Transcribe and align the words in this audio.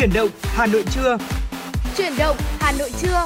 Chuyển 0.00 0.12
động 0.14 0.28
Hà 0.42 0.66
Nội 0.66 0.84
trưa. 0.90 1.18
Chuyển 1.96 2.12
động 2.18 2.36
Hà 2.60 2.72
Nội 2.78 2.90
trưa. 3.00 3.24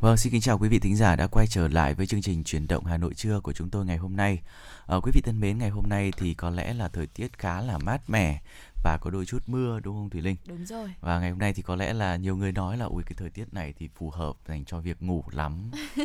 Vâng, 0.00 0.16
xin 0.16 0.32
kính 0.32 0.40
chào 0.40 0.58
quý 0.58 0.68
vị 0.68 0.78
thính 0.78 0.96
giả 0.96 1.16
đã 1.16 1.26
quay 1.26 1.46
trở 1.46 1.68
lại 1.68 1.94
với 1.94 2.06
chương 2.06 2.22
trình 2.22 2.44
Chuyển 2.44 2.66
động 2.66 2.84
Hà 2.84 2.96
Nội 2.96 3.14
trưa 3.14 3.40
của 3.40 3.52
chúng 3.52 3.70
tôi 3.70 3.84
ngày 3.84 3.96
hôm 3.96 4.16
nay. 4.16 4.42
À, 4.86 4.96
quý 5.02 5.12
vị 5.14 5.20
thân 5.24 5.40
mến, 5.40 5.58
ngày 5.58 5.70
hôm 5.70 5.84
nay 5.88 6.12
thì 6.16 6.34
có 6.34 6.50
lẽ 6.50 6.74
là 6.74 6.88
thời 6.88 7.06
tiết 7.06 7.38
khá 7.38 7.60
là 7.60 7.78
mát 7.78 8.10
mẻ 8.10 8.40
và 8.84 8.98
có 9.00 9.10
đôi 9.10 9.26
chút 9.26 9.42
mưa 9.46 9.80
đúng 9.80 9.96
không 9.96 10.10
Thùy 10.10 10.20
Linh? 10.20 10.36
Đúng 10.46 10.66
rồi. 10.66 10.94
Và 11.00 11.20
ngày 11.20 11.30
hôm 11.30 11.38
nay 11.38 11.52
thì 11.52 11.62
có 11.62 11.76
lẽ 11.76 11.92
là 11.92 12.16
nhiều 12.16 12.36
người 12.36 12.52
nói 12.52 12.76
là 12.76 12.84
ui 12.84 13.02
cái 13.02 13.14
thời 13.16 13.30
tiết 13.30 13.54
này 13.54 13.74
thì 13.78 13.88
phù 13.96 14.10
hợp 14.10 14.36
dành 14.48 14.64
cho 14.64 14.80
việc 14.80 15.02
ngủ 15.02 15.24
lắm. 15.30 15.70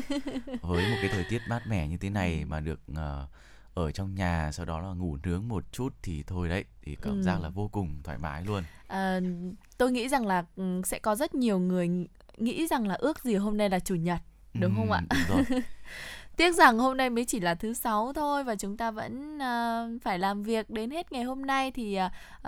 Với 0.62 0.90
một 0.90 0.98
cái 1.02 1.10
thời 1.12 1.26
tiết 1.30 1.42
mát 1.50 1.62
mẻ 1.68 1.88
như 1.88 1.98
thế 1.98 2.10
này 2.10 2.46
mà 2.46 2.60
được 2.60 2.80
uh, 2.92 2.98
ở 3.78 3.92
trong 3.92 4.16
nhà 4.16 4.52
sau 4.52 4.66
đó 4.66 4.80
là 4.80 4.88
ngủ 4.88 5.18
nướng 5.24 5.48
một 5.48 5.64
chút 5.72 5.94
thì 6.02 6.24
thôi 6.28 6.50
đấy 6.50 6.66
thì 6.82 6.98
cảm 7.02 7.14
ừ. 7.14 7.22
giác 7.22 7.42
là 7.42 7.50
vô 7.50 7.68
cùng 7.68 8.00
thoải 8.04 8.18
mái 8.18 8.44
luôn. 8.46 8.64
À, 8.88 9.20
tôi 9.78 9.92
nghĩ 9.92 10.10
rằng 10.10 10.26
là 10.28 10.46
ừ, 10.56 10.82
sẽ 10.86 11.00
có 11.00 11.16
rất 11.16 11.36
nhiều 11.36 11.60
người 11.60 11.90
nghĩ 12.38 12.68
rằng 12.68 12.88
là 12.88 12.96
ước 12.96 13.24
gì 13.24 13.36
hôm 13.36 13.58
nay 13.58 13.70
là 13.70 13.80
chủ 13.80 13.96
nhật 13.96 14.20
đúng 14.54 14.72
ừ, 14.72 14.78
không 14.78 14.92
ạ? 14.92 15.02
Đúng 15.10 15.38
rồi. 15.38 15.44
Tiếc 16.38 16.56
rằng 16.56 16.78
hôm 16.78 16.98
nay 16.98 17.10
mới 17.10 17.26
chỉ 17.26 17.40
là 17.40 17.56
thứ 17.56 17.74
sáu 17.74 18.14
thôi 18.14 18.44
và 18.44 18.56
chúng 18.56 18.78
ta 18.78 18.92
vẫn 18.92 19.38
uh, 19.38 20.02
phải 20.02 20.20
làm 20.20 20.44
việc 20.44 20.70
đến 20.70 20.92
hết 20.92 21.12
ngày 21.12 21.24
hôm 21.24 21.46
nay 21.46 21.72
thì 21.72 22.00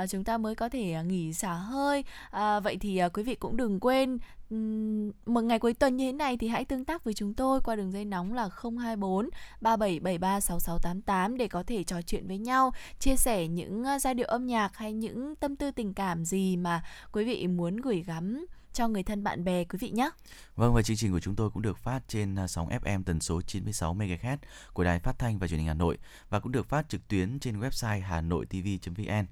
uh, 0.04 0.10
chúng 0.10 0.24
ta 0.24 0.38
mới 0.38 0.56
có 0.56 0.70
thể 0.70 0.96
uh, 1.00 1.06
nghỉ 1.06 1.34
xả 1.34 1.54
hơi. 1.54 2.04
Uh, 2.28 2.64
vậy 2.64 2.78
thì 2.82 3.02
uh, 3.06 3.14
quý 3.14 3.24
vị 3.24 3.36
cũng 3.36 3.58
đừng 3.58 3.80
quên 3.80 4.18
um, 4.50 5.12
một 5.26 5.42
ngày 5.42 5.60
cuối 5.60 5.74
tuần 5.74 5.98
như 5.98 6.06
thế 6.06 6.12
này 6.12 6.38
thì 6.38 6.48
hãy 6.48 6.66
tương 6.66 6.86
tác 6.86 7.04
với 7.04 7.14
chúng 7.14 7.34
tôi 7.34 7.62
qua 7.62 7.76
đường 7.76 7.92
dây 7.92 8.06
nóng 8.06 8.34
là 8.34 8.50
024 8.62 9.30
3773 9.62 10.40
6688 10.40 11.38
để 11.38 11.48
có 11.48 11.64
thể 11.64 11.84
trò 11.84 12.02
chuyện 12.02 12.28
với 12.28 12.38
nhau, 12.38 12.72
chia 13.00 13.16
sẻ 13.16 13.48
những 13.48 13.84
uh, 13.96 14.02
giai 14.02 14.14
điệu 14.14 14.28
âm 14.28 14.48
nhạc 14.48 14.78
hay 14.78 14.94
những 14.94 15.36
tâm 15.36 15.56
tư 15.56 15.72
tình 15.72 15.94
cảm 15.94 16.26
gì 16.26 16.58
mà 16.58 16.84
quý 17.12 17.24
vị 17.24 17.48
muốn 17.48 17.78
gửi 17.78 18.04
gắm 18.08 18.46
cho 18.74 18.88
người 18.88 19.04
thân 19.04 19.24
bạn 19.24 19.44
bè 19.44 19.64
quý 19.64 19.78
vị 19.82 19.90
nhé. 19.90 20.10
Vâng 20.56 20.74
và 20.74 20.82
chương 20.82 20.98
trình 20.98 21.12
của 21.12 21.20
chúng 21.20 21.36
tôi 21.36 21.50
cũng 21.50 21.62
được 21.62 21.78
phát 21.78 22.02
trên 22.08 22.36
à, 22.36 22.48
sóng 22.48 22.70
FM 22.70 23.04
tần 23.04 23.22
số 23.22 23.42
96 23.42 23.96
MHz 23.96 24.38
của 24.74 24.84
Đài 24.84 25.00
Phát 25.00 25.20
thanh 25.20 25.40
và 25.40 25.48
Truyền 25.48 25.60
hình 25.60 25.68
Hà 25.68 25.74
Nội 25.74 25.98
và 26.30 26.40
cũng 26.40 26.52
được 26.52 26.70
phát 26.70 26.90
trực 26.90 27.08
tuyến 27.08 27.40
trên 27.40 27.60
website 27.60 28.02
hanoitv.vn. 28.02 29.26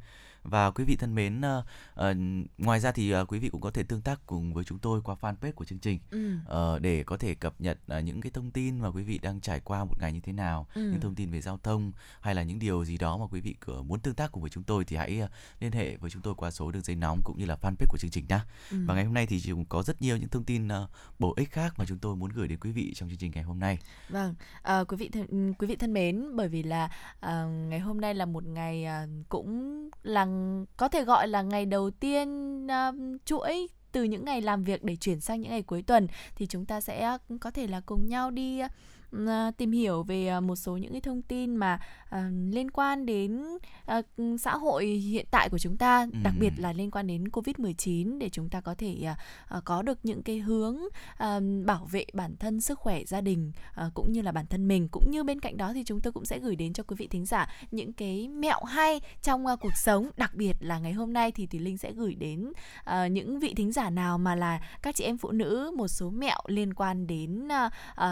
Và 0.50 0.72
quý 0.72 0.84
vị 0.84 0.96
thân 0.96 1.16
mến, 1.16 1.42
uh, 1.42 1.66
uh, 1.94 2.18
ngoài 2.58 2.80
ra 2.80 2.92
thì 2.92 3.16
uh, 3.16 3.32
quý 3.32 3.40
vị 3.40 3.50
cũng 3.50 3.62
có 3.62 3.72
thể 3.72 3.84
tương 3.84 4.02
tác 4.02 4.20
cùng 4.26 4.54
với 4.54 4.64
chúng 4.64 4.80
tôi 4.80 5.02
qua 5.02 5.16
fanpage 5.22 5.52
của 5.52 5.66
chương 5.66 5.80
trình 5.80 6.00
ừ. 6.12 6.36
uh, 6.36 6.82
để 6.82 7.04
có 7.04 7.18
thể 7.18 7.36
cập 7.36 7.54
nhật 7.60 7.78
uh, 7.98 8.04
những 8.04 8.22
cái 8.22 8.32
thông 8.32 8.52
tin 8.52 8.80
mà 8.80 8.88
quý 8.88 9.04
vị 9.04 9.20
đang 9.22 9.42
trải 9.42 9.60
qua 9.60 9.86
một 9.86 9.96
ngày 10.00 10.14
như 10.14 10.20
thế 10.20 10.34
nào, 10.34 10.68
ừ. 10.76 10.82
những 10.82 11.02
thông 11.02 11.16
tin 11.16 11.32
về 11.32 11.42
giao 11.42 11.60
thông 11.64 11.92
hay 12.22 12.36
là 12.36 12.44
những 12.44 12.60
điều 12.60 12.86
gì 12.86 12.98
đó 12.98 13.18
mà 13.18 13.26
quý 13.32 13.42
vị 13.42 13.56
muốn 13.88 14.00
tương 14.00 14.16
tác 14.16 14.32
cùng 14.32 14.42
với 14.44 14.50
chúng 14.50 14.64
tôi 14.64 14.86
thì 14.86 14.96
hãy 14.96 15.22
uh, 15.24 15.30
liên 15.60 15.72
hệ 15.72 15.98
với 15.98 16.10
chúng 16.10 16.22
tôi 16.22 16.36
qua 16.36 16.52
số 16.52 16.72
đường 16.72 16.84
dây 16.84 16.96
nóng 16.96 17.22
cũng 17.24 17.38
như 17.38 17.46
là 17.46 17.56
fanpage 17.62 17.88
của 17.90 17.98
chương 17.98 18.12
trình 18.12 18.26
nhé. 18.30 18.40
Ừ. 18.72 18.78
Và 18.88 18.96
ngày 18.96 19.06
hôm 19.06 19.14
nay 19.14 19.26
thì 19.26 19.42
cũng 19.50 19.66
có 19.66 19.84
rất 19.84 20.02
nhiều 20.02 20.18
những 20.18 20.30
thông 20.30 20.44
tin 20.44 20.68
uh, 20.68 20.90
bổ 21.20 21.34
ích 21.38 21.52
khác 21.52 21.74
mà 21.78 21.86
chúng 21.86 21.98
tôi 21.98 22.16
muốn 22.16 22.32
gửi 22.32 22.48
đến 22.48 22.60
quý 22.60 22.72
vị 22.72 22.94
trong 22.96 23.10
chương 23.10 23.18
trình 23.18 23.32
ngày 23.36 23.44
hôm 23.44 23.60
nay. 23.60 23.80
Vâng, 24.10 24.36
uh, 24.82 24.88
quý 24.88 24.98
vị 24.98 25.10
thân, 25.10 25.54
quý 25.54 25.68
vị 25.68 25.76
thân 25.76 25.94
mến, 25.94 26.36
bởi 26.36 26.48
vì 26.48 26.64
là 26.64 26.86
uh, 27.16 27.50
ngày 27.70 27.80
hôm 27.80 28.02
nay 28.02 28.16
là 28.16 28.26
một 28.26 28.46
ngày 28.46 28.86
uh, 29.04 29.10
cũng 29.30 29.90
là 30.04 30.26
có 30.78 30.88
thể 30.88 31.04
gọi 31.04 31.28
là 31.28 31.42
ngày 31.42 31.66
đầu 31.66 31.92
tiên 31.92 32.28
uh, 32.66 33.22
chuỗi 33.26 33.68
từ 33.92 34.04
những 34.04 34.26
ngày 34.26 34.42
làm 34.42 34.64
việc 34.64 34.84
để 34.84 34.96
chuyển 34.96 35.20
sang 35.20 35.42
những 35.42 35.52
ngày 35.52 35.62
cuối 35.62 35.82
tuần 35.82 36.08
thì 36.36 36.48
chúng 36.48 36.66
ta 36.66 36.82
sẽ 36.82 37.18
um, 37.30 37.38
có 37.38 37.52
thể 37.52 37.68
là 37.68 37.82
cùng 37.86 38.08
nhau 38.08 38.32
đi 38.32 38.62
uh, 39.16 39.58
tìm 39.58 39.72
hiểu 39.72 40.04
về 40.04 40.28
à, 40.28 40.40
một 40.40 40.56
số 40.56 40.78
những 40.78 40.92
cái 40.92 41.02
thông 41.02 41.22
tin 41.22 41.56
mà 41.56 41.80
uh, 42.16 42.22
liên 42.52 42.72
quan 42.72 43.06
đến 43.06 43.44
uh, 43.98 44.06
xã 44.40 44.58
hội 44.58 44.86
hiện 44.86 45.26
tại 45.32 45.50
của 45.50 45.58
chúng 45.58 45.78
ta, 45.78 46.08
ừ. 46.14 46.20
đặc 46.24 46.34
biệt 46.40 46.54
là 46.58 46.74
liên 46.74 46.92
quan 46.92 47.08
đến 47.08 47.24
Covid-19 47.24 48.20
để 48.20 48.30
chúng 48.30 48.50
ta 48.50 48.62
có 48.62 48.76
thể 48.76 49.08
uh, 49.58 49.64
có 49.66 49.82
được 49.82 50.00
những 50.04 50.24
cái 50.24 50.40
hướng 50.40 50.78
uh, 50.84 51.66
bảo 51.66 51.88
vệ 51.92 52.06
bản 52.14 52.36
thân, 52.40 52.62
sức 52.62 52.80
khỏe 52.80 53.04
gia 53.06 53.22
đình 53.22 53.52
uh, 53.86 53.94
cũng 53.94 54.12
như 54.12 54.22
là 54.22 54.32
bản 54.32 54.46
thân 54.46 54.68
mình 54.68 54.88
cũng 54.92 55.12
như 55.12 55.24
bên 55.24 55.40
cạnh 55.40 55.58
đó 55.58 55.74
thì 55.74 55.84
chúng 55.84 56.02
tôi 56.02 56.14
cũng 56.14 56.26
sẽ 56.26 56.40
gửi 56.40 56.56
đến 56.56 56.74
cho 56.74 56.84
quý 56.84 56.96
vị 57.00 57.08
thính 57.08 57.26
giả 57.26 57.50
những 57.72 57.94
cái 57.94 58.28
mẹo 58.28 58.64
hay 58.64 59.02
trong 59.22 59.46
uh, 59.46 59.60
cuộc 59.60 59.78
sống, 59.84 60.10
đặc 60.18 60.36
biệt 60.36 60.54
là 60.60 60.80
ngày 60.80 60.94
hôm 60.94 61.14
nay 61.14 61.32
thì 61.32 61.48
thì 61.48 61.60
Linh 61.60 61.78
sẽ 61.78 61.92
gửi 61.92 62.16
đến 62.16 62.52
uh, 62.80 63.12
những 63.12 63.40
vị 63.40 63.54
thính 63.54 63.72
giả 63.72 63.90
nào 63.90 64.18
mà 64.18 64.36
là 64.36 64.62
các 64.82 64.96
chị 64.96 65.04
em 65.04 65.18
phụ 65.18 65.32
nữ 65.32 65.72
một 65.78 65.88
số 65.88 66.10
mẹo 66.10 66.40
liên 66.48 66.74
quan 66.74 67.08
đến 67.08 67.48
uh, 67.48 67.72
uh, 67.92 68.08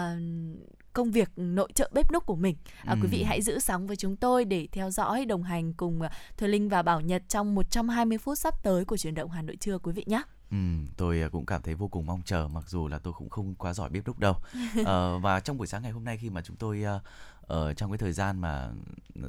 công 0.95 1.11
việc 1.11 1.31
nội 1.35 1.69
trợ 1.75 1.89
bếp 1.93 2.11
núc 2.11 2.25
của 2.25 2.35
mình. 2.35 2.55
À, 2.83 2.93
ừ. 2.93 2.99
Quý 3.01 3.07
vị 3.11 3.23
hãy 3.23 3.41
giữ 3.41 3.59
sóng 3.59 3.84
với 3.87 3.95
chúng 3.95 4.15
tôi 4.15 4.45
để 4.45 4.67
theo 4.71 4.91
dõi 4.91 5.25
đồng 5.25 5.43
hành 5.43 5.73
cùng 5.73 6.01
à, 6.01 6.09
Thôi 6.37 6.49
Linh 6.49 6.69
và 6.69 6.81
Bảo 6.81 7.01
Nhật 7.01 7.23
trong 7.27 7.55
120 7.55 8.17
phút 8.17 8.37
sắp 8.37 8.53
tới 8.63 8.85
của 8.85 8.97
chuyển 8.97 9.15
động 9.15 9.29
Hà 9.29 9.41
Nội 9.41 9.55
trưa 9.55 9.77
quý 9.77 9.91
vị 9.91 10.03
nhé. 10.07 10.21
Ừ, 10.51 10.57
tôi 10.97 11.21
à, 11.21 11.29
cũng 11.29 11.45
cảm 11.45 11.61
thấy 11.61 11.75
vô 11.75 11.87
cùng 11.87 12.05
mong 12.05 12.21
chờ 12.25 12.47
mặc 12.47 12.63
dù 12.67 12.87
là 12.87 12.99
tôi 12.99 13.13
cũng 13.17 13.29
không 13.29 13.55
quá 13.55 13.73
giỏi 13.73 13.89
bếp 13.89 14.07
núc 14.07 14.19
đâu. 14.19 14.33
ờ, 14.85 15.19
và 15.19 15.39
trong 15.39 15.57
buổi 15.57 15.67
sáng 15.67 15.83
ngày 15.83 15.91
hôm 15.91 16.03
nay 16.03 16.17
khi 16.17 16.29
mà 16.29 16.41
chúng 16.41 16.55
tôi 16.55 16.83
uh, 16.95 17.01
ở 17.47 17.73
trong 17.73 17.91
cái 17.91 17.97
thời 17.97 18.11
gian 18.13 18.41
mà 18.41 18.69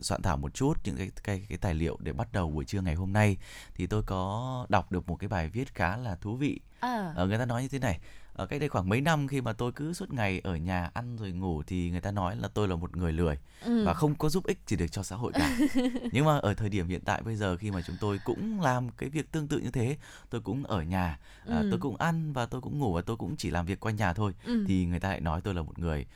soạn 0.01 0.23
thảo 0.23 0.37
một 0.37 0.55
chút 0.55 0.75
những 0.85 0.97
cái 0.97 1.11
cái 1.25 1.47
cái 1.49 1.59
tài 1.59 1.75
liệu 1.75 1.99
để 2.01 2.13
bắt 2.13 2.29
đầu 2.33 2.51
buổi 2.51 2.65
trưa 2.65 2.81
ngày 2.81 2.95
hôm 2.95 3.13
nay 3.13 3.37
thì 3.75 3.87
tôi 3.87 4.03
có 4.03 4.67
đọc 4.69 4.93
được 4.93 5.09
một 5.09 5.17
cái 5.17 5.29
bài 5.29 5.49
viết 5.49 5.75
khá 5.75 5.97
là 5.97 6.15
thú 6.15 6.37
vị. 6.37 6.61
À. 6.81 7.13
Ờ, 7.17 7.27
người 7.27 7.39
ta 7.39 7.47
nói 7.47 7.63
như 7.63 7.69
thế 7.69 7.79
này 7.79 8.01
ở 8.37 8.47
cách 8.47 8.61
đây 8.61 8.69
khoảng 8.69 8.89
mấy 8.89 9.01
năm 9.01 9.29
khi 9.29 9.41
mà 9.41 9.53
tôi 9.53 9.73
cứ 9.73 9.93
suốt 9.93 10.13
ngày 10.13 10.41
ở 10.45 10.57
nhà 10.57 10.91
ăn 10.95 11.17
rồi 11.17 11.33
ngủ 11.33 11.63
thì 11.67 11.91
người 11.91 12.01
ta 12.01 12.11
nói 12.11 12.37
là 12.37 12.49
tôi 12.49 12.69
là 12.69 12.77
một 12.77 12.97
người 12.97 13.13
lười 13.13 13.39
ừ. 13.65 13.85
và 13.85 13.95
không 13.95 14.15
có 14.15 14.29
giúp 14.29 14.47
ích 14.47 14.59
gì 14.67 14.77
được 14.77 14.87
cho 14.91 15.03
xã 15.03 15.17
hội 15.17 15.33
cả 15.35 15.57
nhưng 16.13 16.25
mà 16.25 16.39
ở 16.39 16.55
thời 16.55 16.69
điểm 16.69 16.89
hiện 16.89 17.01
tại 17.05 17.23
bây 17.23 17.37
giờ 17.37 17.57
khi 17.57 17.71
mà 17.71 17.81
chúng 17.87 17.97
tôi 18.01 18.19
cũng 18.25 18.61
làm 18.61 18.89
cái 18.91 19.09
việc 19.09 19.33
tương 19.33 19.49
tự 19.49 19.59
như 19.59 19.71
thế 19.71 19.97
tôi 20.31 20.41
cũng 20.41 20.65
ở 20.65 20.83
nhà 20.83 21.05
à, 21.05 21.19
ừ. 21.45 21.53
à, 21.55 21.63
tôi 21.71 21.79
cũng 21.81 21.97
ăn 21.97 22.33
và 22.33 22.47
tôi 22.47 22.61
cũng 22.61 22.79
ngủ 22.79 22.93
và 22.93 23.01
tôi 23.01 23.17
cũng 23.17 23.37
chỉ 23.37 23.51
làm 23.51 23.67
việc 23.67 23.81
quanh 23.81 23.97
nhà 23.97 24.13
thôi 24.13 24.33
ừ. 24.47 24.65
thì 24.69 24.85
người 24.85 25.01
ta 25.01 25.09
lại 25.09 25.21
nói 25.21 25.41
tôi 25.41 25.55
là 25.55 25.63
một 25.63 25.79
người 25.79 26.07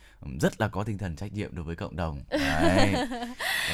rất 0.41 0.61
là 0.61 0.67
có 0.67 0.83
tinh 0.83 0.97
thần 0.97 1.15
trách 1.15 1.33
nhiệm 1.33 1.55
đối 1.55 1.65
với 1.65 1.75
cộng 1.75 1.95
đồng 1.95 2.21
Đấy. 2.29 2.93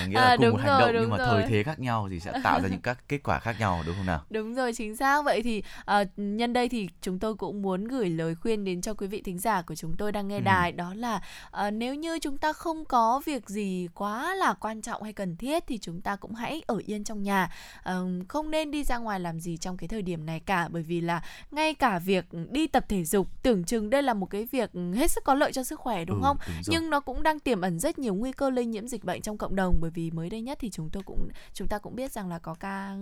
nghĩa 0.07 0.13
là 0.22 0.22
à, 0.22 0.36
cùng 0.38 0.50
một 0.50 0.62
hành 0.62 0.80
rồi, 0.80 0.94
động 0.94 1.02
nhưng 1.02 1.12
mà 1.12 1.18
rồi. 1.18 1.28
thời 1.28 1.46
thế 1.50 1.63
khác 1.63 1.80
nhau 1.80 2.07
thì 2.09 2.19
sẽ 2.19 2.34
tạo 2.44 2.62
ra 2.62 2.69
những 2.69 2.81
các 2.81 2.97
kết 3.07 3.24
quả 3.24 3.40
khác 3.40 3.56
nhau 3.59 3.84
đúng 3.86 3.96
không 3.96 4.06
nào 4.06 4.24
đúng 4.30 4.56
rồi 4.56 4.74
chính 4.74 4.96
xác 4.96 5.25
vậy 5.25 5.41
thì 5.44 5.63
uh, 6.02 6.07
nhân 6.18 6.53
đây 6.53 6.69
thì 6.69 6.90
chúng 7.02 7.19
tôi 7.19 7.36
cũng 7.36 7.62
muốn 7.62 7.88
gửi 7.88 8.09
lời 8.09 8.36
khuyên 8.42 8.64
đến 8.64 8.81
cho 8.81 8.94
quý 8.94 9.08
vị 9.08 9.22
thính 9.22 9.40
giả 9.40 9.62
của 9.62 9.75
chúng 9.75 9.96
tôi 9.98 10.12
đang 10.12 10.28
nghe 10.28 10.38
ừ. 10.38 10.42
đài 10.42 10.72
đó 10.72 10.94
là 10.94 11.22
uh, 11.68 11.74
nếu 11.74 11.96
như 11.96 12.20
chúng 12.20 12.38
ta 12.38 12.53
không 12.53 12.86
có 12.86 13.22
việc 13.25 13.50
gì 13.50 13.88
quá 13.94 14.36
là 14.36 14.53
quan 14.53 14.81
trọng 14.81 15.03
hay 15.03 15.14
cần 15.14 15.36
thiết 15.36 15.64
thì 15.68 15.78
chúng 15.78 16.02
ta 16.02 16.16
cũng 16.16 16.34
hãy 16.34 16.62
ở 16.68 16.81
yên 16.86 17.03
trong 17.03 17.24
nhà. 17.24 17.52
Uh, 17.80 18.28
không 18.28 18.52
nên 18.52 18.72
đi 18.72 18.84
ra 18.84 18.98
ngoài 18.98 19.20
làm 19.20 19.40
gì 19.40 19.58
trong 19.58 19.78
cái 19.78 19.88
thời 19.88 20.02
điểm 20.02 20.25
này 20.25 20.40
cả 20.40 20.68
bởi 20.72 20.84
vì 20.84 21.02
là 21.02 21.22
ngay 21.52 21.74
cả 21.74 22.00
việc 22.00 22.25
đi 22.52 22.68
tập 22.68 22.86
thể 22.90 23.03
dục 23.03 23.28
tưởng 23.44 23.64
chừng 23.64 23.90
đây 23.90 24.03
là 24.03 24.14
một 24.14 24.25
cái 24.25 24.48
việc 24.52 24.72
hết 24.96 25.12
sức 25.12 25.24
có 25.24 25.34
lợi 25.34 25.54
cho 25.54 25.64
sức 25.64 25.80
khỏe 25.80 26.06
đúng 26.06 26.18
ừ, 26.18 26.24
không? 26.24 26.38
đúng 26.48 26.62
nhưng 26.68 26.90
nó 26.90 27.00
cũng 27.00 27.24
đang 27.24 27.40
tiềm 27.40 27.62
ẩn 27.62 27.80
rất 27.80 28.00
nhiều 28.00 28.16
nguy 28.16 28.31
cơ 28.31 28.50
lây 28.50 28.66
nhiễm 28.66 28.88
dịch 28.88 29.04
bệnh 29.04 29.22
trong 29.22 29.38
cộng 29.38 29.56
đồng 29.56 29.78
bởi 29.81 29.92
vì 29.92 30.12
mới 30.12 30.30
đây 30.30 30.42
nhất 30.42 30.58
thì 30.62 30.69
chúng 30.69 30.90
tôi 30.90 31.04
cũng 31.06 31.30
chúng 31.54 31.68
ta 31.68 31.78
cũng 31.78 31.96
biết 31.96 32.12
rằng 32.12 32.30
là 32.30 32.40
có 32.40 32.54
ca 32.54 32.96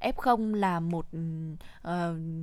F0 0.00 0.54
là 0.54 0.80
một 0.80 1.06
uh, 1.06 1.92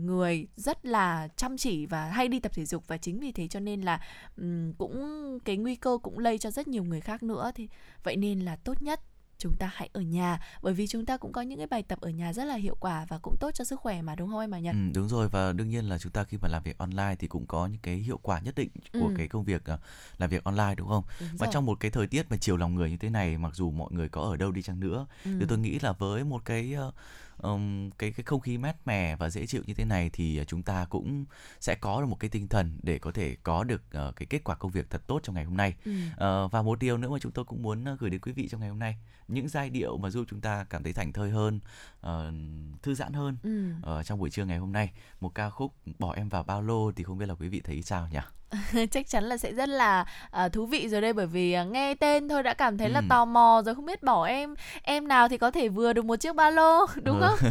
người 0.04 0.48
rất 0.56 0.86
là 0.86 1.28
chăm 1.36 1.58
chỉ 1.58 1.86
và 1.86 2.06
hay 2.06 2.28
đi 2.28 2.35
tập 2.40 2.52
thể 2.56 2.66
dục 2.66 2.84
và 2.88 2.98
chính 2.98 3.20
vì 3.20 3.32
thế 3.32 3.48
cho 3.48 3.60
nên 3.60 3.82
là 3.82 4.02
um, 4.38 4.74
cũng 4.74 5.40
cái 5.46 5.58
nguy 5.58 5.76
cơ 5.76 5.98
cũng 6.04 6.20
lây 6.20 6.38
cho 6.38 6.52
rất 6.52 6.68
nhiều 6.68 6.84
người 6.84 7.02
khác 7.02 7.24
nữa 7.24 7.52
thì 7.56 7.70
vậy 8.04 8.16
nên 8.16 8.40
là 8.40 8.56
tốt 8.56 8.82
nhất 8.82 9.02
chúng 9.38 9.56
ta 9.56 9.72
hãy 9.74 9.90
ở 9.94 10.02
nhà 10.02 10.40
bởi 10.62 10.74
vì 10.74 10.88
chúng 10.88 11.06
ta 11.06 11.18
cũng 11.18 11.32
có 11.32 11.42
những 11.42 11.58
cái 11.58 11.68
bài 11.68 11.84
tập 11.84 12.00
ở 12.02 12.10
nhà 12.10 12.34
rất 12.34 12.46
là 12.46 12.56
hiệu 12.56 12.76
quả 12.80 13.06
và 13.10 13.18
cũng 13.18 13.36
tốt 13.40 13.52
cho 13.54 13.64
sức 13.64 13.80
khỏe 13.80 14.02
mà 14.02 14.16
đúng 14.16 14.30
không 14.30 14.40
em 14.40 14.52
mà 14.52 14.60
Nhật? 14.60 14.76
Ừ, 14.76 14.92
đúng 14.94 15.10
rồi 15.10 15.30
và 15.30 15.54
đương 15.54 15.70
nhiên 15.70 15.86
là 15.86 15.98
chúng 15.98 16.12
ta 16.12 16.24
khi 16.24 16.38
mà 16.42 16.48
làm 16.48 16.64
việc 16.64 16.78
online 16.78 17.16
thì 17.20 17.28
cũng 17.28 17.46
có 17.46 17.68
những 17.68 17.82
cái 17.82 17.96
hiệu 17.96 18.20
quả 18.22 18.40
nhất 18.40 18.56
định 18.56 18.70
của 18.94 19.08
ừ. 19.08 19.14
cái 19.18 19.28
công 19.28 19.44
việc 19.44 19.64
uh, 19.74 19.80
làm 20.18 20.30
việc 20.30 20.44
online 20.44 20.76
đúng 20.78 20.88
không? 20.88 21.04
Đúng 21.20 21.30
và 21.38 21.46
rồi. 21.46 21.54
trong 21.54 21.66
một 21.66 21.80
cái 21.80 21.92
thời 21.92 22.08
tiết 22.08 22.26
mà 22.30 22.38
chiều 22.38 22.58
lòng 22.58 22.76
người 22.76 22.90
như 22.90 22.98
thế 22.98 23.10
này 23.10 23.38
mặc 23.38 23.56
dù 23.56 23.72
mọi 23.72 23.92
người 23.92 24.10
có 24.10 24.22
ở 24.22 24.38
đâu 24.38 24.52
đi 24.52 24.62
chăng 24.62 24.80
nữa 24.80 25.08
ừ. 25.26 25.32
thì 25.40 25.46
tôi 25.50 25.58
nghĩ 25.58 25.80
là 25.80 25.92
với 25.92 26.24
một 26.24 26.46
cái 26.46 26.76
uh, 26.88 26.94
um, 27.38 27.90
cái 27.90 28.12
cái 28.12 28.24
không 28.24 28.40
khí 28.40 28.58
mát 28.58 28.88
mẻ 28.88 29.16
và 29.16 29.30
dễ 29.30 29.46
chịu 29.46 29.62
như 29.66 29.74
thế 29.74 29.86
này 29.86 30.10
thì 30.14 30.42
chúng 30.48 30.64
ta 30.64 30.86
cũng 30.90 31.26
sẽ 31.60 31.76
có 31.76 32.02
được 32.02 32.08
một 32.08 32.20
cái 32.20 32.30
tinh 32.30 32.48
thần 32.48 32.80
để 32.84 33.00
có 33.00 33.12
thể 33.12 33.36
có 33.44 33.64
được 33.64 33.84
uh, 34.10 34.16
cái 34.16 34.26
kết 34.30 34.44
quả 34.44 34.56
công 34.56 34.72
việc 34.72 34.90
thật 34.90 35.02
tốt 35.08 35.20
trong 35.24 35.36
ngày 35.36 35.44
hôm 35.44 35.58
nay 35.58 35.74
ừ. 35.86 35.92
uh, 35.92 36.52
và 36.52 36.62
một 36.62 36.80
điều 36.80 36.98
nữa 36.98 37.10
mà 37.10 37.20
chúng 37.20 37.32
tôi 37.32 37.46
cũng 37.46 37.62
muốn 37.62 37.86
gửi 38.00 38.10
đến 38.10 38.22
quý 38.22 38.32
vị 38.32 38.48
trong 38.48 38.60
ngày 38.60 38.70
hôm 38.70 38.80
nay 38.80 38.98
những 39.28 39.48
giai 39.48 39.70
điệu 39.70 39.98
mà 39.98 40.10
giúp 40.10 40.26
chúng 40.30 40.42
ta 40.42 40.66
cảm 40.70 40.84
thấy 40.84 40.94
thành 40.94 41.14
thơi 41.14 41.30
hơn 41.30 41.60
uh, 42.08 42.12
thư 42.84 42.96
giãn 42.96 43.14
hơn 43.14 43.38
ừ. 43.44 43.72
uh, 44.00 44.06
trong 44.06 44.20
buổi 44.20 44.30
trưa 44.30 44.46
ngày 44.46 44.58
hôm 44.58 44.72
nay 44.72 44.92
một 45.20 45.36
ca 45.36 45.50
khúc 45.50 45.74
bỏ 46.00 46.14
em 46.14 46.30
vào 46.30 46.44
bao 46.44 46.62
lô 46.62 46.92
thì 46.92 47.04
không 47.04 47.18
biết 47.18 47.26
là 47.26 47.36
quý 47.36 47.48
vị 47.48 47.62
thấy 47.64 47.82
sao 47.82 48.08
nhỉ 48.12 48.20
chắc 48.92 49.08
chắn 49.08 49.24
là 49.24 49.38
sẽ 49.38 49.54
rất 49.54 49.70
là 49.70 50.06
uh, 50.46 50.54
thú 50.54 50.66
vị 50.66 50.90
rồi 50.90 51.02
đây 51.02 51.14
bởi 51.14 51.28
vì 51.28 51.56
uh, 51.62 51.68
nghe 51.68 51.96
tên 51.96 52.30
thôi 52.30 52.44
đã 52.44 52.54
cảm 52.54 52.78
thấy 52.78 52.88
ừ. 52.88 52.94
là 52.94 53.02
tò 53.10 53.26
mò 53.26 53.62
rồi 53.66 53.76
không 53.76 53.86
biết 53.86 54.04
bỏ 54.04 54.26
em 54.26 54.56
em 54.84 55.08
nào 55.08 55.30
thì 55.30 55.38
có 55.38 55.52
thể 55.52 55.70
vừa 55.70 55.94
được 55.94 56.06
một 56.06 56.16
chiếc 56.16 56.36
ba 56.36 56.50
lô 56.50 56.86
đúng 57.04 57.20
ừ. 57.20 57.28
không? 57.28 57.50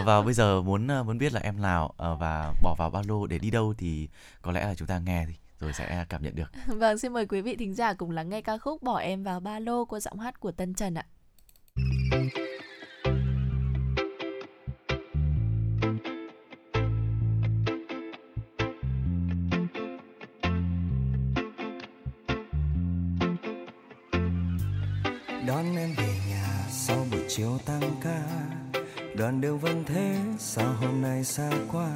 uh, 0.00 0.06
và 0.06 0.22
bây 0.22 0.34
giờ 0.34 0.62
muốn 0.62 0.86
uh, 1.00 1.06
muốn 1.06 1.18
biết 1.18 1.32
là 1.32 1.40
em 1.40 1.62
nào 1.62 1.94
uh, 2.12 2.20
và 2.20 2.52
bỏ 2.62 2.74
vào 2.78 2.90
ba 2.90 3.00
lô 3.08 3.26
để 3.26 3.38
đi 3.38 3.50
đâu 3.50 3.74
thì 3.78 4.08
có 4.42 4.52
lẽ 4.52 4.64
là 4.64 4.74
chúng 4.74 4.88
ta 4.88 4.98
nghe 4.98 5.24
thì 5.28 5.34
rồi 5.60 5.72
sẽ 5.72 6.04
cảm 6.08 6.22
nhận 6.22 6.34
được. 6.34 6.50
Vâng, 6.66 6.98
xin 6.98 7.12
mời 7.12 7.26
quý 7.26 7.40
vị 7.40 7.56
thính 7.56 7.74
giả 7.74 7.94
cùng 7.94 8.10
lắng 8.10 8.28
nghe 8.28 8.40
ca 8.40 8.58
khúc 8.58 8.82
Bỏ 8.82 8.98
em 8.98 9.22
vào 9.22 9.40
ba 9.40 9.58
lô 9.58 9.84
qua 9.84 10.00
giọng 10.00 10.18
hát 10.18 10.40
của 10.40 10.52
Tân 10.52 10.74
Trần 10.74 10.94
ạ. 10.94 11.04
Đón 25.66 25.76
em 25.76 25.94
về 25.96 26.14
nhà 26.28 26.66
sau 26.70 27.06
buổi 27.10 27.20
chiều 27.28 27.58
tăng 27.66 27.96
ca. 28.02 28.22
Đoạn 29.16 29.40
đường 29.40 29.58
vâng 29.58 29.74
vẫn 29.74 29.84
thế, 29.84 30.16
sao 30.38 30.72
hôm 30.72 31.02
nay 31.02 31.24
xa 31.24 31.50
quá? 31.72 31.90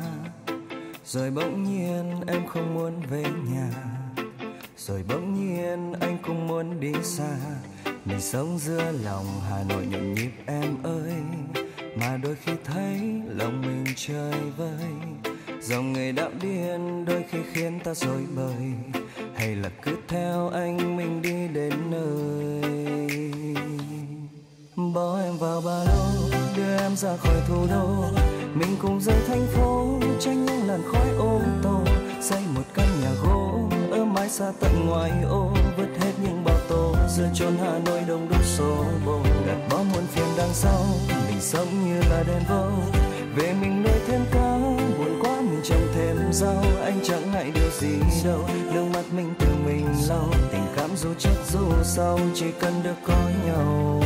Rồi 1.04 1.30
bỗng 1.30 1.64
nhiên 1.64 2.20
em 2.26 2.46
không 2.46 2.74
muốn 2.74 3.02
về 3.10 3.22
nhà. 3.22 3.70
Rồi 4.78 5.04
bỗng 5.08 5.34
nhiên 5.34 5.92
anh 6.00 6.18
cũng 6.22 6.46
muốn 6.46 6.80
đi 6.80 6.92
xa. 7.02 7.36
Mình 8.04 8.20
sống 8.20 8.58
giữa 8.58 8.92
lòng 9.04 9.26
hà 9.50 9.62
nội 9.68 9.86
nhộn 9.86 10.14
nhịp 10.14 10.30
em 10.46 10.82
ơi. 10.82 11.14
Mà 11.96 12.16
đôi 12.16 12.36
khi 12.44 12.52
thấy 12.64 13.22
lòng 13.26 13.62
mình 13.62 13.84
chơi 13.96 14.34
vơi. 14.56 14.86
Dòng 15.60 15.92
người 15.92 16.12
đạo 16.12 16.30
điên 16.42 17.04
đôi 17.04 17.24
khi 17.30 17.38
khiến 17.52 17.80
ta 17.84 17.94
rối 17.94 18.22
bời. 18.36 18.72
Hay 19.34 19.56
là 19.56 19.70
cứ 19.82 19.96
theo 20.08 20.48
anh 20.48 20.96
mình 20.96 21.22
đi 21.22 21.48
đến 21.48 21.72
nơi? 21.90 22.79
Bỏ 24.88 25.18
em 25.18 25.36
vào 25.38 25.60
ba 25.60 25.84
lô, 25.84 26.28
đưa 26.56 26.76
em 26.76 26.96
ra 26.96 27.16
khỏi 27.16 27.34
thủ 27.48 27.66
đô. 27.70 28.04
Mình 28.54 28.76
cùng 28.82 29.00
rời 29.00 29.16
thành 29.28 29.46
phố, 29.46 29.98
tránh 30.20 30.46
những 30.46 30.66
làn 30.68 30.82
khói 30.92 31.08
ô 31.18 31.40
tô. 31.62 31.80
Xây 32.20 32.42
một 32.54 32.62
căn 32.74 32.86
nhà 33.02 33.10
gỗ, 33.24 33.68
ở 33.90 34.04
mái 34.04 34.28
xa 34.28 34.52
tận 34.60 34.86
ngoài 34.86 35.10
ô. 35.28 35.50
Vứt 35.76 35.88
hết 36.00 36.12
những 36.22 36.44
bao 36.44 36.56
tố, 36.68 36.94
giữa 37.08 37.28
chốn 37.34 37.52
hà 37.62 37.78
nội 37.86 38.00
đông 38.08 38.28
đúc 38.28 38.44
số 38.44 38.84
bồ. 39.06 39.20
Gạt 39.46 39.68
bỏ 39.70 39.76
muôn 39.76 40.06
phiền 40.06 40.26
đằng 40.36 40.52
sau, 40.52 40.84
mình 41.28 41.40
sống 41.40 41.68
như 41.84 42.00
là 42.10 42.22
đèn 42.26 42.42
vô. 42.48 42.64
Về 43.36 43.54
mình 43.60 43.82
nơi 43.82 44.00
thêm 44.06 44.20
cá, 44.32 44.58
buồn 44.98 45.20
quá 45.22 45.40
mình 45.40 45.60
trồng 45.64 45.86
thêm 45.94 46.16
rau. 46.32 46.64
Anh 46.84 47.00
chẳng 47.04 47.32
ngại 47.32 47.50
điều 47.54 47.70
gì 47.80 47.98
đâu, 48.24 48.48
nước 48.72 48.84
mắt 48.94 49.04
mình 49.12 49.34
tự 49.38 49.46
mình 49.66 49.86
lau. 50.08 50.28
Tình 50.52 50.66
cảm 50.76 50.90
dù 50.96 51.14
chất 51.18 51.34
dù 51.52 51.72
sâu 51.82 52.18
chỉ 52.34 52.46
cần 52.60 52.72
được 52.82 52.96
có 53.06 53.14
nhau. 53.46 53.99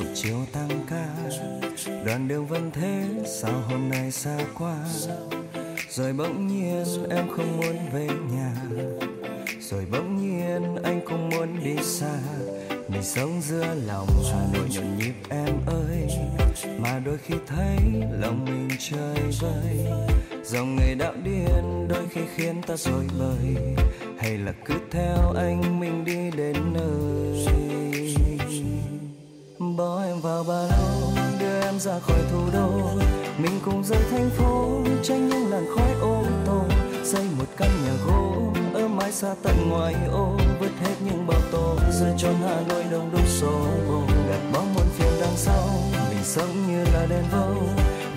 Buổi 0.00 0.08
chiều 0.14 0.36
tăng 0.52 0.68
ca 0.90 1.06
đoạn 2.04 2.28
đường 2.28 2.46
vẫn 2.46 2.70
thế, 2.70 3.04
sao 3.26 3.52
hôm 3.68 3.88
nay 3.88 4.10
xa 4.10 4.38
quá? 4.58 4.76
Rồi 5.90 6.12
bỗng 6.12 6.46
nhiên 6.46 6.84
em 7.10 7.28
không 7.36 7.56
muốn 7.56 7.76
về 7.92 8.08
nhà. 8.32 8.54
Rồi 9.60 9.86
bỗng 9.92 10.16
nhiên 10.16 10.76
anh 10.82 11.00
cũng 11.06 11.28
muốn 11.28 11.64
đi 11.64 11.76
xa. 11.82 12.18
Mình 12.88 13.02
sống 13.02 13.40
giữa 13.42 13.74
lòng 13.86 14.08
hà 14.32 14.46
nội 14.52 14.68
nhộn 14.74 14.98
nhịp 14.98 15.14
em 15.28 15.56
ơi. 15.66 16.08
Mà 16.78 16.98
đôi 17.04 17.18
khi 17.18 17.34
thấy 17.46 17.76
lòng 18.20 18.44
mình 18.44 18.68
chơi 18.78 19.16
vơi. 19.40 19.86
Dòng 20.44 20.76
người 20.76 20.94
đạo 20.94 21.14
điên 21.24 21.88
đôi 21.88 22.08
khi 22.10 22.20
khiến 22.34 22.62
ta 22.66 22.76
rối 22.76 23.04
bời. 23.18 23.74
Hay 24.18 24.38
là 24.38 24.52
cứ 24.64 24.74
theo 24.90 25.32
anh 25.36 25.80
mình 25.80 26.04
đi 26.04 26.30
đến 26.36 26.56
nơi? 26.72 27.19
Bỏ 29.80 30.02
em 30.02 30.20
vào 30.20 30.44
ba 30.44 30.54
lô 30.54 31.12
đưa 31.40 31.60
em 31.60 31.80
ra 31.80 31.98
khỏi 31.98 32.18
thủ 32.32 32.40
đô. 32.52 32.68
Mình 33.38 33.60
cùng 33.64 33.84
rời 33.84 34.02
thành 34.10 34.30
phố, 34.30 34.80
tránh 35.02 35.28
những 35.28 35.50
làn 35.50 35.66
khói 35.76 35.92
ô 36.00 36.22
tô 36.46 36.62
xây 37.04 37.24
một 37.38 37.44
căn 37.56 37.70
nhà 37.84 37.92
gỗ, 38.06 38.52
ở 38.74 38.88
mái 38.88 39.12
xa 39.12 39.34
tận 39.42 39.68
ngoài 39.68 39.94
ô. 40.12 40.36
Vứt 40.60 40.70
hết 40.80 40.94
những 41.04 41.26
bao 41.26 41.40
tô 41.52 41.76
rơi 41.92 42.12
chốn 42.18 42.34
hà 42.44 42.60
nội 42.68 42.84
đông 42.90 43.10
đúc 43.12 43.28
số 43.28 43.52
vô 43.88 44.02
gạt 44.28 44.40
bỏ 44.52 44.60
muôn 44.74 44.86
phiền 44.98 45.12
đằng 45.20 45.36
sau, 45.36 45.68
mình 46.10 46.24
sống 46.24 46.66
như 46.68 46.84
là 46.92 47.06
đèn 47.10 47.24
vâu. 47.32 47.54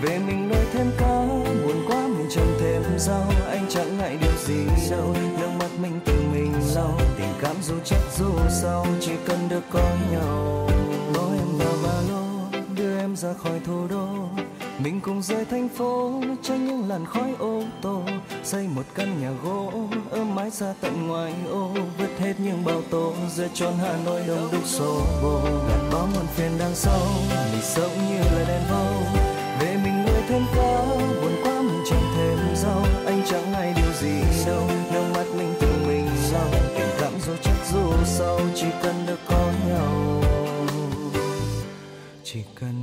Về 0.02 0.20
mình 0.20 0.50
nuôi 0.50 0.66
thêm 0.74 0.92
cá 0.98 1.26
buồn 1.64 1.86
quá 1.88 2.08
mình 2.08 2.28
trồng 2.36 2.58
thêm 2.60 2.84
rau 2.98 3.26
anh 3.50 3.66
chẳng 3.70 3.98
ngại 3.98 4.18
điều 4.22 4.38
gì 4.46 4.90
đâu, 4.92 5.16
nước 5.40 5.50
mắt 5.60 5.70
mình 5.82 6.00
tự 6.06 6.14
mình 6.34 6.54
lau 6.76 7.00
tình 7.18 7.34
cảm 7.42 7.56
dù 7.62 7.74
chắc 7.86 8.02
dù 8.18 8.32
sau, 8.62 8.86
chỉ 9.02 9.12
cần 9.26 9.50
được 9.50 9.64
có 9.72 9.90
nhau 10.12 10.53
khỏi 13.44 13.60
thủ 13.66 13.88
đô. 13.88 14.08
Mình 14.80 15.02
cùng 15.02 15.22
rời 15.22 15.46
thành 15.46 15.70
phố 15.70 16.22
tránh 16.42 16.68
những 16.68 16.90
làn 16.90 17.06
khói 17.06 17.34
ô 17.40 17.64
tô. 17.82 18.02
Xây 18.44 18.68
một 18.68 18.84
căn 18.96 19.22
nhà 19.22 19.32
gỗ, 19.44 19.72
ở 20.12 20.24
mái 20.24 20.52
xa 20.52 20.74
tận 20.82 21.08
ngoài 21.08 21.34
ô. 21.52 21.72
Vứt 21.98 22.20
hết 22.20 22.34
những 22.40 22.66
bao 22.66 22.82
tố 22.90 23.14
giữa 23.36 23.48
chốn 23.54 23.74
hà 23.82 23.98
nội, 24.06 24.24
đông 24.28 24.50
đúc 24.52 24.66
xô 24.66 25.02
bồ. 25.24 25.42
Gạt 25.70 25.90
bỏ 25.92 26.08
muôn 26.16 26.26
phiền 26.36 26.52
đằng 26.60 26.76
sau, 26.76 27.00
mình 27.52 27.62
sống 27.64 27.92
như 28.10 28.18
là 28.18 28.46
đèn 28.48 28.62
vâu. 28.70 28.94
Về 29.60 29.78
mình 29.84 30.06
nuôi 30.06 30.22
thêm 30.28 30.42
cá 30.56 30.86
buồn 31.22 31.34
quá 31.44 31.62
mình 31.62 31.84
trồng 31.90 32.14
thêm 32.16 32.38
rau. 32.56 32.86
Anh 33.06 33.22
chẳng 33.30 33.54
hay 33.54 33.74
điều 33.76 33.94
gì 34.02 34.46
đâu, 34.46 34.70
nước 34.94 35.04
mắt 35.16 35.26
mình 35.38 35.54
tự 35.60 35.68
mình 35.88 36.08
lau 36.34 36.50
tình 36.52 36.90
cảm 37.00 37.14
dù 37.26 37.34
chắc 37.44 37.56
dù 37.72 37.94
sau, 38.06 38.40
chỉ 38.56 38.68
cần 38.84 38.96
được 39.08 39.20
có 39.28 39.52
nhau. 39.68 40.22
Chỉ 42.24 42.40
cần 42.60 42.83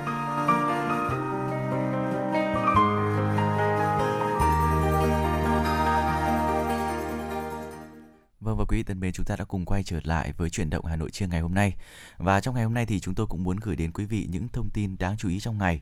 quý 8.71 8.77
vị 8.77 8.83
thân 8.83 8.99
mến, 8.99 9.13
chúng 9.13 9.25
ta 9.25 9.35
đã 9.35 9.45
cùng 9.45 9.65
quay 9.65 9.83
trở 9.83 9.99
lại 10.03 10.33
với 10.37 10.49
chuyển 10.49 10.69
động 10.69 10.85
Hà 10.85 10.95
Nội 10.95 11.09
trưa 11.09 11.27
ngày 11.27 11.41
hôm 11.41 11.53
nay. 11.53 11.73
Và 12.17 12.41
trong 12.41 12.55
ngày 12.55 12.63
hôm 12.63 12.73
nay 12.73 12.85
thì 12.85 12.99
chúng 12.99 13.15
tôi 13.15 13.27
cũng 13.27 13.43
muốn 13.43 13.57
gửi 13.57 13.75
đến 13.75 13.91
quý 13.91 14.05
vị 14.05 14.27
những 14.31 14.47
thông 14.47 14.69
tin 14.69 14.97
đáng 14.99 15.17
chú 15.17 15.29
ý 15.29 15.39
trong 15.39 15.57
ngày. 15.57 15.81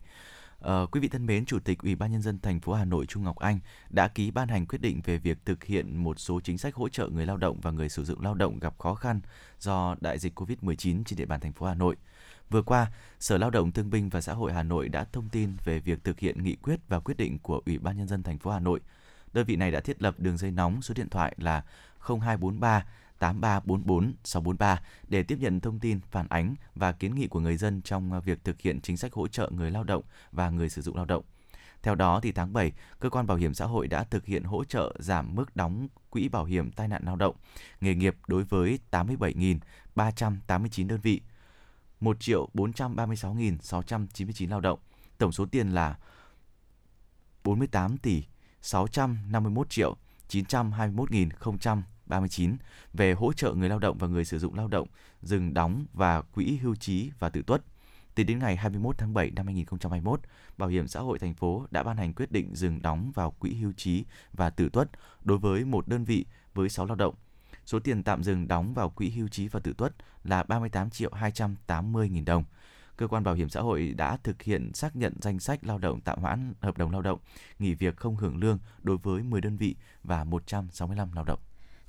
Ờ, 0.59 0.87
quý 0.91 0.99
vị 0.99 1.07
thân 1.07 1.25
mến, 1.25 1.45
Chủ 1.45 1.59
tịch 1.59 1.79
Ủy 1.79 1.95
ban 1.95 2.11
nhân 2.11 2.21
dân 2.21 2.39
thành 2.39 2.59
phố 2.59 2.73
Hà 2.73 2.85
Nội 2.85 3.05
Trung 3.05 3.23
Ngọc 3.23 3.37
Anh 3.37 3.59
đã 3.89 4.07
ký 4.07 4.31
ban 4.31 4.47
hành 4.47 4.65
quyết 4.65 4.81
định 4.81 5.01
về 5.05 5.17
việc 5.17 5.37
thực 5.45 5.63
hiện 5.63 6.03
một 6.03 6.19
số 6.19 6.39
chính 6.39 6.57
sách 6.57 6.75
hỗ 6.75 6.89
trợ 6.89 7.07
người 7.07 7.25
lao 7.25 7.37
động 7.37 7.59
và 7.61 7.71
người 7.71 7.89
sử 7.89 8.05
dụng 8.05 8.21
lao 8.21 8.33
động 8.33 8.59
gặp 8.59 8.79
khó 8.79 8.95
khăn 8.95 9.21
do 9.59 9.95
đại 10.01 10.19
dịch 10.19 10.39
Covid-19 10.39 11.03
trên 11.03 11.17
địa 11.17 11.25
bàn 11.25 11.39
thành 11.39 11.53
phố 11.53 11.65
Hà 11.65 11.73
Nội. 11.73 11.95
Vừa 12.49 12.61
qua, 12.61 12.91
Sở 13.19 13.37
Lao 13.37 13.49
động 13.49 13.71
Thương 13.71 13.89
binh 13.89 14.09
và 14.09 14.21
Xã 14.21 14.33
hội 14.33 14.53
Hà 14.53 14.63
Nội 14.63 14.89
đã 14.89 15.03
thông 15.03 15.29
tin 15.29 15.55
về 15.65 15.79
việc 15.79 16.03
thực 16.03 16.19
hiện 16.19 16.43
nghị 16.43 16.55
quyết 16.55 16.79
và 16.87 16.99
quyết 16.99 17.17
định 17.17 17.39
của 17.39 17.61
Ủy 17.65 17.77
ban 17.77 17.97
nhân 17.97 18.07
dân 18.07 18.23
thành 18.23 18.37
phố 18.37 18.51
Hà 18.51 18.59
Nội. 18.59 18.79
Đơn 19.33 19.45
vị 19.45 19.55
này 19.55 19.71
đã 19.71 19.79
thiết 19.79 20.01
lập 20.01 20.15
đường 20.17 20.37
dây 20.37 20.51
nóng 20.51 20.81
số 20.81 20.93
điện 20.93 21.09
thoại 21.09 21.35
là 21.37 21.63
0243 22.21 22.85
8344 23.19 24.13
643 24.23 24.81
để 25.07 25.23
tiếp 25.23 25.37
nhận 25.39 25.59
thông 25.59 25.79
tin, 25.79 25.99
phản 26.11 26.27
ánh 26.29 26.55
và 26.75 26.91
kiến 26.91 27.15
nghị 27.15 27.27
của 27.27 27.39
người 27.39 27.57
dân 27.57 27.81
trong 27.81 28.21
việc 28.21 28.43
thực 28.43 28.61
hiện 28.61 28.81
chính 28.81 28.97
sách 28.97 29.13
hỗ 29.13 29.27
trợ 29.27 29.49
người 29.53 29.71
lao 29.71 29.83
động 29.83 30.03
và 30.31 30.49
người 30.49 30.69
sử 30.69 30.81
dụng 30.81 30.95
lao 30.95 31.05
động. 31.05 31.23
Theo 31.81 31.95
đó, 31.95 32.19
thì 32.23 32.31
tháng 32.31 32.53
7, 32.53 32.71
Cơ 32.99 33.09
quan 33.09 33.27
Bảo 33.27 33.37
hiểm 33.37 33.53
xã 33.53 33.65
hội 33.65 33.87
đã 33.87 34.03
thực 34.03 34.25
hiện 34.25 34.43
hỗ 34.43 34.63
trợ 34.63 34.93
giảm 34.99 35.35
mức 35.35 35.55
đóng 35.55 35.87
quỹ 36.09 36.29
bảo 36.29 36.45
hiểm 36.45 36.71
tai 36.71 36.87
nạn 36.87 37.01
lao 37.05 37.15
động, 37.15 37.35
nghề 37.81 37.95
nghiệp 37.95 38.15
đối 38.27 38.43
với 38.43 38.79
87.389 38.91 40.87
đơn 40.87 40.99
vị, 41.03 41.21
1.436.699 42.01 44.49
lao 44.49 44.61
động. 44.61 44.79
Tổng 45.17 45.31
số 45.31 45.45
tiền 45.45 45.69
là 45.69 45.97
48 47.43 47.97
tỷ 47.97 48.23
651 48.61 49.69
triệu 49.69 49.97
39 52.09 52.57
về 52.93 53.13
hỗ 53.13 53.33
trợ 53.33 53.53
người 53.53 53.69
lao 53.69 53.79
động 53.79 53.97
và 53.97 54.07
người 54.07 54.25
sử 54.25 54.39
dụng 54.39 54.55
lao 54.55 54.67
động 54.67 54.87
dừng 55.21 55.53
đóng 55.53 55.85
và 55.93 56.21
quỹ 56.21 56.57
hưu 56.61 56.75
trí 56.75 57.11
và 57.19 57.29
tử 57.29 57.41
tuất. 57.41 57.61
Tính 58.15 58.25
đến 58.25 58.39
ngày 58.39 58.55
21 58.55 58.97
tháng 58.97 59.13
7 59.13 59.31
năm 59.31 59.45
2021, 59.45 60.19
Bảo 60.57 60.69
hiểm 60.69 60.87
xã 60.87 60.99
hội 60.99 61.19
thành 61.19 61.33
phố 61.33 61.65
đã 61.71 61.83
ban 61.83 61.97
hành 61.97 62.13
quyết 62.13 62.31
định 62.31 62.55
dừng 62.55 62.81
đóng 62.81 63.11
vào 63.15 63.31
quỹ 63.31 63.53
hưu 63.53 63.71
trí 63.71 64.03
và 64.33 64.49
tử 64.49 64.69
tuất 64.73 64.89
đối 65.23 65.37
với 65.37 65.65
một 65.65 65.87
đơn 65.87 66.03
vị 66.03 66.25
với 66.53 66.69
6 66.69 66.85
lao 66.85 66.95
động. 66.95 67.15
Số 67.65 67.79
tiền 67.79 68.03
tạm 68.03 68.23
dừng 68.23 68.47
đóng 68.47 68.73
vào 68.73 68.89
quỹ 68.89 69.09
hưu 69.09 69.27
trí 69.27 69.47
và 69.47 69.59
tử 69.59 69.73
tuất 69.77 69.93
là 70.23 70.43
38 70.43 70.89
triệu 70.89 71.13
280 71.13 72.09
nghìn 72.09 72.25
đồng. 72.25 72.43
Cơ 72.97 73.07
quan 73.07 73.23
Bảo 73.23 73.35
hiểm 73.35 73.49
xã 73.49 73.61
hội 73.61 73.93
đã 73.97 74.17
thực 74.17 74.41
hiện 74.41 74.73
xác 74.73 74.95
nhận 74.95 75.13
danh 75.21 75.39
sách 75.39 75.59
lao 75.63 75.77
động 75.77 76.01
tạm 76.01 76.19
hoãn 76.19 76.53
hợp 76.61 76.77
đồng 76.77 76.91
lao 76.91 77.01
động, 77.01 77.19
nghỉ 77.59 77.73
việc 77.73 77.97
không 77.97 78.15
hưởng 78.15 78.37
lương 78.37 78.59
đối 78.83 78.97
với 78.97 79.23
10 79.23 79.41
đơn 79.41 79.57
vị 79.57 79.75
và 80.03 80.23
165 80.23 81.11
lao 81.13 81.23
động. 81.23 81.39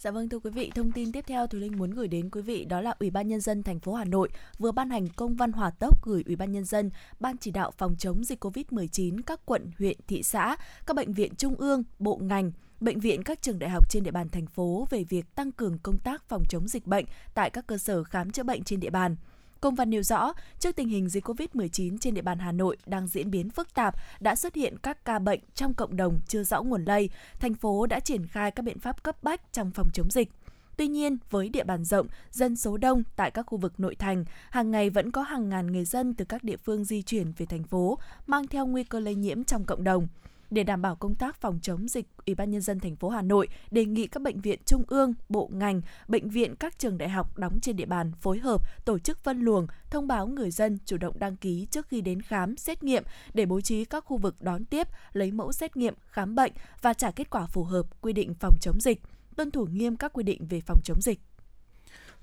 Dạ 0.01 0.11
vâng 0.11 0.29
thưa 0.29 0.39
quý 0.39 0.51
vị, 0.51 0.71
thông 0.75 0.93
tin 0.93 1.13
tiếp 1.13 1.25
theo 1.27 1.47
Thùy 1.47 1.61
Linh 1.61 1.79
muốn 1.79 1.91
gửi 1.91 2.09
đến 2.09 2.31
quý 2.31 2.43
vị 2.43 2.65
đó 2.65 2.81
là 2.81 2.95
Ủy 2.99 3.11
ban 3.11 3.29
nhân 3.29 3.41
dân 3.41 3.63
thành 3.63 3.81
phố 3.81 3.95
Hà 3.95 4.05
Nội 4.05 4.29
vừa 4.59 4.73
ban 4.73 4.91
hành 4.91 5.09
công 5.09 5.35
văn 5.35 5.53
hỏa 5.53 5.71
tốc 5.71 6.05
gửi 6.05 6.23
Ủy 6.27 6.37
ban 6.37 6.53
nhân 6.53 6.65
dân, 6.65 6.91
Ban 7.21 7.37
chỉ 7.39 7.51
đạo 7.51 7.71
phòng 7.71 7.97
chống 7.99 8.25
dịch 8.25 8.45
COVID-19 8.45 9.21
các 9.27 9.41
quận, 9.45 9.71
huyện, 9.79 9.97
thị 10.07 10.23
xã, 10.23 10.57
các 10.87 10.97
bệnh 10.97 11.13
viện 11.13 11.35
trung 11.35 11.55
ương, 11.55 11.83
bộ 11.99 12.17
ngành, 12.17 12.53
bệnh 12.81 13.01
viện 13.01 13.23
các 13.23 13.43
trường 13.43 13.59
đại 13.59 13.71
học 13.71 13.91
trên 13.91 14.03
địa 14.03 14.11
bàn 14.11 14.29
thành 14.29 14.47
phố 14.47 14.87
về 14.91 15.05
việc 15.05 15.35
tăng 15.35 15.53
cường 15.53 15.79
công 15.79 15.99
tác 15.99 16.29
phòng 16.29 16.43
chống 16.49 16.69
dịch 16.69 16.87
bệnh 16.87 17.05
tại 17.35 17.51
các 17.51 17.67
cơ 17.67 17.79
sở 17.79 18.05
khám 18.05 18.31
chữa 18.31 18.43
bệnh 18.43 18.65
trên 18.65 18.81
địa 18.81 18.91
bàn. 18.91 19.17
Công 19.61 19.75
văn 19.75 19.91
nêu 19.91 20.03
rõ, 20.03 20.33
trước 20.59 20.77
tình 20.77 20.89
hình 20.89 21.09
dịch 21.09 21.29
COVID-19 21.29 21.99
trên 21.99 22.15
địa 22.15 22.23
bàn 22.23 22.39
Hà 22.39 22.53
Nội 22.53 22.77
đang 22.87 23.07
diễn 23.07 23.31
biến 23.31 23.51
phức 23.51 23.75
tạp, 23.75 23.95
đã 24.21 24.37
xuất 24.37 24.55
hiện 24.55 24.79
các 24.79 25.05
ca 25.05 25.19
bệnh 25.19 25.41
trong 25.55 25.75
cộng 25.75 25.97
đồng 25.97 26.21
chưa 26.27 26.45
rõ 26.45 26.63
nguồn 26.63 26.85
lây, 26.85 27.11
thành 27.41 27.55
phố 27.55 27.87
đã 27.87 28.01
triển 28.01 28.27
khai 28.27 28.51
các 28.51 28.63
biện 28.63 28.79
pháp 28.79 29.03
cấp 29.03 29.23
bách 29.23 29.53
trong 29.53 29.71
phòng 29.71 29.91
chống 29.93 30.11
dịch. 30.11 30.31
Tuy 30.77 30.89
nhiên, 30.89 31.19
với 31.31 31.49
địa 31.49 31.65
bàn 31.65 31.85
rộng, 31.85 32.07
dân 32.31 32.57
số 32.57 32.77
đông 32.77 33.03
tại 33.17 33.31
các 33.31 33.43
khu 33.43 33.59
vực 33.59 33.81
nội 33.81 33.95
thành, 33.95 34.25
hàng 34.51 34.71
ngày 34.71 34.91
vẫn 34.91 35.11
có 35.11 35.23
hàng 35.23 35.49
ngàn 35.49 35.73
người 35.73 35.85
dân 35.85 36.15
từ 36.15 36.25
các 36.25 36.45
địa 36.45 36.57
phương 36.57 36.85
di 36.85 37.03
chuyển 37.03 37.33
về 37.37 37.47
thành 37.47 37.65
phố, 37.65 37.99
mang 38.27 38.47
theo 38.47 38.67
nguy 38.67 38.85
cơ 38.85 39.01
lây 39.01 39.15
nhiễm 39.15 39.45
trong 39.45 39.65
cộng 39.65 39.85
đồng. 39.85 40.07
Để 40.51 40.65
đảm 40.65 40.83
bảo 40.83 40.97
công 40.97 41.15
tác 41.15 41.37
phòng 41.41 41.59
chống 41.63 41.89
dịch, 41.89 42.07
Ủy 42.27 42.35
ban 42.35 42.51
nhân 42.51 42.61
dân 42.61 42.81
thành 42.81 42.97
phố 42.97 43.09
Hà 43.09 43.23
Nội 43.23 43.49
đề 43.71 43.85
nghị 43.85 44.07
các 44.07 44.23
bệnh 44.23 44.41
viện 44.41 44.59
trung 44.67 44.83
ương, 44.87 45.15
bộ 45.29 45.51
ngành, 45.53 45.81
bệnh 46.09 46.29
viện 46.29 46.57
các 46.57 46.79
trường 46.79 46.99
đại 46.99 47.09
học 47.09 47.39
đóng 47.39 47.61
trên 47.63 47.77
địa 47.77 47.87
bàn 47.87 48.13
phối 48.21 48.39
hợp 48.39 48.63
tổ 48.85 48.99
chức 48.99 49.19
phân 49.19 49.41
luồng, 49.41 49.67
thông 49.91 50.07
báo 50.07 50.27
người 50.27 50.51
dân 50.51 50.79
chủ 50.85 50.97
động 50.97 51.19
đăng 51.19 51.37
ký 51.37 51.67
trước 51.71 51.89
khi 51.89 52.01
đến 52.01 52.23
khám, 52.23 52.57
xét 52.57 52.83
nghiệm 52.83 53.03
để 53.35 53.47
bố 53.47 53.61
trí 53.61 53.85
các 53.85 54.05
khu 54.05 54.17
vực 54.17 54.43
đón 54.43 54.65
tiếp, 54.65 54.89
lấy 55.13 55.31
mẫu 55.31 55.53
xét 55.53 55.77
nghiệm, 55.77 55.95
khám 56.07 56.35
bệnh 56.35 56.53
và 56.83 56.95
trả 56.95 57.11
kết 57.11 57.31
quả 57.31 57.47
phù 57.47 57.65
hợp 57.65 57.87
quy 58.01 58.13
định 58.13 58.35
phòng 58.35 58.57
chống 58.61 58.81
dịch, 58.81 59.03
tuân 59.37 59.51
thủ 59.51 59.67
nghiêm 59.67 59.97
các 59.97 60.13
quy 60.13 60.25
định 60.25 60.47
về 60.47 60.61
phòng 60.61 60.81
chống 60.85 61.01
dịch. 61.01 61.21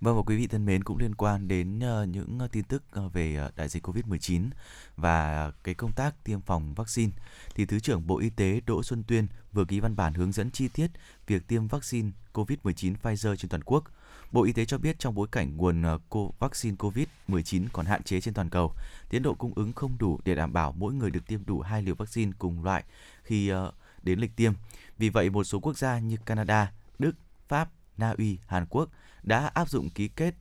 Vâng 0.01 0.16
và 0.16 0.22
quý 0.25 0.38
vị 0.38 0.48
thân 0.48 0.66
mến 0.66 0.84
cũng 0.84 0.98
liên 0.98 1.16
quan 1.16 1.48
đến 1.48 1.80
uh, 1.80 2.08
những 2.08 2.39
uh, 2.46 2.51
tin 2.51 2.63
tức 2.63 2.84
uh, 3.00 3.13
về 3.13 3.46
uh, 3.46 3.56
đại 3.56 3.68
dịch 3.68 3.88
Covid-19 3.88 4.50
và 4.96 5.51
cái 5.63 5.75
công 5.75 5.92
tác 5.92 6.24
tiêm 6.24 6.42
phòng 6.42 6.74
vaccine 6.74 7.12
thì 7.56 7.66
Thứ 7.66 7.80
trưởng 7.80 8.08
Bộ 8.08 8.20
Y 8.20 8.30
tế 8.30 8.62
Đỗ 8.66 8.84
Xuân 8.84 9.04
Tuyên 9.04 9.27
vừa 9.54 9.66
ký 9.66 9.80
văn 9.80 9.96
bản 9.96 10.13
hướng 10.13 10.32
dẫn 10.32 10.51
chi 10.51 10.68
tiết 10.68 10.92
việc 11.27 11.48
tiêm 11.48 11.68
vaccine 11.68 12.12
Covid-19 12.34 12.96
Pfizer 13.04 13.36
trên 13.36 13.50
toàn 13.50 13.63
quốc. 13.66 13.84
Bộ 14.32 14.44
Y 14.44 14.54
tế 14.54 14.66
cho 14.66 14.77
biết 14.77 15.00
trong 15.00 15.16
bối 15.16 15.27
cảnh 15.32 15.58
nguồn 15.58 15.84
uh, 15.96 16.39
vaccine 16.39 16.75
COVID-19 16.75 17.68
còn 17.74 17.86
hạn 17.86 18.04
chế 18.04 18.22
trên 18.22 18.34
toàn 18.34 18.50
cầu, 18.50 18.74
tiến 19.10 19.24
độ 19.24 19.34
cung 19.34 19.54
ứng 19.56 19.74
không 19.74 19.98
đủ 19.98 20.20
để 20.25 20.36
đảm 20.36 20.54
bảo 20.54 20.72
mỗi 20.72 20.94
người 20.94 21.12
được 21.12 21.27
tiêm 21.27 21.46
đủ 21.46 21.60
hai 21.60 21.82
liều 21.82 21.96
vaccine 21.96 22.32
cùng 22.39 22.63
loại 22.63 22.84
khi 23.24 23.54
uh, 23.54 23.74
đến 24.04 24.20
lịch 24.20 24.36
tiêm. 24.36 24.54
Vì 24.98 25.10
vậy, 25.10 25.30
một 25.30 25.44
số 25.44 25.60
quốc 25.60 25.77
gia 25.77 26.00
như 26.00 26.18
Canada, 26.25 26.72
Đức, 27.00 27.16
Pháp, 27.48 27.70
Na 27.98 28.13
Uy, 28.18 28.38
Hàn 28.48 28.66
Quốc– 28.70 28.89
đã 29.27 29.51
áp 29.53 29.69
dụng 29.69 29.89
ký 29.89 30.07
kết 30.07 30.36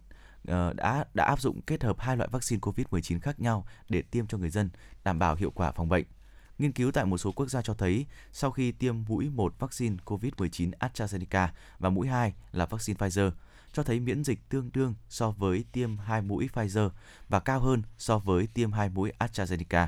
ờ, 0.48 0.72
đã 0.72 1.04
đã 1.14 1.24
áp 1.24 1.40
dụng 1.40 1.60
kết 1.62 1.82
hợp 1.84 2.00
hai 2.00 2.16
loại 2.16 2.28
vaccine 2.32 2.60
COVID-19 2.60 3.20
khác 3.20 3.40
nhau 3.40 3.66
để 3.88 4.02
tiêm 4.02 4.26
cho 4.26 4.38
người 4.38 4.50
dân, 4.50 4.70
đảm 5.04 5.18
bảo 5.18 5.34
hiệu 5.34 5.50
quả 5.50 5.72
phòng 5.72 5.88
bệnh. 5.88 6.04
Nghiên 6.58 6.72
cứu 6.72 6.92
tại 6.92 7.04
một 7.04 7.18
số 7.18 7.32
quốc 7.32 7.50
gia 7.50 7.62
cho 7.62 7.74
thấy 7.74 8.06
sau 8.32 8.50
khi 8.50 8.72
tiêm 8.72 9.04
mũi 9.08 9.28
1 9.28 9.54
vaccine 9.58 9.96
COVID-19 10.04 10.70
AstraZeneca 10.80 11.48
và 11.78 11.90
mũi 11.90 12.08
2 12.08 12.34
là 12.52 12.66
vaccine 12.66 12.98
Pfizer, 12.98 13.30
cho 13.72 13.82
thấy 13.82 14.00
miễn 14.00 14.24
dịch 14.24 14.48
tương 14.48 14.70
đương 14.72 14.94
so 15.08 15.30
với 15.30 15.64
tiêm 15.72 15.98
hai 15.98 16.22
mũi 16.22 16.48
Pfizer 16.52 16.90
và 17.28 17.40
cao 17.40 17.60
hơn 17.60 17.82
so 17.98 18.18
với 18.18 18.46
tiêm 18.54 18.72
hai 18.72 18.88
mũi 18.88 19.12
AstraZeneca. 19.18 19.86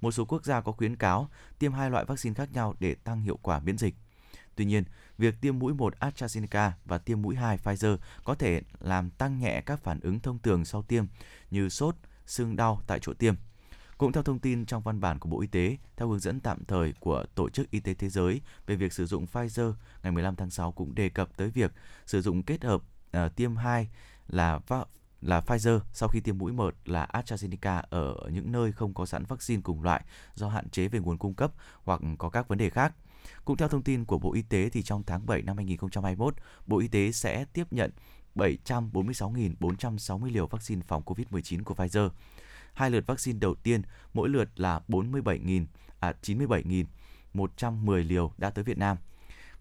Một 0.00 0.10
số 0.10 0.24
quốc 0.24 0.44
gia 0.44 0.60
có 0.60 0.72
khuyến 0.72 0.96
cáo 0.96 1.28
tiêm 1.58 1.72
hai 1.72 1.90
loại 1.90 2.04
vaccine 2.04 2.34
khác 2.34 2.48
nhau 2.52 2.74
để 2.80 2.94
tăng 2.94 3.22
hiệu 3.22 3.38
quả 3.42 3.60
miễn 3.60 3.78
dịch. 3.78 3.94
Tuy 4.56 4.64
nhiên, 4.64 4.84
việc 5.18 5.40
tiêm 5.40 5.58
mũi 5.58 5.74
1 5.74 5.94
AstraZeneca 6.00 6.70
và 6.84 6.98
tiêm 6.98 7.22
mũi 7.22 7.36
2 7.36 7.58
Pfizer 7.58 7.96
có 8.24 8.34
thể 8.34 8.62
làm 8.80 9.10
tăng 9.10 9.38
nhẹ 9.38 9.60
các 9.60 9.80
phản 9.80 10.00
ứng 10.00 10.20
thông 10.20 10.38
thường 10.38 10.64
sau 10.64 10.82
tiêm 10.82 11.04
như 11.50 11.68
sốt, 11.68 11.96
sưng 12.26 12.56
đau 12.56 12.80
tại 12.86 12.98
chỗ 13.02 13.12
tiêm. 13.14 13.34
Cũng 13.98 14.12
theo 14.12 14.22
thông 14.22 14.38
tin 14.38 14.66
trong 14.66 14.82
văn 14.82 15.00
bản 15.00 15.18
của 15.18 15.28
Bộ 15.28 15.40
Y 15.40 15.46
tế, 15.46 15.76
theo 15.96 16.08
hướng 16.08 16.18
dẫn 16.18 16.40
tạm 16.40 16.64
thời 16.64 16.94
của 17.00 17.24
Tổ 17.34 17.50
chức 17.50 17.70
Y 17.70 17.80
tế 17.80 17.94
Thế 17.94 18.08
giới 18.08 18.40
về 18.66 18.76
việc 18.76 18.92
sử 18.92 19.06
dụng 19.06 19.26
Pfizer, 19.32 19.72
ngày 20.02 20.12
15 20.12 20.36
tháng 20.36 20.50
6 20.50 20.72
cũng 20.72 20.94
đề 20.94 21.08
cập 21.08 21.36
tới 21.36 21.50
việc 21.50 21.72
sử 22.06 22.22
dụng 22.22 22.42
kết 22.42 22.64
hợp 22.64 22.82
uh, 23.16 23.36
tiêm 23.36 23.56
2 23.56 23.88
là 24.28 24.60
là 25.20 25.40
Pfizer 25.40 25.80
sau 25.92 26.08
khi 26.08 26.20
tiêm 26.20 26.38
mũi 26.38 26.52
1 26.52 26.74
là 26.84 27.08
AstraZeneca 27.12 27.82
ở 27.90 28.14
những 28.32 28.52
nơi 28.52 28.72
không 28.72 28.94
có 28.94 29.06
sẵn 29.06 29.24
vaccine 29.24 29.62
cùng 29.62 29.82
loại 29.82 30.04
do 30.34 30.48
hạn 30.48 30.68
chế 30.68 30.88
về 30.88 30.98
nguồn 30.98 31.18
cung 31.18 31.34
cấp 31.34 31.52
hoặc 31.84 32.00
có 32.18 32.30
các 32.30 32.48
vấn 32.48 32.58
đề 32.58 32.70
khác. 32.70 32.92
Cũng 33.44 33.56
theo 33.56 33.68
thông 33.68 33.82
tin 33.82 34.04
của 34.04 34.18
Bộ 34.18 34.32
Y 34.32 34.42
tế 34.42 34.68
thì 34.68 34.82
trong 34.82 35.02
tháng 35.06 35.26
7 35.26 35.42
năm 35.42 35.56
2021, 35.56 36.34
Bộ 36.66 36.78
Y 36.78 36.88
tế 36.88 37.12
sẽ 37.12 37.44
tiếp 37.52 37.72
nhận 37.72 37.90
746.460 38.34 40.32
liều 40.32 40.46
vaccine 40.46 40.82
phòng 40.88 41.02
COVID-19 41.02 41.62
của 41.64 41.74
Pfizer. 41.74 42.08
Hai 42.72 42.90
lượt 42.90 43.06
vaccine 43.06 43.38
đầu 43.38 43.54
tiên, 43.54 43.82
mỗi 44.14 44.28
lượt 44.28 44.60
là 44.60 44.80
47.000 44.88 45.66
à 46.00 46.12
97.110 46.22 48.08
liều 48.08 48.32
đã 48.38 48.50
tới 48.50 48.64
Việt 48.64 48.78
Nam. 48.78 48.96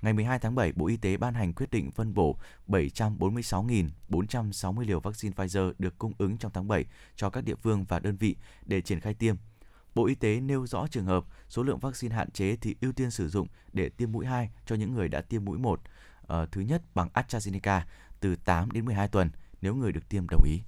Ngày 0.02 0.14
12 0.14 0.40
tháng 0.40 0.56
7, 0.56 0.72
Bộ 0.72 0.88
Y 0.88 0.98
tế 0.98 1.18
ban 1.18 1.34
hành 1.34 1.54
quyết 1.54 1.72
định 1.72 1.92
phân 1.92 2.14
bổ 2.14 2.38
746.460 2.68 4.80
liều 4.80 5.00
vaccine 5.00 5.34
Pfizer 5.36 5.74
được 5.80 5.98
cung 5.98 6.14
ứng 6.18 6.38
trong 6.38 6.52
tháng 6.52 6.68
7 6.68 6.86
cho 7.16 7.30
các 7.30 7.44
địa 7.44 7.56
phương 7.56 7.86
và 7.90 8.00
đơn 8.00 8.18
vị 8.18 8.36
để 8.66 8.82
triển 8.82 9.00
khai 9.00 9.14
tiêm 9.14 9.36
Bộ 9.96 10.06
Y 10.06 10.16
tế 10.16 10.40
nêu 10.40 10.68
rõ 10.68 10.88
trường 10.88 11.06
hợp 11.06 11.26
số 11.50 11.64
lượng 11.64 11.80
vaccine 11.80 12.16
hạn 12.16 12.32
chế 12.32 12.56
thì 12.56 12.76
ưu 12.82 12.92
tiên 12.92 13.12
sử 13.12 13.30
dụng 13.30 13.48
để 13.74 13.90
tiêm 13.90 14.12
mũi 14.12 14.26
2 14.26 14.50
cho 14.66 14.76
những 14.76 14.94
người 14.94 15.08
đã 15.08 15.22
tiêm 15.22 15.46
mũi 15.46 15.58
1. 15.58 15.72
Uh, 15.72 15.80
ờ, 16.28 16.48
thứ 16.52 16.62
nhất 16.62 16.82
bằng 16.96 17.10
AstraZeneca 17.14 17.82
từ 18.20 18.36
8 18.36 18.72
đến 18.72 18.86
12 18.86 19.08
tuần 19.08 19.30
nếu 19.62 19.76
người 19.76 19.92
được 19.92 20.10
tiêm 20.10 20.28
đồng 20.30 20.44
ý. 20.46 20.62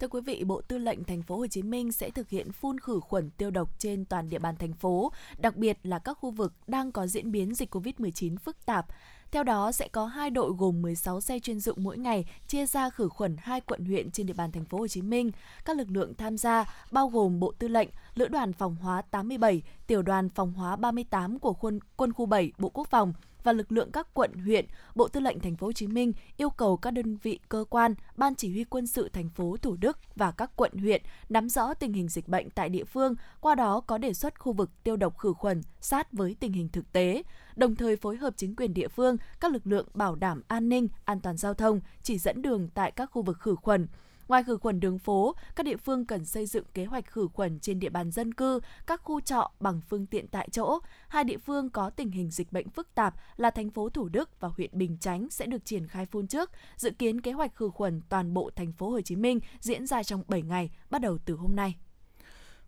Thưa 0.00 0.08
quý 0.08 0.20
vị, 0.20 0.44
Bộ 0.44 0.60
Tư 0.60 0.78
lệnh 0.78 1.04
Thành 1.04 1.22
phố 1.22 1.36
Hồ 1.36 1.46
Chí 1.46 1.62
Minh 1.62 1.92
sẽ 1.92 2.10
thực 2.10 2.28
hiện 2.28 2.52
phun 2.52 2.78
khử 2.78 3.00
khuẩn 3.00 3.30
tiêu 3.30 3.50
độc 3.50 3.78
trên 3.78 4.04
toàn 4.04 4.28
địa 4.28 4.38
bàn 4.38 4.56
thành 4.56 4.72
phố, 4.72 5.12
đặc 5.38 5.56
biệt 5.56 5.78
là 5.82 5.98
các 5.98 6.14
khu 6.14 6.30
vực 6.30 6.52
đang 6.66 6.92
có 6.92 7.06
diễn 7.06 7.32
biến 7.32 7.54
dịch 7.54 7.74
COVID-19 7.74 8.36
phức 8.36 8.66
tạp. 8.66 8.86
Theo 9.32 9.44
đó 9.44 9.72
sẽ 9.72 9.88
có 9.88 10.06
hai 10.06 10.30
đội 10.30 10.52
gồm 10.58 10.82
16 10.82 11.20
xe 11.20 11.38
chuyên 11.38 11.60
dụng 11.60 11.78
mỗi 11.80 11.98
ngày 11.98 12.24
chia 12.46 12.66
ra 12.66 12.90
khử 12.90 13.08
khuẩn 13.08 13.36
hai 13.38 13.60
quận 13.60 13.84
huyện 13.84 14.10
trên 14.10 14.26
địa 14.26 14.34
bàn 14.34 14.52
thành 14.52 14.64
phố 14.64 14.78
Hồ 14.78 14.88
Chí 14.88 15.02
Minh. 15.02 15.30
Các 15.64 15.76
lực 15.76 15.90
lượng 15.90 16.14
tham 16.14 16.38
gia 16.38 16.64
bao 16.90 17.08
gồm 17.08 17.40
Bộ 17.40 17.52
Tư 17.58 17.68
lệnh, 17.68 17.88
Lữ 18.14 18.28
đoàn 18.28 18.52
Phòng 18.52 18.76
hóa 18.76 19.02
87, 19.02 19.62
Tiểu 19.86 20.02
đoàn 20.02 20.28
Phòng 20.28 20.52
hóa 20.52 20.76
38 20.76 21.38
của 21.38 21.52
quân 21.52 21.80
quân 21.96 22.12
khu 22.12 22.26
7 22.26 22.52
Bộ 22.58 22.68
Quốc 22.68 22.88
phòng, 22.90 23.12
và 23.44 23.52
lực 23.52 23.72
lượng 23.72 23.92
các 23.92 24.06
quận, 24.14 24.32
huyện, 24.34 24.66
Bộ 24.94 25.08
Tư 25.08 25.20
lệnh 25.20 25.40
Thành 25.40 25.56
phố 25.56 25.66
Hồ 25.66 25.72
Chí 25.72 25.86
Minh 25.86 26.12
yêu 26.36 26.50
cầu 26.50 26.76
các 26.76 26.90
đơn 26.90 27.16
vị 27.16 27.38
cơ 27.48 27.64
quan, 27.70 27.94
ban 28.16 28.34
chỉ 28.34 28.50
huy 28.50 28.64
quân 28.64 28.86
sự 28.86 29.08
thành 29.08 29.28
phố 29.28 29.56
Thủ 29.62 29.76
Đức 29.76 29.98
và 30.16 30.30
các 30.30 30.50
quận, 30.56 30.72
huyện 30.72 31.02
nắm 31.28 31.48
rõ 31.48 31.74
tình 31.74 31.92
hình 31.92 32.08
dịch 32.08 32.28
bệnh 32.28 32.50
tại 32.50 32.68
địa 32.68 32.84
phương, 32.84 33.14
qua 33.40 33.54
đó 33.54 33.80
có 33.80 33.98
đề 33.98 34.12
xuất 34.12 34.40
khu 34.40 34.52
vực 34.52 34.70
tiêu 34.82 34.96
độc 34.96 35.18
khử 35.18 35.32
khuẩn 35.32 35.62
sát 35.80 36.12
với 36.12 36.36
tình 36.40 36.52
hình 36.52 36.68
thực 36.68 36.92
tế, 36.92 37.22
đồng 37.56 37.76
thời 37.76 37.96
phối 37.96 38.16
hợp 38.16 38.34
chính 38.36 38.56
quyền 38.56 38.74
địa 38.74 38.88
phương, 38.88 39.16
các 39.40 39.52
lực 39.52 39.66
lượng 39.66 39.86
bảo 39.94 40.14
đảm 40.14 40.42
an 40.48 40.68
ninh, 40.68 40.88
an 41.04 41.20
toàn 41.20 41.36
giao 41.36 41.54
thông, 41.54 41.80
chỉ 42.02 42.18
dẫn 42.18 42.42
đường 42.42 42.68
tại 42.74 42.90
các 42.90 43.10
khu 43.12 43.22
vực 43.22 43.38
khử 43.40 43.54
khuẩn. 43.54 43.86
Ngoài 44.30 44.42
khử 44.42 44.58
khuẩn 44.58 44.80
đường 44.80 44.98
phố, 44.98 45.34
các 45.56 45.66
địa 45.66 45.76
phương 45.76 46.04
cần 46.04 46.24
xây 46.24 46.46
dựng 46.46 46.64
kế 46.74 46.84
hoạch 46.84 47.06
khử 47.06 47.28
khuẩn 47.32 47.60
trên 47.60 47.80
địa 47.80 47.88
bàn 47.88 48.10
dân 48.10 48.34
cư, 48.34 48.60
các 48.86 49.00
khu 49.04 49.20
trọ 49.20 49.50
bằng 49.60 49.80
phương 49.88 50.06
tiện 50.06 50.28
tại 50.28 50.48
chỗ. 50.52 50.78
Hai 51.08 51.24
địa 51.24 51.38
phương 51.38 51.70
có 51.70 51.90
tình 51.90 52.10
hình 52.10 52.30
dịch 52.30 52.52
bệnh 52.52 52.70
phức 52.70 52.94
tạp 52.94 53.14
là 53.36 53.50
thành 53.50 53.70
phố 53.70 53.88
Thủ 53.88 54.08
Đức 54.08 54.40
và 54.40 54.48
huyện 54.48 54.70
Bình 54.72 54.96
Chánh 55.00 55.30
sẽ 55.30 55.46
được 55.46 55.64
triển 55.64 55.86
khai 55.86 56.06
phun 56.06 56.26
trước. 56.26 56.50
Dự 56.76 56.90
kiến 56.90 57.20
kế 57.20 57.32
hoạch 57.32 57.54
khử 57.54 57.70
khuẩn 57.70 58.00
toàn 58.08 58.34
bộ 58.34 58.50
thành 58.56 58.72
phố 58.72 58.90
Hồ 58.90 59.00
Chí 59.00 59.16
Minh 59.16 59.40
diễn 59.60 59.86
ra 59.86 60.02
trong 60.02 60.22
7 60.28 60.42
ngày, 60.42 60.70
bắt 60.90 61.00
đầu 61.00 61.18
từ 61.24 61.34
hôm 61.34 61.56
nay. 61.56 61.76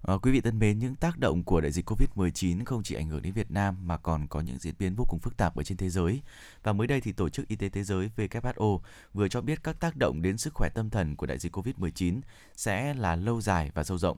À, 0.03 0.15
quý 0.23 0.33
vị 0.33 0.41
thân 0.41 0.59
mến, 0.59 0.79
những 0.79 0.95
tác 0.95 1.19
động 1.19 1.45
của 1.45 1.61
đại 1.61 1.73
dịch 1.73 1.91
Covid-19 1.91 2.65
không 2.65 2.83
chỉ 2.83 2.95
ảnh 2.95 3.09
hưởng 3.09 3.23
đến 3.23 3.33
Việt 3.33 3.51
Nam 3.51 3.77
mà 3.89 3.97
còn 3.97 4.27
có 4.27 4.41
những 4.41 4.59
diễn 4.59 4.75
biến 4.79 4.95
vô 4.95 5.05
cùng 5.09 5.19
phức 5.21 5.37
tạp 5.37 5.57
ở 5.57 5.63
trên 5.63 5.79
thế 5.79 5.89
giới. 5.89 6.23
Và 6.63 6.73
mới 6.73 6.87
đây 6.87 7.01
thì 7.01 7.13
Tổ 7.13 7.29
chức 7.29 7.49
Y 7.49 7.57
tế 7.57 7.69
Thế 7.69 7.85
giới 7.85 8.11
WHO 8.17 8.81
vừa 9.15 9.29
cho 9.29 9.41
biết 9.41 9.63
các 9.63 9.81
tác 9.81 9.97
động 9.97 10.23
đến 10.23 10.39
sức 10.39 10.55
khỏe 10.55 10.69
tâm 10.75 10.91
thần 10.91 11.17
của 11.17 11.27
đại 11.27 11.39
dịch 11.39 11.57
Covid-19 11.57 12.21
sẽ 12.57 12.95
là 12.95 13.17
lâu 13.17 13.41
dài 13.41 13.71
và 13.75 13.85
sâu 13.85 13.99
rộng. 13.99 14.17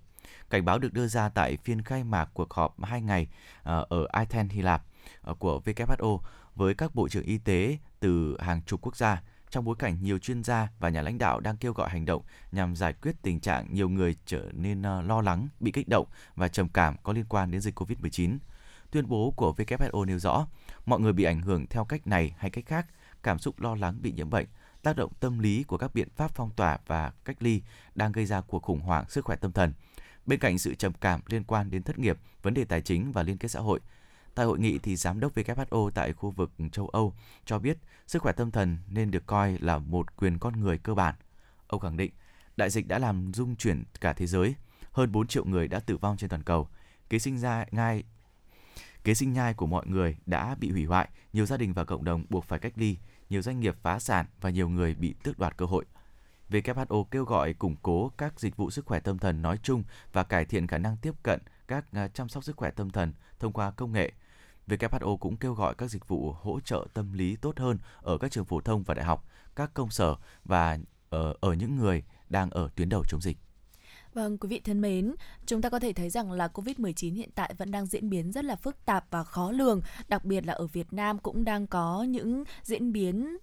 Cảnh 0.51 0.65
báo 0.65 0.79
được 0.79 0.93
đưa 0.93 1.07
ra 1.07 1.29
tại 1.29 1.57
phiên 1.57 1.83
khai 1.83 2.05
mạc 2.05 2.31
cuộc 2.35 2.55
họp 2.55 2.85
hai 2.85 3.03
ngày 3.03 3.29
ờ, 3.63 3.87
ở 3.89 4.07
Athens, 4.13 4.53
Hy 4.53 4.63
Lạp 4.63 4.83
ờ, 5.23 5.35
của 5.35 5.61
WHO 5.65 6.19
với 6.55 6.75
các 6.75 6.95
bộ 6.95 7.09
trưởng 7.09 7.25
y 7.25 7.39
tế 7.39 7.79
từ 8.01 8.37
hàng 8.41 8.63
chục 8.67 8.81
quốc 8.83 8.97
gia 8.97 9.23
trong 9.55 9.65
bối 9.65 9.77
cảnh 9.79 9.99
nhiều 10.03 10.19
chuyên 10.19 10.45
gia 10.45 10.69
và 10.79 10.89
nhà 10.89 11.03
lãnh 11.03 11.19
đạo 11.19 11.41
đang 11.41 11.57
kêu 11.57 11.73
gọi 11.73 11.91
hành 11.91 12.05
động 12.05 12.23
nhằm 12.53 12.77
giải 12.77 12.93
quyết 12.93 13.13
tình 13.23 13.41
trạng 13.41 13.67
nhiều 13.75 13.89
người 13.89 14.17
trở 14.27 14.49
nên 14.53 14.83
ờ, 14.83 15.03
lo 15.03 15.21
lắng, 15.21 15.49
bị 15.61 15.71
kích 15.71 15.89
động 15.89 16.07
và 16.35 16.49
trầm 16.49 16.69
cảm 16.69 16.97
có 17.03 17.13
liên 17.13 17.25
quan 17.29 17.51
đến 17.51 17.61
dịch 17.61 17.81
COVID-19. 17.81 18.39
Tuyên 18.91 19.09
bố 19.09 19.33
của 19.37 19.55
WHO 19.57 20.05
nêu 20.05 20.19
rõ, 20.19 20.47
mọi 20.87 21.01
người 21.01 21.13
bị 21.13 21.25
ảnh 21.25 21.43
hưởng 21.43 21.67
theo 21.67 21.85
cách 21.85 22.07
này 22.07 22.35
hay 22.39 22.51
cách 22.51 22.67
khác, 22.67 22.87
cảm 23.23 23.39
xúc 23.39 23.61
lo 23.61 23.75
lắng 23.75 23.99
bị 24.03 24.13
nhiễm 24.13 24.31
bệnh, 24.31 24.47
tác 24.83 24.97
động 24.97 25.13
tâm 25.21 25.39
lý 25.39 25.63
của 25.63 25.79
các 25.79 25.95
biện 25.95 26.09
pháp 26.17 26.31
phong 26.35 26.51
tỏa 26.51 26.79
và 26.87 27.13
cách 27.25 27.37
ly 27.41 27.63
đang 27.95 28.13
gây 28.13 28.27
ra 28.27 28.41
cuộc 28.41 28.63
khủng 28.63 28.81
hoảng 28.81 29.05
sức 29.09 29.25
khỏe 29.25 29.37
tâm 29.37 29.53
thần. 29.53 29.73
Bên 30.27 30.39
cạnh 30.39 30.59
sự 30.59 30.75
trầm 30.75 30.93
cảm 31.01 31.21
liên 31.27 31.45
quan 31.45 31.71
đến 31.71 31.83
thất 31.83 31.99
nghiệp, 31.99 32.19
vấn 32.43 32.55
đề 32.55 32.65
tài 32.65 32.81
chính 32.83 33.13
và 33.13 33.23
liên 33.23 33.39
kết 33.39 33.49
xã 33.49 33.61
hội, 33.61 33.81
Tại 34.35 34.47
hội 34.47 34.59
nghị 34.59 34.79
thì 34.79 34.97
giám 34.97 35.21
đốc 35.21 35.35
WHO 35.35 35.91
tại 35.91 36.13
khu 36.13 36.31
vực 36.31 36.51
châu 36.73 36.89
Âu 36.89 37.15
cho 37.45 37.59
biết 37.59 37.79
sức 38.07 38.23
khỏe 38.23 38.33
tâm 38.33 38.51
thần 38.51 38.79
nên 38.89 39.11
được 39.11 39.27
coi 39.27 39.59
là 39.59 39.79
một 39.79 40.17
quyền 40.17 40.39
con 40.39 40.61
người 40.61 40.79
cơ 40.79 40.95
bản. 40.95 41.15
Ông 41.67 41.81
khẳng 41.81 41.97
định, 41.97 42.13
đại 42.57 42.71
dịch 42.71 42.89
đã 42.89 42.99
làm 42.99 43.33
rung 43.35 43.57
chuyển 43.57 43.85
cả 44.01 44.13
thế 44.13 44.27
giới, 44.27 44.55
hơn 44.93 45.13
4 45.13 45.27
triệu 45.27 45.45
người 45.45 45.69
đã 45.69 45.81
tử 45.81 45.97
vong 45.97 46.17
trên 46.17 46.31
toàn 46.31 46.43
cầu. 46.43 46.69
Kế 47.09 47.19
sinh 47.19 47.39
ra 47.39 47.65
ngay 47.71 48.05
kế 49.05 49.15
sinh 49.15 49.33
nhai 49.33 49.55
của 49.55 49.67
mọi 49.67 49.87
người 49.87 50.17
đã 50.27 50.57
bị 50.61 50.71
hủy 50.71 50.85
hoại, 50.85 51.09
nhiều 51.33 51.47
gia 51.47 51.57
đình 51.57 51.73
và 51.73 51.85
cộng 51.85 52.05
đồng 52.05 52.25
buộc 52.29 52.45
phải 52.45 52.59
cách 52.59 52.73
ly, 52.77 52.97
nhiều 53.31 53.43
doanh 53.43 53.61
nghiệp 53.61 53.77
phá 53.83 53.99
sản 53.99 54.27
và 54.41 54.51
nhiều 54.51 54.69
người 54.69 54.95
bị 54.95 55.15
tước 55.23 55.39
đoạt 55.39 55.57
cơ 55.57 55.67
hội. 55.67 55.85
WHO 56.51 57.05
kêu 57.05 57.25
gọi 57.25 57.55
củng 57.55 57.77
cố 57.83 58.11
các 58.19 58.41
dịch 58.41 58.57
vụ 58.57 58.71
sức 58.71 58.87
khỏe 58.87 59.01
tâm 59.01 59.19
thần 59.19 59.43
nói 59.43 59.59
chung 59.63 59.85
và 60.13 60.25
cải 60.25 60.45
thiện 60.45 60.67
khả 60.67 60.79
năng 60.79 60.97
tiếp 60.97 61.15
cận 61.23 61.41
các 61.69 61.85
à, 61.93 62.09
chăm 62.09 62.29
sóc 62.29 62.45
sức 62.45 62.57
khỏe 62.57 62.71
tâm 62.71 62.91
thần 62.91 63.13
thông 63.39 63.53
qua 63.53 63.71
công 63.71 63.93
nghệ. 63.93 64.13
WHO 64.69 65.17
cũng 65.17 65.37
kêu 65.37 65.55
gọi 65.55 65.75
các 65.75 65.91
dịch 65.91 66.09
vụ 66.09 66.33
hỗ 66.33 66.61
trợ 66.61 66.87
tâm 66.95 67.13
lý 67.13 67.37
tốt 67.37 67.59
hơn 67.59 67.79
ở 68.03 68.19
các 68.19 68.31
trường 68.31 68.45
phổ 68.45 68.61
thông 68.61 68.83
và 68.83 68.95
đại 68.95 69.05
học, 69.05 69.29
các 69.57 69.71
công 69.75 69.91
sở 69.91 70.15
và 70.45 70.79
ở, 71.11 71.35
ở 71.41 71.53
những 71.53 71.77
người 71.77 72.03
đang 72.29 72.51
ở 72.51 72.69
tuyến 72.77 72.89
đầu 72.89 73.03
chống 73.09 73.21
dịch. 73.21 73.37
Vâng, 74.15 74.39
quý 74.39 74.49
vị 74.49 74.61
thân 74.65 74.81
mến, 74.81 75.15
chúng 75.47 75.63
ta 75.63 75.69
có 75.69 75.79
thể 75.79 75.93
thấy 75.93 76.11
rằng 76.11 76.33
là 76.33 76.49
Covid-19 76.49 77.15
hiện 77.15 77.31
tại 77.35 77.55
vẫn 77.59 77.71
đang 77.71 77.87
diễn 77.87 78.11
biến 78.11 78.33
rất 78.33 78.45
là 78.45 78.57
phức 78.57 78.85
tạp 78.85 79.07
và 79.11 79.25
khó 79.25 79.51
lường, 79.51 79.81
đặc 80.09 80.25
biệt 80.25 80.47
là 80.47 80.53
ở 80.53 80.67
Việt 80.67 80.93
Nam 80.93 81.19
cũng 81.19 81.45
đang 81.45 81.67
có 81.67 82.03
những 82.03 82.45
diễn 82.63 82.93
biến 82.93 83.37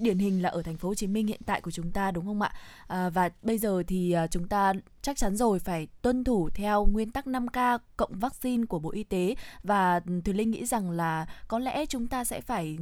điển 0.00 0.18
hình 0.18 0.42
là 0.42 0.48
ở 0.48 0.62
thành 0.62 0.76
phố 0.76 0.88
Hồ 0.88 0.94
Chí 0.94 1.06
Minh 1.06 1.26
hiện 1.26 1.40
tại 1.46 1.60
của 1.60 1.70
chúng 1.70 1.90
ta 1.90 2.10
đúng 2.10 2.26
không 2.26 2.42
ạ? 2.42 2.52
À, 2.86 3.10
và 3.10 3.30
bây 3.42 3.58
giờ 3.58 3.82
thì 3.86 4.12
à, 4.12 4.26
chúng 4.26 4.48
ta 4.48 4.72
chắc 5.02 5.16
chắn 5.16 5.36
rồi 5.36 5.58
phải 5.58 5.88
tuân 6.02 6.24
thủ 6.24 6.50
theo 6.54 6.86
nguyên 6.86 7.10
tắc 7.10 7.26
5K 7.26 7.78
cộng 7.96 8.18
vaccine 8.18 8.66
của 8.66 8.78
Bộ 8.78 8.90
Y 8.90 9.04
tế 9.04 9.34
và 9.62 10.00
Thùy 10.24 10.34
Linh 10.34 10.50
nghĩ 10.50 10.66
rằng 10.66 10.90
là 10.90 11.26
có 11.48 11.58
lẽ 11.58 11.86
chúng 11.86 12.06
ta 12.06 12.24
sẽ 12.24 12.40
phải 12.40 12.78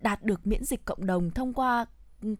đạt 0.00 0.22
được 0.22 0.46
miễn 0.46 0.64
dịch 0.64 0.84
cộng 0.84 1.06
đồng 1.06 1.30
thông 1.30 1.52
qua 1.52 1.86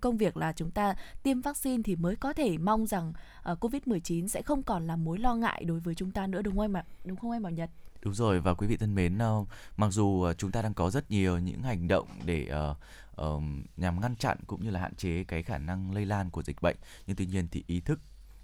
công 0.00 0.16
việc 0.16 0.36
là 0.36 0.52
chúng 0.52 0.70
ta 0.70 0.94
tiêm 1.22 1.40
vaccine 1.40 1.82
thì 1.82 1.96
mới 1.96 2.16
có 2.16 2.32
thể 2.32 2.58
mong 2.58 2.86
rằng 2.86 3.12
à, 3.42 3.52
uh, 3.52 3.64
Covid-19 3.64 4.26
sẽ 4.26 4.42
không 4.42 4.62
còn 4.62 4.86
là 4.86 4.96
mối 4.96 5.18
lo 5.18 5.34
ngại 5.34 5.64
đối 5.64 5.80
với 5.80 5.94
chúng 5.94 6.10
ta 6.10 6.26
nữa 6.26 6.42
đúng 6.42 6.54
không 6.54 6.64
em 6.64 6.76
ạ? 6.76 6.84
Đúng 7.04 7.16
không 7.16 7.30
em 7.30 7.42
Bảo 7.42 7.52
Nhật? 7.52 7.70
Đúng 8.02 8.14
rồi 8.14 8.40
và 8.40 8.54
quý 8.54 8.66
vị 8.66 8.76
thân 8.76 8.94
mến, 8.94 9.18
uh, 9.40 9.48
mặc 9.76 9.88
dù 9.92 10.06
uh, 10.30 10.38
chúng 10.38 10.50
ta 10.50 10.62
đang 10.62 10.74
có 10.74 10.90
rất 10.90 11.10
nhiều 11.10 11.38
những 11.38 11.62
hành 11.62 11.88
động 11.88 12.08
để 12.24 12.48
uh, 12.70 12.76
uh, 13.22 13.42
nhằm 13.76 14.00
ngăn 14.00 14.16
chặn 14.16 14.38
cũng 14.46 14.64
như 14.64 14.70
là 14.70 14.80
hạn 14.80 14.94
chế 14.94 15.24
cái 15.24 15.42
khả 15.42 15.58
năng 15.58 15.94
lây 15.94 16.06
lan 16.06 16.30
của 16.30 16.42
dịch 16.42 16.62
bệnh, 16.62 16.76
nhưng 17.06 17.16
tuy 17.16 17.26
nhiên 17.26 17.48
thì 17.50 17.64
ý 17.66 17.80
thức 17.80 18.00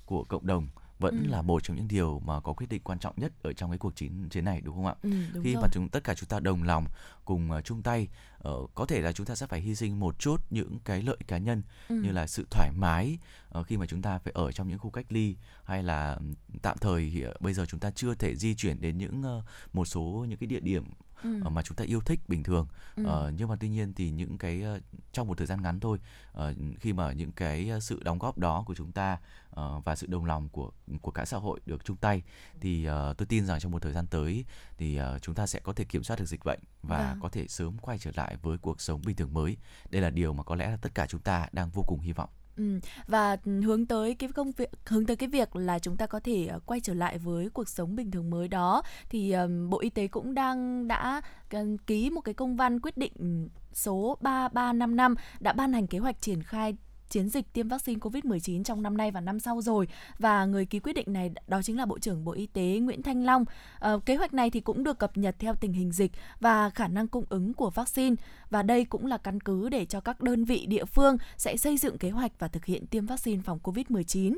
của 0.06 0.24
cộng 0.24 0.46
đồng 0.46 0.68
vẫn 1.00 1.22
ừ. 1.24 1.30
là 1.30 1.42
một 1.42 1.62
trong 1.62 1.76
những 1.76 1.88
điều 1.88 2.18
mà 2.18 2.40
có 2.40 2.52
quyết 2.52 2.66
định 2.70 2.82
quan 2.84 2.98
trọng 2.98 3.14
nhất 3.16 3.32
ở 3.42 3.52
trong 3.52 3.70
cái 3.70 3.78
cuộc 3.78 3.96
chiến 3.96 4.28
chiến 4.28 4.44
này 4.44 4.60
đúng 4.60 4.74
không 4.74 4.86
ạ? 4.86 4.94
Ừ, 5.02 5.10
đúng 5.34 5.44
Khi 5.44 5.52
rồi. 5.52 5.62
mà 5.62 5.68
chúng 5.72 5.88
tất 5.88 6.04
cả 6.04 6.14
chúng 6.14 6.28
ta 6.28 6.40
đồng 6.40 6.62
lòng 6.62 6.86
cùng 7.24 7.50
uh, 7.50 7.64
chung 7.64 7.82
tay, 7.82 8.08
uh, 8.48 8.70
có 8.74 8.86
thể 8.86 9.00
là 9.00 9.12
chúng 9.12 9.26
ta 9.26 9.34
sẽ 9.34 9.46
phải 9.46 9.60
hy 9.60 9.74
sinh 9.74 10.00
một 10.00 10.18
chút 10.18 10.42
những 10.50 10.78
cái 10.84 11.02
lợi 11.02 11.16
cá 11.26 11.38
nhân 11.38 11.62
ừ. 11.88 11.94
như 11.94 12.12
là 12.12 12.26
sự 12.26 12.46
thoải 12.50 12.70
mái 12.76 13.18
uh, 13.58 13.66
khi 13.66 13.76
mà 13.76 13.86
chúng 13.86 14.02
ta 14.02 14.18
phải 14.18 14.32
ở 14.36 14.52
trong 14.52 14.68
những 14.68 14.78
khu 14.78 14.90
cách 14.90 15.06
ly 15.08 15.36
hay 15.64 15.82
là 15.82 16.18
tạm 16.62 16.78
thời 16.78 17.10
thì 17.14 17.26
uh, 17.26 17.40
bây 17.40 17.52
giờ 17.54 17.66
chúng 17.66 17.80
ta 17.80 17.90
chưa 17.90 18.14
thể 18.14 18.36
di 18.36 18.54
chuyển 18.54 18.80
đến 18.80 18.98
những 18.98 19.22
uh, 19.38 19.44
một 19.72 19.84
số 19.84 20.26
những 20.28 20.38
cái 20.38 20.46
địa 20.46 20.60
điểm 20.60 20.84
ừ. 21.22 21.48
mà 21.50 21.62
chúng 21.62 21.76
ta 21.76 21.84
yêu 21.84 22.00
thích 22.00 22.20
bình 22.28 22.42
thường 22.42 22.66
ừ. 22.96 23.02
uh, 23.02 23.34
nhưng 23.36 23.48
mà 23.48 23.56
tuy 23.60 23.68
nhiên 23.68 23.92
thì 23.94 24.10
những 24.10 24.38
cái 24.38 24.62
uh, 24.76 24.82
trong 25.12 25.28
một 25.28 25.38
thời 25.38 25.46
gian 25.46 25.62
ngắn 25.62 25.80
thôi 25.80 25.98
uh, 26.38 26.42
khi 26.80 26.92
mà 26.92 27.12
những 27.12 27.32
cái 27.32 27.70
sự 27.80 28.02
đóng 28.02 28.18
góp 28.18 28.38
đó 28.38 28.64
của 28.66 28.74
chúng 28.74 28.92
ta 28.92 29.18
uh, 29.50 29.84
và 29.84 29.96
sự 29.96 30.06
đồng 30.06 30.24
lòng 30.24 30.48
của 30.48 30.70
của 31.02 31.10
cả 31.10 31.24
xã 31.24 31.36
hội 31.36 31.60
được 31.66 31.84
chung 31.84 31.96
tay 31.96 32.22
thì 32.60 32.88
uh, 32.88 33.16
tôi 33.16 33.26
tin 33.26 33.46
rằng 33.46 33.60
trong 33.60 33.72
một 33.72 33.82
thời 33.82 33.92
gian 33.92 34.06
tới 34.06 34.44
thì 34.78 35.00
uh, 35.00 35.22
chúng 35.22 35.34
ta 35.34 35.46
sẽ 35.46 35.60
có 35.60 35.72
thể 35.72 35.84
kiểm 35.84 36.02
soát 36.02 36.18
được 36.18 36.26
dịch 36.26 36.44
bệnh 36.44 36.60
và 36.82 37.10
vâng. 37.10 37.20
có 37.22 37.28
thể 37.28 37.48
sớm 37.48 37.78
quay 37.78 37.98
trở 37.98 38.10
lại 38.14 38.36
với 38.42 38.58
cuộc 38.58 38.80
sống 38.80 39.00
bình 39.06 39.16
thường 39.16 39.34
mới 39.34 39.56
đây 39.90 40.02
là 40.02 40.10
điều 40.10 40.32
mà 40.32 40.42
có 40.42 40.54
lẽ 40.54 40.70
là 40.70 40.76
tất 40.76 40.94
cả 40.94 41.06
chúng 41.06 41.20
ta 41.20 41.48
đang 41.52 41.70
vô 41.70 41.82
cùng 41.82 42.00
hy 42.00 42.12
vọng 42.12 42.30
Ừ, 42.60 42.80
và 43.06 43.36
hướng 43.64 43.86
tới 43.86 44.14
cái 44.14 44.30
công 44.34 44.52
việc 44.52 44.70
hướng 44.86 45.06
tới 45.06 45.16
cái 45.16 45.28
việc 45.28 45.56
là 45.56 45.78
chúng 45.78 45.96
ta 45.96 46.06
có 46.06 46.20
thể 46.20 46.46
ờ, 46.46 46.60
quay 46.66 46.80
trở 46.80 46.94
lại 46.94 47.18
với 47.18 47.50
cuộc 47.50 47.68
sống 47.68 47.96
bình 47.96 48.10
thường 48.10 48.30
mới 48.30 48.48
đó. 48.48 48.82
Thì 49.08 49.32
um, 49.32 49.70
Bộ 49.70 49.80
Y 49.80 49.90
tế 49.90 50.08
cũng 50.08 50.34
đang 50.34 50.88
đã 50.88 51.20
ờ, 51.50 51.64
ký 51.86 52.10
một 52.10 52.20
cái 52.20 52.34
công 52.34 52.56
văn 52.56 52.80
quyết 52.80 52.96
định 52.96 53.48
số 53.72 54.18
3355 54.20 55.14
đã 55.40 55.52
ban 55.52 55.72
hành 55.72 55.86
kế 55.86 55.98
hoạch 55.98 56.20
triển 56.20 56.42
khai 56.42 56.76
chiến 57.10 57.28
dịch 57.28 57.52
tiêm 57.52 57.68
vaccine 57.68 57.98
COVID-19 57.98 58.64
trong 58.64 58.82
năm 58.82 58.96
nay 58.96 59.10
và 59.10 59.20
năm 59.20 59.40
sau 59.40 59.60
rồi 59.60 59.88
và 60.18 60.44
người 60.44 60.66
ký 60.66 60.80
quyết 60.80 60.92
định 60.92 61.12
này 61.12 61.30
đó 61.46 61.62
chính 61.62 61.76
là 61.76 61.86
Bộ 61.86 61.98
trưởng 61.98 62.24
Bộ 62.24 62.32
Y 62.32 62.46
tế 62.46 62.78
Nguyễn 62.82 63.02
Thanh 63.02 63.24
Long. 63.24 63.44
À, 63.78 63.92
kế 64.06 64.16
hoạch 64.16 64.34
này 64.34 64.50
thì 64.50 64.60
cũng 64.60 64.84
được 64.84 64.98
cập 64.98 65.16
nhật 65.16 65.36
theo 65.38 65.54
tình 65.54 65.72
hình 65.72 65.92
dịch 65.92 66.12
và 66.40 66.70
khả 66.70 66.88
năng 66.88 67.08
cung 67.08 67.24
ứng 67.28 67.54
của 67.54 67.70
vaccine 67.70 68.16
và 68.50 68.62
đây 68.62 68.84
cũng 68.84 69.06
là 69.06 69.18
căn 69.18 69.40
cứ 69.40 69.68
để 69.68 69.84
cho 69.84 70.00
các 70.00 70.22
đơn 70.22 70.44
vị 70.44 70.66
địa 70.66 70.84
phương 70.84 71.16
sẽ 71.36 71.56
xây 71.56 71.76
dựng 71.76 71.98
kế 71.98 72.10
hoạch 72.10 72.32
và 72.38 72.48
thực 72.48 72.64
hiện 72.64 72.86
tiêm 72.86 73.06
vaccine 73.06 73.42
phòng 73.42 73.58
COVID-19. 73.62 74.36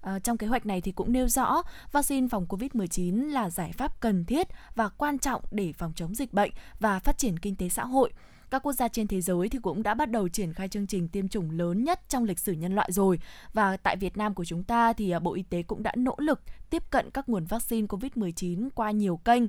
À, 0.00 0.12
ờ, 0.12 0.18
trong 0.18 0.36
kế 0.36 0.46
hoạch 0.46 0.66
này 0.66 0.80
thì 0.80 0.92
cũng 0.92 1.12
nêu 1.12 1.28
rõ 1.28 1.62
vaccine 1.92 2.28
phòng 2.28 2.46
COVID-19 2.48 3.30
là 3.30 3.50
giải 3.50 3.72
pháp 3.72 4.00
cần 4.00 4.24
thiết 4.24 4.48
và 4.74 4.88
quan 4.88 5.18
trọng 5.18 5.42
để 5.50 5.72
phòng 5.72 5.92
chống 5.96 6.14
dịch 6.14 6.32
bệnh 6.32 6.50
và 6.80 6.98
phát 6.98 7.18
triển 7.18 7.38
kinh 7.38 7.56
tế 7.56 7.68
xã 7.68 7.84
hội. 7.84 8.12
Các 8.50 8.62
quốc 8.62 8.72
gia 8.72 8.88
trên 8.88 9.06
thế 9.06 9.20
giới 9.20 9.48
thì 9.48 9.58
cũng 9.62 9.82
đã 9.82 9.94
bắt 9.94 10.10
đầu 10.10 10.28
triển 10.28 10.52
khai 10.52 10.68
chương 10.68 10.86
trình 10.86 11.08
tiêm 11.08 11.28
chủng 11.28 11.50
lớn 11.50 11.84
nhất 11.84 12.00
trong 12.08 12.24
lịch 12.24 12.38
sử 12.38 12.52
nhân 12.52 12.74
loại 12.74 12.92
rồi. 12.92 13.18
Và 13.52 13.76
tại 13.76 13.96
Việt 13.96 14.16
Nam 14.16 14.34
của 14.34 14.44
chúng 14.44 14.64
ta 14.64 14.92
thì 14.92 15.10
à, 15.10 15.18
Bộ 15.18 15.34
Y 15.34 15.42
tế 15.42 15.62
cũng 15.62 15.82
đã 15.82 15.92
nỗ 15.96 16.14
lực 16.18 16.40
tiếp 16.70 16.82
cận 16.90 17.10
các 17.10 17.28
nguồn 17.28 17.44
vaccine 17.44 17.86
COVID-19 17.86 18.68
qua 18.74 18.90
nhiều 18.90 19.16
kênh. 19.16 19.42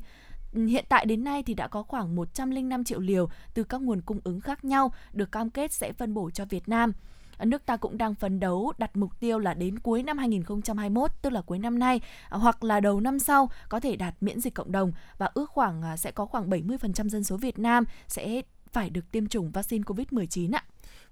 Hiện 0.54 0.86
tại 0.90 1.06
đến 1.06 1.24
nay 1.24 1.44
thì 1.44 1.54
đã 1.54 1.68
có 1.68 1.84
khoảng 1.84 2.16
105 2.16 2.84
triệu 2.84 3.00
liều 3.00 3.30
từ 3.54 3.64
các 3.64 3.82
nguồn 3.82 4.02
cung 4.02 4.20
ứng 4.24 4.42
khác 4.42 4.66
nhau 4.66 4.94
được 5.14 5.32
cam 5.32 5.50
kết 5.50 5.74
sẽ 5.74 5.94
phân 5.94 6.14
bổ 6.14 6.30
cho 6.30 6.46
Việt 6.46 6.70
Nam 6.70 6.94
à, 7.38 7.46
nước 7.46 7.66
ta 7.66 7.78
cũng 7.78 7.98
đang 7.98 8.16
phấn 8.16 8.40
đấu 8.40 8.74
đặt 8.78 8.96
mục 8.96 9.20
tiêu 9.20 9.40
là 9.40 9.54
đến 9.54 9.80
cuối 9.80 10.04
năm 10.04 10.18
2021 10.18 11.12
tức 11.22 11.30
là 11.30 11.42
cuối 11.42 11.60
năm 11.60 11.80
nay 11.80 12.02
à, 12.30 12.38
hoặc 12.38 12.64
là 12.64 12.80
đầu 12.80 13.00
năm 13.00 13.20
sau 13.20 13.50
có 13.70 13.80
thể 13.80 13.96
đạt 13.96 14.14
miễn 14.22 14.40
dịch 14.40 14.54
cộng 14.54 14.72
đồng 14.72 14.92
và 15.18 15.30
ước 15.34 15.50
khoảng 15.50 15.98
sẽ 15.98 16.12
có 16.12 16.26
khoảng 16.26 16.50
70% 16.50 17.10
dân 17.10 17.24
số 17.24 17.38
Việt 17.38 17.60
Nam 17.60 17.86
sẽ 18.08 18.42
phải 18.72 18.90
được 18.90 19.12
tiêm 19.12 19.28
chủng 19.28 19.52
vaccine 19.52 19.84
COVID-19 19.84 20.52
ạ. 20.54 20.64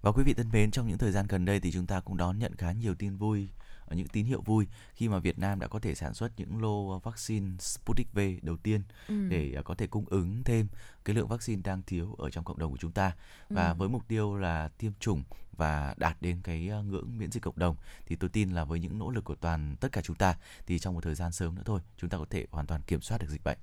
Và 0.01 0.11
quý 0.11 0.23
vị 0.23 0.33
thân 0.33 0.49
mến, 0.51 0.71
trong 0.71 0.87
những 0.87 0.97
thời 0.97 1.11
gian 1.11 1.25
gần 1.29 1.45
đây 1.45 1.59
thì 1.59 1.71
chúng 1.71 1.85
ta 1.85 1.99
cũng 1.99 2.17
đón 2.17 2.39
nhận 2.39 2.55
khá 2.55 2.71
nhiều 2.71 2.95
tin 2.95 3.17
vui 3.17 3.49
ờ, 3.85 3.95
những 3.95 4.07
tín 4.07 4.25
hiệu 4.25 4.41
vui 4.41 4.67
khi 4.93 5.09
mà 5.09 5.19
Việt 5.19 5.39
Nam 5.39 5.59
đã 5.59 5.67
có 5.67 5.79
thể 5.79 5.95
sản 5.95 6.13
xuất 6.13 6.31
những 6.37 6.61
lô 6.61 6.99
vaccine 6.99 7.57
Sputnik 7.59 8.13
V 8.13 8.19
đầu 8.41 8.57
tiên 8.57 8.81
ừ. 9.07 9.29
để 9.29 9.53
ờ, 9.55 9.63
có 9.63 9.75
thể 9.75 9.87
cung 9.87 10.05
ứng 10.09 10.43
thêm 10.43 10.67
cái 11.05 11.15
lượng 11.15 11.27
vaccine 11.27 11.61
đang 11.65 11.81
thiếu 11.87 12.15
ở 12.17 12.29
trong 12.29 12.43
cộng 12.43 12.59
đồng 12.59 12.71
của 12.71 12.77
chúng 12.77 12.91
ta 12.91 13.11
và 13.49 13.69
ừ. 13.69 13.75
với 13.77 13.89
mục 13.89 14.07
tiêu 14.07 14.35
là 14.35 14.69
tiêm 14.77 14.91
chủng 14.99 15.23
và 15.57 15.93
đạt 15.97 16.17
đến 16.21 16.39
cái 16.43 16.67
ờ, 16.67 16.83
ngưỡng 16.83 17.17
miễn 17.17 17.31
dịch 17.31 17.43
cộng 17.43 17.59
đồng 17.59 17.75
thì 18.05 18.15
tôi 18.15 18.29
tin 18.29 18.49
là 18.49 18.63
với 18.63 18.79
những 18.79 18.99
nỗ 18.99 19.09
lực 19.09 19.23
của 19.23 19.35
toàn 19.35 19.75
tất 19.79 19.91
cả 19.91 20.01
chúng 20.01 20.15
ta 20.15 20.35
thì 20.67 20.79
trong 20.79 20.93
một 20.93 21.03
thời 21.03 21.15
gian 21.15 21.31
sớm 21.31 21.55
nữa 21.55 21.63
thôi 21.65 21.79
chúng 21.97 22.09
ta 22.09 22.17
có 22.17 22.25
thể 22.29 22.45
hoàn 22.51 22.67
toàn 22.67 22.81
kiểm 22.87 23.01
soát 23.01 23.17
được 23.17 23.27
dịch 23.29 23.43
bệnh. 23.43 23.57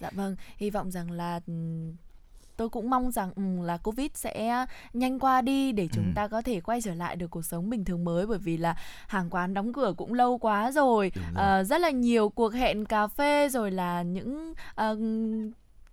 Dạ 0.00 0.10
vâng, 0.12 0.36
hy 0.56 0.70
vọng 0.70 0.90
rằng 0.90 1.10
là 1.10 1.40
tôi 2.58 2.68
cũng 2.68 2.90
mong 2.90 3.10
rằng 3.10 3.32
um, 3.36 3.62
là 3.62 3.76
covid 3.76 4.10
sẽ 4.14 4.66
nhanh 4.92 5.18
qua 5.18 5.40
đi 5.42 5.72
để 5.72 5.88
chúng 5.92 6.04
ừ. 6.04 6.12
ta 6.14 6.28
có 6.28 6.42
thể 6.42 6.60
quay 6.60 6.80
trở 6.80 6.94
lại 6.94 7.16
được 7.16 7.30
cuộc 7.30 7.44
sống 7.44 7.70
bình 7.70 7.84
thường 7.84 8.04
mới 8.04 8.26
bởi 8.26 8.38
vì 8.38 8.56
là 8.56 8.76
hàng 9.06 9.30
quán 9.30 9.54
đóng 9.54 9.72
cửa 9.72 9.94
cũng 9.96 10.14
lâu 10.14 10.38
quá 10.38 10.70
rồi, 10.70 11.12
rồi. 11.34 11.60
Uh, 11.60 11.66
rất 11.66 11.80
là 11.80 11.90
nhiều 11.90 12.28
cuộc 12.28 12.54
hẹn 12.54 12.84
cà 12.84 13.06
phê 13.06 13.48
rồi 13.48 13.70
là 13.70 14.02
những 14.02 14.54
uh, 14.80 14.98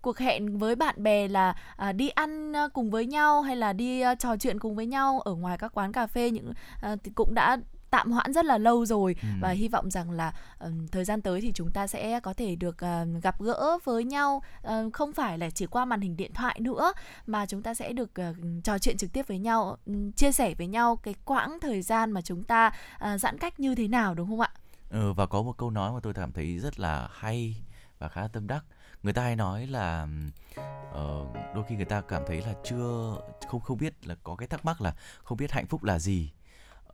cuộc 0.06 0.18
hẹn 0.18 0.58
với 0.58 0.76
bạn 0.76 1.04
bè 1.04 1.28
là 1.28 1.56
à, 1.78 1.92
đi 1.92 2.10
ăn 2.10 2.54
cùng 2.74 2.90
với 2.90 3.06
nhau 3.06 3.42
hay 3.42 3.56
là 3.56 3.74
đi 3.74 4.02
à, 4.02 4.16
trò 4.16 4.38
chuyện 4.38 4.60
cùng 4.60 4.76
với 4.76 4.86
nhau 4.86 5.20
ở 5.20 5.36
ngoài 5.36 5.58
các 5.58 5.72
quán 5.74 5.92
cà 5.92 6.08
phê 6.08 6.32
những 6.32 6.54
à, 6.82 6.96
thì 7.04 7.12
cũng 7.16 7.34
đã 7.34 7.58
tạm 7.96 8.12
hoãn 8.12 8.34
rất 8.34 8.46
là 8.46 8.58
lâu 8.58 8.86
rồi 8.86 9.16
ừ. 9.22 9.28
và 9.42 9.50
hy 9.50 9.68
vọng 9.68 9.92
rằng 9.92 10.12
là 10.12 10.34
uh, 10.66 10.72
thời 10.92 11.06
gian 11.06 11.22
tới 11.22 11.42
thì 11.42 11.52
chúng 11.56 11.72
ta 11.72 11.88
sẽ 11.88 12.20
có 12.20 12.34
thể 12.34 12.56
được 12.56 12.76
uh, 12.76 13.24
gặp 13.24 13.42
gỡ 13.42 13.78
với 13.84 14.04
nhau 14.04 14.42
uh, 14.68 14.94
không 14.94 15.14
phải 15.14 15.38
là 15.38 15.50
chỉ 15.50 15.66
qua 15.66 15.86
màn 15.86 16.02
hình 16.02 16.18
điện 16.18 16.34
thoại 16.34 16.60
nữa 16.60 16.94
mà 17.28 17.46
chúng 17.46 17.62
ta 17.62 17.74
sẽ 17.74 17.94
được 17.94 18.10
uh, 18.30 18.64
trò 18.64 18.78
chuyện 18.80 18.98
trực 18.98 19.14
tiếp 19.14 19.28
với 19.28 19.40
nhau 19.40 19.78
um, 19.86 20.12
chia 20.12 20.32
sẻ 20.32 20.54
với 20.58 20.68
nhau 20.68 20.96
cái 20.96 21.16
quãng 21.26 21.58
thời 21.62 21.82
gian 21.82 22.12
mà 22.12 22.22
chúng 22.22 22.44
ta 22.44 22.72
uh, 22.96 23.22
giãn 23.22 23.38
cách 23.38 23.60
như 23.60 23.76
thế 23.76 23.88
nào 23.88 24.16
đúng 24.16 24.28
không 24.30 24.42
ạ? 24.42 24.50
Ừ, 24.90 25.14
và 25.14 25.26
có 25.26 25.42
một 25.42 25.58
câu 25.58 25.70
nói 25.70 25.92
mà 25.92 26.00
tôi 26.04 26.14
cảm 26.14 26.32
thấy 26.32 26.60
rất 26.60 26.80
là 26.80 27.10
hay 27.12 27.56
và 28.00 28.10
khá 28.10 28.28
tâm 28.28 28.48
đắc 28.48 28.66
người 29.04 29.14
ta 29.14 29.22
hay 29.22 29.36
nói 29.36 29.68
là 29.68 30.08
uh, 30.50 31.36
đôi 31.56 31.64
khi 31.68 31.76
người 31.76 31.86
ta 31.86 32.02
cảm 32.02 32.24
thấy 32.28 32.42
là 32.42 32.54
chưa 32.64 33.16
không 33.48 33.62
không 33.62 33.78
biết 33.78 34.08
là 34.08 34.16
có 34.24 34.36
cái 34.36 34.48
thắc 34.48 34.66
mắc 34.66 34.82
là 34.82 34.96
không 35.24 35.38
biết 35.38 35.52
hạnh 35.52 35.68
phúc 35.68 35.84
là 35.84 36.00
gì 36.00 36.32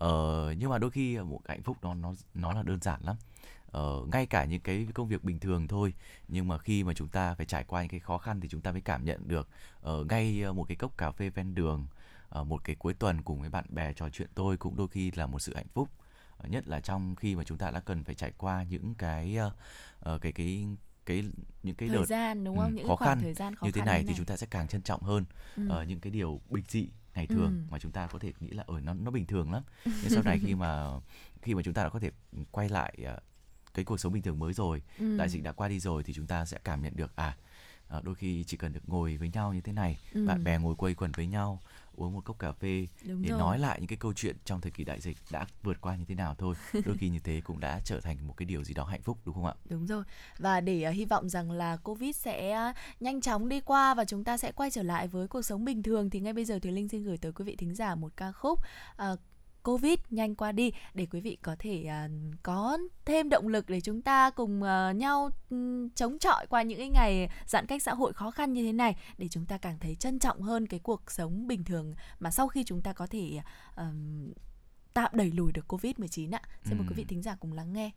uh, 0.06 0.58
nhưng 0.58 0.70
mà 0.70 0.78
đôi 0.78 0.92
khi 0.92 1.18
một 1.18 1.42
hạnh 1.48 1.64
phúc 1.64 1.78
nó 1.82 1.94
nó 1.94 2.14
nó 2.34 2.54
là 2.54 2.64
đơn 2.64 2.82
giản 2.82 3.02
lắm 3.04 3.16
uh, 3.78 4.08
ngay 4.14 4.26
cả 4.26 4.46
những 4.46 4.62
cái 4.62 4.88
công 4.94 5.08
việc 5.08 5.24
bình 5.24 5.40
thường 5.40 5.68
thôi 5.68 5.94
nhưng 6.28 6.48
mà 6.48 6.58
khi 6.58 6.84
mà 6.84 6.94
chúng 6.94 7.08
ta 7.08 7.34
phải 7.34 7.46
trải 7.46 7.64
qua 7.64 7.82
những 7.82 7.90
cái 7.90 8.00
khó 8.00 8.18
khăn 8.18 8.42
thì 8.42 8.50
chúng 8.50 8.62
ta 8.62 8.72
mới 8.72 8.82
cảm 8.82 9.06
nhận 9.06 9.28
được 9.28 9.50
uh, 9.92 10.08
ngay 10.10 10.54
một 10.54 10.64
cái 10.68 10.76
cốc 10.76 10.98
cà 10.98 11.12
phê 11.12 11.30
ven 11.30 11.56
đường 11.56 11.88
uh, 12.40 12.48
một 12.48 12.64
cái 12.64 12.76
cuối 12.76 12.94
tuần 12.94 13.22
cùng 13.22 13.42
với 13.42 13.50
bạn 13.50 13.66
bè 13.70 13.94
trò 13.94 14.10
chuyện 14.10 14.30
tôi 14.36 14.58
cũng 14.58 14.76
đôi 14.78 14.88
khi 14.88 15.12
là 15.12 15.26
một 15.26 15.40
sự 15.40 15.56
hạnh 15.56 15.68
phúc 15.74 15.90
nhất 16.50 16.68
là 16.68 16.80
trong 16.80 17.16
khi 17.16 17.36
mà 17.36 17.44
chúng 17.44 17.58
ta 17.58 17.72
đã 17.72 17.80
cần 17.80 18.04
phải 18.04 18.16
trải 18.16 18.32
qua 18.38 18.64
những 18.64 18.94
cái 18.98 19.38
uh, 20.10 20.22
cái 20.22 20.32
cái 20.32 20.68
cái 21.06 21.24
những 21.64 21.76
cái 21.76 21.90
thời 21.90 21.98
đợt 21.98 22.06
gian 22.06 22.44
đúng 22.44 22.58
không? 22.58 22.72
Ừ, 22.72 22.74
những 22.76 22.88
khó 22.88 22.96
khăn 22.96 23.20
thời 23.22 23.34
gian 23.34 23.56
khó 23.56 23.66
như 23.66 23.72
thế 23.72 23.82
này, 23.82 23.88
này 23.88 24.04
thì 24.08 24.14
chúng 24.18 24.26
ta 24.26 24.38
sẽ 24.38 24.48
càng 24.50 24.68
trân 24.68 24.82
trọng 24.82 25.02
hơn 25.02 25.26
ừ. 25.56 25.64
uh, 25.82 25.88
những 25.88 26.00
cái 26.00 26.12
điều 26.12 26.42
bình 26.50 26.64
dị 26.68 26.88
ngày 27.16 27.28
thường 27.28 27.64
ừ. 27.68 27.72
mà 27.72 27.80
chúng 27.80 27.92
ta 27.92 28.08
có 28.08 28.20
thể 28.20 28.34
nghĩ 28.40 28.50
là 28.50 28.64
ở 28.68 28.80
nó 28.80 28.94
nó 28.94 29.12
bình 29.12 29.26
thường 29.26 29.52
lắm 29.52 29.64
nhưng 29.86 30.10
sau 30.10 30.24
này 30.24 30.40
khi 30.40 30.56
mà 30.64 30.88
khi 31.42 31.56
mà 31.56 31.62
chúng 31.62 31.74
ta 31.74 31.84
đã 31.84 31.90
có 31.90 32.00
thể 32.00 32.12
quay 32.52 32.70
lại 32.70 32.98
uh, 33.14 33.24
cái 33.74 33.86
cuộc 33.86 33.98
sống 33.98 34.14
bình 34.14 34.24
thường 34.24 34.40
mới 34.40 34.54
rồi 34.54 34.82
ừ. 35.00 35.18
đại 35.18 35.30
dịch 35.30 35.44
đã 35.44 35.52
qua 35.52 35.68
đi 35.68 35.80
rồi 35.80 36.04
thì 36.04 36.14
chúng 36.14 36.28
ta 36.28 36.46
sẽ 36.46 36.58
cảm 36.64 36.84
nhận 36.84 36.96
được 36.96 37.16
à 37.16 37.36
đôi 38.04 38.16
khi 38.16 38.44
chỉ 38.44 38.58
cần 38.58 38.74
được 38.74 38.90
ngồi 38.90 39.18
với 39.18 39.30
nhau 39.34 39.54
như 39.54 39.62
thế 39.62 39.74
này 39.74 39.98
ừ. 40.14 40.26
bạn 40.28 40.44
bè 40.44 40.58
ngồi 40.58 40.76
quây 40.76 40.96
quần 40.96 41.12
với 41.12 41.28
nhau 41.28 41.60
uống 41.96 42.14
một 42.14 42.26
cốc 42.26 42.40
cà 42.40 42.52
phê 42.52 42.88
Đúng 43.04 43.22
để 43.22 43.30
rồi. 43.30 43.40
nói 43.40 43.60
lại 43.60 43.80
những 43.80 43.88
cái 43.88 43.98
câu 43.98 44.14
chuyện 44.14 44.36
trong 44.46 44.62
thời 44.62 44.72
kỳ 44.72 44.84
đại 44.84 45.02
dịch 45.02 45.18
đã 45.32 45.46
vượt 45.64 45.82
qua 45.82 45.96
như 45.96 46.06
thế 46.06 46.16
nào 46.16 46.36
thôi. 46.38 46.56
Đôi 46.86 46.98
khi 46.98 47.10
như 47.10 47.20
thế 47.20 47.42
cũng 47.44 47.60
đã 47.60 47.80
trở 47.86 48.00
thành 48.00 48.28
một 48.28 48.34
cái 48.38 48.46
điều 48.46 48.64
gì 48.64 48.74
đó 48.74 48.84
hạnh 48.84 49.02
phúc 49.02 49.18
đúng 49.26 49.36
không 49.36 49.46
ạ? 49.46 49.54
Đúng 49.70 49.88
rồi. 49.88 50.04
Và 50.38 50.62
để 50.62 50.86
uh, 50.90 50.96
hy 50.96 51.06
vọng 51.06 51.30
rằng 51.30 51.52
là 51.52 51.78
covid 51.78 52.16
sẽ 52.16 52.70
uh, 52.70 52.76
nhanh 53.02 53.22
chóng 53.22 53.50
đi 53.50 53.60
qua 53.60 53.94
và 53.94 54.06
chúng 54.06 54.24
ta 54.24 54.38
sẽ 54.38 54.52
quay 54.52 54.72
trở 54.72 54.84
lại 54.84 55.08
với 55.08 55.28
cuộc 55.28 55.42
sống 55.42 55.66
bình 55.66 55.84
thường 55.84 56.10
thì 56.10 56.20
ngay 56.20 56.34
bây 56.34 56.46
giờ 56.46 56.60
thì 56.62 56.72
linh 56.72 56.90
xin 56.90 57.04
gửi 57.04 57.18
tới 57.18 57.32
quý 57.32 57.46
vị 57.46 57.56
thính 57.56 57.76
giả 57.76 57.96
một 57.96 58.12
ca 58.18 58.32
khúc 58.32 58.60
uh, 59.12 59.20
Covid 59.64 60.00
nhanh 60.10 60.36
qua 60.36 60.52
đi 60.52 60.72
để 60.94 61.08
quý 61.12 61.22
vị 61.22 61.38
có 61.42 61.56
thể 61.60 61.88
uh, 62.06 62.12
có 62.44 62.78
thêm 63.06 63.30
động 63.30 63.48
lực 63.48 63.70
để 63.70 63.82
chúng 63.82 64.02
ta 64.02 64.30
cùng 64.30 64.62
uh, 64.62 64.96
nhau 64.96 65.30
um, 65.50 65.90
chống 65.90 66.20
chọi 66.20 66.48
qua 66.48 66.62
những 66.62 66.78
cái 66.78 66.90
ngày 66.90 67.30
giãn 67.46 67.66
cách 67.66 67.84
xã 67.84 67.94
hội 67.94 68.14
khó 68.14 68.32
khăn 68.32 68.54
như 68.54 68.64
thế 68.64 68.74
này 68.74 68.96
để 69.18 69.28
chúng 69.28 69.46
ta 69.46 69.58
càng 69.58 69.80
thấy 69.80 69.96
trân 69.96 70.20
trọng 70.20 70.42
hơn 70.42 70.68
cái 70.68 70.80
cuộc 70.80 71.12
sống 71.12 71.48
bình 71.48 71.64
thường 71.64 71.96
mà 72.20 72.32
sau 72.32 72.48
khi 72.48 72.64
chúng 72.64 72.82
ta 72.82 72.94
có 72.94 73.08
thể 73.08 73.40
um, 73.78 74.32
tạm 74.94 75.12
đẩy 75.14 75.32
lùi 75.32 75.52
được 75.52 75.74
Covid-19 75.74 76.32
ạ. 76.36 76.42
Xin 76.64 76.78
mời 76.78 76.88
quý 76.90 76.96
vị 76.96 77.06
thính 77.08 77.22
giả 77.22 77.36
cùng 77.40 77.54
lắng 77.54 77.74
nghe. 77.74 77.92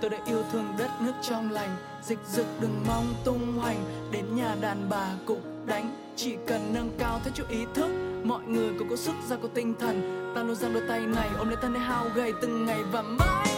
Tôi 0.00 0.10
đã 0.10 0.18
yêu 0.26 0.42
thương 0.52 0.74
đất 0.78 0.90
nước 1.00 1.12
trong 1.22 1.50
lành, 1.50 1.76
dịch 2.02 2.18
dực 2.28 2.46
đừng 2.60 2.84
mong 2.86 3.14
tung 3.24 3.58
hoành. 3.58 3.84
Đến 4.10 4.24
nhà 4.36 4.56
đàn 4.60 4.88
bà 4.90 5.06
cục 5.26 5.38
đánh, 5.66 5.96
chỉ 6.16 6.36
cần 6.46 6.70
nâng 6.74 6.90
cao 6.98 7.20
thế 7.24 7.30
chút 7.34 7.48
ý 7.48 7.64
thức. 7.74 7.88
Mọi 8.24 8.42
người 8.46 8.70
cũng 8.78 8.88
có 8.90 8.96
sức 8.96 9.14
ra 9.28 9.36
có 9.42 9.48
tinh 9.54 9.74
thần. 9.80 10.32
Ta 10.34 10.42
luôn 10.42 10.56
giang 10.56 10.72
đôi 10.72 10.82
tay 10.88 11.00
này, 11.00 11.28
ôm 11.38 11.48
lấy 11.48 11.56
thân 11.62 11.74
để 11.74 11.80
hao 11.80 12.06
gầy 12.14 12.32
từng 12.42 12.66
ngày 12.66 12.82
và 12.92 13.02
mãi 13.02 13.57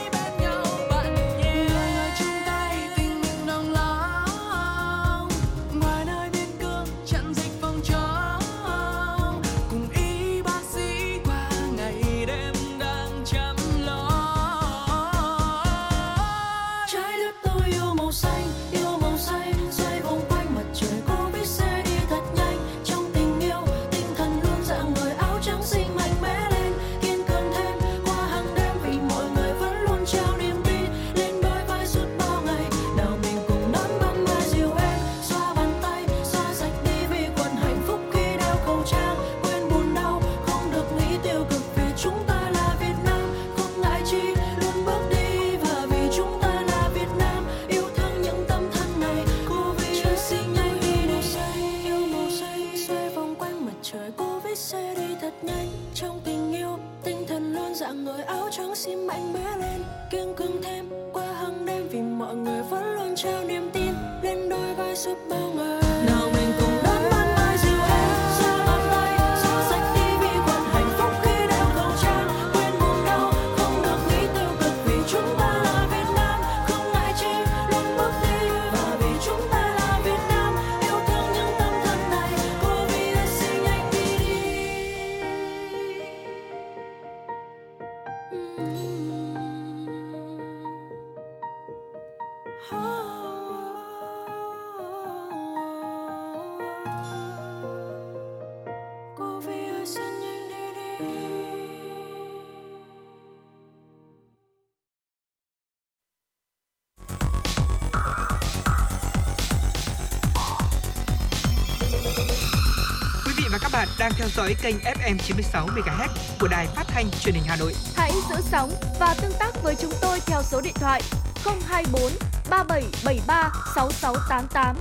dõi 114.40 114.54
kênh 114.62 114.76
FM 114.76 115.16
96 115.18 115.66
MHz 115.66 116.08
của 116.40 116.48
đài 116.48 116.66
phát 116.66 116.84
thanh 116.88 117.10
truyền 117.20 117.34
hình 117.34 117.44
Hà 117.46 117.56
Nội. 117.56 117.72
Hãy 117.94 118.12
giữ 118.30 118.36
sóng 118.40 118.70
và 119.00 119.14
tương 119.22 119.32
tác 119.38 119.62
với 119.62 119.74
chúng 119.74 119.92
tôi 120.00 120.20
theo 120.26 120.42
số 120.42 120.60
điện 120.60 120.74
thoại 120.74 121.02
024 121.44 122.02
3773 122.50 123.52
6688. 123.74 124.76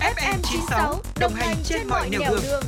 FM 0.00 0.38
96 0.42 1.00
đồng 1.20 1.32
hành 1.34 1.56
trên 1.64 1.88
mọi 1.88 2.10
nẻo 2.10 2.20
đường. 2.30 2.40
đường. 2.42 2.62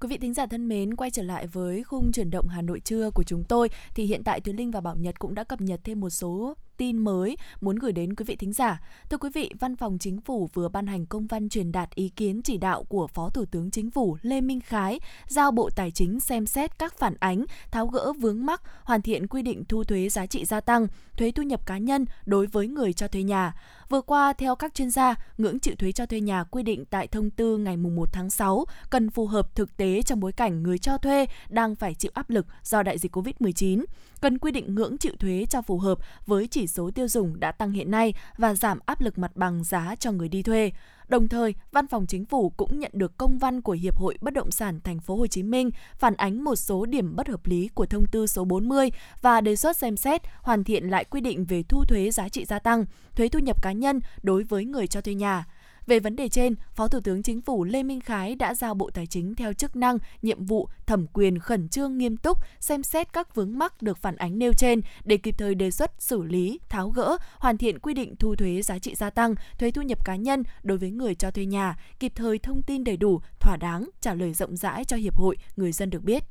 Quý 0.00 0.08
vị 0.08 0.18
thính 0.18 0.34
giả 0.34 0.46
thân 0.46 0.68
mến, 0.68 0.96
quay 0.96 1.10
trở 1.10 1.22
lại 1.22 1.46
với 1.46 1.82
khung 1.82 2.12
chuyển 2.12 2.30
động 2.30 2.48
Hà 2.48 2.62
Nội 2.62 2.80
trưa 2.80 3.10
của 3.10 3.22
chúng 3.22 3.44
tôi 3.44 3.68
thì 3.94 4.04
hiện 4.04 4.24
tại 4.24 4.40
Thúy 4.40 4.54
Linh 4.54 4.70
và 4.70 4.80
Bảo 4.80 4.96
Nhật 4.96 5.18
cũng 5.18 5.34
đã 5.34 5.44
cập 5.44 5.60
nhật 5.60 5.80
thêm 5.84 6.00
một 6.00 6.10
số 6.10 6.54
tin 6.76 6.98
mới 6.98 7.36
muốn 7.60 7.76
gửi 7.76 7.92
đến 7.92 8.14
quý 8.14 8.24
vị 8.24 8.36
thính 8.36 8.52
giả. 8.52 8.80
Thưa 9.10 9.16
quý 9.16 9.30
vị, 9.34 9.50
Văn 9.60 9.76
phòng 9.76 9.98
Chính 9.98 10.20
phủ 10.20 10.50
vừa 10.54 10.68
ban 10.68 10.86
hành 10.86 11.06
công 11.06 11.26
văn 11.26 11.48
truyền 11.48 11.72
đạt 11.72 11.94
ý 11.94 12.08
kiến 12.08 12.42
chỉ 12.42 12.56
đạo 12.56 12.84
của 12.84 13.06
Phó 13.06 13.30
Thủ 13.30 13.44
tướng 13.44 13.70
Chính 13.70 13.90
phủ 13.90 14.16
Lê 14.22 14.40
Minh 14.40 14.60
Khái 14.60 15.00
giao 15.28 15.50
Bộ 15.50 15.70
Tài 15.76 15.90
chính 15.90 16.20
xem 16.20 16.46
xét 16.46 16.78
các 16.78 16.98
phản 16.98 17.14
ánh, 17.20 17.44
tháo 17.70 17.86
gỡ 17.86 18.12
vướng 18.12 18.46
mắc, 18.46 18.62
hoàn 18.82 19.02
thiện 19.02 19.26
quy 19.26 19.42
định 19.42 19.64
thu 19.68 19.84
thuế 19.84 20.08
giá 20.08 20.26
trị 20.26 20.44
gia 20.44 20.60
tăng, 20.60 20.86
thuế 21.16 21.30
thu 21.30 21.42
nhập 21.42 21.66
cá 21.66 21.78
nhân 21.78 22.04
đối 22.26 22.46
với 22.46 22.68
người 22.68 22.92
cho 22.92 23.08
thuê 23.08 23.22
nhà. 23.22 23.54
Vừa 23.88 24.00
qua, 24.00 24.32
theo 24.32 24.56
các 24.56 24.74
chuyên 24.74 24.90
gia, 24.90 25.14
ngưỡng 25.38 25.58
chịu 25.58 25.74
thuế 25.78 25.92
cho 25.92 26.06
thuê 26.06 26.20
nhà 26.20 26.44
quy 26.44 26.62
định 26.62 26.84
tại 26.84 27.06
thông 27.06 27.30
tư 27.30 27.56
ngày 27.56 27.76
1 27.76 28.12
tháng 28.12 28.30
6 28.30 28.64
cần 28.90 29.10
phù 29.10 29.26
hợp 29.26 29.54
thực 29.54 29.76
tế 29.76 30.02
trong 30.02 30.20
bối 30.20 30.32
cảnh 30.32 30.62
người 30.62 30.78
cho 30.78 30.98
thuê 30.98 31.26
đang 31.48 31.74
phải 31.74 31.94
chịu 31.94 32.10
áp 32.14 32.30
lực 32.30 32.46
do 32.62 32.82
đại 32.82 32.98
dịch 32.98 33.16
COVID-19 33.16 33.84
cần 34.22 34.38
quy 34.38 34.52
định 34.52 34.74
ngưỡng 34.74 34.98
chịu 34.98 35.12
thuế 35.18 35.46
cho 35.50 35.62
phù 35.62 35.78
hợp 35.78 35.98
với 36.26 36.46
chỉ 36.46 36.66
số 36.66 36.90
tiêu 36.94 37.08
dùng 37.08 37.40
đã 37.40 37.52
tăng 37.52 37.72
hiện 37.72 37.90
nay 37.90 38.14
và 38.38 38.54
giảm 38.54 38.78
áp 38.86 39.00
lực 39.00 39.18
mặt 39.18 39.36
bằng 39.36 39.64
giá 39.64 39.94
cho 39.98 40.12
người 40.12 40.28
đi 40.28 40.42
thuê. 40.42 40.70
Đồng 41.08 41.28
thời, 41.28 41.54
Văn 41.72 41.86
phòng 41.86 42.06
Chính 42.06 42.24
phủ 42.24 42.50
cũng 42.50 42.78
nhận 42.78 42.90
được 42.94 43.18
công 43.18 43.38
văn 43.38 43.60
của 43.60 43.72
Hiệp 43.72 43.96
hội 43.96 44.18
Bất 44.20 44.34
động 44.34 44.50
sản 44.50 44.80
Thành 44.84 45.00
phố 45.00 45.16
Hồ 45.16 45.26
Chí 45.26 45.42
Minh 45.42 45.70
phản 45.94 46.14
ánh 46.14 46.44
một 46.44 46.56
số 46.56 46.86
điểm 46.86 47.16
bất 47.16 47.28
hợp 47.28 47.46
lý 47.46 47.68
của 47.68 47.86
thông 47.86 48.06
tư 48.12 48.26
số 48.26 48.44
40 48.44 48.90
và 49.22 49.40
đề 49.40 49.56
xuất 49.56 49.76
xem 49.76 49.96
xét 49.96 50.22
hoàn 50.42 50.64
thiện 50.64 50.90
lại 50.90 51.04
quy 51.04 51.20
định 51.20 51.44
về 51.44 51.62
thu 51.62 51.84
thuế 51.84 52.10
giá 52.10 52.28
trị 52.28 52.44
gia 52.44 52.58
tăng, 52.58 52.84
thuế 53.16 53.28
thu 53.28 53.38
nhập 53.38 53.62
cá 53.62 53.72
nhân 53.72 54.00
đối 54.22 54.42
với 54.42 54.64
người 54.64 54.86
cho 54.86 55.00
thuê 55.00 55.14
nhà. 55.14 55.44
Về 55.86 56.00
vấn 56.00 56.16
đề 56.16 56.28
trên, 56.28 56.54
Phó 56.74 56.88
Thủ 56.88 57.00
tướng 57.00 57.22
Chính 57.22 57.40
phủ 57.40 57.64
Lê 57.64 57.82
Minh 57.82 58.00
Khái 58.00 58.34
đã 58.34 58.54
giao 58.54 58.74
Bộ 58.74 58.90
Tài 58.90 59.06
chính 59.06 59.34
theo 59.34 59.52
chức 59.52 59.76
năng, 59.76 59.98
nhiệm 60.22 60.44
vụ, 60.44 60.68
thẩm 60.86 61.06
quyền 61.06 61.38
khẩn 61.38 61.68
trương 61.68 61.98
nghiêm 61.98 62.16
túc 62.16 62.38
xem 62.60 62.82
xét 62.82 63.12
các 63.12 63.34
vướng 63.34 63.58
mắc 63.58 63.82
được 63.82 63.98
phản 63.98 64.16
ánh 64.16 64.38
nêu 64.38 64.52
trên 64.52 64.80
để 65.04 65.16
kịp 65.16 65.34
thời 65.38 65.54
đề 65.54 65.70
xuất 65.70 65.90
xử 65.98 66.22
lý, 66.22 66.60
tháo 66.68 66.90
gỡ, 66.90 67.16
hoàn 67.36 67.58
thiện 67.58 67.78
quy 67.78 67.94
định 67.94 68.16
thu 68.16 68.36
thuế 68.36 68.62
giá 68.62 68.78
trị 68.78 68.94
gia 68.94 69.10
tăng, 69.10 69.34
thuế 69.58 69.70
thu 69.70 69.82
nhập 69.82 70.04
cá 70.04 70.16
nhân 70.16 70.42
đối 70.62 70.78
với 70.78 70.90
người 70.90 71.14
cho 71.14 71.30
thuê 71.30 71.46
nhà, 71.46 71.76
kịp 71.98 72.12
thời 72.14 72.38
thông 72.38 72.62
tin 72.62 72.84
đầy 72.84 72.96
đủ, 72.96 73.20
thỏa 73.40 73.56
đáng, 73.56 73.90
trả 74.00 74.14
lời 74.14 74.34
rộng 74.34 74.56
rãi 74.56 74.84
cho 74.84 74.96
hiệp 74.96 75.16
hội 75.16 75.36
người 75.56 75.72
dân 75.72 75.90
được 75.90 76.04
biết. 76.04 76.24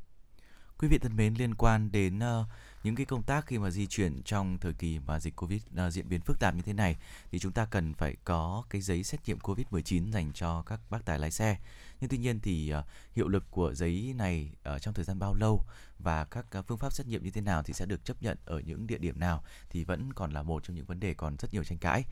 Quý 0.79 0.87
vị 0.87 0.97
thân 0.97 1.15
mến, 1.15 1.33
liên 1.33 1.55
quan 1.55 1.91
đến 1.91 2.17
uh, 2.17 2.47
những 2.83 2.95
cái 2.95 3.05
công 3.05 3.23
tác 3.23 3.45
khi 3.45 3.57
mà 3.57 3.69
di 3.69 3.87
chuyển 3.87 4.23
trong 4.23 4.57
thời 4.57 4.73
kỳ 4.73 4.99
mà 4.99 5.19
dịch 5.19 5.35
Covid 5.35 5.61
uh, 5.87 5.93
diễn 5.93 6.09
biến 6.09 6.21
phức 6.21 6.39
tạp 6.39 6.55
như 6.55 6.61
thế 6.61 6.73
này 6.73 6.97
thì 7.31 7.39
chúng 7.39 7.51
ta 7.51 7.65
cần 7.65 7.93
phải 7.93 8.15
có 8.25 8.63
cái 8.69 8.81
giấy 8.81 9.03
xét 9.03 9.21
nghiệm 9.25 9.39
Covid-19 9.39 10.11
dành 10.11 10.31
cho 10.33 10.63
các 10.65 10.79
bác 10.89 11.05
tài 11.05 11.19
lái 11.19 11.31
xe. 11.31 11.57
Nhưng 12.01 12.09
tuy 12.09 12.17
nhiên 12.17 12.39
thì 12.39 12.73
uh, 12.79 12.85
hiệu 13.15 13.27
lực 13.27 13.43
của 13.51 13.73
giấy 13.73 14.13
này 14.17 14.51
uh, 14.75 14.81
trong 14.81 14.93
thời 14.93 15.05
gian 15.05 15.19
bao 15.19 15.33
lâu 15.33 15.65
và 15.99 16.25
các 16.25 16.45
uh, 16.59 16.65
phương 16.67 16.77
pháp 16.77 16.93
xét 16.93 17.07
nghiệm 17.07 17.23
như 17.23 17.31
thế 17.31 17.41
nào 17.41 17.63
thì 17.63 17.73
sẽ 17.73 17.85
được 17.85 18.05
chấp 18.05 18.23
nhận 18.23 18.37
ở 18.45 18.59
những 18.59 18.87
địa 18.87 18.97
điểm 18.97 19.19
nào 19.19 19.43
thì 19.69 19.83
vẫn 19.83 20.13
còn 20.13 20.31
là 20.31 20.43
một 20.43 20.63
trong 20.63 20.75
những 20.75 20.85
vấn 20.85 20.99
đề 20.99 21.13
còn 21.13 21.35
rất 21.39 21.53
nhiều 21.53 21.63
tranh 21.63 21.77
cãi. 21.77 22.03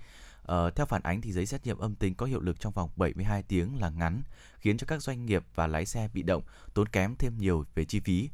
Uh, 0.42 0.76
theo 0.76 0.86
phản 0.86 1.04
ánh 1.04 1.22
thì 1.22 1.32
giấy 1.32 1.46
xét 1.46 1.66
nghiệm 1.66 1.78
âm 1.78 1.96
tính 1.96 2.16
có 2.16 2.26
hiệu 2.26 2.42
lực 2.42 2.60
trong 2.60 2.74
vòng 2.74 2.90
72 2.96 3.44
tiếng 3.44 3.80
là 3.80 3.90
ngắn, 3.90 4.22
khiến 4.60 4.78
cho 4.78 4.86
các 4.88 5.02
doanh 5.02 5.26
nghiệp 5.26 5.44
và 5.56 5.68
lái 5.68 5.86
xe 5.86 6.10
bị 6.14 6.24
động, 6.24 6.44
tốn 6.74 6.88
kém 6.88 7.16
thêm 7.16 7.38
nhiều 7.38 7.66
về 7.76 7.86
chi 7.86 8.00
phí. 8.00 8.30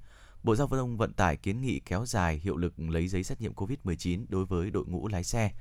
Bộ 0.46 0.56
Giao 0.56 0.68
thông 0.68 0.98
Vận 0.98 1.14
tải 1.14 1.38
kiến 1.38 1.62
nghị 1.62 1.80
kéo 1.80 2.06
dài 2.06 2.42
hiệu 2.44 2.58
lực 2.58 2.80
lấy 2.80 3.08
giấy 3.08 3.24
xét 3.24 3.42
nghiệm 3.42 3.54
COVID-19 3.54 4.26
đối 4.30 4.46
với 4.46 4.72
đội 4.72 4.86
ngũ 4.88 5.08
lái 5.08 5.24
xe. 5.24 5.52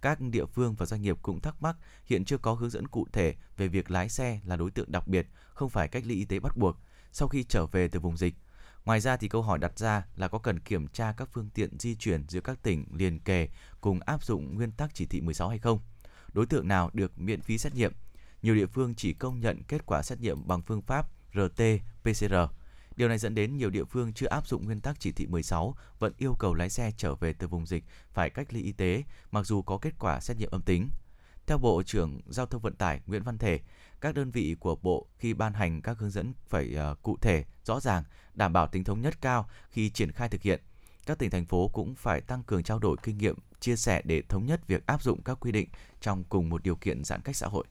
Các 0.00 0.20
địa 0.20 0.46
phương 0.46 0.74
và 0.74 0.86
doanh 0.86 1.02
nghiệp 1.02 1.16
cũng 1.22 1.40
thắc 1.40 1.62
mắc 1.62 1.76
hiện 2.04 2.24
chưa 2.24 2.38
có 2.38 2.52
hướng 2.52 2.70
dẫn 2.70 2.88
cụ 2.88 3.06
thể 3.12 3.34
về 3.56 3.68
việc 3.68 3.90
lái 3.90 4.08
xe 4.08 4.40
là 4.44 4.56
đối 4.56 4.70
tượng 4.70 4.92
đặc 4.92 5.08
biệt, 5.08 5.26
không 5.54 5.70
phải 5.70 5.88
cách 5.88 6.02
ly 6.06 6.14
y 6.14 6.24
tế 6.24 6.40
bắt 6.40 6.56
buộc 6.56 6.76
sau 7.12 7.28
khi 7.28 7.44
trở 7.44 7.66
về 7.66 7.88
từ 7.88 8.00
vùng 8.00 8.16
dịch. 8.16 8.34
Ngoài 8.84 9.00
ra 9.00 9.16
thì 9.16 9.28
câu 9.28 9.42
hỏi 9.42 9.58
đặt 9.58 9.78
ra 9.78 10.06
là 10.16 10.28
có 10.28 10.38
cần 10.38 10.58
kiểm 10.58 10.88
tra 10.88 11.12
các 11.12 11.28
phương 11.32 11.50
tiện 11.54 11.78
di 11.78 11.94
chuyển 11.94 12.24
giữa 12.28 12.40
các 12.40 12.62
tỉnh 12.62 12.84
liền 12.92 13.20
kề 13.20 13.48
cùng 13.80 14.00
áp 14.00 14.24
dụng 14.24 14.54
nguyên 14.54 14.70
tắc 14.72 14.94
chỉ 14.94 15.06
thị 15.06 15.20
16 15.20 15.48
hay 15.48 15.58
không? 15.58 15.78
Đối 16.32 16.46
tượng 16.46 16.68
nào 16.68 16.90
được 16.92 17.18
miễn 17.18 17.40
phí 17.40 17.58
xét 17.58 17.74
nghiệm? 17.74 17.92
Nhiều 18.42 18.54
địa 18.54 18.66
phương 18.66 18.94
chỉ 18.94 19.12
công 19.12 19.40
nhận 19.40 19.62
kết 19.62 19.86
quả 19.86 20.02
xét 20.02 20.20
nghiệm 20.20 20.46
bằng 20.46 20.62
phương 20.62 20.82
pháp 20.82 21.08
RT-PCR 21.32 22.48
Điều 22.96 23.08
này 23.08 23.18
dẫn 23.18 23.34
đến 23.34 23.56
nhiều 23.56 23.70
địa 23.70 23.84
phương 23.84 24.12
chưa 24.12 24.26
áp 24.26 24.46
dụng 24.46 24.64
nguyên 24.64 24.80
tắc 24.80 25.00
chỉ 25.00 25.12
thị 25.12 25.26
16 25.26 25.76
vẫn 25.98 26.12
yêu 26.18 26.36
cầu 26.38 26.54
lái 26.54 26.70
xe 26.70 26.92
trở 26.96 27.14
về 27.14 27.32
từ 27.32 27.46
vùng 27.48 27.66
dịch 27.66 27.84
phải 28.12 28.30
cách 28.30 28.52
ly 28.52 28.62
y 28.62 28.72
tế 28.72 29.02
mặc 29.30 29.46
dù 29.46 29.62
có 29.62 29.78
kết 29.78 29.94
quả 29.98 30.20
xét 30.20 30.36
nghiệm 30.36 30.50
âm 30.50 30.62
tính. 30.62 30.90
Theo 31.46 31.58
Bộ 31.58 31.82
trưởng 31.82 32.20
Giao 32.26 32.46
thông 32.46 32.62
Vận 32.62 32.74
tải 32.74 33.00
Nguyễn 33.06 33.22
Văn 33.22 33.38
Thể, 33.38 33.60
các 34.00 34.14
đơn 34.14 34.30
vị 34.30 34.56
của 34.60 34.76
Bộ 34.76 35.06
khi 35.18 35.34
ban 35.34 35.52
hành 35.52 35.82
các 35.82 35.98
hướng 35.98 36.10
dẫn 36.10 36.32
phải 36.48 36.76
uh, 36.92 37.02
cụ 37.02 37.16
thể, 37.20 37.44
rõ 37.64 37.80
ràng, 37.80 38.04
đảm 38.34 38.52
bảo 38.52 38.66
tính 38.66 38.84
thống 38.84 39.00
nhất 39.00 39.20
cao 39.20 39.48
khi 39.70 39.90
triển 39.90 40.12
khai 40.12 40.28
thực 40.28 40.42
hiện. 40.42 40.60
Các 41.06 41.18
tỉnh 41.18 41.30
thành 41.30 41.46
phố 41.46 41.68
cũng 41.68 41.94
phải 41.94 42.20
tăng 42.20 42.42
cường 42.42 42.62
trao 42.62 42.78
đổi 42.78 42.96
kinh 43.02 43.18
nghiệm, 43.18 43.36
chia 43.60 43.76
sẻ 43.76 44.02
để 44.04 44.22
thống 44.28 44.46
nhất 44.46 44.66
việc 44.66 44.86
áp 44.86 45.02
dụng 45.02 45.22
các 45.22 45.40
quy 45.40 45.52
định 45.52 45.68
trong 46.00 46.24
cùng 46.24 46.48
một 46.48 46.62
điều 46.62 46.76
kiện 46.76 47.04
giãn 47.04 47.20
cách 47.20 47.36
xã 47.36 47.46
hội. 47.46 47.64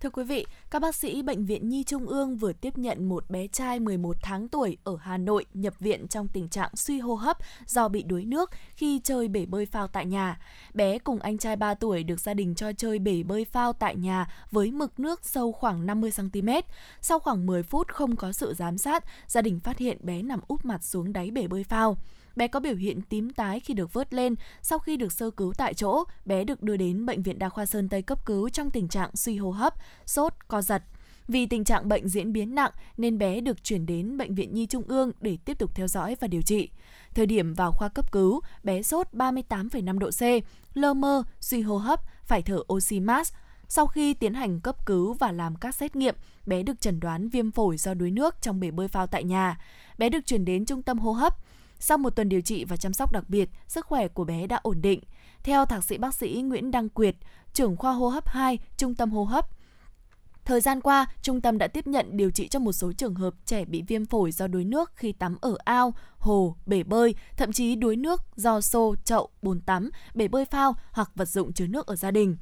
Thưa 0.00 0.10
quý 0.10 0.24
vị, 0.24 0.46
các 0.70 0.82
bác 0.82 0.94
sĩ 0.94 1.22
Bệnh 1.22 1.44
viện 1.44 1.68
Nhi 1.68 1.84
Trung 1.84 2.06
ương 2.06 2.36
vừa 2.36 2.52
tiếp 2.52 2.78
nhận 2.78 3.08
một 3.08 3.30
bé 3.30 3.46
trai 3.46 3.80
11 3.80 4.16
tháng 4.22 4.48
tuổi 4.48 4.76
ở 4.84 4.96
Hà 5.00 5.16
Nội 5.16 5.44
nhập 5.54 5.74
viện 5.80 6.08
trong 6.08 6.28
tình 6.28 6.48
trạng 6.48 6.76
suy 6.76 6.98
hô 6.98 7.14
hấp 7.14 7.38
do 7.66 7.88
bị 7.88 8.02
đuối 8.02 8.24
nước 8.24 8.50
khi 8.74 9.00
chơi 9.04 9.28
bể 9.28 9.46
bơi 9.46 9.66
phao 9.66 9.86
tại 9.86 10.06
nhà. 10.06 10.40
Bé 10.74 10.98
cùng 10.98 11.18
anh 11.18 11.38
trai 11.38 11.56
3 11.56 11.74
tuổi 11.74 12.02
được 12.02 12.20
gia 12.20 12.34
đình 12.34 12.54
cho 12.54 12.72
chơi 12.72 12.98
bể 12.98 13.22
bơi 13.22 13.44
phao 13.44 13.72
tại 13.72 13.96
nhà 13.96 14.26
với 14.50 14.70
mực 14.70 15.00
nước 15.00 15.24
sâu 15.24 15.52
khoảng 15.52 15.86
50cm. 15.86 16.62
Sau 17.00 17.18
khoảng 17.18 17.46
10 17.46 17.62
phút 17.62 17.88
không 17.88 18.16
có 18.16 18.32
sự 18.32 18.54
giám 18.54 18.78
sát, 18.78 19.04
gia 19.26 19.42
đình 19.42 19.60
phát 19.60 19.78
hiện 19.78 19.98
bé 20.00 20.22
nằm 20.22 20.40
úp 20.48 20.64
mặt 20.64 20.84
xuống 20.84 21.12
đáy 21.12 21.30
bể 21.30 21.46
bơi 21.46 21.64
phao. 21.64 21.96
Bé 22.36 22.48
có 22.48 22.60
biểu 22.60 22.74
hiện 22.74 23.02
tím 23.02 23.30
tái 23.30 23.60
khi 23.60 23.74
được 23.74 23.92
vớt 23.92 24.14
lên. 24.14 24.34
Sau 24.62 24.78
khi 24.78 24.96
được 24.96 25.12
sơ 25.12 25.30
cứu 25.30 25.52
tại 25.56 25.74
chỗ, 25.74 26.04
bé 26.24 26.44
được 26.44 26.62
đưa 26.62 26.76
đến 26.76 27.06
Bệnh 27.06 27.22
viện 27.22 27.38
Đa 27.38 27.48
khoa 27.48 27.66
Sơn 27.66 27.88
Tây 27.88 28.02
cấp 28.02 28.26
cứu 28.26 28.48
trong 28.48 28.70
tình 28.70 28.88
trạng 28.88 29.10
suy 29.14 29.36
hô 29.36 29.50
hấp, 29.50 29.74
sốt, 30.06 30.32
co 30.48 30.62
giật. 30.62 30.82
Vì 31.28 31.46
tình 31.46 31.64
trạng 31.64 31.88
bệnh 31.88 32.08
diễn 32.08 32.32
biến 32.32 32.54
nặng 32.54 32.70
nên 32.96 33.18
bé 33.18 33.40
được 33.40 33.64
chuyển 33.64 33.86
đến 33.86 34.18
Bệnh 34.18 34.34
viện 34.34 34.54
Nhi 34.54 34.66
Trung 34.66 34.82
ương 34.88 35.12
để 35.20 35.38
tiếp 35.44 35.58
tục 35.58 35.70
theo 35.74 35.88
dõi 35.88 36.16
và 36.20 36.28
điều 36.28 36.42
trị. 36.42 36.68
Thời 37.14 37.26
điểm 37.26 37.54
vào 37.54 37.72
khoa 37.72 37.88
cấp 37.88 38.12
cứu, 38.12 38.40
bé 38.62 38.82
sốt 38.82 39.06
38,5 39.12 39.98
độ 39.98 40.10
C, 40.10 40.22
lơ 40.76 40.94
mơ, 40.94 41.22
suy 41.40 41.60
hô 41.60 41.76
hấp, 41.76 42.00
phải 42.24 42.42
thở 42.42 42.58
oxy 42.72 43.00
mask. 43.00 43.34
Sau 43.68 43.86
khi 43.86 44.14
tiến 44.14 44.34
hành 44.34 44.60
cấp 44.60 44.86
cứu 44.86 45.14
và 45.14 45.32
làm 45.32 45.56
các 45.56 45.74
xét 45.74 45.96
nghiệm, 45.96 46.14
bé 46.46 46.62
được 46.62 46.80
chẩn 46.80 47.00
đoán 47.00 47.28
viêm 47.28 47.50
phổi 47.50 47.76
do 47.76 47.94
đuối 47.94 48.10
nước 48.10 48.34
trong 48.42 48.60
bể 48.60 48.70
bơi 48.70 48.88
phao 48.88 49.06
tại 49.06 49.24
nhà. 49.24 49.58
Bé 49.98 50.08
được 50.08 50.26
chuyển 50.26 50.44
đến 50.44 50.64
trung 50.64 50.82
tâm 50.82 50.98
hô 50.98 51.12
hấp. 51.12 51.36
Sau 51.78 51.98
một 51.98 52.10
tuần 52.10 52.28
điều 52.28 52.40
trị 52.40 52.64
và 52.64 52.76
chăm 52.76 52.92
sóc 52.92 53.12
đặc 53.12 53.24
biệt, 53.28 53.50
sức 53.68 53.86
khỏe 53.86 54.08
của 54.08 54.24
bé 54.24 54.46
đã 54.46 54.60
ổn 54.62 54.82
định. 54.82 55.00
Theo 55.42 55.66
thạc 55.66 55.84
sĩ 55.84 55.98
bác 55.98 56.14
sĩ 56.14 56.42
Nguyễn 56.42 56.70
Đăng 56.70 56.88
Quyệt, 56.88 57.16
trưởng 57.52 57.76
khoa 57.76 57.92
hô 57.92 58.08
hấp 58.08 58.28
2, 58.28 58.58
Trung 58.76 58.94
tâm 58.94 59.10
hô 59.10 59.24
hấp, 59.24 59.48
Thời 60.46 60.60
gian 60.60 60.80
qua, 60.80 61.06
trung 61.22 61.40
tâm 61.40 61.58
đã 61.58 61.66
tiếp 61.66 61.86
nhận 61.86 62.16
điều 62.16 62.30
trị 62.30 62.48
cho 62.48 62.58
một 62.58 62.72
số 62.72 62.92
trường 62.92 63.14
hợp 63.14 63.34
trẻ 63.46 63.64
bị 63.64 63.82
viêm 63.82 64.06
phổi 64.06 64.32
do 64.32 64.46
đuối 64.46 64.64
nước 64.64 64.92
khi 64.94 65.12
tắm 65.12 65.36
ở 65.40 65.56
ao, 65.64 65.94
hồ, 66.18 66.56
bể 66.66 66.82
bơi, 66.82 67.14
thậm 67.36 67.52
chí 67.52 67.74
đuối 67.74 67.96
nước 67.96 68.22
do 68.36 68.60
xô, 68.60 68.94
chậu, 69.04 69.28
bồn 69.42 69.60
tắm, 69.60 69.90
bể 70.14 70.28
bơi 70.28 70.44
phao 70.44 70.74
hoặc 70.92 71.10
vật 71.14 71.28
dụng 71.28 71.52
chứa 71.52 71.66
nước 71.66 71.86
ở 71.86 71.96
gia 71.96 72.10
đình. 72.10 72.36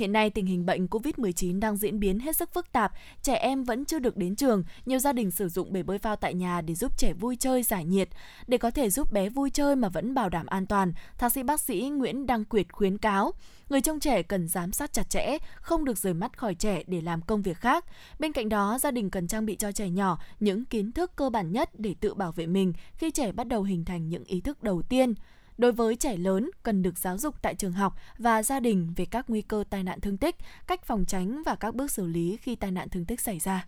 Hiện 0.00 0.12
nay 0.12 0.30
tình 0.30 0.46
hình 0.46 0.66
bệnh 0.66 0.86
COVID-19 0.86 1.60
đang 1.60 1.76
diễn 1.76 2.00
biến 2.00 2.20
hết 2.20 2.36
sức 2.36 2.54
phức 2.54 2.72
tạp, 2.72 2.92
trẻ 3.22 3.34
em 3.34 3.64
vẫn 3.64 3.84
chưa 3.84 3.98
được 3.98 4.16
đến 4.16 4.36
trường, 4.36 4.64
nhiều 4.86 4.98
gia 4.98 5.12
đình 5.12 5.30
sử 5.30 5.48
dụng 5.48 5.72
bể 5.72 5.82
bơi 5.82 5.98
phao 5.98 6.16
tại 6.16 6.34
nhà 6.34 6.60
để 6.60 6.74
giúp 6.74 6.98
trẻ 6.98 7.12
vui 7.12 7.36
chơi 7.36 7.62
giải 7.62 7.84
nhiệt. 7.84 8.08
Để 8.46 8.58
có 8.58 8.70
thể 8.70 8.90
giúp 8.90 9.12
bé 9.12 9.28
vui 9.28 9.50
chơi 9.50 9.76
mà 9.76 9.88
vẫn 9.88 10.14
bảo 10.14 10.28
đảm 10.28 10.46
an 10.46 10.66
toàn, 10.66 10.92
thạc 11.18 11.32
sĩ 11.32 11.42
bác 11.42 11.60
sĩ 11.60 11.88
Nguyễn 11.88 12.26
Đăng 12.26 12.44
Quyệt 12.44 12.72
khuyến 12.72 12.98
cáo 12.98 13.32
người 13.70 13.80
trông 13.80 14.00
trẻ 14.00 14.22
cần 14.22 14.48
giám 14.48 14.72
sát 14.72 14.92
chặt 14.92 15.10
chẽ, 15.10 15.38
không 15.56 15.84
được 15.84 15.98
rời 15.98 16.14
mắt 16.14 16.38
khỏi 16.38 16.54
trẻ 16.54 16.82
để 16.86 17.00
làm 17.00 17.22
công 17.22 17.42
việc 17.42 17.56
khác. 17.56 17.84
Bên 18.18 18.32
cạnh 18.32 18.48
đó, 18.48 18.78
gia 18.78 18.90
đình 18.90 19.10
cần 19.10 19.28
trang 19.28 19.46
bị 19.46 19.56
cho 19.56 19.72
trẻ 19.72 19.88
nhỏ 19.88 20.18
những 20.40 20.64
kiến 20.64 20.92
thức 20.92 21.12
cơ 21.16 21.30
bản 21.30 21.52
nhất 21.52 21.70
để 21.78 21.94
tự 22.00 22.14
bảo 22.14 22.32
vệ 22.32 22.46
mình 22.46 22.72
khi 22.94 23.10
trẻ 23.10 23.32
bắt 23.32 23.46
đầu 23.46 23.62
hình 23.62 23.84
thành 23.84 24.08
những 24.08 24.24
ý 24.24 24.40
thức 24.40 24.62
đầu 24.62 24.82
tiên. 24.82 25.14
Đối 25.60 25.72
với 25.72 25.96
trẻ 25.96 26.16
lớn, 26.16 26.50
cần 26.62 26.82
được 26.82 26.98
giáo 26.98 27.18
dục 27.18 27.34
tại 27.42 27.54
trường 27.54 27.72
học 27.72 27.94
và 28.18 28.42
gia 28.42 28.60
đình 28.60 28.92
về 28.96 29.04
các 29.04 29.30
nguy 29.30 29.42
cơ 29.42 29.64
tai 29.70 29.82
nạn 29.82 30.00
thương 30.00 30.16
tích, 30.16 30.36
cách 30.66 30.84
phòng 30.84 31.04
tránh 31.04 31.42
và 31.46 31.54
các 31.54 31.74
bước 31.74 31.90
xử 31.90 32.06
lý 32.06 32.36
khi 32.36 32.56
tai 32.56 32.70
nạn 32.70 32.88
thương 32.88 33.04
tích 33.04 33.20
xảy 33.20 33.38
ra. 33.38 33.66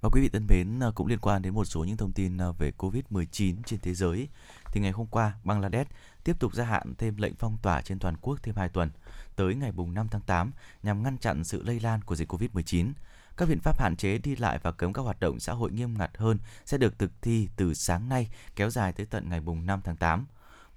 Và 0.00 0.08
quý 0.12 0.20
vị 0.20 0.28
thân 0.28 0.46
mến, 0.48 0.80
à, 0.82 0.90
cũng 0.94 1.06
liên 1.06 1.18
quan 1.18 1.42
đến 1.42 1.54
một 1.54 1.64
số 1.64 1.84
những 1.84 1.96
thông 1.96 2.12
tin 2.12 2.38
à, 2.38 2.46
về 2.58 2.72
Covid-19 2.78 3.54
trên 3.66 3.80
thế 3.80 3.94
giới, 3.94 4.28
thì 4.72 4.80
ngày 4.80 4.90
hôm 4.90 5.06
qua, 5.06 5.32
Bangladesh 5.44 5.90
tiếp 6.24 6.40
tục 6.40 6.54
gia 6.54 6.64
hạn 6.64 6.94
thêm 6.98 7.16
lệnh 7.16 7.34
phong 7.34 7.56
tỏa 7.62 7.82
trên 7.82 7.98
toàn 7.98 8.16
quốc 8.20 8.42
thêm 8.42 8.54
2 8.56 8.68
tuần, 8.68 8.90
tới 9.36 9.54
ngày 9.54 9.72
5 9.94 10.08
tháng 10.10 10.22
8 10.22 10.52
nhằm 10.82 11.02
ngăn 11.02 11.18
chặn 11.18 11.44
sự 11.44 11.62
lây 11.62 11.80
lan 11.80 12.02
của 12.02 12.16
dịch 12.16 12.32
Covid-19. 12.32 12.92
Các 13.36 13.48
biện 13.48 13.60
pháp 13.60 13.80
hạn 13.80 13.96
chế 13.96 14.18
đi 14.18 14.36
lại 14.36 14.58
và 14.62 14.72
cấm 14.72 14.92
các 14.92 15.02
hoạt 15.02 15.20
động 15.20 15.40
xã 15.40 15.52
hội 15.52 15.72
nghiêm 15.72 15.98
ngặt 15.98 16.10
hơn 16.16 16.38
sẽ 16.64 16.78
được 16.78 16.98
thực 16.98 17.10
thi 17.22 17.48
từ 17.56 17.74
sáng 17.74 18.08
nay 18.08 18.28
kéo 18.56 18.70
dài 18.70 18.92
tới 18.92 19.06
tận 19.06 19.28
ngày 19.28 19.40
5 19.64 19.80
tháng 19.84 19.96
8. 19.96 20.26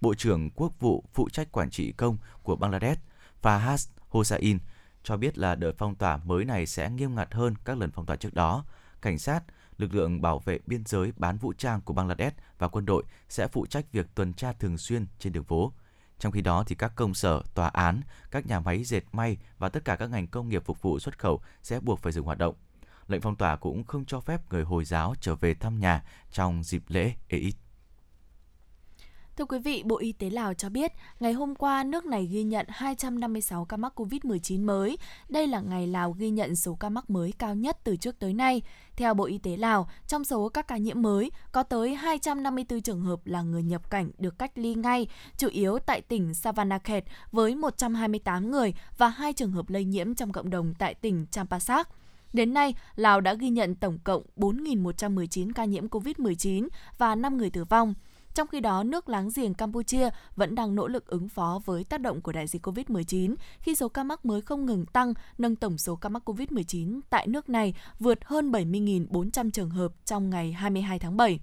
Bộ 0.01 0.13
trưởng 0.13 0.49
Quốc 0.49 0.79
vụ 0.79 1.03
phụ 1.13 1.29
trách 1.29 1.51
quản 1.51 1.69
trị 1.69 1.91
công 1.91 2.17
của 2.43 2.55
Bangladesh 2.55 3.01
Fahad 3.41 3.89
Hossain 4.09 4.59
cho 5.03 5.17
biết 5.17 5.37
là 5.37 5.55
đợt 5.55 5.71
phong 5.77 5.95
tỏa 5.95 6.17
mới 6.17 6.45
này 6.45 6.65
sẽ 6.65 6.89
nghiêm 6.89 7.15
ngặt 7.15 7.33
hơn 7.33 7.55
các 7.65 7.77
lần 7.77 7.91
phong 7.91 8.05
tỏa 8.05 8.15
trước 8.15 8.33
đó. 8.33 8.65
Cảnh 9.01 9.19
sát, 9.19 9.43
lực 9.77 9.93
lượng 9.93 10.21
bảo 10.21 10.39
vệ 10.39 10.59
biên 10.65 10.83
giới 10.85 11.11
bán 11.17 11.37
vũ 11.37 11.53
trang 11.53 11.81
của 11.81 11.93
Bangladesh 11.93 12.35
và 12.57 12.67
quân 12.67 12.85
đội 12.85 13.03
sẽ 13.29 13.47
phụ 13.47 13.65
trách 13.65 13.91
việc 13.91 14.07
tuần 14.15 14.33
tra 14.33 14.53
thường 14.53 14.77
xuyên 14.77 15.05
trên 15.19 15.33
đường 15.33 15.43
phố. 15.43 15.73
Trong 16.19 16.31
khi 16.31 16.41
đó 16.41 16.63
thì 16.67 16.75
các 16.75 16.91
công 16.95 17.13
sở, 17.13 17.41
tòa 17.53 17.67
án, 17.67 18.01
các 18.31 18.47
nhà 18.47 18.59
máy 18.59 18.83
dệt 18.83 19.03
may 19.11 19.37
và 19.57 19.69
tất 19.69 19.85
cả 19.85 19.95
các 19.95 20.09
ngành 20.09 20.27
công 20.27 20.49
nghiệp 20.49 20.63
phục 20.65 20.81
vụ 20.81 20.99
xuất 20.99 21.19
khẩu 21.19 21.41
sẽ 21.63 21.79
buộc 21.79 21.99
phải 21.99 22.11
dừng 22.11 22.25
hoạt 22.25 22.37
động. 22.37 22.55
Lệnh 23.07 23.21
phong 23.21 23.35
tỏa 23.35 23.55
cũng 23.55 23.83
không 23.83 24.05
cho 24.05 24.19
phép 24.19 24.51
người 24.51 24.63
Hồi 24.63 24.85
giáo 24.85 25.15
trở 25.21 25.35
về 25.35 25.53
thăm 25.53 25.79
nhà 25.79 26.03
trong 26.31 26.63
dịp 26.63 26.83
lễ 26.87 27.13
Eid. 27.27 27.53
Thưa 29.37 29.45
quý 29.45 29.59
vị, 29.59 29.83
Bộ 29.85 29.97
Y 29.97 30.11
tế 30.11 30.29
Lào 30.29 30.53
cho 30.53 30.69
biết, 30.69 30.91
ngày 31.19 31.33
hôm 31.33 31.55
qua 31.55 31.83
nước 31.83 32.05
này 32.05 32.25
ghi 32.25 32.43
nhận 32.43 32.65
256 32.69 33.65
ca 33.65 33.77
mắc 33.77 33.93
COVID-19 33.99 34.65
mới. 34.65 34.97
Đây 35.29 35.47
là 35.47 35.59
ngày 35.59 35.87
Lào 35.87 36.11
ghi 36.11 36.29
nhận 36.29 36.55
số 36.55 36.75
ca 36.75 36.89
mắc 36.89 37.09
mới 37.09 37.33
cao 37.37 37.55
nhất 37.55 37.77
từ 37.83 37.95
trước 37.95 38.19
tới 38.19 38.33
nay. 38.33 38.61
Theo 38.95 39.13
Bộ 39.13 39.25
Y 39.25 39.37
tế 39.37 39.57
Lào, 39.57 39.89
trong 40.07 40.23
số 40.23 40.49
các 40.49 40.67
ca 40.67 40.77
nhiễm 40.77 41.01
mới, 41.01 41.31
có 41.51 41.63
tới 41.63 41.95
254 41.95 42.81
trường 42.81 43.01
hợp 43.01 43.19
là 43.25 43.41
người 43.41 43.63
nhập 43.63 43.89
cảnh 43.89 44.11
được 44.17 44.39
cách 44.39 44.51
ly 44.55 44.75
ngay, 44.75 45.07
chủ 45.37 45.47
yếu 45.47 45.79
tại 45.79 46.01
tỉnh 46.01 46.33
Savanakhet 46.33 47.03
với 47.31 47.55
128 47.55 48.51
người 48.51 48.73
và 48.97 49.07
hai 49.09 49.33
trường 49.33 49.51
hợp 49.51 49.69
lây 49.69 49.85
nhiễm 49.85 50.15
trong 50.15 50.31
cộng 50.31 50.49
đồng 50.49 50.73
tại 50.73 50.93
tỉnh 50.93 51.25
Champasak. 51.31 51.89
Đến 52.33 52.53
nay, 52.53 52.75
Lào 52.95 53.21
đã 53.21 53.33
ghi 53.33 53.49
nhận 53.49 53.75
tổng 53.75 53.99
cộng 54.03 54.23
4.119 54.37 55.51
ca 55.55 55.65
nhiễm 55.65 55.87
COVID-19 55.87 56.67
và 56.97 57.15
5 57.15 57.37
người 57.37 57.49
tử 57.49 57.63
vong. 57.63 57.93
Trong 58.33 58.47
khi 58.47 58.59
đó, 58.59 58.83
nước 58.83 59.09
láng 59.09 59.29
giềng 59.35 59.53
Campuchia 59.53 60.09
vẫn 60.35 60.55
đang 60.55 60.75
nỗ 60.75 60.87
lực 60.87 61.07
ứng 61.07 61.29
phó 61.29 61.61
với 61.65 61.83
tác 61.83 62.01
động 62.01 62.21
của 62.21 62.31
đại 62.31 62.47
dịch 62.47 62.67
COVID-19 62.67 63.35
khi 63.59 63.75
số 63.75 63.89
ca 63.89 64.03
mắc 64.03 64.25
mới 64.25 64.41
không 64.41 64.65
ngừng 64.65 64.85
tăng, 64.85 65.13
nâng 65.37 65.55
tổng 65.55 65.77
số 65.77 65.95
ca 65.95 66.09
mắc 66.09 66.29
COVID-19 66.29 67.01
tại 67.09 67.27
nước 67.27 67.49
này 67.49 67.73
vượt 67.99 68.25
hơn 68.25 68.51
70.400 68.51 69.51
trường 69.51 69.69
hợp 69.69 69.91
trong 70.05 70.29
ngày 70.29 70.51
22 70.51 70.99
tháng 70.99 71.17
7. 71.17 71.39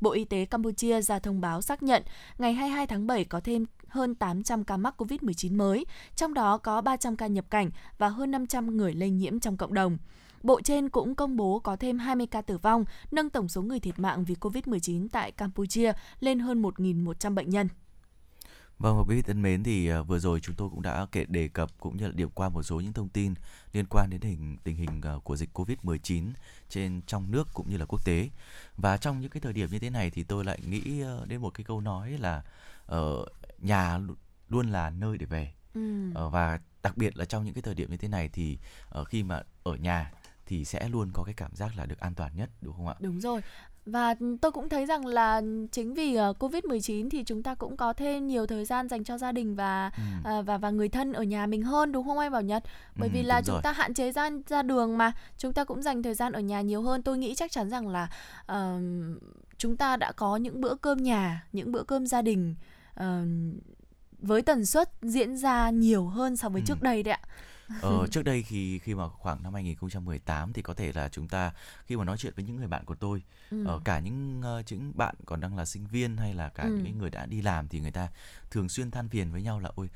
Bộ 0.00 0.10
Y 0.10 0.24
tế 0.24 0.44
Campuchia 0.44 1.02
ra 1.02 1.18
thông 1.18 1.40
báo 1.40 1.62
xác 1.62 1.82
nhận 1.82 2.02
ngày 2.38 2.52
22 2.52 2.86
tháng 2.86 3.06
7 3.06 3.24
có 3.24 3.40
thêm 3.40 3.66
hơn 3.88 4.14
800 4.14 4.64
ca 4.64 4.76
mắc 4.76 4.94
COVID-19 4.98 5.56
mới, 5.56 5.86
trong 6.16 6.34
đó 6.34 6.58
có 6.58 6.80
300 6.80 7.16
ca 7.16 7.26
nhập 7.26 7.44
cảnh 7.50 7.70
và 7.98 8.08
hơn 8.08 8.30
500 8.30 8.76
người 8.76 8.94
lây 8.94 9.10
nhiễm 9.10 9.40
trong 9.40 9.56
cộng 9.56 9.74
đồng. 9.74 9.98
Bộ 10.42 10.60
trên 10.60 10.88
cũng 10.88 11.14
công 11.14 11.36
bố 11.36 11.58
có 11.58 11.76
thêm 11.76 11.98
20 11.98 12.26
ca 12.26 12.42
tử 12.42 12.58
vong, 12.58 12.84
nâng 13.10 13.30
tổng 13.30 13.48
số 13.48 13.62
người 13.62 13.80
thiệt 13.80 13.98
mạng 13.98 14.24
vì 14.24 14.34
COVID-19 14.34 15.08
tại 15.12 15.32
Campuchia 15.32 15.92
lên 16.20 16.38
hơn 16.38 16.62
1.100 16.62 17.34
bệnh 17.34 17.50
nhân. 17.50 17.68
Vâng 18.78 18.96
và 18.96 19.02
quý 19.08 19.16
vị 19.16 19.22
thân 19.22 19.42
mến 19.42 19.62
thì 19.62 19.92
uh, 19.92 20.06
vừa 20.06 20.18
rồi 20.18 20.40
chúng 20.40 20.54
tôi 20.54 20.68
cũng 20.70 20.82
đã 20.82 21.06
kể 21.12 21.24
đề 21.24 21.48
cập 21.48 21.70
cũng 21.78 21.96
như 21.96 22.06
là 22.06 22.12
điểm 22.12 22.30
qua 22.30 22.48
một 22.48 22.62
số 22.62 22.80
những 22.80 22.92
thông 22.92 23.08
tin 23.08 23.34
liên 23.72 23.86
quan 23.86 24.10
đến 24.10 24.20
hình 24.20 24.56
tình 24.64 24.76
hình 24.76 25.00
uh, 25.16 25.24
của 25.24 25.36
dịch 25.36 25.50
Covid-19 25.54 26.32
trên 26.68 27.00
trong 27.06 27.30
nước 27.30 27.48
cũng 27.54 27.70
như 27.70 27.76
là 27.76 27.84
quốc 27.84 28.04
tế. 28.04 28.28
Và 28.76 28.96
trong 28.96 29.20
những 29.20 29.30
cái 29.30 29.40
thời 29.40 29.52
điểm 29.52 29.68
như 29.70 29.78
thế 29.78 29.90
này 29.90 30.10
thì 30.10 30.22
tôi 30.22 30.44
lại 30.44 30.58
nghĩ 30.66 31.02
uh, 31.22 31.28
đến 31.28 31.40
một 31.40 31.50
cái 31.54 31.64
câu 31.64 31.80
nói 31.80 32.18
là 32.18 32.42
uh, 32.94 33.28
nhà 33.58 33.98
luôn 34.48 34.70
là 34.70 34.90
nơi 34.90 35.18
để 35.18 35.26
về. 35.26 35.52
Ừ. 35.74 36.08
Uh, 36.10 36.32
và 36.32 36.60
đặc 36.82 36.96
biệt 36.96 37.16
là 37.16 37.24
trong 37.24 37.44
những 37.44 37.54
cái 37.54 37.62
thời 37.62 37.74
điểm 37.74 37.90
như 37.90 37.96
thế 37.96 38.08
này 38.08 38.28
thì 38.28 38.58
uh, 39.00 39.08
khi 39.08 39.22
mà 39.22 39.42
ở 39.64 39.74
nhà 39.74 40.12
thì 40.48 40.64
sẽ 40.64 40.88
luôn 40.88 41.10
có 41.12 41.22
cái 41.24 41.34
cảm 41.34 41.50
giác 41.54 41.76
là 41.76 41.86
được 41.86 42.00
an 42.00 42.14
toàn 42.14 42.32
nhất 42.36 42.50
đúng 42.60 42.76
không 42.76 42.88
ạ? 42.88 42.94
Đúng 43.00 43.20
rồi. 43.20 43.40
Và 43.86 44.14
tôi 44.40 44.52
cũng 44.52 44.68
thấy 44.68 44.86
rằng 44.86 45.06
là 45.06 45.42
chính 45.72 45.94
vì 45.94 46.16
uh, 46.30 46.42
Covid-19 46.42 47.10
thì 47.10 47.24
chúng 47.24 47.42
ta 47.42 47.54
cũng 47.54 47.76
có 47.76 47.92
thêm 47.92 48.26
nhiều 48.26 48.46
thời 48.46 48.64
gian 48.64 48.88
dành 48.88 49.04
cho 49.04 49.18
gia 49.18 49.32
đình 49.32 49.54
và 49.54 49.90
ừ. 49.96 50.38
uh, 50.38 50.46
và 50.46 50.58
và 50.58 50.70
người 50.70 50.88
thân 50.88 51.12
ở 51.12 51.22
nhà 51.22 51.46
mình 51.46 51.62
hơn 51.62 51.92
đúng 51.92 52.06
không 52.06 52.18
anh 52.18 52.32
Bảo 52.32 52.42
Nhật? 52.42 52.64
Bởi 52.96 53.08
ừ, 53.08 53.12
vì 53.14 53.22
là 53.22 53.40
chúng 53.40 53.54
rồi. 53.54 53.62
ta 53.62 53.72
hạn 53.72 53.94
chế 53.94 54.12
ra 54.12 54.30
ra 54.46 54.62
đường 54.62 54.98
mà, 54.98 55.12
chúng 55.38 55.52
ta 55.52 55.64
cũng 55.64 55.82
dành 55.82 56.02
thời 56.02 56.14
gian 56.14 56.32
ở 56.32 56.40
nhà 56.40 56.60
nhiều 56.60 56.82
hơn. 56.82 57.02
Tôi 57.02 57.18
nghĩ 57.18 57.34
chắc 57.34 57.50
chắn 57.50 57.70
rằng 57.70 57.88
là 57.88 58.08
uh, 58.52 58.82
chúng 59.58 59.76
ta 59.76 59.96
đã 59.96 60.12
có 60.12 60.36
những 60.36 60.60
bữa 60.60 60.74
cơm 60.74 61.02
nhà, 61.02 61.44
những 61.52 61.72
bữa 61.72 61.82
cơm 61.82 62.06
gia 62.06 62.22
đình 62.22 62.54
uh, 63.00 63.04
với 64.18 64.42
tần 64.42 64.66
suất 64.66 64.90
diễn 65.02 65.36
ra 65.36 65.70
nhiều 65.70 66.06
hơn 66.06 66.36
so 66.36 66.48
với 66.48 66.60
ừ. 66.60 66.64
trước 66.66 66.82
đây 66.82 67.02
đấy 67.02 67.14
ạ. 67.14 67.20
Ờ, 67.80 68.06
trước 68.10 68.22
đây 68.22 68.42
khi 68.42 68.78
khi 68.78 68.94
mà 68.94 69.08
khoảng 69.08 69.42
năm 69.42 69.54
2018 69.54 70.52
thì 70.52 70.62
có 70.62 70.74
thể 70.74 70.92
là 70.92 71.08
chúng 71.08 71.28
ta 71.28 71.52
khi 71.86 71.96
mà 71.96 72.04
nói 72.04 72.16
chuyện 72.18 72.32
với 72.36 72.44
những 72.44 72.56
người 72.56 72.68
bạn 72.68 72.84
của 72.84 72.94
tôi, 72.94 73.22
ừ. 73.50 73.66
uh, 73.76 73.84
cả 73.84 74.00
những 74.00 74.42
uh, 74.58 74.72
những 74.72 74.92
bạn 74.94 75.14
còn 75.26 75.40
đang 75.40 75.56
là 75.56 75.64
sinh 75.64 75.86
viên 75.86 76.16
hay 76.16 76.34
là 76.34 76.48
cả 76.48 76.62
ừ. 76.62 76.80
những 76.84 76.98
người 76.98 77.10
đã 77.10 77.26
đi 77.26 77.42
làm 77.42 77.68
thì 77.68 77.80
người 77.80 77.90
ta 77.90 78.08
thường 78.50 78.68
xuyên 78.68 78.90
than 78.90 79.08
phiền 79.08 79.32
với 79.32 79.42
nhau 79.42 79.60
là 79.60 79.70
ôi 79.74 79.88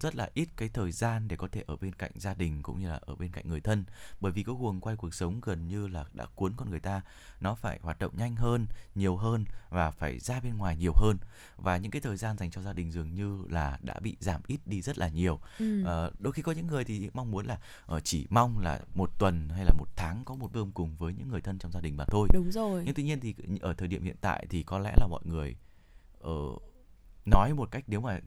rất 0.00 0.14
là 0.14 0.30
ít 0.34 0.48
cái 0.56 0.68
thời 0.68 0.92
gian 0.92 1.28
để 1.28 1.36
có 1.36 1.48
thể 1.52 1.64
ở 1.66 1.76
bên 1.76 1.94
cạnh 1.94 2.10
gia 2.14 2.34
đình 2.34 2.62
cũng 2.62 2.80
như 2.80 2.88
là 2.88 3.00
ở 3.02 3.16
bên 3.16 3.32
cạnh 3.32 3.48
người 3.48 3.60
thân. 3.60 3.84
Bởi 4.20 4.32
vì 4.32 4.42
cái 4.42 4.54
guồng 4.58 4.80
quay 4.80 4.96
cuộc 4.96 5.14
sống 5.14 5.40
gần 5.42 5.68
như 5.68 5.86
là 5.86 6.04
đã 6.12 6.26
cuốn 6.34 6.52
con 6.56 6.70
người 6.70 6.80
ta 6.80 7.02
nó 7.40 7.54
phải 7.54 7.78
hoạt 7.82 7.98
động 7.98 8.16
nhanh 8.16 8.36
hơn 8.36 8.66
nhiều 8.94 9.16
hơn 9.16 9.44
và 9.70 9.90
phải 9.90 10.18
ra 10.18 10.40
bên 10.40 10.56
ngoài 10.56 10.76
nhiều 10.76 10.92
hơn. 10.96 11.16
Và 11.56 11.76
những 11.76 11.90
cái 11.90 12.00
thời 12.00 12.16
gian 12.16 12.38
dành 12.38 12.50
cho 12.50 12.62
gia 12.62 12.72
đình 12.72 12.92
dường 12.92 13.14
như 13.14 13.44
là 13.50 13.78
đã 13.82 14.00
bị 14.00 14.16
giảm 14.20 14.40
ít 14.46 14.60
đi 14.66 14.82
rất 14.82 14.98
là 14.98 15.08
nhiều. 15.08 15.40
Ừ. 15.58 15.84
à, 15.84 16.10
đôi 16.18 16.32
khi 16.32 16.42
có 16.42 16.52
những 16.52 16.66
người 16.66 16.84
thì 16.84 17.10
mong 17.14 17.30
muốn 17.30 17.46
là 17.46 17.58
uh, 17.96 18.04
chỉ 18.04 18.26
mong 18.30 18.58
là 18.58 18.80
một 18.94 19.10
tuần 19.18 19.48
hay 19.48 19.64
là 19.64 19.72
một 19.78 19.88
tháng 19.96 20.24
có 20.24 20.34
một 20.34 20.52
bữa 20.52 20.64
cùng 20.74 20.96
với 20.96 21.14
những 21.14 21.28
người 21.28 21.40
thân 21.40 21.58
trong 21.58 21.72
gia 21.72 21.80
đình 21.80 21.96
mà 21.96 22.04
thôi. 22.04 22.28
Đúng 22.34 22.52
rồi. 22.52 22.82
Nhưng 22.86 22.94
tuy 22.94 23.02
nhiên 23.02 23.20
thì 23.20 23.34
ở 23.60 23.74
thời 23.74 23.88
điểm 23.88 24.02
hiện 24.02 24.16
tại 24.20 24.46
thì 24.50 24.62
có 24.62 24.78
lẽ 24.78 24.94
là 24.96 25.06
mọi 25.06 25.22
người 25.24 25.56
uh, 26.28 26.62
nói 27.24 27.54
một 27.54 27.70
cách 27.70 27.84
nếu 27.86 28.00
mà 28.00 28.20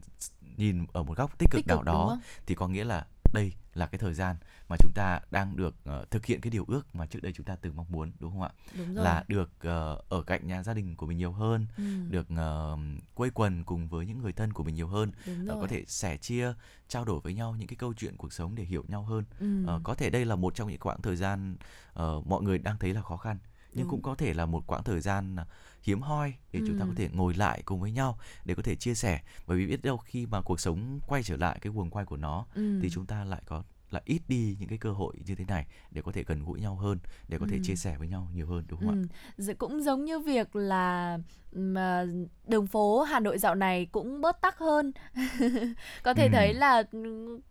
nhìn 0.58 0.86
ở 0.92 1.02
một 1.02 1.16
góc 1.16 1.38
tích 1.38 1.50
cực, 1.50 1.58
tích 1.58 1.66
cực 1.68 1.76
nào 1.76 1.82
đó 1.82 2.20
thì 2.46 2.54
có 2.54 2.68
nghĩa 2.68 2.84
là 2.84 3.06
đây 3.34 3.52
là 3.74 3.86
cái 3.86 3.98
thời 3.98 4.14
gian 4.14 4.36
mà 4.68 4.76
chúng 4.78 4.92
ta 4.94 5.20
đang 5.30 5.56
được 5.56 5.74
uh, 6.00 6.10
thực 6.10 6.26
hiện 6.26 6.40
cái 6.40 6.50
điều 6.50 6.64
ước 6.68 6.94
mà 6.94 7.06
trước 7.06 7.22
đây 7.22 7.32
chúng 7.32 7.46
ta 7.46 7.56
từng 7.56 7.76
mong 7.76 7.86
muốn 7.88 8.12
đúng 8.18 8.32
không 8.32 8.42
ạ? 8.42 8.50
Đúng 8.78 8.94
rồi. 8.94 9.04
Là 9.04 9.24
được 9.28 9.50
uh, 9.56 10.08
ở 10.08 10.22
cạnh 10.26 10.46
nhà 10.46 10.62
gia 10.62 10.74
đình 10.74 10.96
của 10.96 11.06
mình 11.06 11.18
nhiều 11.18 11.32
hơn, 11.32 11.66
ừ. 11.76 11.84
được 12.10 12.26
uh, 12.32 12.78
quây 13.14 13.30
quần 13.34 13.64
cùng 13.64 13.88
với 13.88 14.06
những 14.06 14.18
người 14.18 14.32
thân 14.32 14.52
của 14.52 14.64
mình 14.64 14.74
nhiều 14.74 14.88
hơn, 14.88 15.12
uh, 15.44 15.60
có 15.60 15.66
thể 15.66 15.84
sẻ 15.86 16.16
chia, 16.16 16.52
trao 16.88 17.04
đổi 17.04 17.20
với 17.20 17.34
nhau 17.34 17.56
những 17.58 17.68
cái 17.68 17.76
câu 17.76 17.94
chuyện 17.94 18.16
cuộc 18.16 18.32
sống 18.32 18.54
để 18.54 18.64
hiểu 18.64 18.84
nhau 18.88 19.02
hơn. 19.02 19.24
Ừ. 19.40 19.74
Uh, 19.76 19.80
có 19.84 19.94
thể 19.94 20.10
đây 20.10 20.24
là 20.24 20.36
một 20.36 20.54
trong 20.54 20.68
những 20.68 20.80
quãng 20.80 21.02
thời 21.02 21.16
gian 21.16 21.56
uh, 22.02 22.26
mọi 22.26 22.42
người 22.42 22.58
đang 22.58 22.78
thấy 22.78 22.94
là 22.94 23.02
khó 23.02 23.16
khăn 23.16 23.38
nhưng 23.72 23.84
Đúng. 23.84 23.90
cũng 23.90 24.02
có 24.02 24.14
thể 24.14 24.34
là 24.34 24.46
một 24.46 24.66
quãng 24.66 24.84
thời 24.84 25.00
gian 25.00 25.36
hiếm 25.82 26.00
hoi 26.00 26.34
để 26.52 26.60
ừ. 26.60 26.64
chúng 26.68 26.78
ta 26.78 26.84
có 26.84 26.90
ừ. 26.90 26.94
thể 26.96 27.08
ngồi 27.12 27.34
lại 27.34 27.62
cùng 27.64 27.80
với 27.80 27.92
nhau 27.92 28.18
để 28.44 28.54
có 28.54 28.62
thể 28.62 28.74
chia 28.74 28.94
sẻ 28.94 29.20
bởi 29.46 29.58
vì 29.58 29.66
biết 29.66 29.82
đâu 29.82 29.96
khi 29.96 30.26
mà 30.26 30.40
cuộc 30.42 30.60
sống 30.60 31.00
quay 31.06 31.22
trở 31.22 31.36
lại 31.36 31.58
cái 31.60 31.72
guồng 31.72 31.90
quay 31.90 32.04
của 32.04 32.16
nó 32.16 32.46
ừ. 32.54 32.78
thì 32.82 32.90
chúng 32.90 33.06
ta 33.06 33.24
lại 33.24 33.42
có 33.46 33.62
là 33.90 34.00
ít 34.04 34.20
đi 34.28 34.56
những 34.60 34.68
cái 34.68 34.78
cơ 34.78 34.92
hội 34.92 35.14
như 35.26 35.34
thế 35.34 35.44
này 35.44 35.66
để 35.90 36.02
có 36.02 36.12
thể 36.12 36.24
gần 36.26 36.44
gũi 36.44 36.60
nhau 36.60 36.76
hơn 36.76 36.98
để 37.28 37.38
có 37.38 37.46
thể 37.50 37.56
ừ. 37.56 37.62
chia 37.64 37.76
sẻ 37.76 37.96
với 37.98 38.08
nhau 38.08 38.28
nhiều 38.34 38.46
hơn 38.46 38.64
đúng 38.68 38.80
không 38.80 39.06
ừ. 39.36 39.44
ạ? 39.48 39.54
Cũng 39.58 39.82
giống 39.82 40.04
như 40.04 40.20
việc 40.20 40.56
là 40.56 41.18
mà 41.52 42.06
đường 42.46 42.66
phố 42.66 43.02
Hà 43.02 43.20
Nội 43.20 43.38
dạo 43.38 43.54
này 43.54 43.86
cũng 43.92 44.20
bớt 44.20 44.40
tắc 44.40 44.58
hơn. 44.58 44.92
có 46.02 46.14
thể 46.14 46.24
ừ. 46.24 46.30
thấy 46.32 46.54
là 46.54 46.82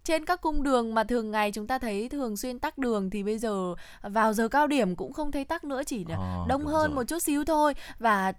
trên 0.04 0.26
các 0.26 0.42
cung 0.42 0.64
đường 0.64 0.94
mà 0.94 1.04
thường 1.04 1.32
ngày 1.32 1.52
chúng 1.52 1.68
ta 1.68 1.80
thấy 1.80 2.10
thường 2.10 2.38
xuyên 2.38 2.60
tắc 2.60 2.78
đường 2.78 3.10
thì 3.10 3.24
bây 3.24 3.38
giờ 3.38 3.76
vào 4.02 4.34
giờ 4.34 4.48
cao 4.48 4.68
điểm 4.68 4.96
cũng 4.96 5.14
không 5.14 5.32
thấy 5.32 5.46
tắc 5.46 5.64
nữa 5.64 5.82
chỉ 5.86 6.06
là 6.06 6.16
à, 6.16 6.46
đông 6.48 6.66
hơn 6.66 6.88
rồi. 6.88 6.96
một 6.96 7.04
chút 7.04 7.20
xíu 7.20 7.46
thôi 7.46 7.74
và 8.00 8.34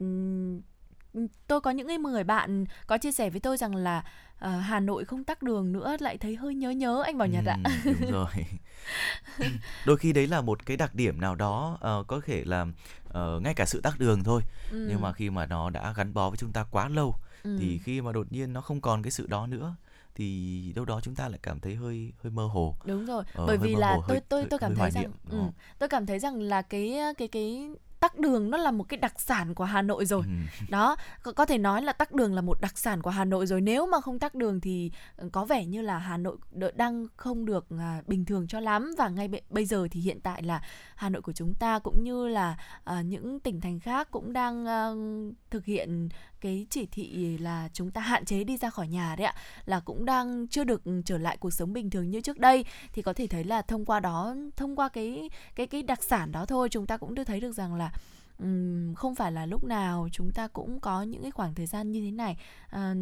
tôi 1.46 1.60
có 1.60 1.70
những 1.70 2.02
người 2.02 2.24
bạn 2.24 2.64
có 2.86 2.98
chia 2.98 3.12
sẻ 3.12 3.30
với 3.30 3.40
tôi 3.40 3.56
rằng 3.56 3.74
là 3.74 4.04
uh, 4.44 4.62
Hà 4.62 4.80
Nội 4.80 5.04
không 5.04 5.24
tắc 5.24 5.42
đường 5.42 5.72
nữa 5.72 5.96
lại 6.00 6.18
thấy 6.18 6.36
hơi 6.36 6.54
nhớ 6.54 6.70
nhớ 6.70 7.02
anh 7.06 7.18
Bảo 7.18 7.28
Nhật 7.28 7.44
ừ, 7.44 7.50
ạ. 7.50 7.56
đúng 7.84 8.10
rồi. 8.10 8.46
Đôi 9.86 9.96
khi 9.96 10.12
đấy 10.12 10.26
là 10.26 10.40
một 10.40 10.66
cái 10.66 10.76
đặc 10.76 10.94
điểm 10.94 11.20
nào 11.20 11.34
đó 11.34 11.78
uh, 12.00 12.06
có 12.06 12.20
thể 12.26 12.44
là 12.44 12.62
uh, 13.08 13.42
ngay 13.42 13.54
cả 13.54 13.64
sự 13.66 13.80
tắc 13.80 13.98
đường 13.98 14.24
thôi. 14.24 14.42
Ừ. 14.70 14.86
Nhưng 14.88 15.00
mà 15.00 15.12
khi 15.12 15.30
mà 15.30 15.46
nó 15.46 15.70
đã 15.70 15.92
gắn 15.96 16.14
bó 16.14 16.30
với 16.30 16.36
chúng 16.36 16.52
ta 16.52 16.64
quá 16.70 16.88
lâu 16.88 17.16
ừ. 17.42 17.56
thì 17.60 17.78
khi 17.78 18.00
mà 18.00 18.12
đột 18.12 18.32
nhiên 18.32 18.52
nó 18.52 18.60
không 18.60 18.80
còn 18.80 19.02
cái 19.02 19.10
sự 19.10 19.26
đó 19.26 19.46
nữa 19.46 19.74
thì 20.14 20.72
đâu 20.76 20.84
đó 20.84 21.00
chúng 21.02 21.14
ta 21.14 21.28
lại 21.28 21.38
cảm 21.42 21.60
thấy 21.60 21.74
hơi 21.74 22.12
hơi 22.22 22.30
mơ 22.30 22.46
hồ. 22.46 22.74
Đúng 22.84 23.06
rồi. 23.06 23.24
Ờ, 23.34 23.46
bởi 23.46 23.56
vì 23.56 23.76
là 23.76 23.94
hồ, 23.94 24.04
tôi 24.08 24.16
hơi, 24.16 24.20
tôi 24.28 24.44
tôi 24.50 24.58
cảm 24.58 24.74
thấy 24.74 24.90
rằng 24.90 25.12
ừ, 25.30 25.38
tôi 25.78 25.88
cảm 25.88 26.06
thấy 26.06 26.18
rằng 26.18 26.40
là 26.40 26.62
cái 26.62 26.98
cái 27.18 27.28
cái 27.28 27.70
tắc 28.00 28.18
đường 28.18 28.50
nó 28.50 28.58
là 28.58 28.70
một 28.70 28.84
cái 28.88 28.96
đặc 28.98 29.20
sản 29.20 29.54
của 29.54 29.64
Hà 29.64 29.82
Nội 29.82 30.06
rồi. 30.06 30.22
Ừ. 30.26 30.64
Đó, 30.70 30.96
có, 31.22 31.32
có 31.32 31.46
thể 31.46 31.58
nói 31.58 31.82
là 31.82 31.92
tắc 31.92 32.12
đường 32.12 32.34
là 32.34 32.40
một 32.40 32.60
đặc 32.60 32.78
sản 32.78 33.02
của 33.02 33.10
Hà 33.10 33.24
Nội 33.24 33.46
rồi. 33.46 33.60
Nếu 33.60 33.86
mà 33.86 34.00
không 34.00 34.18
tắc 34.18 34.34
đường 34.34 34.60
thì 34.60 34.90
ừ, 35.16 35.28
có 35.32 35.44
vẻ 35.44 35.66
như 35.66 35.82
là 35.82 35.98
Hà 35.98 36.16
Nội 36.16 36.36
đang 36.74 37.06
không 37.16 37.44
được 37.44 37.66
à, 37.78 38.02
bình 38.06 38.24
thường 38.24 38.46
cho 38.48 38.60
lắm 38.60 38.94
và 38.98 39.08
ngay 39.08 39.28
bây 39.50 39.64
giờ 39.64 39.88
thì 39.90 40.00
hiện 40.00 40.20
tại 40.20 40.42
là 40.42 40.62
Hà 40.96 41.08
Nội 41.08 41.22
của 41.22 41.32
chúng 41.32 41.54
ta 41.54 41.78
cũng 41.78 42.04
như 42.04 42.28
là 42.28 42.56
à, 42.84 43.02
những 43.02 43.40
tỉnh 43.40 43.60
thành 43.60 43.80
khác 43.80 44.10
cũng 44.10 44.32
đang 44.32 44.66
à, 44.66 44.90
thực 45.50 45.64
hiện 45.64 46.08
cái 46.40 46.66
chỉ 46.70 46.86
thị 46.86 47.38
là 47.38 47.68
chúng 47.72 47.90
ta 47.90 48.00
hạn 48.00 48.24
chế 48.24 48.44
đi 48.44 48.56
ra 48.56 48.70
khỏi 48.70 48.88
nhà 48.88 49.16
đấy 49.16 49.26
ạ 49.26 49.34
là 49.64 49.80
cũng 49.80 50.04
đang 50.04 50.46
chưa 50.48 50.64
được 50.64 50.82
trở 51.04 51.18
lại 51.18 51.36
cuộc 51.36 51.50
sống 51.50 51.72
bình 51.72 51.90
thường 51.90 52.10
như 52.10 52.20
trước 52.20 52.38
đây. 52.38 52.64
Thì 52.92 53.02
có 53.02 53.12
thể 53.12 53.26
thấy 53.26 53.44
là 53.44 53.62
thông 53.62 53.84
qua 53.84 54.00
đó 54.00 54.34
thông 54.56 54.76
qua 54.76 54.88
cái 54.88 55.30
cái 55.54 55.66
cái 55.66 55.82
đặc 55.82 56.02
sản 56.02 56.32
đó 56.32 56.46
thôi 56.46 56.68
chúng 56.68 56.86
ta 56.86 56.96
cũng 56.96 57.14
được 57.14 57.24
thấy 57.24 57.40
được 57.40 57.52
rằng 57.52 57.74
là 57.74 57.92
um, 58.38 58.94
không 58.94 59.14
phải 59.14 59.32
là 59.32 59.46
lúc 59.46 59.64
nào 59.64 60.08
chúng 60.12 60.30
ta 60.30 60.48
cũng 60.48 60.80
có 60.80 61.02
những 61.02 61.22
cái 61.22 61.30
khoảng 61.30 61.54
thời 61.54 61.66
gian 61.66 61.92
như 61.92 62.04
thế 62.04 62.10
này. 62.10 62.36
À, 62.70 62.94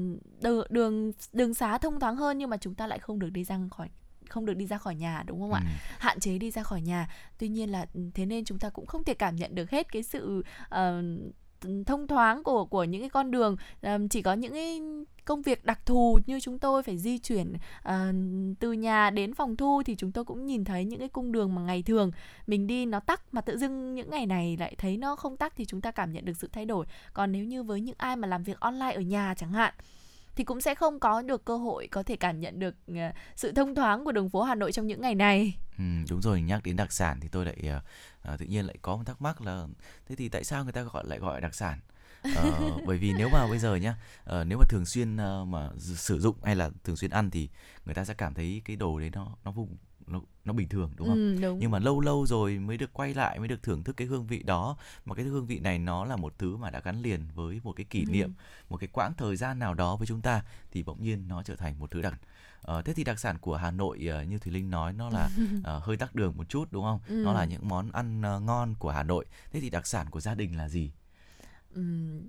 đường 0.43 0.66
đường 0.70 1.12
đường 1.32 1.55
xá 1.55 1.78
thông 1.78 2.01
thoáng 2.01 2.16
hơn 2.16 2.39
nhưng 2.39 2.51
mà 2.51 2.57
chúng 2.57 2.74
ta 2.74 2.87
lại 2.87 2.99
không 2.99 3.18
được 3.18 3.30
đi 3.30 3.45
ra 3.45 3.59
khỏi 3.70 3.89
không 4.28 4.47
được 4.47 4.55
đi 4.55 4.66
ra 4.66 4.78
khỏi 4.78 4.95
nhà 4.95 5.22
đúng 5.26 5.41
không 5.41 5.53
ạ? 5.53 5.61
Ừ. 5.64 5.70
hạn 5.99 6.20
chế 6.20 6.39
đi 6.39 6.51
ra 6.51 6.62
khỏi 6.62 6.82
nhà. 6.82 7.09
Tuy 7.39 7.49
nhiên 7.49 7.70
là 7.70 7.87
thế 8.14 8.26
nên 8.26 8.45
chúng 8.45 8.59
ta 8.59 8.70
cũng 8.70 8.87
không 8.87 9.05
thể 9.05 9.14
cảm 9.14 9.37
nhận 9.37 9.55
được 9.55 9.70
hết 9.70 9.93
cái 9.93 10.03
sự 10.03 10.45
uh, 10.64 10.74
thông 11.87 12.07
thoáng 12.07 12.43
của 12.43 12.65
của 12.65 12.85
những 12.85 13.03
cái 13.03 13.11
con 13.11 13.31
đường 13.31 13.57
um, 13.83 14.09
chỉ 14.09 14.23
có 14.23 14.33
những 14.33 14.53
cái 14.53 14.81
công 15.25 15.43
việc 15.43 15.65
đặc 15.65 15.87
thù 15.87 16.19
như 16.27 16.41
chúng 16.41 16.59
tôi 16.59 16.83
phải 16.83 16.99
di 16.99 17.19
chuyển 17.19 17.53
uh, 17.89 17.93
từ 18.61 18.73
nhà 18.73 19.11
đến 19.11 19.35
phòng 19.35 19.57
thu 19.57 19.83
thì 19.87 19.95
chúng 19.95 20.13
tôi 20.13 20.25
cũng 20.25 20.47
nhìn 20.47 20.65
thấy 20.65 20.85
những 20.85 20.99
cái 20.99 21.09
cung 21.09 21.33
đường 21.33 21.55
mà 21.55 21.63
ngày 21.63 21.83
thường 21.83 22.11
mình 22.47 22.67
đi 22.67 22.87
nó 22.87 23.01
tắc 23.01 23.35
mà 23.35 23.41
tự 23.41 23.59
dưng 23.59 23.95
những 23.95 24.11
ngày 24.11 24.27
này 24.27 24.57
lại 24.61 24.75
thấy 24.79 24.97
nó 24.97 25.17
không 25.17 25.37
tắc 25.37 25.57
thì 25.57 25.65
chúng 25.65 25.81
ta 25.81 25.91
cảm 25.91 26.13
nhận 26.13 26.25
được 26.25 26.37
sự 26.37 26.49
thay 26.53 26.65
đổi. 26.65 26.87
Còn 27.13 27.33
nếu 27.33 27.45
như 27.45 27.63
với 27.63 27.81
những 27.81 27.95
ai 27.99 28.17
mà 28.17 28.29
làm 28.29 28.43
việc 28.43 28.61
online 28.61 28.93
ở 28.93 29.01
nhà 29.01 29.35
chẳng 29.37 29.53
hạn 29.53 29.75
thì 30.37 30.45
cũng 30.45 30.61
sẽ 30.61 30.74
không 30.74 31.01
có 31.01 31.22
được 31.22 31.45
cơ 31.45 31.57
hội 31.57 31.87
có 31.87 32.03
thể 32.03 32.16
cảm 32.16 32.41
nhận 32.41 32.59
được 32.59 32.74
uh, 32.91 32.97
sự 33.37 33.53
thông 33.53 33.74
thoáng 33.74 34.05
của 34.05 34.12
đường 34.12 34.30
phố 34.30 34.43
Hà 34.43 34.55
Nội 34.55 34.72
trong 34.72 34.87
những 34.87 35.01
ngày 35.01 35.14
này. 35.14 35.55
Ừ, 35.78 35.84
đúng 36.11 36.22
rồi 36.22 36.43
nhắc 36.43 36.62
đến 36.64 36.76
đặc 36.76 36.93
sản 36.93 37.20
thì 37.20 37.28
tôi 37.28 37.45
lại 37.45 37.57
uh, 38.32 38.39
tự 38.39 38.47
nhiên 38.47 38.66
lại 38.66 38.76
có 38.82 38.97
một 38.97 39.03
thắc 39.07 39.22
mắc 39.22 39.41
là 39.41 39.66
thế 40.09 40.16
thì 40.16 40.28
tại 40.28 40.45
sao 40.45 40.64
người 40.64 40.72
ta 40.72 40.82
gọi 40.82 41.05
lại 41.07 41.18
gọi 41.18 41.41
đặc 41.41 41.55
sản? 41.55 41.78
uh, 42.28 42.82
bởi 42.87 42.99
vì 42.99 43.12
nếu 43.12 43.28
mà 43.28 43.47
bây 43.47 43.59
giờ 43.59 43.76
nhá 43.76 43.95
uh, 44.24 44.47
nếu 44.47 44.59
mà 44.59 44.64
thường 44.68 44.87
xuyên 44.87 45.16
uh, 45.16 45.49
mà 45.49 45.70
sử 45.78 46.20
dụng 46.20 46.37
hay 46.43 46.57
là 46.57 46.70
thường 46.84 46.97
xuyên 46.97 47.11
ăn 47.11 47.30
thì 47.30 47.49
người 47.84 47.95
ta 47.95 48.05
sẽ 48.05 48.14
cảm 48.14 48.34
thấy 48.34 48.62
cái 48.64 48.76
đồ 48.76 48.99
đấy 48.99 49.11
nó 49.12 49.37
nó 49.45 49.51
vùng 49.51 49.76
nó 50.07 50.21
nó 50.45 50.53
bình 50.53 50.69
thường 50.69 50.91
đúng 50.97 51.09
không? 51.09 51.17
Ừ, 51.17 51.39
đúng. 51.43 51.59
Nhưng 51.59 51.71
mà 51.71 51.79
lâu 51.79 52.01
lâu 52.01 52.27
rồi 52.27 52.59
mới 52.59 52.77
được 52.77 52.93
quay 52.93 53.15
lại 53.15 53.39
mới 53.39 53.49
được 53.49 53.63
thưởng 53.63 53.85
thức 53.85 53.97
cái 53.97 54.07
hương 54.07 54.27
vị 54.27 54.43
đó 54.43 54.77
mà 55.05 55.15
cái 55.15 55.25
hương 55.25 55.47
vị 55.47 55.59
này 55.59 55.79
nó 55.79 56.05
là 56.05 56.17
một 56.17 56.39
thứ 56.39 56.57
mà 56.57 56.71
đã 56.71 56.81
gắn 56.81 57.03
liền 57.03 57.21
với 57.35 57.61
một 57.65 57.73
cái 57.73 57.85
kỷ 57.85 58.01
ừ. 58.01 58.11
niệm, 58.11 58.33
một 58.69 58.77
cái 58.77 58.89
quãng 58.93 59.15
thời 59.17 59.37
gian 59.37 59.59
nào 59.59 59.75
đó 59.75 59.97
với 59.97 60.07
chúng 60.07 60.21
ta 60.21 60.43
thì 60.71 60.83
bỗng 60.83 61.03
nhiên 61.03 61.29
nó 61.29 61.43
trở 61.43 61.57
thành 61.57 61.79
một 61.79 61.91
thứ 61.91 62.03
đặc 62.03 62.21
Ờ, 62.67 62.83
thế 62.83 62.93
thì 62.93 63.05
đặc 63.05 63.19
sản 63.19 63.37
của 63.41 63.57
Hà 63.57 63.71
Nội 63.71 64.09
uh, 64.23 64.29
như 64.29 64.39
Thùy 64.39 64.53
Linh 64.53 64.71
nói 64.71 64.93
nó 64.93 65.11
là 65.11 65.29
uh, 65.59 65.83
hơi 65.85 65.97
tắc 65.97 66.15
đường 66.15 66.37
một 66.37 66.49
chút 66.49 66.69
đúng 66.71 66.85
không? 66.85 67.01
Ừ. 67.09 67.15
Nó 67.15 67.33
là 67.33 67.45
những 67.45 67.69
món 67.69 67.91
ăn 67.93 68.23
uh, 68.37 68.43
ngon 68.43 68.75
của 68.79 68.91
Hà 68.91 69.03
Nội. 69.03 69.25
Thế 69.53 69.61
thì 69.61 69.71
đặc 69.71 69.87
sản 69.87 70.07
của 70.11 70.21
gia 70.21 70.35
đình 70.35 70.57
là 70.57 70.69
gì? 70.69 70.91
Ừ, 71.75 71.83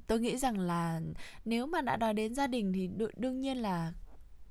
tôi 0.07 0.19
nghĩ 0.19 0.37
rằng 0.37 0.59
là 0.59 1.01
nếu 1.45 1.67
mà 1.67 1.81
đã 1.81 1.97
nói 1.97 2.13
đến 2.13 2.35
gia 2.35 2.47
đình 2.47 2.73
thì 2.73 2.89
đương 3.17 3.41
nhiên 3.41 3.57
là 3.57 3.93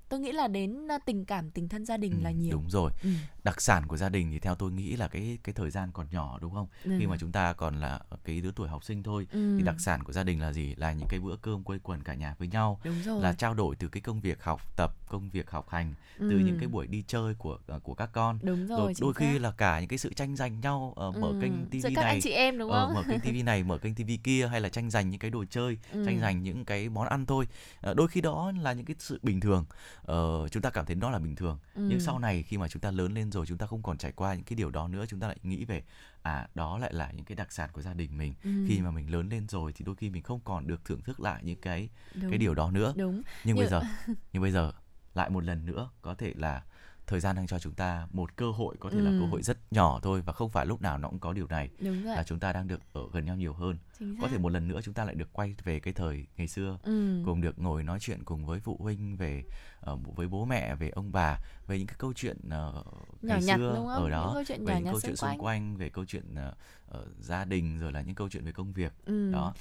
tôi 0.08 0.20
nghĩ 0.20 0.32
là 0.32 0.48
đến 0.48 0.88
tình 1.06 1.24
cảm 1.24 1.50
tình 1.50 1.68
thân 1.68 1.84
gia 1.84 1.96
đình 1.96 2.12
ừ, 2.12 2.22
là 2.22 2.30
nhiều 2.30 2.52
đúng 2.52 2.70
rồi 2.70 2.92
ừ. 3.02 3.10
đặc 3.44 3.60
sản 3.60 3.86
của 3.86 3.96
gia 3.96 4.08
đình 4.08 4.30
thì 4.30 4.38
theo 4.38 4.54
tôi 4.54 4.72
nghĩ 4.72 4.96
là 4.96 5.08
cái 5.08 5.38
cái 5.44 5.52
thời 5.52 5.70
gian 5.70 5.90
còn 5.92 6.06
nhỏ 6.10 6.38
đúng 6.40 6.54
không 6.54 6.66
ừ. 6.84 6.90
khi 6.98 7.06
mà 7.06 7.16
chúng 7.20 7.32
ta 7.32 7.52
còn 7.52 7.80
là 7.80 8.00
cái 8.24 8.40
đứa 8.40 8.50
tuổi 8.56 8.68
học 8.68 8.84
sinh 8.84 9.02
thôi 9.02 9.26
ừ. 9.32 9.56
thì 9.58 9.64
đặc 9.64 9.76
sản 9.78 10.04
của 10.04 10.12
gia 10.12 10.22
đình 10.22 10.40
là 10.40 10.52
gì 10.52 10.74
là 10.74 10.92
những 10.92 11.08
cái 11.08 11.20
bữa 11.20 11.36
cơm 11.36 11.64
quây 11.64 11.78
quần 11.82 12.02
cả 12.02 12.14
nhà 12.14 12.34
với 12.38 12.48
nhau 12.48 12.80
đúng 12.84 13.02
rồi. 13.04 13.22
là 13.22 13.32
trao 13.32 13.54
đổi 13.54 13.76
từ 13.76 13.88
cái 13.88 14.00
công 14.00 14.20
việc 14.20 14.42
học 14.42 14.76
tập 14.76 14.92
công 15.08 15.30
việc 15.30 15.50
học 15.50 15.68
hành 15.68 15.94
ừ. 16.18 16.28
từ 16.30 16.38
những 16.38 16.56
cái 16.58 16.68
buổi 16.68 16.86
đi 16.86 17.04
chơi 17.06 17.34
của 17.34 17.58
ờ, 17.66 17.78
của 17.78 17.94
các 17.94 18.10
con 18.12 18.38
đúng 18.42 18.66
rồi, 18.66 18.78
rồi 18.78 18.92
đôi 19.00 19.14
khi 19.14 19.32
xác. 19.32 19.42
là 19.42 19.50
cả 19.50 19.80
những 19.80 19.88
cái 19.88 19.98
sự 19.98 20.12
tranh 20.12 20.36
giành 20.36 20.60
nhau 20.60 20.94
uh, 21.08 21.16
mở 21.16 21.28
ừ. 21.28 21.38
kênh 21.40 21.66
tivi 21.70 21.94
này 21.94 22.04
anh 22.04 22.20
chị 22.22 22.30
em 22.30 22.58
đúng 22.58 22.70
không? 22.70 22.90
Uh, 22.90 22.94
mở 22.94 23.02
kênh 23.08 23.20
tivi 23.20 23.42
này 23.42 23.64
mở 23.64 23.78
kênh 23.78 23.94
tivi 23.94 24.16
kia 24.16 24.48
hay 24.48 24.60
là 24.60 24.68
tranh 24.68 24.90
giành 24.90 25.10
những 25.10 25.20
cái 25.20 25.30
đồ 25.30 25.44
chơi 25.50 25.78
ừ. 25.92 26.04
tranh 26.06 26.20
giành 26.20 26.42
những 26.42 26.64
cái 26.64 26.88
món 26.88 27.08
ăn 27.08 27.26
thôi 27.26 27.46
uh, 27.90 27.96
đôi 27.96 28.08
khi 28.08 28.20
đó 28.20 28.52
là 28.60 28.72
những 28.72 28.86
cái 28.86 28.96
sự 28.98 29.18
bình 29.22 29.40
thường 29.40 29.64
uh, 30.12 30.52
chúng 30.52 30.62
ta 30.62 30.70
cảm 30.70 30.86
thấy 30.86 30.94
đó 30.94 31.10
là 31.10 31.18
bình 31.18 31.36
thường 31.36 31.58
ừ. 31.74 31.86
nhưng 31.88 32.00
sau 32.00 32.18
này 32.18 32.42
khi 32.42 32.58
mà 32.58 32.68
chúng 32.68 32.80
ta 32.80 32.90
lớn 32.90 33.14
lên 33.14 33.32
rồi 33.32 33.46
chúng 33.46 33.58
ta 33.58 33.66
không 33.66 33.82
còn 33.82 33.98
trải 33.98 34.12
qua 34.12 34.34
những 34.34 34.44
cái 34.44 34.56
điều 34.56 34.70
đó 34.70 34.88
nữa 34.88 35.04
chúng 35.08 35.20
ta 35.20 35.26
lại 35.26 35.36
nghĩ 35.42 35.64
về 35.64 35.82
à 36.22 36.48
đó 36.54 36.78
lại 36.78 36.92
là 36.92 37.10
những 37.10 37.24
cái 37.24 37.36
đặc 37.36 37.52
sản 37.52 37.70
của 37.72 37.82
gia 37.82 37.94
đình 37.94 38.18
mình 38.18 38.34
ừ. 38.44 38.50
khi 38.68 38.80
mà 38.80 38.90
mình 38.90 39.10
lớn 39.10 39.28
lên 39.28 39.48
rồi 39.48 39.72
thì 39.72 39.84
đôi 39.84 39.94
khi 39.94 40.10
mình 40.10 40.22
không 40.22 40.40
còn 40.44 40.66
được 40.66 40.84
thưởng 40.84 41.00
thức 41.00 41.20
lại 41.20 41.40
những 41.44 41.60
cái 41.60 41.88
Đúng. 42.14 42.30
cái 42.30 42.38
điều 42.38 42.54
đó 42.54 42.70
nữa 42.70 42.94
Đúng. 42.96 43.22
nhưng 43.44 43.56
Như... 43.56 43.62
bây 43.62 43.70
giờ 43.70 43.82
nhưng 44.32 44.42
bây 44.42 44.50
giờ 44.50 44.72
lại 45.14 45.30
một 45.30 45.44
lần 45.44 45.66
nữa 45.66 45.90
có 46.02 46.14
thể 46.14 46.32
là 46.36 46.62
thời 47.06 47.20
gian 47.20 47.36
đang 47.36 47.46
cho 47.46 47.58
chúng 47.58 47.74
ta 47.74 48.08
một 48.12 48.36
cơ 48.36 48.50
hội 48.50 48.76
có 48.80 48.90
thể 48.90 48.98
ừ. 48.98 49.04
là 49.04 49.10
cơ 49.20 49.26
hội 49.26 49.42
rất 49.42 49.58
nhỏ 49.72 50.00
thôi 50.02 50.22
và 50.26 50.32
không 50.32 50.50
phải 50.50 50.66
lúc 50.66 50.82
nào 50.82 50.98
nó 50.98 51.08
cũng 51.08 51.18
có 51.18 51.32
điều 51.32 51.46
này 51.46 51.70
Đúng 51.80 52.04
rồi. 52.04 52.16
là 52.16 52.24
chúng 52.26 52.38
ta 52.38 52.52
đang 52.52 52.68
được 52.68 52.80
ở 52.92 53.02
gần 53.12 53.24
nhau 53.24 53.36
nhiều 53.36 53.52
hơn 53.52 53.78
có 54.20 54.28
thể 54.28 54.38
một 54.38 54.48
lần 54.48 54.68
nữa 54.68 54.80
chúng 54.84 54.94
ta 54.94 55.04
lại 55.04 55.14
được 55.14 55.32
quay 55.32 55.54
về 55.64 55.80
cái 55.80 55.94
thời 55.94 56.26
ngày 56.36 56.48
xưa 56.48 56.78
ừ. 56.82 57.22
cùng 57.24 57.40
được 57.40 57.58
ngồi 57.58 57.82
nói 57.82 57.98
chuyện 58.00 58.24
cùng 58.24 58.46
với 58.46 58.60
phụ 58.60 58.76
huynh 58.80 59.16
về 59.16 59.44
uh, 59.92 60.16
với 60.16 60.28
bố 60.28 60.44
mẹ 60.44 60.74
về 60.74 60.88
ông 60.88 61.12
bà 61.12 61.38
về 61.66 61.78
những 61.78 61.86
cái 61.86 61.96
câu 61.98 62.12
chuyện 62.12 62.36
uh, 62.46 62.50
nhỏ 62.52 62.82
ngày 63.22 63.42
nhặt, 63.42 63.56
xưa 63.58 63.72
không? 63.76 63.88
ở 63.88 64.10
đó 64.10 64.24
những 64.24 64.34
câu 64.34 64.44
chuyện 64.44 64.64
về 64.64 64.74
những 64.74 64.92
câu 64.92 65.00
chuyện 65.00 65.16
xung 65.16 65.30
xung 65.30 65.38
quanh 65.38 65.76
về 65.76 65.88
câu 65.88 66.04
chuyện 66.04 66.24
uh, 66.48 66.54
ở 66.88 67.06
gia 67.20 67.44
đình 67.44 67.78
rồi 67.78 67.92
là 67.92 68.00
những 68.00 68.14
câu 68.14 68.28
chuyện 68.28 68.44
về 68.44 68.52
công 68.52 68.72
việc. 68.72 68.92
Ừ. 69.06 69.30
đó. 69.32 69.54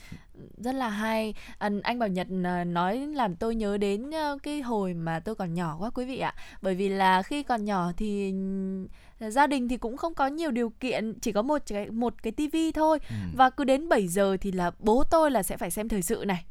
Rất 0.57 0.75
là 0.75 0.89
hay. 0.89 1.33
Anh, 1.57 1.81
anh 1.81 1.99
bảo 1.99 2.09
nhật 2.09 2.27
nói 2.67 2.97
làm 2.97 3.35
tôi 3.35 3.55
nhớ 3.55 3.77
đến 3.77 4.11
cái 4.43 4.61
hồi 4.61 4.93
mà 4.93 5.19
tôi 5.19 5.35
còn 5.35 5.53
nhỏ 5.53 5.77
quá 5.79 5.89
quý 5.89 6.05
vị 6.05 6.19
ạ. 6.19 6.35
Bởi 6.61 6.75
vì 6.75 6.89
là 6.89 7.23
khi 7.23 7.43
còn 7.43 7.65
nhỏ 7.65 7.91
thì 7.97 8.33
gia 9.19 9.47
đình 9.47 9.69
thì 9.69 9.77
cũng 9.77 9.97
không 9.97 10.13
có 10.13 10.27
nhiều 10.27 10.51
điều 10.51 10.69
kiện 10.69 11.19
chỉ 11.19 11.31
có 11.31 11.41
một 11.41 11.61
cái 11.67 11.91
một 11.91 12.23
cái 12.23 12.31
tivi 12.31 12.71
thôi. 12.71 12.99
Ừ. 13.09 13.15
và 13.37 13.49
cứ 13.49 13.63
đến 13.63 13.89
7 13.89 14.07
giờ 14.07 14.37
thì 14.41 14.51
là 14.51 14.71
bố 14.79 15.03
tôi 15.11 15.31
là 15.31 15.43
sẽ 15.43 15.57
phải 15.57 15.71
xem 15.71 15.89
thời 15.89 16.01
sự 16.01 16.23
này 16.27 16.45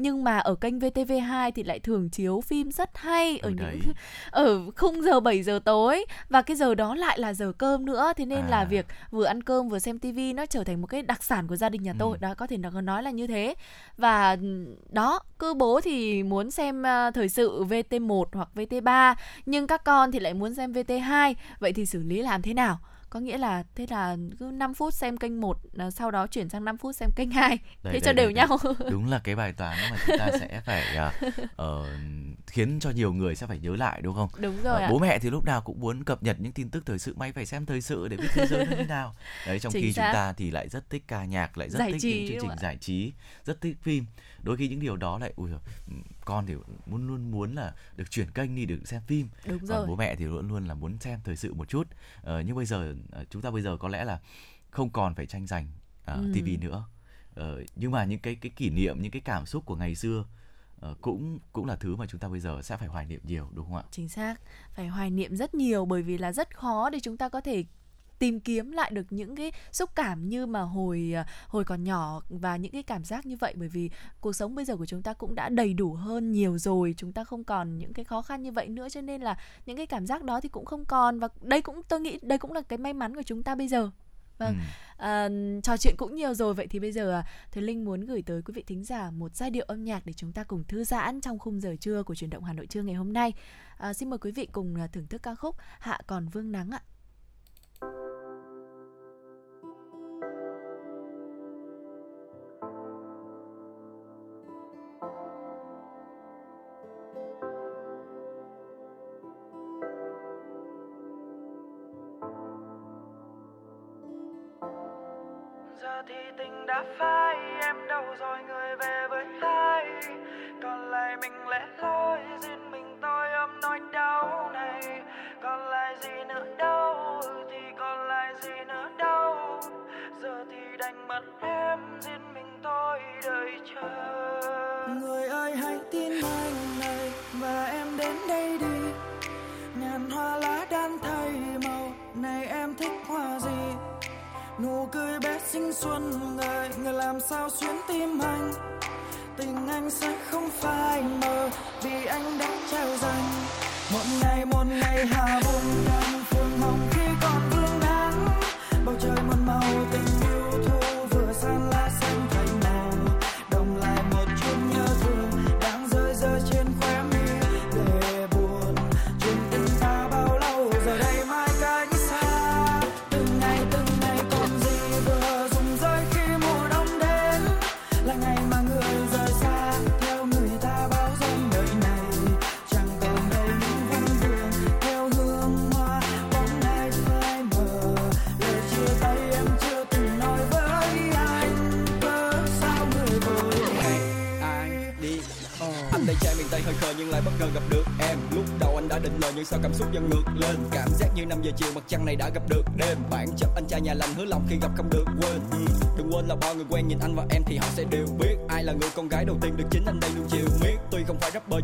nhưng 0.00 0.24
mà 0.24 0.38
ở 0.38 0.54
kênh 0.54 0.78
VTV2 0.78 1.50
thì 1.54 1.62
lại 1.62 1.80
thường 1.80 2.08
chiếu 2.08 2.40
phim 2.40 2.70
rất 2.70 2.90
hay 2.94 3.38
ở 3.38 3.48
ừ, 3.48 3.54
những 3.58 3.92
ở 4.30 4.70
khung 4.76 5.02
giờ 5.02 5.20
7 5.20 5.42
giờ 5.42 5.60
tối. 5.64 6.04
Và 6.28 6.42
cái 6.42 6.56
giờ 6.56 6.74
đó 6.74 6.94
lại 6.94 7.18
là 7.18 7.34
giờ 7.34 7.52
cơm 7.58 7.86
nữa. 7.86 8.12
Thế 8.16 8.26
nên 8.26 8.38
à. 8.38 8.48
là 8.50 8.64
việc 8.64 8.86
vừa 9.10 9.24
ăn 9.24 9.42
cơm 9.42 9.68
vừa 9.68 9.78
xem 9.78 9.98
tivi 9.98 10.32
nó 10.32 10.46
trở 10.46 10.64
thành 10.64 10.80
một 10.80 10.86
cái 10.86 11.02
đặc 11.02 11.24
sản 11.24 11.46
của 11.46 11.56
gia 11.56 11.68
đình 11.68 11.82
nhà 11.82 11.94
tôi. 11.98 12.18
Ừ. 12.20 12.20
đó 12.20 12.34
có 12.34 12.46
thể 12.46 12.56
nó 12.56 12.70
nói 12.70 13.02
là 13.02 13.10
như 13.10 13.26
thế. 13.26 13.54
Và 13.96 14.36
đó 14.88 15.20
cứ 15.38 15.54
bố 15.54 15.80
thì 15.80 16.22
muốn 16.22 16.50
xem 16.50 16.82
uh, 16.82 17.14
thời 17.14 17.28
sự 17.28 17.64
VT1 17.64 18.24
hoặc 18.32 18.48
VT3 18.54 19.14
nhưng 19.46 19.66
các 19.66 19.84
con 19.84 20.12
thì 20.12 20.18
lại 20.18 20.34
muốn 20.34 20.54
xem 20.54 20.72
VT2 20.72 21.34
vậy 21.60 21.72
thì 21.72 21.86
xử 21.86 22.02
lý 22.02 22.22
làm 22.22 22.42
thế 22.42 22.54
nào 22.54 22.78
có 23.10 23.20
nghĩa 23.20 23.38
là 23.38 23.64
thế 23.74 23.86
là 23.90 24.16
cứ 24.38 24.44
5 24.44 24.74
phút 24.74 24.94
xem 24.94 25.16
kênh 25.16 25.40
1 25.40 25.58
à, 25.78 25.90
sau 25.90 26.10
đó 26.10 26.26
chuyển 26.26 26.48
sang 26.48 26.64
5 26.64 26.76
phút 26.78 26.96
xem 26.96 27.10
kênh 27.16 27.30
2 27.30 27.48
đấy, 27.48 27.58
thế 27.82 27.90
đấy, 27.90 28.00
cho 28.04 28.12
đều 28.12 28.26
đấy, 28.26 28.34
nhau. 28.34 28.58
Đúng 28.90 29.10
là 29.10 29.20
cái 29.24 29.36
bài 29.36 29.52
toán 29.52 29.76
mà 29.90 29.96
chúng 30.06 30.18
ta 30.18 30.28
sẽ 30.40 30.60
phải 30.64 30.82
uh, 31.08 31.86
khiến 32.50 32.80
cho 32.80 32.90
nhiều 32.90 33.12
người 33.12 33.34
sẽ 33.34 33.46
phải 33.46 33.58
nhớ 33.58 33.76
lại 33.76 34.02
đúng 34.02 34.14
không? 34.14 34.28
Đúng 34.40 34.62
rồi 34.62 34.82
uh, 34.84 34.90
bố 34.90 34.98
mẹ 34.98 35.18
thì 35.18 35.30
lúc 35.30 35.44
nào 35.44 35.60
cũng 35.60 35.80
muốn 35.80 36.04
cập 36.04 36.22
nhật 36.22 36.40
những 36.40 36.52
tin 36.52 36.70
tức 36.70 36.86
thời 36.86 36.98
sự 36.98 37.14
may 37.16 37.32
phải 37.32 37.46
xem 37.46 37.66
thời 37.66 37.80
sự 37.80 38.08
để 38.08 38.16
biết 38.16 38.28
thế 38.32 38.46
giới 38.46 38.66
như 38.66 38.84
nào. 38.84 39.14
Đấy 39.46 39.60
trong 39.60 39.72
Chính 39.72 39.82
khi 39.82 39.92
xác. 39.92 40.02
chúng 40.06 40.14
ta 40.14 40.32
thì 40.32 40.50
lại 40.50 40.68
rất 40.68 40.90
thích 40.90 41.04
ca 41.08 41.24
nhạc 41.24 41.58
lại 41.58 41.70
rất 41.70 41.78
giải 41.78 41.92
thích 41.92 42.02
trí, 42.02 42.14
những 42.14 42.28
chương 42.28 42.50
trình 42.50 42.58
giải 42.58 42.76
trí 42.76 43.12
rất 43.44 43.60
thích 43.60 43.76
phim. 43.82 44.04
Đôi 44.42 44.56
khi 44.56 44.68
những 44.68 44.80
điều 44.80 44.96
đó 44.96 45.18
lại 45.18 45.32
ui 45.36 45.50
con 46.24 46.46
thì 46.46 46.54
muốn 46.86 47.06
luôn 47.06 47.30
muốn 47.30 47.54
là 47.54 47.74
được 47.96 48.10
chuyển 48.10 48.30
kênh 48.30 48.54
đi 48.54 48.66
được 48.66 48.80
xem 48.84 49.02
phim. 49.06 49.28
Đúng 49.46 49.58
còn 49.58 49.68
rồi. 49.68 49.86
bố 49.86 49.96
mẹ 49.96 50.14
thì 50.14 50.24
luôn 50.24 50.48
luôn 50.48 50.64
là 50.66 50.74
muốn 50.74 50.98
xem 51.00 51.20
thời 51.24 51.36
sự 51.36 51.54
một 51.54 51.68
chút. 51.68 51.88
Ờ, 52.22 52.40
nhưng 52.40 52.56
bây 52.56 52.66
giờ 52.66 52.94
ờ, 53.10 53.24
chúng 53.30 53.42
ta 53.42 53.50
bây 53.50 53.62
giờ 53.62 53.76
có 53.76 53.88
lẽ 53.88 54.04
là 54.04 54.20
không 54.70 54.90
còn 54.90 55.14
phải 55.14 55.26
tranh 55.26 55.46
giành 55.46 55.66
uh, 56.02 56.16
ừ. 56.16 56.30
tivi 56.34 56.56
nữa. 56.56 56.84
Ờ, 57.34 57.64
nhưng 57.76 57.90
mà 57.90 58.04
những 58.04 58.18
cái 58.18 58.34
cái 58.34 58.50
kỷ 58.56 58.70
niệm 58.70 59.02
những 59.02 59.10
cái 59.10 59.22
cảm 59.24 59.46
xúc 59.46 59.66
của 59.66 59.76
ngày 59.76 59.94
xưa 59.94 60.24
Ờ, 60.80 60.94
cũng 61.00 61.38
cũng 61.52 61.66
là 61.66 61.76
thứ 61.76 61.96
mà 61.96 62.06
chúng 62.06 62.20
ta 62.20 62.28
bây 62.28 62.40
giờ 62.40 62.60
sẽ 62.62 62.76
phải 62.76 62.88
hoài 62.88 63.06
niệm 63.06 63.20
nhiều 63.24 63.48
đúng 63.52 63.66
không 63.66 63.76
ạ? 63.76 63.84
Chính 63.90 64.08
xác, 64.08 64.34
phải 64.74 64.88
hoài 64.88 65.10
niệm 65.10 65.36
rất 65.36 65.54
nhiều 65.54 65.84
bởi 65.84 66.02
vì 66.02 66.18
là 66.18 66.32
rất 66.32 66.56
khó 66.56 66.90
để 66.90 67.00
chúng 67.00 67.16
ta 67.16 67.28
có 67.28 67.40
thể 67.40 67.64
tìm 68.20 68.40
kiếm 68.40 68.72
lại 68.72 68.90
được 68.90 69.06
những 69.10 69.36
cái 69.36 69.52
xúc 69.72 69.90
cảm 69.94 70.28
như 70.28 70.46
mà 70.46 70.60
hồi 70.60 71.12
ờ, 71.16 71.24
hồi 71.48 71.64
còn 71.64 71.84
nhỏ 71.84 72.22
và 72.28 72.56
những 72.56 72.72
cái 72.72 72.82
cảm 72.82 73.04
giác 73.04 73.26
như 73.26 73.36
vậy 73.36 73.54
bởi 73.56 73.68
vì 73.68 73.90
cuộc 74.20 74.32
sống 74.32 74.54
bây 74.54 74.64
giờ 74.64 74.76
của 74.76 74.86
chúng 74.86 75.02
ta 75.02 75.12
cũng 75.12 75.34
đã 75.34 75.48
đầy 75.48 75.74
đủ 75.74 75.92
hơn 75.92 76.32
nhiều 76.32 76.58
rồi 76.58 76.94
chúng 76.96 77.12
ta 77.12 77.24
không 77.24 77.44
còn 77.44 77.78
những 77.78 77.92
cái 77.92 78.04
khó 78.04 78.22
khăn 78.22 78.42
như 78.42 78.52
vậy 78.52 78.68
nữa 78.68 78.88
cho 78.88 79.00
nên 79.00 79.22
là 79.22 79.38
những 79.66 79.76
cái 79.76 79.86
cảm 79.86 80.06
giác 80.06 80.24
đó 80.24 80.40
thì 80.40 80.48
cũng 80.48 80.64
không 80.64 80.84
còn 80.84 81.18
và 81.18 81.28
đây 81.40 81.62
cũng 81.62 81.82
tôi 81.88 82.00
nghĩ 82.00 82.18
đây 82.22 82.38
cũng 82.38 82.52
là 82.52 82.60
cái 82.60 82.78
may 82.78 82.92
mắn 82.92 83.14
của 83.14 83.22
chúng 83.22 83.42
ta 83.42 83.54
bây 83.54 83.68
giờ 83.68 83.90
vâng. 84.40 84.54
Ừ. 84.54 85.04
à, 85.04 85.28
trò 85.62 85.76
chuyện 85.76 85.94
cũng 85.96 86.14
nhiều 86.14 86.34
rồi. 86.34 86.54
Vậy 86.54 86.66
thì 86.66 86.78
bây 86.78 86.92
giờ 86.92 87.12
à, 87.12 87.26
thùy 87.52 87.62
linh 87.62 87.84
muốn 87.84 88.00
gửi 88.00 88.22
tới 88.22 88.42
quý 88.42 88.52
vị 88.54 88.62
thính 88.66 88.84
giả 88.84 89.10
một 89.10 89.36
giai 89.36 89.50
điệu 89.50 89.64
âm 89.68 89.84
nhạc 89.84 90.06
để 90.06 90.12
chúng 90.12 90.32
ta 90.32 90.44
cùng 90.44 90.64
thư 90.64 90.84
giãn 90.84 91.20
trong 91.20 91.38
khung 91.38 91.60
giờ 91.60 91.76
trưa 91.80 92.02
của 92.02 92.14
truyền 92.14 92.30
động 92.30 92.44
hà 92.44 92.52
nội 92.52 92.66
trưa 92.66 92.82
ngày 92.82 92.94
hôm 92.94 93.12
nay. 93.12 93.32
À, 93.76 93.94
xin 93.94 94.10
mời 94.10 94.18
quý 94.18 94.30
vị 94.30 94.48
cùng 94.52 94.74
à, 94.80 94.86
thưởng 94.86 95.06
thức 95.06 95.22
ca 95.22 95.34
khúc 95.34 95.56
hạ 95.78 95.98
còn 96.06 96.28
vương 96.28 96.52
nắng 96.52 96.70
ạ 96.70 96.80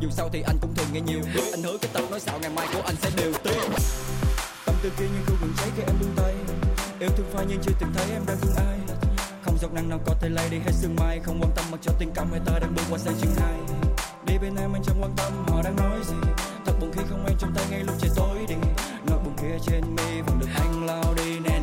dù 0.07 0.13
sao 0.13 0.29
thì 0.33 0.43
anh 0.47 0.59
cũng 0.61 0.75
thường 0.75 0.87
nghe 0.93 1.01
nhiều. 1.01 1.21
Anh 1.53 1.63
hứa 1.63 1.77
cái 1.83 1.91
tập 1.93 2.05
nói 2.11 2.21
xạo 2.21 2.39
ngày 2.39 2.51
mai 2.51 2.67
của 2.75 2.83
anh 2.87 2.95
sẽ 3.03 3.11
đều 3.17 3.33
tiết 3.45 3.61
tâm 4.67 4.75
tư 4.83 4.91
kia 4.99 5.05
như 5.05 5.21
cơn 5.27 5.37
nguồn 5.41 5.51
cháy 5.57 5.69
khi 5.77 5.83
em 5.87 5.97
buông 6.01 6.15
tay. 6.17 6.35
Yêu 7.01 7.11
thương 7.17 7.27
phai 7.33 7.45
nhưng 7.49 7.59
chưa 7.63 7.73
từng 7.81 7.91
thấy 7.95 8.05
em 8.13 8.23
đang 8.27 8.37
thương 8.41 8.55
ai. 8.57 8.79
Không 9.43 9.59
giọt 9.59 9.73
nắng 9.73 9.89
nào 9.89 10.01
có 10.07 10.15
thể 10.21 10.29
lay 10.29 10.49
đi 10.51 10.59
hết 10.59 10.73
sương 10.73 10.97
mai. 10.97 11.21
Không 11.25 11.41
quan 11.41 11.51
tâm 11.57 11.65
mặc 11.71 11.81
cho 11.83 11.93
tình 11.99 12.11
cảm 12.15 12.31
người 12.31 12.41
ta 12.47 12.59
đang 12.59 12.75
bước 12.75 12.83
qua 12.91 12.99
sang 12.99 13.15
chương 13.21 13.35
hai. 13.41 13.55
Đi 14.27 14.39
bên 14.39 14.57
em 14.57 14.73
anh 14.73 14.83
chẳng 14.87 14.97
quan 15.01 15.13
tâm 15.17 15.33
họ 15.49 15.63
đang 15.63 15.77
nói 15.77 15.99
gì. 16.09 16.17
Thật 16.67 16.73
buồn 16.81 16.93
khi 16.93 17.03
không 17.11 17.25
anh 17.27 17.37
trong 17.39 17.53
tay 17.55 17.65
ngay 17.71 17.81
lúc 17.85 17.95
trời 18.01 18.11
tối 18.17 18.39
đi. 18.49 18.55
Nỗi 19.07 19.19
buồn 19.25 19.35
kia 19.43 19.59
trên 19.67 19.95
mi 19.95 20.21
vẫn 20.27 20.39
được 20.39 20.49
anh 20.55 20.87
lao 20.87 21.15
đi 21.17 21.39
nên 21.39 21.63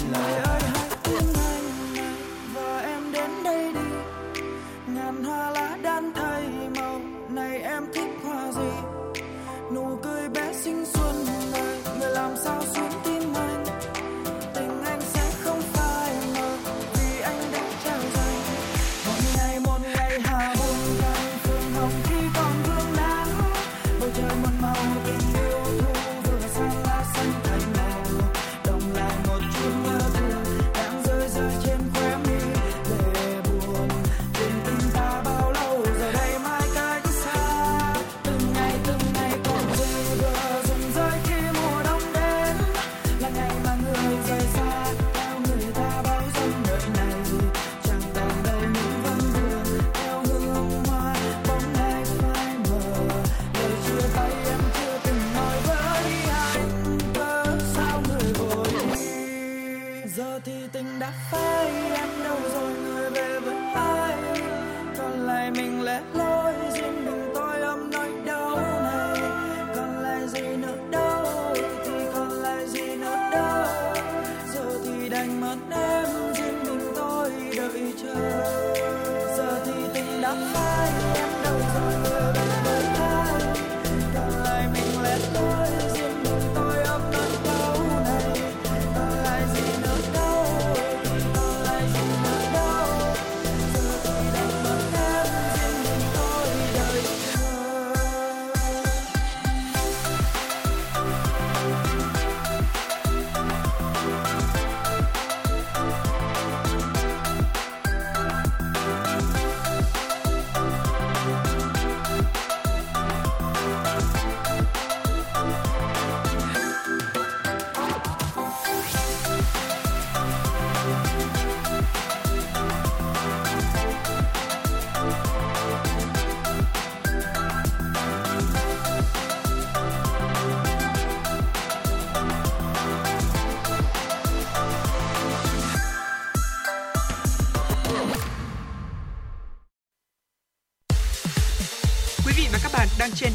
sinh 10.63 10.85
xuân 10.85 11.25
này 11.51 11.77
người 11.99 12.11
làm 12.11 12.31
sao 12.43 12.63
xuân 12.73 12.92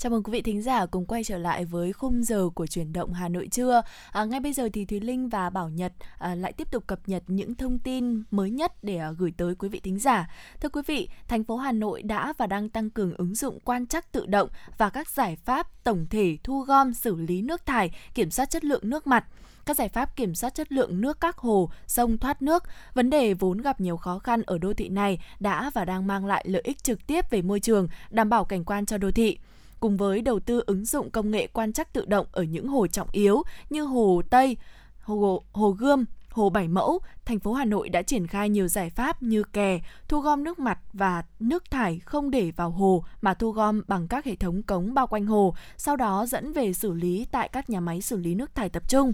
Chào 0.00 0.10
mừng 0.10 0.22
quý 0.22 0.30
vị 0.30 0.42
thính 0.42 0.62
giả 0.62 0.86
cùng 0.86 1.06
quay 1.06 1.24
trở 1.24 1.38
lại 1.38 1.64
với 1.64 1.92
khung 1.92 2.22
giờ 2.22 2.48
của 2.54 2.66
chuyển 2.66 2.92
động 2.92 3.12
Hà 3.12 3.28
Nội 3.28 3.48
trưa. 3.52 3.82
À, 4.12 4.24
ngay 4.24 4.40
bây 4.40 4.52
giờ 4.52 4.68
thì 4.72 4.84
Thúy 4.84 5.00
Linh 5.00 5.28
và 5.28 5.50
Bảo 5.50 5.68
Nhật 5.68 5.92
à, 6.18 6.34
lại 6.34 6.52
tiếp 6.52 6.70
tục 6.70 6.86
cập 6.86 7.00
nhật 7.06 7.22
những 7.26 7.54
thông 7.54 7.78
tin 7.78 8.22
mới 8.30 8.50
nhất 8.50 8.72
để 8.82 8.96
à, 8.96 9.12
gửi 9.18 9.32
tới 9.36 9.54
quý 9.54 9.68
vị 9.68 9.80
thính 9.80 9.98
giả. 9.98 10.30
Thưa 10.60 10.68
quý 10.68 10.82
vị, 10.86 11.08
thành 11.28 11.44
phố 11.44 11.56
Hà 11.56 11.72
Nội 11.72 12.02
đã 12.02 12.32
và 12.38 12.46
đang 12.46 12.68
tăng 12.68 12.90
cường 12.90 13.14
ứng 13.14 13.34
dụng 13.34 13.58
quan 13.64 13.86
trắc 13.86 14.12
tự 14.12 14.26
động 14.26 14.48
và 14.78 14.90
các 14.90 15.10
giải 15.10 15.36
pháp 15.36 15.84
tổng 15.84 16.06
thể 16.10 16.38
thu 16.44 16.60
gom 16.60 16.94
xử 16.94 17.16
lý 17.16 17.42
nước 17.42 17.66
thải, 17.66 17.90
kiểm 18.14 18.30
soát 18.30 18.50
chất 18.50 18.64
lượng 18.64 18.90
nước 18.90 19.06
mặt 19.06 19.24
các 19.66 19.76
giải 19.76 19.88
pháp 19.88 20.16
kiểm 20.16 20.34
soát 20.34 20.54
chất 20.54 20.72
lượng 20.72 21.00
nước 21.00 21.20
các 21.20 21.36
hồ, 21.36 21.70
sông 21.86 22.18
thoát 22.18 22.42
nước, 22.42 22.62
vấn 22.94 23.10
đề 23.10 23.34
vốn 23.34 23.58
gặp 23.58 23.80
nhiều 23.80 23.96
khó 23.96 24.18
khăn 24.18 24.42
ở 24.46 24.58
đô 24.58 24.74
thị 24.74 24.88
này 24.88 25.18
đã 25.40 25.70
và 25.74 25.84
đang 25.84 26.06
mang 26.06 26.26
lại 26.26 26.44
lợi 26.48 26.62
ích 26.64 26.82
trực 26.82 27.06
tiếp 27.06 27.30
về 27.30 27.42
môi 27.42 27.60
trường, 27.60 27.88
đảm 28.10 28.28
bảo 28.28 28.44
cảnh 28.44 28.64
quan 28.64 28.86
cho 28.86 28.98
đô 28.98 29.10
thị 29.10 29.38
cùng 29.80 29.96
với 29.96 30.22
đầu 30.22 30.40
tư 30.40 30.62
ứng 30.66 30.84
dụng 30.84 31.10
công 31.10 31.30
nghệ 31.30 31.46
quan 31.46 31.72
trắc 31.72 31.92
tự 31.92 32.04
động 32.06 32.26
ở 32.32 32.42
những 32.42 32.68
hồ 32.68 32.86
trọng 32.86 33.08
yếu 33.12 33.42
như 33.70 33.82
hồ 33.82 34.22
Tây, 34.30 34.56
hồ, 35.00 35.42
hồ 35.52 35.70
Gươm, 35.70 36.04
Hồ 36.38 36.50
Bảy 36.50 36.68
Mẫu, 36.68 37.00
thành 37.24 37.38
phố 37.38 37.52
Hà 37.52 37.64
Nội 37.64 37.88
đã 37.88 38.02
triển 38.02 38.26
khai 38.26 38.48
nhiều 38.48 38.68
giải 38.68 38.90
pháp 38.90 39.22
như 39.22 39.42
kè, 39.42 39.80
thu 40.08 40.20
gom 40.20 40.44
nước 40.44 40.58
mặt 40.58 40.78
và 40.92 41.22
nước 41.40 41.70
thải 41.70 41.98
không 41.98 42.30
để 42.30 42.52
vào 42.56 42.70
hồ 42.70 43.04
mà 43.22 43.34
thu 43.34 43.50
gom 43.50 43.82
bằng 43.88 44.08
các 44.08 44.24
hệ 44.24 44.36
thống 44.36 44.62
cống 44.62 44.94
bao 44.94 45.06
quanh 45.06 45.26
hồ, 45.26 45.54
sau 45.76 45.96
đó 45.96 46.26
dẫn 46.26 46.52
về 46.52 46.72
xử 46.72 46.92
lý 46.92 47.26
tại 47.30 47.48
các 47.48 47.70
nhà 47.70 47.80
máy 47.80 48.00
xử 48.00 48.16
lý 48.16 48.34
nước 48.34 48.54
thải 48.54 48.68
tập 48.68 48.88
trung. 48.88 49.12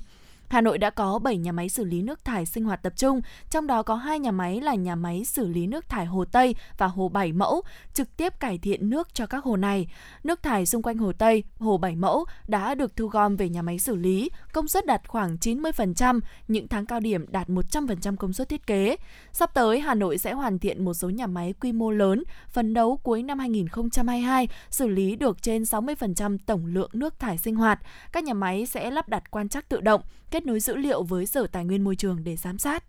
Hà 0.49 0.61
Nội 0.61 0.79
đã 0.79 0.91
có 0.91 1.19
7 1.19 1.37
nhà 1.37 1.53
máy 1.53 1.69
xử 1.69 1.85
lý 1.85 2.03
nước 2.03 2.25
thải 2.25 2.47
sinh 2.47 2.65
hoạt 2.65 2.83
tập 2.83 2.93
trung, 2.97 3.21
trong 3.51 3.67
đó 3.67 3.83
có 3.83 3.95
2 3.95 4.19
nhà 4.19 4.31
máy 4.31 4.61
là 4.61 4.75
nhà 4.75 4.95
máy 4.95 5.25
xử 5.25 5.47
lý 5.47 5.67
nước 5.67 5.89
thải 5.89 6.07
Hồ 6.07 6.25
Tây 6.25 6.55
và 6.79 6.87
Hồ 6.87 7.09
Bảy 7.09 7.33
Mẫu, 7.33 7.63
trực 7.95 8.17
tiếp 8.17 8.41
cải 8.41 8.59
thiện 8.59 8.91
nước 8.91 9.15
cho 9.15 9.27
các 9.27 9.45
hồ 9.45 9.57
này. 9.57 9.89
Nước 10.25 10.43
thải 10.43 10.67
xung 10.67 10.83
quanh 10.83 10.99
Hồ 10.99 11.13
Tây, 11.13 11.45
Hồ 11.59 11.77
Bảy 11.77 11.97
Mẫu 11.97 12.25
đã 12.49 12.75
được 12.75 12.97
thu 12.97 13.07
gom 13.07 13.37
về 13.37 13.49
nhà 13.49 13.63
máy 13.63 13.79
xử 13.79 13.97
lý, 13.97 14.31
công 14.53 14.69
suất 14.69 14.87
đạt 14.87 15.09
khoảng 15.09 15.37
90%, 15.37 16.21
những 16.49 16.69
tháng 16.69 16.87
cao 16.87 17.01
điểm 17.01 17.27
đạt 17.29 17.49
100% 17.49 18.17
công 18.17 18.33
suất 18.33 18.49
thiết 18.49 18.67
kế. 18.67 18.97
Sắp 19.33 19.55
tới, 19.55 19.81
Hà 19.81 19.95
Nội 19.95 20.19
sẽ 20.19 20.33
hoàn 20.33 20.59
thiện 20.59 20.85
một 20.85 20.95
số 20.95 21.11
nhà 21.11 21.27
máy 21.27 21.55
quy 21.61 21.73
mô 21.73 21.91
lớn, 21.91 22.23
phấn 22.49 22.75
đấu 22.75 22.97
cuối 23.03 23.23
năm 23.23 23.39
2022 23.39 24.49
xử 24.71 24.89
lý 24.89 25.17
được 25.17 25.43
trên 25.43 25.63
60% 25.63 26.39
tổng 26.47 26.67
lượng 26.67 26.91
nước 26.93 27.19
thải 27.19 27.39
sinh 27.39 27.57
hoạt. 27.57 27.81
Các 28.13 28.25
nhà 28.25 28.35
máy 28.35 28.67
sẽ 28.67 28.91
lắp 28.91 29.09
đặt 29.09 29.31
quan 29.31 29.49
trắc 29.49 29.69
tự 29.69 29.81
động, 29.81 30.01
kết 30.35 30.47
nối 30.47 30.61
dữ 30.61 30.77
liệu 30.77 31.03
với 31.03 31.27
Sở 31.27 31.47
Tài 31.47 31.65
nguyên 31.65 31.85
Môi 31.85 31.97
trường 31.97 32.25
để 32.25 32.37
giám 32.37 32.59
sát. 32.59 32.85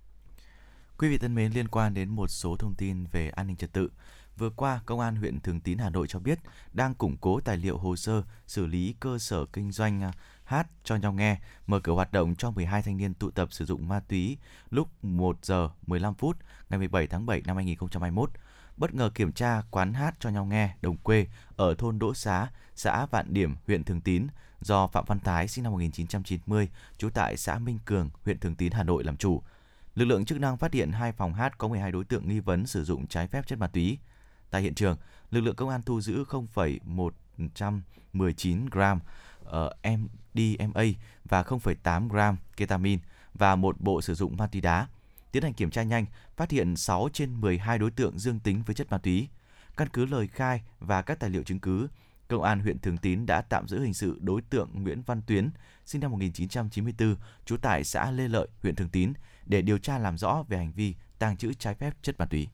Quý 0.97 1.09
vị 1.09 1.17
thân 1.17 1.35
mến, 1.35 1.51
liên 1.51 1.67
quan 1.67 1.93
đến 1.93 2.09
một 2.09 2.27
số 2.27 2.55
thông 2.55 2.75
tin 2.75 3.05
về 3.11 3.29
an 3.29 3.47
ninh 3.47 3.55
trật 3.55 3.73
tự, 3.73 3.89
Vừa 4.37 4.49
qua, 4.49 4.81
Công 4.85 4.99
an 4.99 5.15
huyện 5.15 5.39
Thường 5.39 5.59
Tín 5.59 5.77
Hà 5.77 5.89
Nội 5.89 6.07
cho 6.07 6.19
biết 6.19 6.39
đang 6.73 6.93
củng 6.93 7.17
cố 7.17 7.39
tài 7.39 7.57
liệu 7.57 7.77
hồ 7.77 7.95
sơ 7.95 8.23
xử 8.47 8.65
lý 8.65 8.95
cơ 8.99 9.17
sở 9.17 9.45
kinh 9.45 9.71
doanh 9.71 10.03
à, 10.03 10.13
hát 10.43 10.67
cho 10.83 10.95
nhau 10.95 11.13
nghe, 11.13 11.39
mở 11.67 11.79
cửa 11.79 11.93
hoạt 11.93 12.11
động 12.11 12.35
cho 12.35 12.51
12 12.51 12.81
thanh 12.81 12.97
niên 12.97 13.13
tụ 13.13 13.31
tập 13.31 13.47
sử 13.51 13.65
dụng 13.65 13.87
ma 13.87 13.99
túy 13.99 14.37
lúc 14.69 15.03
1 15.03 15.37
giờ 15.41 15.69
15 15.87 16.13
phút 16.13 16.37
ngày 16.69 16.77
17 16.77 17.07
tháng 17.07 17.25
7 17.25 17.41
năm 17.45 17.55
2021. 17.55 18.29
Bất 18.77 18.93
ngờ 18.93 19.09
kiểm 19.15 19.31
tra 19.31 19.61
quán 19.71 19.93
hát 19.93 20.15
cho 20.19 20.29
nhau 20.29 20.45
nghe 20.45 20.75
đồng 20.81 20.97
quê 20.97 21.27
ở 21.55 21.75
thôn 21.75 21.99
Đỗ 21.99 22.13
Xá, 22.13 22.47
xã 22.75 23.05
Vạn 23.05 23.33
Điểm, 23.33 23.55
huyện 23.67 23.83
Thường 23.83 24.01
Tín 24.01 24.27
do 24.65 24.87
Phạm 24.87 25.05
Văn 25.07 25.19
Thái 25.19 25.47
sinh 25.47 25.63
năm 25.63 25.73
1990, 25.73 26.69
trú 26.97 27.09
tại 27.09 27.37
xã 27.37 27.59
Minh 27.59 27.79
Cường, 27.85 28.09
huyện 28.23 28.39
Thường 28.39 28.55
Tín, 28.55 28.71
Hà 28.71 28.83
Nội 28.83 29.03
làm 29.03 29.17
chủ. 29.17 29.41
Lực 29.95 30.05
lượng 30.05 30.25
chức 30.25 30.39
năng 30.39 30.57
phát 30.57 30.73
hiện 30.73 30.91
hai 30.91 31.11
phòng 31.11 31.33
hát 31.33 31.57
có 31.57 31.67
12 31.67 31.91
đối 31.91 32.03
tượng 32.03 32.29
nghi 32.29 32.39
vấn 32.39 32.67
sử 32.67 32.83
dụng 32.83 33.07
trái 33.07 33.27
phép 33.27 33.47
chất 33.47 33.59
ma 33.59 33.67
túy. 33.67 33.97
Tại 34.49 34.61
hiện 34.61 34.75
trường, 34.75 34.97
lực 35.31 35.41
lượng 35.41 35.55
công 35.55 35.69
an 35.69 35.81
thu 35.85 36.01
giữ 36.01 36.23
0,119 36.23 38.65
gram 38.65 38.99
ờ, 39.43 39.75
MDMA 39.83 40.83
và 41.25 41.43
0,8 41.43 42.09
gram 42.09 42.37
ketamine 42.57 43.01
và 43.33 43.55
một 43.55 43.81
bộ 43.81 44.01
sử 44.01 44.15
dụng 44.15 44.37
ma 44.37 44.47
túy 44.47 44.61
đá. 44.61 44.87
Tiến 45.31 45.43
hành 45.43 45.53
kiểm 45.53 45.71
tra 45.71 45.83
nhanh, 45.83 46.05
phát 46.37 46.51
hiện 46.51 46.75
6 46.75 47.09
trên 47.13 47.41
12 47.41 47.77
đối 47.77 47.91
tượng 47.91 48.19
dương 48.19 48.39
tính 48.39 48.63
với 48.65 48.75
chất 48.75 48.91
ma 48.91 48.97
túy. 48.97 49.27
Căn 49.77 49.89
cứ 49.89 50.05
lời 50.05 50.27
khai 50.27 50.61
và 50.79 51.01
các 51.01 51.19
tài 51.19 51.29
liệu 51.29 51.43
chứng 51.43 51.59
cứ, 51.59 51.87
Công 52.27 52.43
an 52.43 52.59
huyện 52.59 52.79
Thường 52.79 52.97
Tín 52.97 53.25
đã 53.25 53.41
tạm 53.41 53.67
giữ 53.67 53.79
hình 53.79 53.93
sự 53.93 54.17
đối 54.19 54.41
tượng 54.41 54.69
Nguyễn 54.73 55.01
Văn 55.01 55.21
Tuyến, 55.27 55.49
sinh 55.85 56.01
năm 56.01 56.11
1994, 56.11 57.15
trú 57.45 57.57
tại 57.57 57.83
xã 57.83 58.11
Lê 58.11 58.27
Lợi, 58.27 58.47
huyện 58.61 58.75
Thường 58.75 58.89
Tín, 58.89 59.13
để 59.45 59.61
điều 59.61 59.77
tra 59.77 59.97
làm 59.97 60.17
rõ 60.17 60.43
về 60.47 60.57
hành 60.57 60.71
vi 60.71 60.95
tàng 61.19 61.37
trữ 61.37 61.53
trái 61.53 61.75
phép 61.75 61.93
chất 62.01 62.19
ma 62.19 62.25
túy. 62.25 62.47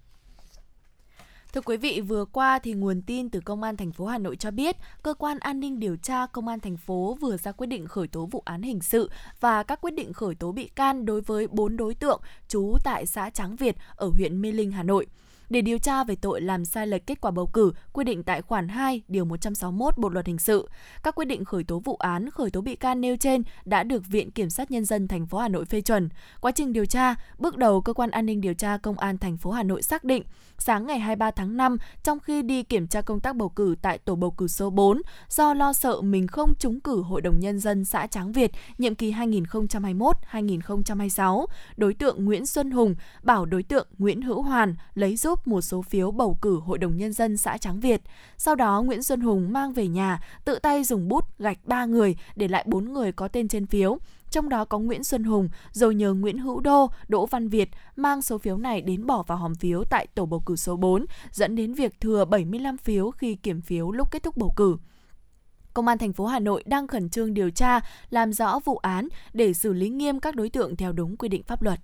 Thưa 1.53 1.61
quý 1.61 1.77
vị, 1.77 2.01
vừa 2.01 2.25
qua 2.25 2.59
thì 2.59 2.73
nguồn 2.73 3.01
tin 3.01 3.29
từ 3.29 3.39
Công 3.39 3.63
an 3.63 3.77
thành 3.77 3.91
phố 3.91 4.05
Hà 4.05 4.17
Nội 4.17 4.35
cho 4.35 4.51
biết, 4.51 4.75
cơ 5.03 5.13
quan 5.13 5.39
an 5.39 5.59
ninh 5.59 5.79
điều 5.79 5.95
tra 5.95 6.25
Công 6.25 6.47
an 6.47 6.59
thành 6.59 6.77
phố 6.77 7.17
vừa 7.21 7.37
ra 7.37 7.51
quyết 7.51 7.67
định 7.67 7.87
khởi 7.87 8.07
tố 8.07 8.25
vụ 8.25 8.43
án 8.45 8.61
hình 8.61 8.81
sự 8.81 9.09
và 9.39 9.63
các 9.63 9.81
quyết 9.81 9.93
định 9.93 10.13
khởi 10.13 10.35
tố 10.35 10.51
bị 10.51 10.67
can 10.75 11.05
đối 11.05 11.21
với 11.21 11.47
4 11.47 11.77
đối 11.77 11.95
tượng 11.95 12.21
trú 12.47 12.77
tại 12.83 13.05
xã 13.05 13.29
Tráng 13.29 13.55
Việt 13.55 13.75
ở 13.95 14.09
huyện 14.13 14.41
Mê 14.41 14.51
Linh, 14.51 14.71
Hà 14.71 14.83
Nội 14.83 15.07
để 15.51 15.61
điều 15.61 15.77
tra 15.77 16.03
về 16.03 16.15
tội 16.15 16.41
làm 16.41 16.65
sai 16.65 16.87
lệch 16.87 17.07
kết 17.07 17.21
quả 17.21 17.31
bầu 17.31 17.47
cử 17.47 17.71
quy 17.93 18.03
định 18.03 18.23
tại 18.23 18.41
khoản 18.41 18.67
2 18.67 19.01
điều 19.07 19.25
161 19.25 19.97
Bộ 19.97 20.09
luật 20.09 20.27
hình 20.27 20.37
sự. 20.37 20.69
Các 21.03 21.15
quyết 21.15 21.25
định 21.25 21.45
khởi 21.45 21.63
tố 21.63 21.79
vụ 21.79 21.95
án, 21.95 22.29
khởi 22.29 22.49
tố 22.49 22.61
bị 22.61 22.75
can 22.75 23.01
nêu 23.01 23.17
trên 23.17 23.43
đã 23.65 23.83
được 23.83 24.07
Viện 24.07 24.31
Kiểm 24.31 24.49
sát 24.49 24.71
nhân 24.71 24.85
dân 24.85 25.07
thành 25.07 25.27
phố 25.27 25.37
Hà 25.37 25.47
Nội 25.47 25.65
phê 25.65 25.81
chuẩn. 25.81 26.09
Quá 26.41 26.51
trình 26.51 26.73
điều 26.73 26.85
tra, 26.85 27.15
bước 27.37 27.57
đầu 27.57 27.81
cơ 27.81 27.93
quan 27.93 28.11
an 28.11 28.25
ninh 28.25 28.41
điều 28.41 28.53
tra 28.53 28.77
công 28.77 28.97
an 28.97 29.17
thành 29.17 29.37
phố 29.37 29.51
Hà 29.51 29.63
Nội 29.63 29.81
xác 29.81 30.03
định 30.03 30.23
sáng 30.57 30.87
ngày 30.87 30.99
23 30.99 31.31
tháng 31.31 31.57
5 31.57 31.77
trong 32.03 32.19
khi 32.19 32.41
đi 32.41 32.63
kiểm 32.63 32.87
tra 32.87 33.01
công 33.01 33.19
tác 33.19 33.35
bầu 33.35 33.49
cử 33.49 33.75
tại 33.81 33.97
tổ 33.97 34.15
bầu 34.15 34.31
cử 34.31 34.47
số 34.47 34.69
4 34.69 35.01
do 35.29 35.53
lo 35.53 35.73
sợ 35.73 36.01
mình 36.01 36.27
không 36.27 36.53
trúng 36.59 36.79
cử 36.79 37.01
Hội 37.01 37.21
đồng 37.21 37.39
nhân 37.39 37.59
dân 37.59 37.85
xã 37.85 38.07
Tráng 38.07 38.31
Việt 38.31 38.51
nhiệm 38.77 38.95
kỳ 38.95 39.11
2021-2026, 39.11 41.45
đối 41.77 41.93
tượng 41.93 42.25
Nguyễn 42.25 42.45
Xuân 42.45 42.71
Hùng 42.71 42.95
bảo 43.23 43.45
đối 43.45 43.63
tượng 43.63 43.87
Nguyễn 43.97 44.21
Hữu 44.21 44.41
Hoàn 44.41 44.75
lấy 44.93 45.15
giúp 45.15 45.40
một 45.47 45.61
số 45.61 45.81
phiếu 45.81 46.11
bầu 46.11 46.37
cử 46.41 46.59
Hội 46.59 46.77
đồng 46.77 46.97
Nhân 46.97 47.13
dân 47.13 47.37
xã 47.37 47.57
Tráng 47.57 47.79
Việt. 47.79 48.01
Sau 48.37 48.55
đó, 48.55 48.81
Nguyễn 48.81 49.03
Xuân 49.03 49.21
Hùng 49.21 49.53
mang 49.53 49.73
về 49.73 49.87
nhà, 49.87 50.19
tự 50.45 50.59
tay 50.59 50.83
dùng 50.83 51.07
bút 51.07 51.39
gạch 51.39 51.57
ba 51.65 51.85
người, 51.85 52.15
để 52.35 52.47
lại 52.47 52.63
bốn 52.67 52.93
người 52.93 53.11
có 53.11 53.27
tên 53.27 53.47
trên 53.47 53.65
phiếu. 53.65 53.97
Trong 54.31 54.49
đó 54.49 54.65
có 54.65 54.79
Nguyễn 54.79 55.03
Xuân 55.03 55.23
Hùng, 55.23 55.49
rồi 55.71 55.95
nhờ 55.95 56.13
Nguyễn 56.13 56.37
Hữu 56.37 56.59
Đô, 56.59 56.87
Đỗ 57.07 57.25
Văn 57.25 57.49
Việt 57.49 57.69
mang 57.95 58.21
số 58.21 58.37
phiếu 58.37 58.57
này 58.57 58.81
đến 58.81 59.05
bỏ 59.05 59.23
vào 59.23 59.37
hòm 59.37 59.55
phiếu 59.55 59.83
tại 59.89 60.07
tổ 60.07 60.25
bầu 60.25 60.43
cử 60.45 60.55
số 60.55 60.75
4, 60.75 61.05
dẫn 61.31 61.55
đến 61.55 61.73
việc 61.73 61.99
thừa 62.01 62.25
75 62.25 62.77
phiếu 62.77 63.11
khi 63.11 63.35
kiểm 63.35 63.61
phiếu 63.61 63.91
lúc 63.91 64.11
kết 64.11 64.23
thúc 64.23 64.37
bầu 64.37 64.53
cử. 64.55 64.77
Công 65.73 65.87
an 65.87 65.97
thành 65.97 66.13
phố 66.13 66.25
Hà 66.25 66.39
Nội 66.39 66.63
đang 66.65 66.87
khẩn 66.87 67.09
trương 67.09 67.33
điều 67.33 67.49
tra, 67.49 67.79
làm 68.09 68.33
rõ 68.33 68.59
vụ 68.65 68.77
án 68.77 69.07
để 69.33 69.53
xử 69.53 69.73
lý 69.73 69.89
nghiêm 69.89 70.19
các 70.19 70.35
đối 70.35 70.49
tượng 70.49 70.75
theo 70.75 70.91
đúng 70.91 71.17
quy 71.17 71.29
định 71.29 71.43
pháp 71.43 71.61
luật. 71.61 71.79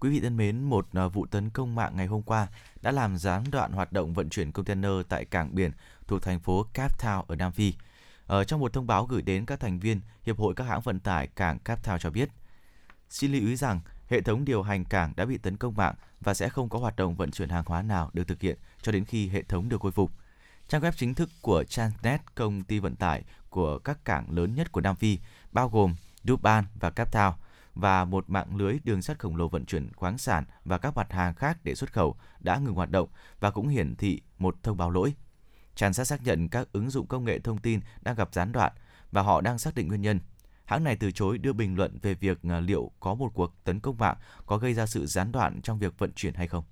Quý 0.00 0.10
vị 0.10 0.20
thân 0.20 0.36
mến, 0.36 0.62
một 0.62 0.86
à, 0.92 1.08
vụ 1.08 1.26
tấn 1.26 1.50
công 1.50 1.74
mạng 1.74 1.92
ngày 1.96 2.06
hôm 2.06 2.22
qua 2.22 2.48
đã 2.82 2.90
làm 2.92 3.18
gián 3.18 3.44
đoạn 3.50 3.72
hoạt 3.72 3.92
động 3.92 4.14
vận 4.14 4.28
chuyển 4.28 4.52
container 4.52 4.90
tại 5.08 5.24
cảng 5.24 5.54
biển 5.54 5.70
thuộc 6.06 6.22
thành 6.22 6.40
phố 6.40 6.66
Cape 6.74 6.96
Town 6.98 7.22
ở 7.28 7.36
Nam 7.36 7.52
Phi. 7.52 7.74
Ở 8.26 8.44
trong 8.44 8.60
một 8.60 8.72
thông 8.72 8.86
báo 8.86 9.06
gửi 9.06 9.22
đến 9.22 9.46
các 9.46 9.60
thành 9.60 9.78
viên, 9.78 10.00
Hiệp 10.22 10.38
hội 10.38 10.54
các 10.54 10.64
hãng 10.64 10.80
vận 10.80 11.00
tải 11.00 11.26
cảng 11.26 11.58
Cape 11.58 11.82
Town 11.82 11.98
cho 11.98 12.10
biết, 12.10 12.28
xin 13.08 13.32
lưu 13.32 13.40
ý 13.40 13.56
rằng 13.56 13.80
hệ 14.08 14.20
thống 14.20 14.44
điều 14.44 14.62
hành 14.62 14.84
cảng 14.84 15.12
đã 15.16 15.24
bị 15.24 15.38
tấn 15.38 15.56
công 15.56 15.76
mạng 15.76 15.94
và 16.20 16.34
sẽ 16.34 16.48
không 16.48 16.68
có 16.68 16.78
hoạt 16.78 16.96
động 16.96 17.14
vận 17.14 17.30
chuyển 17.30 17.48
hàng 17.48 17.64
hóa 17.66 17.82
nào 17.82 18.10
được 18.12 18.28
thực 18.28 18.40
hiện 18.40 18.58
cho 18.82 18.92
đến 18.92 19.04
khi 19.04 19.28
hệ 19.28 19.42
thống 19.42 19.68
được 19.68 19.80
khôi 19.80 19.92
phục. 19.92 20.10
Trang 20.68 20.82
web 20.82 20.92
chính 20.96 21.14
thức 21.14 21.30
của 21.40 21.64
Transnet, 21.64 22.34
công 22.34 22.62
ty 22.62 22.78
vận 22.78 22.96
tải 22.96 23.22
của 23.50 23.78
các 23.78 24.04
cảng 24.04 24.30
lớn 24.30 24.54
nhất 24.54 24.72
của 24.72 24.80
Nam 24.80 24.96
Phi, 24.96 25.18
bao 25.52 25.68
gồm 25.68 25.94
Durban 26.24 26.64
và 26.80 26.90
Cape 26.90 27.10
Town, 27.18 27.32
và 27.74 28.04
một 28.04 28.30
mạng 28.30 28.56
lưới 28.56 28.78
đường 28.84 29.02
sắt 29.02 29.18
khổng 29.18 29.36
lồ 29.36 29.48
vận 29.48 29.64
chuyển 29.64 29.92
khoáng 29.92 30.18
sản 30.18 30.44
và 30.64 30.78
các 30.78 30.96
mặt 30.96 31.12
hàng 31.12 31.34
khác 31.34 31.58
để 31.64 31.74
xuất 31.74 31.92
khẩu 31.92 32.16
đã 32.40 32.58
ngừng 32.58 32.74
hoạt 32.74 32.90
động 32.90 33.08
và 33.40 33.50
cũng 33.50 33.68
hiển 33.68 33.96
thị 33.96 34.20
một 34.38 34.56
thông 34.62 34.76
báo 34.76 34.90
lỗi. 34.90 35.14
Transat 35.74 36.06
xác 36.06 36.22
nhận 36.22 36.48
các 36.48 36.68
ứng 36.72 36.90
dụng 36.90 37.06
công 37.06 37.24
nghệ 37.24 37.38
thông 37.38 37.58
tin 37.58 37.80
đang 38.02 38.14
gặp 38.14 38.28
gián 38.32 38.52
đoạn 38.52 38.72
và 39.12 39.22
họ 39.22 39.40
đang 39.40 39.58
xác 39.58 39.74
định 39.74 39.88
nguyên 39.88 40.02
nhân. 40.02 40.20
Hãng 40.64 40.84
này 40.84 40.96
từ 40.96 41.10
chối 41.10 41.38
đưa 41.38 41.52
bình 41.52 41.76
luận 41.76 41.98
về 42.02 42.14
việc 42.14 42.38
à, 42.42 42.60
liệu 42.60 42.90
có 43.00 43.14
một 43.14 43.30
cuộc 43.34 43.64
tấn 43.64 43.80
công 43.80 43.98
mạng 43.98 44.16
có 44.46 44.58
gây 44.58 44.74
ra 44.74 44.86
sự 44.86 45.06
gián 45.06 45.32
đoạn 45.32 45.60
trong 45.62 45.78
việc 45.78 45.98
vận 45.98 46.12
chuyển 46.12 46.34
hay 46.34 46.48
không. 46.48 46.64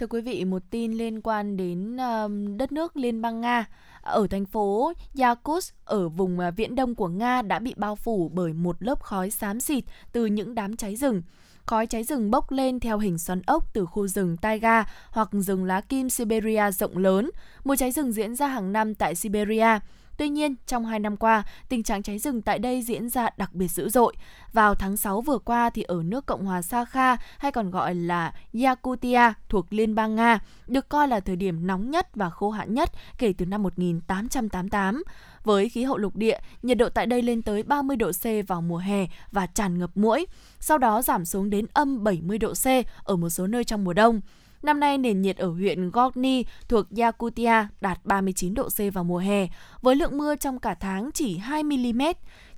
Thưa 0.00 0.06
quý 0.06 0.20
vị, 0.20 0.44
một 0.44 0.62
tin 0.70 0.92
liên 0.92 1.20
quan 1.20 1.56
đến 1.56 1.96
uh, 1.96 2.58
đất 2.58 2.72
nước 2.72 2.96
Liên 2.96 3.22
bang 3.22 3.40
Nga. 3.40 3.64
Ở 4.02 4.26
thành 4.30 4.44
phố 4.44 4.92
Yakutsk 5.18 5.74
ở 5.84 6.08
vùng 6.08 6.38
uh, 6.38 6.54
viễn 6.56 6.74
đông 6.74 6.94
của 6.94 7.08
Nga 7.08 7.42
đã 7.42 7.58
bị 7.58 7.74
bao 7.76 7.96
phủ 7.96 8.30
bởi 8.34 8.52
một 8.52 8.76
lớp 8.82 9.02
khói 9.02 9.30
xám 9.30 9.60
xịt 9.60 9.84
từ 10.12 10.26
những 10.26 10.54
đám 10.54 10.76
cháy 10.76 10.96
rừng. 10.96 11.22
Khói 11.66 11.86
cháy 11.86 12.04
rừng 12.04 12.30
bốc 12.30 12.52
lên 12.52 12.80
theo 12.80 12.98
hình 12.98 13.18
xoắn 13.18 13.42
ốc 13.46 13.74
từ 13.74 13.86
khu 13.86 14.06
rừng 14.06 14.36
taiga 14.36 14.84
hoặc 15.10 15.28
rừng 15.32 15.64
lá 15.64 15.80
kim 15.80 16.10
Siberia 16.10 16.70
rộng 16.70 16.98
lớn. 16.98 17.30
Mùa 17.64 17.76
cháy 17.76 17.92
rừng 17.92 18.12
diễn 18.12 18.36
ra 18.36 18.46
hàng 18.46 18.72
năm 18.72 18.94
tại 18.94 19.14
Siberia. 19.14 19.78
Tuy 20.20 20.28
nhiên, 20.28 20.54
trong 20.66 20.86
hai 20.86 20.98
năm 20.98 21.16
qua, 21.16 21.42
tình 21.68 21.82
trạng 21.82 22.02
cháy 22.02 22.18
rừng 22.18 22.42
tại 22.42 22.58
đây 22.58 22.82
diễn 22.82 23.08
ra 23.08 23.28
đặc 23.36 23.54
biệt 23.54 23.68
dữ 23.68 23.88
dội. 23.88 24.14
Vào 24.52 24.74
tháng 24.74 24.96
6 24.96 25.20
vừa 25.20 25.38
qua 25.38 25.70
thì 25.70 25.82
ở 25.82 26.02
nước 26.02 26.26
Cộng 26.26 26.46
hòa 26.46 26.62
Sakha 26.62 27.16
hay 27.38 27.52
còn 27.52 27.70
gọi 27.70 27.94
là 27.94 28.34
Yakutia 28.62 29.32
thuộc 29.48 29.66
Liên 29.70 29.94
bang 29.94 30.14
Nga 30.14 30.38
được 30.66 30.88
coi 30.88 31.08
là 31.08 31.20
thời 31.20 31.36
điểm 31.36 31.66
nóng 31.66 31.90
nhất 31.90 32.08
và 32.14 32.30
khô 32.30 32.50
hạn 32.50 32.74
nhất 32.74 32.90
kể 33.18 33.32
từ 33.38 33.46
năm 33.46 33.62
1888. 33.62 35.02
Với 35.44 35.68
khí 35.68 35.84
hậu 35.84 35.96
lục 35.96 36.16
địa, 36.16 36.38
nhiệt 36.62 36.78
độ 36.78 36.88
tại 36.88 37.06
đây 37.06 37.22
lên 37.22 37.42
tới 37.42 37.62
30 37.62 37.96
độ 37.96 38.10
C 38.12 38.48
vào 38.48 38.62
mùa 38.62 38.78
hè 38.78 39.06
và 39.32 39.46
tràn 39.46 39.78
ngập 39.78 39.90
muỗi, 39.94 40.26
sau 40.58 40.78
đó 40.78 41.02
giảm 41.02 41.24
xuống 41.24 41.50
đến 41.50 41.66
âm 41.72 42.04
70 42.04 42.38
độ 42.38 42.52
C 42.52 42.66
ở 43.04 43.16
một 43.16 43.30
số 43.30 43.46
nơi 43.46 43.64
trong 43.64 43.84
mùa 43.84 43.92
đông. 43.92 44.20
Năm 44.62 44.80
nay, 44.80 44.98
nền 44.98 45.22
nhiệt 45.22 45.36
ở 45.36 45.48
huyện 45.48 45.90
Gorny 45.90 46.44
thuộc 46.68 46.86
Yakutia 46.98 47.66
đạt 47.80 47.98
39 48.04 48.54
độ 48.54 48.68
C 48.68 48.94
vào 48.94 49.04
mùa 49.04 49.18
hè, 49.18 49.46
với 49.82 49.96
lượng 49.96 50.18
mưa 50.18 50.36
trong 50.36 50.58
cả 50.58 50.74
tháng 50.74 51.10
chỉ 51.14 51.38
2 51.38 51.62
mm. 51.62 52.02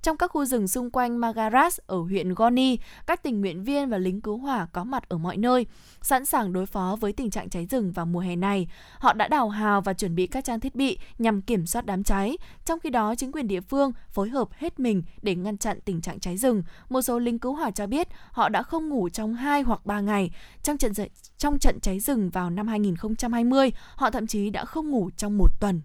Trong 0.03 0.17
các 0.17 0.31
khu 0.31 0.45
rừng 0.45 0.69
xung 0.69 0.91
quanh 0.91 1.21
Magaras 1.21 1.79
ở 1.87 1.97
huyện 1.97 2.35
Goni, 2.35 2.79
các 3.07 3.23
tình 3.23 3.41
nguyện 3.41 3.65
viên 3.65 3.89
và 3.89 3.99
lính 3.99 4.21
cứu 4.21 4.37
hỏa 4.37 4.67
có 4.73 4.85
mặt 4.85 5.09
ở 5.09 5.19
mọi 5.19 5.37
nơi, 5.37 5.67
sẵn 6.01 6.25
sàng 6.25 6.53
đối 6.53 6.67
phó 6.67 6.97
với 7.01 7.13
tình 7.13 7.31
trạng 7.31 7.51
cháy 7.51 7.67
rừng 7.67 7.93
vào 7.93 8.07
mùa 8.07 8.21
hè 8.21 8.37
này. 8.37 8.69
Họ 8.99 9.13
đã 9.13 9.29
đào 9.29 9.49
hào 9.49 9.81
và 9.81 9.93
chuẩn 9.93 10.15
bị 10.15 10.27
các 10.27 10.45
trang 10.45 10.61
thiết 10.61 10.75
bị 10.75 10.99
nhằm 11.19 11.43
kiểm 11.43 11.67
soát 11.67 11.87
đám 11.87 12.05
cháy. 12.05 12.37
Trong 12.65 12.81
khi 12.81 12.91
đó, 12.91 13.15
chính 13.15 13.33
quyền 13.33 13.49
địa 13.49 13.61
phương 13.61 13.93
phối 14.11 14.29
hợp 14.29 14.49
hết 14.53 14.81
mình 14.81 15.03
để 15.23 15.35
ngăn 15.35 15.59
chặn 15.59 15.79
tình 15.85 16.01
trạng 16.01 16.21
cháy 16.21 16.37
rừng. 16.37 16.63
Một 16.89 17.03
số 17.03 17.19
lính 17.19 17.39
cứu 17.39 17.55
hỏa 17.55 17.71
cho 17.71 17.87
biết 17.87 18.09
họ 18.31 18.49
đã 18.49 18.63
không 18.63 18.89
ngủ 18.89 19.09
trong 19.09 19.35
2 19.35 19.63
hoặc 19.63 19.87
3 19.87 20.01
ngày. 20.01 20.31
Trong 20.63 20.79
trận 20.79 20.93
trong 21.39 21.59
trận 21.59 21.81
cháy 21.81 22.01
rừng 22.01 22.31
vào 22.31 22.51
năm 22.51 22.69
2020, 22.69 23.73
họ 23.97 24.11
thậm 24.11 24.27
chí 24.27 24.51
đã 24.51 24.65
không 24.65 24.91
ngủ 24.91 25.11
trong 25.17 25.39
một 25.39 25.61
tuần. 25.61 25.81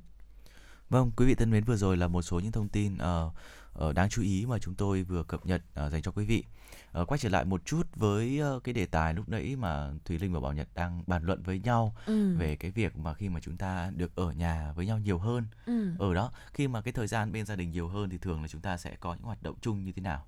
Vâng, 0.90 1.12
quý 1.18 1.26
vị 1.26 1.36
thân 1.36 1.52
mến, 1.52 1.64
vừa 1.64 1.76
rồi 1.76 1.98
là 1.98 2.08
một 2.08 2.22
số 2.22 2.40
những 2.40 2.52
thông 2.52 2.70
tin 2.70 2.94
uh, 2.94 3.00
uh, 3.02 3.34
đáng 3.96 4.10
chú 4.10 4.22
ý 4.22 4.46
mà 4.46 4.60
chúng 4.60 4.76
tôi 4.76 5.04
vừa 5.04 5.24
cập 5.24 5.46
nhật 5.46 5.62
uh, 5.86 5.92
dành 5.92 6.02
cho 6.02 6.12
quý 6.12 6.26
vị. 6.26 6.44
Uh, 7.02 7.12
quay 7.12 7.18
trở 7.18 7.30
lại 7.30 7.46
một 7.46 7.66
chút 7.66 7.84
với 7.96 8.42
cái 8.64 8.74
đề 8.74 8.86
tài 8.86 9.14
lúc 9.14 9.30
nãy 9.30 9.56
mà 9.56 9.92
Thùy 10.06 10.20
Linh 10.20 10.34
và 10.34 10.40
Bảo 10.40 10.54
Nhật 10.54 10.68
đang 10.76 11.04
bàn 11.08 11.24
luận 11.24 11.44
với 11.44 11.60
nhau 11.60 11.96
ừ. 12.06 12.36
về 12.38 12.56
cái 12.56 12.72
việc 12.72 12.98
mà 12.98 13.14
khi 13.14 13.30
mà 13.30 13.40
chúng 13.40 13.58
ta 13.58 13.92
được 13.96 14.16
ở 14.16 14.32
nhà 14.32 14.74
với 14.76 14.86
nhau 14.86 15.00
nhiều 15.00 15.18
hơn. 15.18 15.46
Ừ. 15.66 15.92
Ở 16.00 16.14
đó, 16.14 16.32
khi 16.54 16.68
mà 16.68 16.82
cái 16.82 16.92
thời 16.92 17.08
gian 17.08 17.32
bên 17.32 17.46
gia 17.46 17.56
đình 17.56 17.72
nhiều 17.72 17.88
hơn 17.88 18.10
thì 18.10 18.18
thường 18.18 18.42
là 18.42 18.48
chúng 18.48 18.62
ta 18.62 18.78
sẽ 18.78 18.96
có 19.00 19.14
những 19.14 19.24
hoạt 19.24 19.44
động 19.44 19.56
chung 19.62 19.84
như 19.84 19.92
thế 19.92 20.02
nào? 20.02 20.26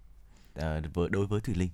Với 0.93 1.09
đối 1.09 1.25
với 1.25 1.41
Thùy 1.41 1.55
Linh. 1.55 1.69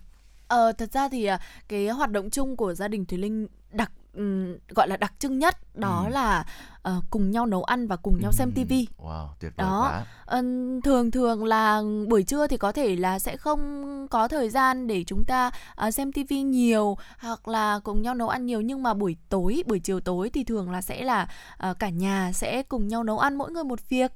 Ờ, 0.48 0.72
thật 0.72 0.92
ra 0.92 1.10
thì 1.10 1.30
cái 1.68 1.90
hoạt 1.90 2.12
động 2.12 2.30
chung 2.30 2.58
của 2.58 2.74
gia 2.74 2.88
đình 2.88 3.06
Thùy 3.06 3.18
Linh 3.18 3.48
đặc 3.72 3.92
um, 4.14 4.58
gọi 4.68 4.88
là 4.88 4.98
đặc 4.98 5.14
trưng 5.20 5.40
nhất 5.40 5.76
đó 5.76 6.04
ừ. 6.06 6.12
là 6.12 6.46
uh, 6.90 7.04
cùng 7.10 7.32
nhau 7.32 7.46
nấu 7.46 7.64
ăn 7.64 7.88
và 7.88 7.96
cùng 7.96 8.22
nhau 8.22 8.32
xem 8.32 8.52
tivi. 8.56 8.88
Wow, 8.98 9.28
tuyệt 9.40 9.52
vời 9.58 9.68
đó. 9.68 9.92
quá. 9.92 10.06
Uh, 10.40 10.84
thường 10.84 11.12
thường 11.12 11.46
là 11.46 11.82
buổi 12.10 12.24
trưa 12.24 12.48
thì 12.48 12.58
có 12.58 12.72
thể 12.72 12.96
là 12.96 13.20
sẽ 13.20 13.38
không 13.38 14.08
có 14.12 14.28
thời 14.28 14.50
gian 14.50 14.88
để 14.88 15.04
chúng 15.08 15.24
ta 15.26 15.52
uh, 15.88 15.94
xem 15.94 16.12
tivi 16.12 16.42
nhiều 16.42 16.98
hoặc 17.20 17.48
là 17.48 17.80
cùng 17.84 18.02
nhau 18.02 18.14
nấu 18.14 18.30
ăn 18.30 18.46
nhiều 18.46 18.62
nhưng 18.62 18.84
mà 18.84 18.94
buổi 18.94 19.16
tối, 19.30 19.64
buổi 19.68 19.80
chiều 19.80 20.00
tối 20.00 20.30
thì 20.30 20.44
thường 20.44 20.72
là 20.72 20.82
sẽ 20.82 21.04
là 21.04 21.28
uh, 21.70 21.80
cả 21.80 21.90
nhà 21.90 22.32
sẽ 22.34 22.64
cùng 22.64 22.88
nhau 22.88 23.04
nấu 23.04 23.20
ăn 23.20 23.36
mỗi 23.36 23.52
người 23.52 23.64
một 23.64 23.80
việc. 23.90 24.12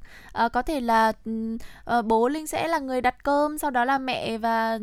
Uh, 0.46 0.52
có 0.52 0.62
thể 0.62 0.82
là 0.82 1.14
uh, 1.98 2.06
bố 2.06 2.28
Linh 2.28 2.48
sẽ 2.48 2.68
là 2.68 2.80
người 2.80 3.02
đặt 3.02 3.24
cơm, 3.24 3.58
sau 3.58 3.72
đó 3.72 3.86
là 3.86 3.98
mẹ 3.98 4.38
và 4.38 4.80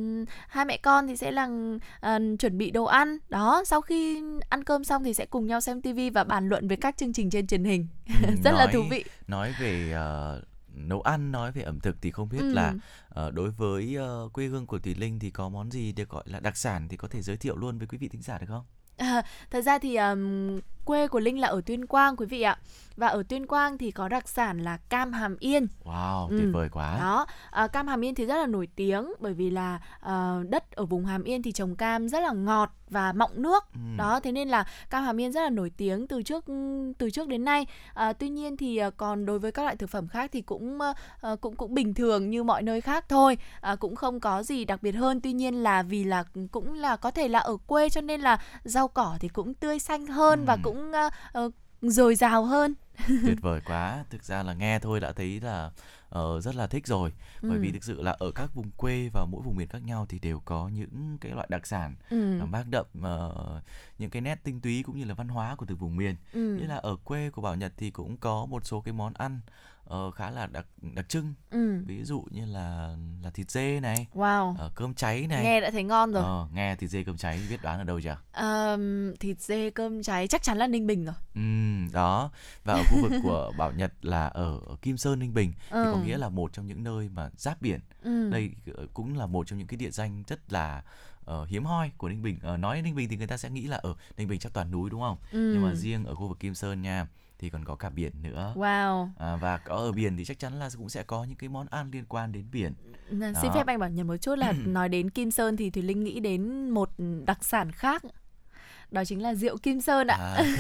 hai 0.48 0.64
mẹ 0.64 0.76
con 0.76 1.06
thì 1.06 1.16
sẽ 1.16 1.30
là 1.30 1.44
uh, 1.44 2.38
chuẩn 2.38 2.58
bị 2.58 2.70
đồ 2.70 2.84
ăn. 2.84 3.18
Đó, 3.28 3.62
sau 3.66 3.80
khi 3.80 4.22
ăn 4.48 4.64
cơm 4.64 4.84
xong 4.84 5.04
thì 5.04 5.14
sẽ 5.14 5.26
cùng 5.26 5.46
nhau 5.46 5.60
xem 5.60 5.82
tivi 5.82 6.10
và 6.10 6.24
bàn 6.24 6.48
luận 6.48 6.68
về 6.68 6.76
các 6.76 6.96
chương 6.96 7.12
trình 7.12 7.30
trên 7.30 7.46
truyền 7.46 7.64
hình 7.64 7.75
ừ, 8.08 8.14
rất 8.44 8.50
nói, 8.50 8.66
là 8.66 8.72
thú 8.72 8.82
vị 8.90 9.04
nói 9.26 9.54
về 9.60 9.94
uh, 9.94 10.44
nấu 10.76 11.00
ăn 11.00 11.32
nói 11.32 11.52
về 11.52 11.62
ẩm 11.62 11.80
thực 11.80 11.96
thì 12.00 12.10
không 12.10 12.28
biết 12.28 12.40
ừ. 12.40 12.52
là 12.52 12.74
uh, 13.26 13.34
đối 13.34 13.50
với 13.50 13.96
uh, 14.24 14.32
quê 14.32 14.46
hương 14.46 14.66
của 14.66 14.78
Thùy 14.78 14.94
Linh 14.94 15.18
thì 15.18 15.30
có 15.30 15.48
món 15.48 15.70
gì 15.70 15.92
được 15.92 16.08
gọi 16.08 16.24
là 16.26 16.40
đặc 16.40 16.56
sản 16.56 16.88
thì 16.88 16.96
có 16.96 17.08
thể 17.08 17.22
giới 17.22 17.36
thiệu 17.36 17.56
luôn 17.56 17.78
với 17.78 17.86
quý 17.86 17.98
vị 17.98 18.08
thính 18.08 18.22
giả 18.22 18.38
được 18.38 18.46
không? 18.48 18.64
À, 18.96 19.22
thật 19.50 19.60
ra 19.60 19.78
thì 19.78 19.96
um, 19.96 20.60
quê 20.86 21.08
của 21.08 21.20
Linh 21.20 21.40
là 21.40 21.48
ở 21.48 21.60
Tuyên 21.66 21.86
Quang 21.86 22.16
quý 22.16 22.26
vị 22.26 22.42
ạ. 22.42 22.58
Và 22.96 23.06
ở 23.06 23.22
Tuyên 23.28 23.46
Quang 23.46 23.78
thì 23.78 23.90
có 23.90 24.08
đặc 24.08 24.28
sản 24.28 24.58
là 24.58 24.76
cam 24.76 25.12
hàm 25.12 25.36
yên. 25.40 25.66
Wow, 25.84 26.28
ừ. 26.28 26.36
tuyệt 26.38 26.48
vời 26.52 26.68
quá. 26.72 26.98
Đó, 27.00 27.26
à, 27.50 27.66
cam 27.66 27.88
hàm 27.88 28.04
yên 28.04 28.14
thì 28.14 28.26
rất 28.26 28.36
là 28.36 28.46
nổi 28.46 28.68
tiếng 28.76 29.12
bởi 29.20 29.34
vì 29.34 29.50
là 29.50 29.80
à, 30.00 30.38
đất 30.48 30.72
ở 30.72 30.84
vùng 30.84 31.04
hàm 31.04 31.22
yên 31.24 31.42
thì 31.42 31.52
trồng 31.52 31.76
cam 31.76 32.08
rất 32.08 32.20
là 32.20 32.32
ngọt 32.32 32.72
và 32.90 33.12
mọng 33.12 33.30
nước. 33.34 33.64
Ừ. 33.74 33.80
Đó, 33.96 34.20
thế 34.20 34.32
nên 34.32 34.48
là 34.48 34.66
cam 34.90 35.04
hàm 35.04 35.20
yên 35.20 35.32
rất 35.32 35.42
là 35.42 35.50
nổi 35.50 35.70
tiếng 35.76 36.06
từ 36.06 36.22
trước 36.22 36.44
từ 36.98 37.10
trước 37.10 37.28
đến 37.28 37.44
nay. 37.44 37.66
À, 37.94 38.12
tuy 38.12 38.28
nhiên 38.28 38.56
thì 38.56 38.76
à, 38.76 38.90
còn 38.90 39.26
đối 39.26 39.38
với 39.38 39.52
các 39.52 39.62
loại 39.62 39.76
thực 39.76 39.90
phẩm 39.90 40.08
khác 40.08 40.30
thì 40.32 40.40
cũng 40.40 40.78
à, 40.80 41.36
cũng 41.40 41.56
cũng 41.56 41.74
bình 41.74 41.94
thường 41.94 42.30
như 42.30 42.42
mọi 42.42 42.62
nơi 42.62 42.80
khác 42.80 43.04
thôi. 43.08 43.38
À, 43.60 43.76
cũng 43.76 43.96
không 43.96 44.20
có 44.20 44.42
gì 44.42 44.64
đặc 44.64 44.82
biệt 44.82 44.92
hơn. 44.92 45.20
Tuy 45.20 45.32
nhiên 45.32 45.54
là 45.62 45.82
vì 45.82 46.04
là 46.04 46.24
cũng 46.50 46.74
là 46.74 46.96
có 46.96 47.10
thể 47.10 47.28
là 47.28 47.38
ở 47.38 47.56
quê 47.66 47.88
cho 47.88 48.00
nên 48.00 48.20
là 48.20 48.40
rau 48.64 48.88
cỏ 48.88 49.16
thì 49.20 49.28
cũng 49.28 49.54
tươi 49.54 49.78
xanh 49.78 50.06
hơn 50.06 50.40
ừ. 50.40 50.44
và 50.46 50.56
cũng 50.62 50.75
uh, 51.38 51.54
dồi 51.82 52.14
dào 52.14 52.44
hơn 52.44 52.74
tuyệt 53.06 53.38
vời 53.40 53.60
quá 53.66 54.04
thực 54.10 54.24
ra 54.24 54.42
là 54.42 54.54
nghe 54.54 54.78
thôi 54.78 55.00
đã 55.00 55.12
thấy 55.12 55.40
là 55.40 55.70
uh, 56.18 56.42
rất 56.42 56.54
là 56.56 56.66
thích 56.66 56.86
rồi 56.86 57.12
ừ. 57.42 57.48
bởi 57.50 57.58
vì 57.58 57.72
thực 57.72 57.84
sự 57.84 58.02
là 58.02 58.12
ở 58.18 58.30
các 58.34 58.54
vùng 58.54 58.70
quê 58.70 59.08
và 59.12 59.26
mỗi 59.30 59.42
vùng 59.42 59.56
miền 59.56 59.68
khác 59.68 59.82
nhau 59.84 60.06
thì 60.08 60.18
đều 60.18 60.40
có 60.44 60.68
những 60.68 61.18
cái 61.20 61.32
loại 61.32 61.46
đặc 61.50 61.66
sản 61.66 61.94
ừ. 62.10 62.40
mang 62.44 62.70
đậm 62.70 62.86
uh, 62.98 63.62
những 63.98 64.10
cái 64.10 64.22
nét 64.22 64.40
tinh 64.44 64.60
túy 64.60 64.82
cũng 64.82 64.98
như 64.98 65.04
là 65.04 65.14
văn 65.14 65.28
hóa 65.28 65.54
của 65.56 65.66
từng 65.66 65.78
vùng 65.78 65.96
miền 65.96 66.16
ừ. 66.32 66.56
như 66.60 66.66
là 66.66 66.76
ở 66.76 66.96
quê 67.04 67.30
của 67.30 67.42
bảo 67.42 67.54
nhật 67.54 67.72
thì 67.76 67.90
cũng 67.90 68.16
có 68.16 68.46
một 68.46 68.66
số 68.66 68.80
cái 68.80 68.94
món 68.94 69.14
ăn 69.14 69.40
uh, 69.94 70.14
khá 70.14 70.30
là 70.30 70.46
đặc 70.46 70.66
đặc 70.94 71.08
trưng 71.08 71.34
ừ. 71.50 71.82
ví 71.86 72.04
dụ 72.04 72.24
như 72.30 72.46
là 72.46 72.96
là 73.22 73.30
thịt 73.30 73.50
dê 73.50 73.80
này 73.80 74.06
wow 74.14 74.50
uh, 74.50 74.74
cơm 74.74 74.94
cháy 74.94 75.26
này 75.26 75.44
nghe 75.44 75.60
đã 75.60 75.70
thấy 75.70 75.82
ngon 75.82 76.12
rồi 76.12 76.44
uh, 76.44 76.52
nghe 76.52 76.76
thịt 76.76 76.90
dê 76.90 77.04
cơm 77.04 77.16
cháy 77.16 77.40
biết 77.50 77.62
đoán 77.62 77.78
ở 77.78 77.84
đâu 77.84 78.00
chưa 78.00 78.18
uh, 78.44 79.20
thịt 79.20 79.40
dê 79.40 79.70
cơm 79.70 80.02
cháy 80.02 80.28
chắc 80.28 80.42
chắn 80.42 80.58
là 80.58 80.66
ninh 80.66 80.86
bình 80.86 81.04
rồi 81.04 81.14
ừ, 81.34 81.40
đó 81.92 82.30
và 82.64 82.74
ở 82.74 82.82
khu 82.90 83.02
vực 83.02 83.12
của 83.22 83.52
bảo 83.58 83.72
nhật 83.72 83.92
là 84.02 84.26
ở 84.26 84.60
kim 84.82 84.96
sơn 84.96 85.18
ninh 85.18 85.34
bình 85.34 85.52
ừ. 85.70 85.84
thì 85.84 85.90
có 85.92 85.98
nghĩa 85.98 86.18
là 86.18 86.28
một 86.28 86.52
trong 86.52 86.66
những 86.66 86.84
nơi 86.84 87.08
mà 87.08 87.30
giáp 87.36 87.62
biển 87.62 87.80
ừ. 88.02 88.30
đây 88.30 88.50
cũng 88.94 89.16
là 89.16 89.26
một 89.26 89.46
trong 89.46 89.58
những 89.58 89.68
cái 89.68 89.76
địa 89.76 89.90
danh 89.90 90.22
rất 90.26 90.52
là 90.52 90.82
uh, 91.30 91.48
hiếm 91.48 91.64
hoi 91.64 91.90
của 91.96 92.08
Ninh 92.08 92.22
Bình. 92.22 92.38
Uh, 92.52 92.58
nói 92.58 92.82
Ninh 92.82 92.94
Bình 92.94 93.08
thì 93.08 93.16
người 93.16 93.26
ta 93.26 93.36
sẽ 93.36 93.50
nghĩ 93.50 93.66
là 93.66 93.76
ở 93.76 93.94
Ninh 94.16 94.28
Bình 94.28 94.40
chắc 94.40 94.52
toàn 94.52 94.70
núi 94.70 94.90
đúng 94.90 95.00
không? 95.00 95.16
Ừ. 95.32 95.50
Nhưng 95.54 95.62
mà 95.62 95.74
riêng 95.74 96.04
ở 96.04 96.14
khu 96.14 96.28
vực 96.28 96.40
Kim 96.40 96.54
Sơn 96.54 96.82
nha 96.82 97.06
thì 97.38 97.50
còn 97.50 97.64
có 97.64 97.74
cả 97.74 97.90
biển 97.90 98.12
nữa. 98.22 98.52
Wow. 98.56 99.08
À, 99.18 99.36
và 99.36 99.58
có 99.58 99.74
ở 99.74 99.92
biển 99.92 100.16
thì 100.16 100.24
chắc 100.24 100.38
chắn 100.38 100.58
là 100.58 100.70
cũng 100.78 100.88
sẽ 100.88 101.02
có 101.02 101.24
những 101.24 101.36
cái 101.36 101.48
món 101.48 101.66
ăn 101.70 101.90
liên 101.90 102.04
quan 102.08 102.32
đến 102.32 102.44
biển. 102.52 102.72
Đó. 103.10 103.26
Xin 103.42 103.50
phép 103.54 103.66
anh 103.66 103.78
bảo 103.78 103.90
nhận 103.90 104.06
một 104.06 104.16
chút 104.16 104.38
là 104.38 104.52
nói 104.66 104.88
đến 104.88 105.10
Kim 105.10 105.30
Sơn 105.30 105.56
thì 105.56 105.70
Thùy 105.70 105.82
Linh 105.82 106.04
nghĩ 106.04 106.20
đến 106.20 106.70
một 106.70 106.90
đặc 107.26 107.44
sản 107.44 107.72
khác 107.72 108.02
đó 108.90 109.04
chính 109.04 109.22
là 109.22 109.34
rượu 109.34 109.56
Kim 109.58 109.80
Sơn 109.80 110.06
ạ. 110.06 110.16
À, 110.16 110.44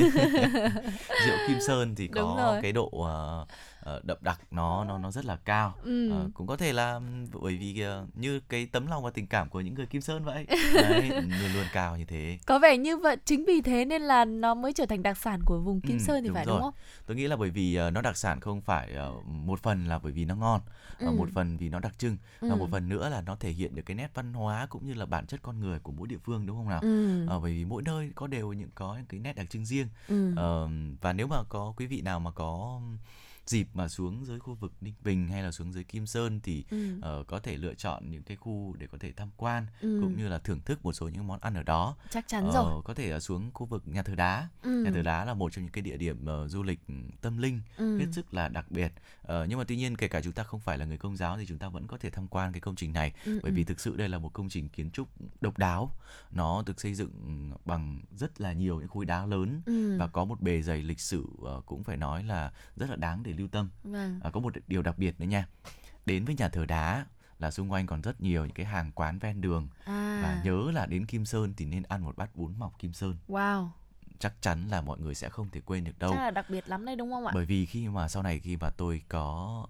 rượu 1.26 1.36
Kim 1.48 1.58
Sơn 1.66 1.94
thì 1.94 2.08
có 2.14 2.58
cái 2.62 2.72
độ 2.72 2.90
uh, 2.94 3.48
Ờ, 3.86 4.00
đậm 4.04 4.18
đặc 4.20 4.40
nó 4.50 4.84
nó 4.84 4.98
nó 4.98 5.10
rất 5.10 5.24
là 5.24 5.36
cao 5.36 5.74
ừ. 5.84 6.12
uh, 6.12 6.34
cũng 6.34 6.46
có 6.46 6.56
thể 6.56 6.72
là 6.72 7.00
bởi 7.42 7.56
vì 7.56 7.84
uh, 8.02 8.16
như 8.16 8.40
cái 8.40 8.66
tấm 8.72 8.86
lòng 8.86 9.04
và 9.04 9.10
tình 9.10 9.26
cảm 9.26 9.48
của 9.48 9.60
những 9.60 9.74
người 9.74 9.86
kim 9.86 10.00
sơn 10.00 10.24
vậy 10.24 10.46
đấy 10.74 11.10
luôn 11.10 11.52
luôn 11.54 11.64
cao 11.72 11.96
như 11.96 12.04
thế 12.04 12.38
có 12.46 12.58
vẻ 12.58 12.78
như 12.78 12.96
vậy 12.96 13.16
chính 13.24 13.44
vì 13.44 13.60
thế 13.60 13.84
nên 13.84 14.02
là 14.02 14.24
nó 14.24 14.54
mới 14.54 14.72
trở 14.72 14.86
thành 14.86 15.02
đặc 15.02 15.18
sản 15.18 15.40
của 15.44 15.58
vùng 15.58 15.80
kim 15.80 15.96
ừ, 15.96 16.02
sơn 16.02 16.22
thì 16.22 16.28
đúng 16.28 16.34
phải 16.34 16.44
rồi. 16.44 16.54
đúng 16.54 16.62
không 16.62 16.74
tôi 17.06 17.16
nghĩ 17.16 17.26
là 17.26 17.36
bởi 17.36 17.50
vì 17.50 17.78
uh, 17.86 17.92
nó 17.92 18.00
đặc 18.00 18.16
sản 18.16 18.40
không 18.40 18.60
phải 18.60 18.96
uh, 19.18 19.26
một 19.26 19.60
phần 19.62 19.86
là 19.86 19.98
bởi 19.98 20.12
vì 20.12 20.24
nó 20.24 20.34
ngon 20.34 20.60
ừ. 20.98 21.10
một 21.10 21.28
phần 21.34 21.56
vì 21.56 21.68
nó 21.68 21.80
đặc 21.80 21.98
trưng 21.98 22.16
ừ. 22.40 22.48
và 22.50 22.56
một 22.56 22.68
phần 22.70 22.88
nữa 22.88 23.08
là 23.08 23.20
nó 23.20 23.36
thể 23.36 23.50
hiện 23.50 23.74
được 23.74 23.82
cái 23.86 23.94
nét 23.94 24.10
văn 24.14 24.32
hóa 24.32 24.66
cũng 24.66 24.86
như 24.86 24.94
là 24.94 25.06
bản 25.06 25.26
chất 25.26 25.42
con 25.42 25.60
người 25.60 25.78
của 25.78 25.92
mỗi 25.92 26.08
địa 26.08 26.18
phương 26.24 26.46
đúng 26.46 26.56
không 26.56 26.68
nào 26.68 26.80
ừ. 26.80 27.24
uh, 27.24 27.42
bởi 27.42 27.52
vì 27.52 27.64
mỗi 27.64 27.82
nơi 27.82 28.10
có 28.14 28.26
đều 28.26 28.52
những 28.52 28.70
có 28.74 28.94
những 28.96 29.06
cái 29.06 29.20
nét 29.20 29.36
đặc 29.36 29.50
trưng 29.50 29.64
riêng 29.64 29.88
ừ. 30.08 30.30
uh, 30.32 30.70
và 31.00 31.12
nếu 31.12 31.26
mà 31.26 31.42
có 31.48 31.74
quý 31.76 31.86
vị 31.86 32.00
nào 32.00 32.20
mà 32.20 32.30
có 32.30 32.80
dịp 33.46 33.68
mà 33.74 33.88
xuống 33.88 34.24
dưới 34.24 34.38
khu 34.38 34.54
vực 34.54 34.72
Ninh 34.80 34.94
Bình 35.04 35.28
hay 35.28 35.42
là 35.42 35.52
xuống 35.52 35.72
dưới 35.72 35.84
Kim 35.84 36.06
Sơn 36.06 36.40
thì 36.42 36.64
ừ. 36.70 36.96
uh, 36.96 37.26
có 37.26 37.38
thể 37.38 37.56
lựa 37.56 37.74
chọn 37.74 38.10
những 38.10 38.22
cái 38.22 38.36
khu 38.36 38.74
để 38.78 38.86
có 38.86 38.98
thể 39.00 39.12
tham 39.12 39.30
quan 39.36 39.66
ừ. 39.80 39.98
cũng 40.02 40.16
như 40.16 40.28
là 40.28 40.38
thưởng 40.38 40.60
thức 40.60 40.84
một 40.84 40.92
số 40.92 41.08
những 41.08 41.26
món 41.26 41.40
ăn 41.40 41.54
ở 41.54 41.62
đó. 41.62 41.96
Chắc 42.10 42.28
chắn 42.28 42.48
uh, 42.48 42.54
rồi. 42.54 42.82
Có 42.84 42.94
thể 42.94 43.20
xuống 43.20 43.50
khu 43.54 43.66
vực 43.66 43.82
nhà 43.86 44.02
thờ 44.02 44.14
đá. 44.14 44.48
Ừ. 44.62 44.82
Nhà 44.84 44.90
thờ 44.94 45.02
đá 45.02 45.24
là 45.24 45.34
một 45.34 45.52
trong 45.52 45.64
những 45.64 45.72
cái 45.72 45.82
địa 45.82 45.96
điểm 45.96 46.26
uh, 46.44 46.50
du 46.50 46.62
lịch 46.62 46.80
tâm 47.20 47.38
linh 47.38 47.60
ừ. 47.76 47.98
hết 47.98 48.06
sức 48.12 48.34
là 48.34 48.48
đặc 48.48 48.70
biệt. 48.70 48.92
Uh, 49.26 49.48
nhưng 49.48 49.58
mà 49.58 49.64
tuy 49.68 49.76
nhiên 49.76 49.96
kể 49.96 50.08
cả 50.08 50.20
chúng 50.20 50.32
ta 50.32 50.42
không 50.42 50.60
phải 50.60 50.78
là 50.78 50.84
người 50.84 50.98
công 50.98 51.16
giáo 51.16 51.38
thì 51.38 51.46
chúng 51.46 51.58
ta 51.58 51.68
vẫn 51.68 51.86
có 51.86 51.98
thể 51.98 52.10
tham 52.10 52.28
quan 52.28 52.52
cái 52.52 52.60
công 52.60 52.76
trình 52.76 52.92
này 52.92 53.12
ừ. 53.24 53.40
bởi 53.42 53.52
vì 53.52 53.62
ừ. 53.62 53.66
thực 53.66 53.80
sự 53.80 53.96
đây 53.96 54.08
là 54.08 54.18
một 54.18 54.32
công 54.32 54.48
trình 54.48 54.68
kiến 54.68 54.90
trúc 54.90 55.08
độc 55.40 55.58
đáo. 55.58 55.90
Nó 56.30 56.62
được 56.66 56.80
xây 56.80 56.94
dựng 56.94 57.50
bằng 57.64 58.00
rất 58.16 58.40
là 58.40 58.52
nhiều 58.52 58.80
những 58.80 58.88
khối 58.88 59.04
đá 59.04 59.26
lớn 59.26 59.62
ừ. 59.66 59.98
và 59.98 60.06
có 60.06 60.24
một 60.24 60.40
bề 60.40 60.62
dày 60.62 60.82
lịch 60.82 61.00
sử 61.00 61.22
uh, 61.22 61.66
cũng 61.66 61.84
phải 61.84 61.96
nói 61.96 62.24
là 62.24 62.52
rất 62.76 62.90
là 62.90 62.96
đáng 62.96 63.22
để 63.22 63.32
lưu 63.32 63.48
tâm 63.48 63.70
vâng. 63.84 64.20
à, 64.22 64.30
có 64.30 64.40
một 64.40 64.52
điều 64.66 64.82
đặc 64.82 64.98
biệt 64.98 65.20
nữa 65.20 65.26
nha 65.26 65.46
đến 66.06 66.24
với 66.24 66.34
nhà 66.34 66.48
thờ 66.48 66.66
đá 66.66 67.06
là 67.38 67.50
xung 67.50 67.72
quanh 67.72 67.86
còn 67.86 68.00
rất 68.00 68.20
nhiều 68.20 68.44
những 68.44 68.54
cái 68.54 68.66
hàng 68.66 68.92
quán 68.94 69.18
ven 69.18 69.40
đường 69.40 69.68
à. 69.84 70.20
và 70.22 70.42
nhớ 70.44 70.70
là 70.74 70.86
đến 70.86 71.06
Kim 71.06 71.24
Sơn 71.24 71.54
thì 71.56 71.66
nên 71.66 71.82
ăn 71.82 72.04
một 72.04 72.16
bát 72.16 72.36
bún 72.36 72.58
mọc 72.58 72.78
Kim 72.78 72.92
Sơn. 72.92 73.16
Wow. 73.28 73.68
Chắc 74.18 74.42
chắn 74.42 74.68
là 74.68 74.80
mọi 74.80 74.98
người 75.00 75.14
sẽ 75.14 75.28
không 75.28 75.50
thể 75.50 75.60
quên 75.60 75.84
được 75.84 75.98
đâu. 75.98 76.10
Chắc 76.10 76.16
là 76.18 76.30
đặc 76.30 76.50
biệt 76.50 76.68
lắm 76.68 76.84
đây 76.84 76.96
đúng 76.96 77.12
không 77.12 77.26
ạ? 77.26 77.32
Bởi 77.34 77.44
vì 77.44 77.66
khi 77.66 77.88
mà 77.88 78.08
sau 78.08 78.22
này 78.22 78.38
khi 78.38 78.56
mà 78.56 78.70
tôi 78.70 79.02
có 79.08 79.66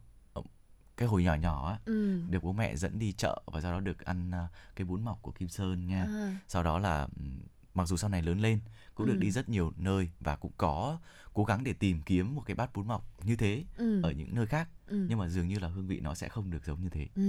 cái 0.97 1.09
hồi 1.09 1.23
nhỏ 1.23 1.35
nhỏ 1.35 1.69
á 1.71 1.79
ừ. 1.85 2.21
được 2.31 2.43
bố 2.45 2.53
mẹ 2.53 2.77
dẫn 2.77 2.99
đi 2.99 3.13
chợ 3.13 3.43
và 3.47 3.61
sau 3.61 3.73
đó 3.73 3.81
được 3.81 4.05
ăn 4.05 4.31
à, 4.31 4.49
cái 4.77 4.85
bún 4.85 5.05
mọc 5.05 5.23
của 5.23 5.33
Kim 5.33 5.49
Sơn 5.49 5.87
nha. 5.87 6.05
À. 6.05 6.37
Sau 6.49 6.63
đó 6.63 6.79
là 6.79 7.01
ừm, 7.17 7.39
mặc 7.75 7.85
dù 7.89 7.97
sau 7.97 8.11
này 8.11 8.23
lớn 8.23 8.41
lên 8.41 8.61
cũng 8.95 9.07
được 9.07 9.13
Ừ. 9.13 9.19
đi 9.19 9.31
rất 9.31 9.49
nhiều 9.49 9.73
nơi 9.77 10.11
và 10.21 10.37
cũng 10.37 10.53
có 10.57 10.99
cố 11.37 11.45
gắng 11.45 11.65
để 11.65 11.73
tìm 11.73 12.01
kiếm 12.07 12.35
một 12.35 12.43
cái 12.47 12.55
bát 12.55 12.71
bún 12.75 12.87
mọc 12.87 13.05
như 13.25 13.37
thế 13.37 13.65
Ừ. 13.79 14.03
ở 14.03 14.11
những 14.11 14.29
nơi 14.35 14.47
khác 14.47 14.69
Ừ. 14.89 15.07
nhưng 15.09 15.19
mà 15.19 15.29
dường 15.29 15.49
như 15.49 15.59
là 15.59 15.69
hương 15.69 15.87
vị 15.87 16.01
nó 16.03 16.15
sẽ 16.15 16.29
không 16.29 16.51
được 16.51 16.59
giống 16.67 16.83
như 16.83 16.89
thế. 16.89 17.07
Ừ, 17.17 17.23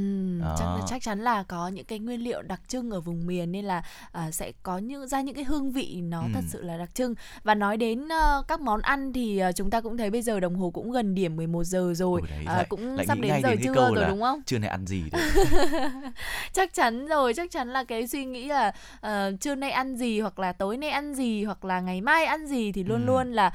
chắc 0.59 0.65
là 0.65 0.77
Đó. 0.79 0.85
chắc 0.89 1.01
chắn 1.01 1.19
là 1.19 1.43
có 1.43 1.67
những 1.67 1.85
cái 1.85 1.99
nguyên 1.99 2.21
liệu 2.23 2.41
đặc 2.41 2.61
trưng 2.67 2.91
ở 2.91 3.01
vùng 3.01 3.27
miền 3.27 3.51
nên 3.51 3.65
là 3.65 3.83
à, 4.11 4.31
sẽ 4.31 4.51
có 4.63 4.77
những 4.77 5.07
ra 5.07 5.21
những 5.21 5.35
cái 5.35 5.43
hương 5.43 5.71
vị 5.71 6.01
nó 6.03 6.21
Ừ. 6.21 6.27
thật 6.33 6.41
sự 6.47 6.61
là 6.61 6.77
đặc 6.77 6.95
trưng 6.95 7.15
và 7.43 7.55
nói 7.55 7.77
đến 7.77 8.07
ờ, 8.09 8.43
các 8.47 8.59
món 8.61 8.81
ăn 8.81 9.13
thì 9.13 9.37
ờ, 9.37 9.51
chúng 9.51 9.69
ta 9.69 9.81
cũng 9.81 9.97
thấy 9.97 10.09
bây 10.09 10.21
giờ 10.21 10.39
đồng 10.39 10.55
hồ 10.55 10.69
cũng 10.69 10.91
gần 10.91 11.15
điểm 11.15 11.35
11 11.35 11.63
giờ 11.63 11.93
rồi 11.95 12.21
đấy, 12.29 12.43
À, 12.45 12.55
lại- 12.55 12.65
cũng 12.69 12.95
lại 12.95 13.05
sắp 13.05 13.17
đến 13.21 13.41
giờ 13.43 13.49
đến 13.49 13.61
trưa 13.63 13.73
rồi 13.73 14.05
đúng 14.09 14.21
không 14.21 14.41
Trưa 14.45 14.57
nay 14.59 14.69
ăn 14.69 14.87
gì 14.87 15.03
đấy. 15.11 15.21
chắc 16.53 16.73
chắn 16.73 17.05
rồi 17.07 17.33
chắc 17.33 17.51
chắn 17.51 17.69
là 17.69 17.83
cái 17.83 18.07
suy 18.07 18.25
nghĩ 18.25 18.47
là 18.47 18.71
ờ, 19.01 19.31
trưa 19.41 19.55
nay 19.55 19.71
ăn 19.71 19.95
gì 19.97 20.19
hoặc 20.19 20.39
là 20.39 20.51
tối 20.53 20.77
nay 20.77 20.89
ăn 20.89 21.13
gì 21.15 21.43
hoặc 21.43 21.65
là 21.65 21.79
ngày 21.79 22.01
mai 22.01 22.25
ăn 22.25 22.47
gì 22.47 22.71
thì 22.71 22.83
luôn 22.83 23.01
Ừ. 23.01 23.05
luôn 23.05 23.31
là 23.31 23.53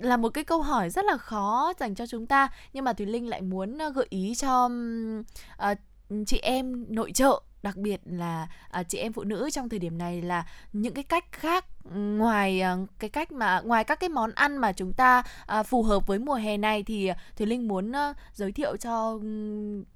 là 0.00 0.16
một 0.16 0.28
cái 0.28 0.44
câu 0.44 0.62
hỏi 0.62 0.90
rất 0.90 1.04
là 1.04 1.16
khó 1.16 1.72
dành 1.80 1.94
cho 1.94 2.06
chúng 2.06 2.26
ta 2.26 2.48
nhưng 2.72 2.84
mà 2.84 2.92
thùy 2.92 3.06
linh 3.06 3.28
lại 3.28 3.42
muốn 3.42 3.78
ờ, 3.78 3.90
gợi 3.90 4.06
ý 4.10 4.34
cho 4.34 4.70
uh, 5.70 5.78
chị 6.26 6.38
em 6.38 6.86
nội 6.88 7.12
trợ 7.12 7.40
đặc 7.64 7.76
biệt 7.76 8.00
là 8.04 8.48
à, 8.70 8.82
chị 8.82 8.98
em 8.98 9.12
phụ 9.12 9.24
nữ 9.24 9.50
trong 9.50 9.68
thời 9.68 9.78
điểm 9.78 9.98
này 9.98 10.22
là 10.22 10.46
những 10.72 10.94
cái 10.94 11.04
cách 11.04 11.32
khác 11.32 11.64
ngoài 11.94 12.60
à, 12.60 12.76
cái 12.98 13.10
cách 13.10 13.32
mà 13.32 13.60
ngoài 13.60 13.84
các 13.84 14.00
cái 14.00 14.08
món 14.08 14.30
ăn 14.34 14.56
mà 14.56 14.72
chúng 14.72 14.92
ta 14.92 15.22
à, 15.46 15.62
phù 15.62 15.82
hợp 15.82 16.06
với 16.06 16.18
mùa 16.18 16.34
hè 16.34 16.56
này 16.56 16.82
thì 16.82 17.06
à, 17.06 17.16
Thùy 17.36 17.46
Linh 17.46 17.68
muốn 17.68 17.92
à, 17.96 18.14
giới 18.34 18.52
thiệu 18.52 18.76
cho 18.76 19.18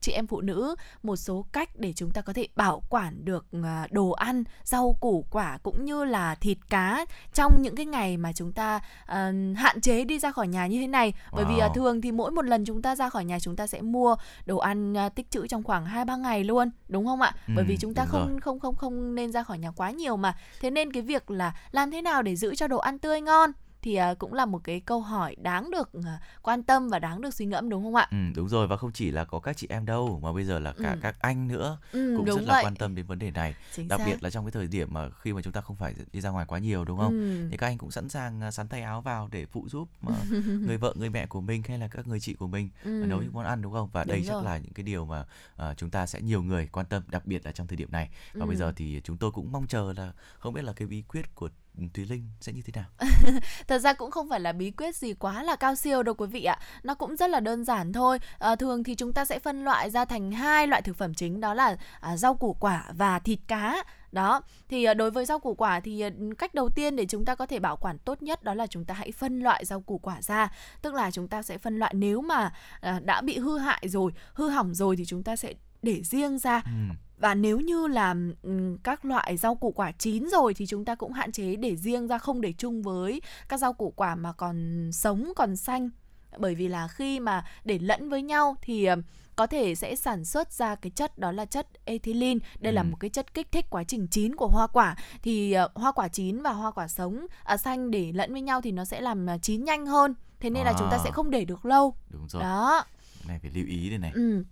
chị 0.00 0.12
em 0.12 0.26
phụ 0.26 0.40
nữ 0.40 0.74
một 1.02 1.16
số 1.16 1.46
cách 1.52 1.70
để 1.76 1.92
chúng 1.96 2.10
ta 2.10 2.20
có 2.20 2.32
thể 2.32 2.48
bảo 2.56 2.82
quản 2.88 3.24
được 3.24 3.46
à, 3.64 3.86
đồ 3.90 4.10
ăn, 4.10 4.44
rau 4.64 4.96
củ 5.00 5.24
quả 5.30 5.58
cũng 5.62 5.84
như 5.84 6.04
là 6.04 6.34
thịt 6.34 6.58
cá 6.70 7.04
trong 7.34 7.62
những 7.62 7.76
cái 7.76 7.86
ngày 7.86 8.16
mà 8.16 8.32
chúng 8.32 8.52
ta 8.52 8.80
à, 9.06 9.32
hạn 9.56 9.80
chế 9.80 10.04
đi 10.04 10.18
ra 10.18 10.30
khỏi 10.30 10.48
nhà 10.48 10.66
như 10.66 10.80
thế 10.80 10.86
này. 10.86 11.12
Bởi 11.32 11.44
vì 11.44 11.58
à, 11.58 11.68
Wow. 11.68 11.74
thường 11.74 12.00
thì 12.00 12.12
mỗi 12.12 12.30
một 12.30 12.44
lần 12.44 12.64
chúng 12.64 12.82
ta 12.82 12.96
ra 12.96 13.08
khỏi 13.08 13.24
nhà 13.24 13.38
chúng 13.40 13.56
ta 13.56 13.66
sẽ 13.66 13.80
mua 13.80 14.16
đồ 14.46 14.58
ăn 14.58 14.96
à, 14.96 15.08
tích 15.08 15.30
trữ 15.30 15.46
trong 15.46 15.62
khoảng 15.62 15.86
2 15.86 16.04
3 16.04 16.16
ngày 16.16 16.44
luôn, 16.44 16.70
đúng 16.88 17.06
không 17.06 17.20
ạ? 17.20 17.32
Bởi 17.54 17.64
vì 17.64 17.76
chúng 17.76 17.94
ta 17.94 18.02
rồi. 18.04 18.10
không 18.12 18.40
không 18.40 18.60
không 18.60 18.76
không 18.76 19.14
nên 19.14 19.32
ra 19.32 19.42
khỏi 19.42 19.58
nhà 19.58 19.70
quá 19.70 19.90
nhiều 19.90 20.16
mà. 20.16 20.36
Thế 20.60 20.70
nên 20.70 20.92
cái 20.92 21.02
việc 21.02 21.30
là 21.30 21.54
làm 21.78 21.90
thế 21.90 22.02
nào 22.02 22.22
để 22.22 22.36
giữ 22.36 22.54
cho 22.54 22.66
đồ 22.68 22.78
ăn 22.78 22.98
tươi 22.98 23.20
ngon 23.20 23.50
thì 23.82 23.94
à, 23.94 24.14
cũng 24.14 24.34
là 24.34 24.46
một 24.46 24.60
cái 24.64 24.80
câu 24.80 25.00
hỏi 25.00 25.36
đáng 25.38 25.70
được 25.70 25.90
à, 26.06 26.20
quan 26.42 26.62
tâm 26.62 26.88
và 26.88 26.98
đáng 26.98 27.20
được 27.20 27.34
suy 27.34 27.46
ngẫm 27.46 27.68
đúng 27.68 27.82
không 27.82 27.94
ạ? 27.94 28.08
Ừ, 28.10 28.16
đúng 28.36 28.48
rồi 28.48 28.66
và 28.66 28.76
không 28.76 28.92
chỉ 28.92 29.10
là 29.10 29.24
có 29.24 29.38
các 29.40 29.56
chị 29.56 29.66
em 29.70 29.86
đâu 29.86 30.20
mà 30.22 30.32
bây 30.32 30.44
giờ 30.44 30.58
là 30.58 30.72
cả 30.82 30.90
Ừ. 30.92 30.98
các 31.02 31.16
anh 31.20 31.48
nữa 31.48 31.78
Ừ, 31.92 32.14
cũng 32.16 32.26
rất 32.26 32.40
là 32.44 32.54
vậy. 32.54 32.64
quan 32.64 32.76
tâm 32.76 32.94
đến 32.94 33.06
vấn 33.06 33.18
đề 33.18 33.30
này. 33.30 33.54
Chính 33.74 33.88
Đặc 33.88 33.98
xác. 34.00 34.06
biệt 34.06 34.22
là 34.22 34.30
trong 34.30 34.44
cái 34.44 34.52
thời 34.52 34.66
điểm 34.66 34.88
mà 34.94 35.10
khi 35.10 35.32
mà 35.32 35.42
chúng 35.42 35.52
ta 35.52 35.60
không 35.60 35.76
phải 35.76 35.94
đi 36.12 36.20
ra 36.20 36.30
ngoài 36.30 36.46
quá 36.48 36.58
nhiều 36.58 36.84
đúng 36.84 36.98
không? 36.98 37.20
Ừ. 37.20 37.48
Thì 37.50 37.56
các 37.56 37.66
anh 37.66 37.78
cũng 37.78 37.90
sẵn 37.90 38.08
sàng 38.08 38.40
à, 38.40 38.50
sắn 38.50 38.68
tay 38.68 38.82
áo 38.82 39.00
vào 39.00 39.28
để 39.32 39.46
phụ 39.46 39.68
giúp 39.68 39.88
mà 40.02 40.12
người 40.66 40.76
vợ 40.78 40.94
người 40.96 41.10
mẹ 41.10 41.26
của 41.26 41.40
mình 41.40 41.62
hay 41.68 41.78
là 41.78 41.88
các 41.88 42.06
người 42.06 42.20
chị 42.20 42.34
của 42.34 42.46
mình 42.46 42.70
Ừ. 42.84 42.90
nấu 43.06 43.22
những 43.22 43.32
món 43.32 43.44
ăn 43.44 43.62
đúng 43.62 43.72
không? 43.72 43.88
Và 43.92 44.04
đây 44.04 44.18
Đúng 44.18 44.26
chắc 44.26 44.34
rồi. 44.34 44.44
là 44.44 44.58
những 44.58 44.72
cái 44.72 44.82
điều 44.84 45.04
mà 45.06 45.24
à, 45.56 45.74
chúng 45.74 45.90
ta 45.90 46.06
sẽ 46.06 46.20
nhiều 46.20 46.42
người 46.42 46.66
quan 46.72 46.86
tâm 46.86 47.02
đặc 47.06 47.26
biệt 47.26 47.46
là 47.46 47.52
trong 47.52 47.66
thời 47.66 47.76
điểm 47.76 47.92
này. 47.92 48.10
Và 48.34 48.46
bây 48.46 48.54
Ừ. 48.56 48.58
giờ 48.58 48.72
thì 48.76 49.00
chúng 49.04 49.16
tôi 49.16 49.30
cũng 49.30 49.52
mong 49.52 49.66
chờ 49.66 49.92
là 49.96 50.12
không 50.38 50.54
biết 50.54 50.64
là 50.64 50.72
cái 50.72 50.88
bí 50.88 51.02
quyết 51.02 51.34
của 51.34 51.48
Ừ, 51.78 51.84
Thúy 51.94 52.04
Linh 52.04 52.28
sẽ 52.40 52.52
như 52.52 52.62
thế 52.62 52.72
nào. 52.76 53.10
Thật 53.68 53.78
ra 53.78 53.92
cũng 53.92 54.10
không 54.10 54.28
phải 54.28 54.40
là 54.40 54.52
bí 54.52 54.70
quyết 54.70 54.96
gì 54.96 55.14
quá 55.14 55.42
là 55.42 55.56
cao 55.56 55.74
siêu 55.74 56.02
đâu 56.02 56.14
quý 56.14 56.26
vị 56.26 56.44
ạ. 56.44 56.58
Nó 56.82 56.94
cũng 56.94 57.16
rất 57.16 57.30
là 57.30 57.40
đơn 57.40 57.64
giản 57.64 57.92
thôi. 57.92 58.18
À, 58.38 58.56
thường 58.56 58.84
thì 58.84 58.94
chúng 58.94 59.12
ta 59.12 59.24
sẽ 59.24 59.38
phân 59.38 59.64
loại 59.64 59.90
ra 59.90 60.04
thành 60.04 60.32
hai 60.32 60.66
loại 60.66 60.82
thực 60.82 60.96
phẩm 60.96 61.14
chính 61.14 61.40
đó 61.40 61.54
là 61.54 61.76
à, 62.00 62.16
rau 62.16 62.34
củ 62.34 62.52
quả 62.52 62.84
và 62.92 63.18
thịt 63.18 63.38
cá. 63.48 63.84
Đó, 64.12 64.42
thì 64.68 64.84
à, 64.84 64.94
đối 64.94 65.10
với 65.10 65.24
rau 65.24 65.38
củ 65.38 65.54
quả 65.54 65.80
thì 65.80 66.00
à, 66.00 66.10
cách 66.38 66.54
đầu 66.54 66.70
tiên 66.70 66.96
để 66.96 67.06
chúng 67.06 67.24
ta 67.24 67.34
có 67.34 67.46
thể 67.46 67.58
bảo 67.58 67.76
quản 67.76 67.98
tốt 67.98 68.22
nhất 68.22 68.42
đó 68.42 68.54
là 68.54 68.66
chúng 68.66 68.84
ta 68.84 68.94
hãy 68.94 69.12
phân 69.12 69.40
loại 69.40 69.64
rau 69.64 69.80
củ 69.80 69.98
quả 69.98 70.22
ra. 70.22 70.52
Tức 70.82 70.94
là 70.94 71.10
chúng 71.10 71.28
ta 71.28 71.42
sẽ 71.42 71.58
phân 71.58 71.78
loại 71.78 71.94
nếu 71.94 72.20
mà 72.20 72.52
à, 72.80 73.00
đã 73.04 73.20
bị 73.20 73.38
hư 73.38 73.58
hại 73.58 73.88
rồi, 73.88 74.12
hư 74.34 74.48
hỏng 74.48 74.74
rồi 74.74 74.96
thì 74.96 75.04
chúng 75.04 75.22
ta 75.22 75.36
sẽ 75.36 75.54
để 75.82 76.02
riêng 76.02 76.38
ra 76.38 76.62
Ừ. 76.64 76.94
và 77.18 77.34
nếu 77.34 77.60
như 77.60 77.86
là 77.86 78.14
ừm, 78.42 78.78
các 78.78 79.04
loại 79.04 79.36
rau 79.36 79.54
củ 79.54 79.70
quả 79.72 79.92
chín 79.92 80.28
rồi 80.32 80.54
thì 80.54 80.66
chúng 80.66 80.84
ta 80.84 80.94
cũng 80.94 81.12
hạn 81.12 81.32
chế 81.32 81.56
để 81.56 81.76
riêng 81.76 82.06
ra 82.06 82.18
không 82.18 82.40
để 82.40 82.52
chung 82.58 82.82
với 82.82 83.20
các 83.48 83.56
rau 83.60 83.72
củ 83.72 83.90
quả 83.96 84.14
mà 84.14 84.32
còn 84.32 84.90
sống 84.92 85.32
còn 85.36 85.56
xanh 85.56 85.90
bởi 86.38 86.54
vì 86.54 86.68
là 86.68 86.88
khi 86.88 87.20
mà 87.20 87.44
để 87.64 87.78
lẫn 87.78 88.08
với 88.08 88.22
nhau 88.22 88.56
thì 88.62 88.84
ừm, 88.84 89.02
có 89.36 89.46
thể 89.46 89.74
sẽ 89.74 89.96
sản 89.96 90.24
xuất 90.24 90.52
ra 90.52 90.74
cái 90.74 90.90
chất 90.90 91.18
đó 91.18 91.32
là 91.32 91.44
chất 91.44 91.66
ethylene 91.84 92.40
đây 92.60 92.72
là 92.72 92.82
Ừ. 92.82 92.86
một 92.90 92.96
cái 93.00 93.10
chất 93.10 93.34
kích 93.34 93.52
thích 93.52 93.66
quá 93.70 93.84
trình 93.84 94.06
chín 94.10 94.34
của 94.36 94.46
hoa 94.48 94.66
quả 94.66 94.96
thì 95.22 95.52
ờ, 95.52 95.68
hoa 95.74 95.92
quả 95.92 96.08
chín 96.08 96.42
và 96.42 96.52
hoa 96.52 96.70
quả 96.70 96.88
sống 96.88 97.26
à, 97.44 97.56
xanh 97.56 97.90
để 97.90 98.12
lẫn 98.12 98.32
với 98.32 98.42
nhau 98.42 98.60
thì 98.60 98.72
nó 98.72 98.84
sẽ 98.84 99.00
làm 99.00 99.30
à, 99.30 99.38
chín 99.38 99.64
nhanh 99.64 99.86
hơn 99.86 100.14
thế 100.40 100.50
nên 100.50 100.64
là 100.64 100.72
chúng 100.78 100.88
ta 100.90 100.98
sẽ 101.04 101.10
không 101.10 101.30
để 101.30 101.44
được 101.44 101.66
lâu 101.66 101.94
Đúng 102.10 102.28
rồi. 102.28 102.42
đó 102.42 102.84
này 103.28 103.38
phải 103.42 103.50
lưu 103.54 103.66
ý 103.66 103.88
đây 103.90 103.98
này. 103.98 104.12
Ừ. 104.14 104.44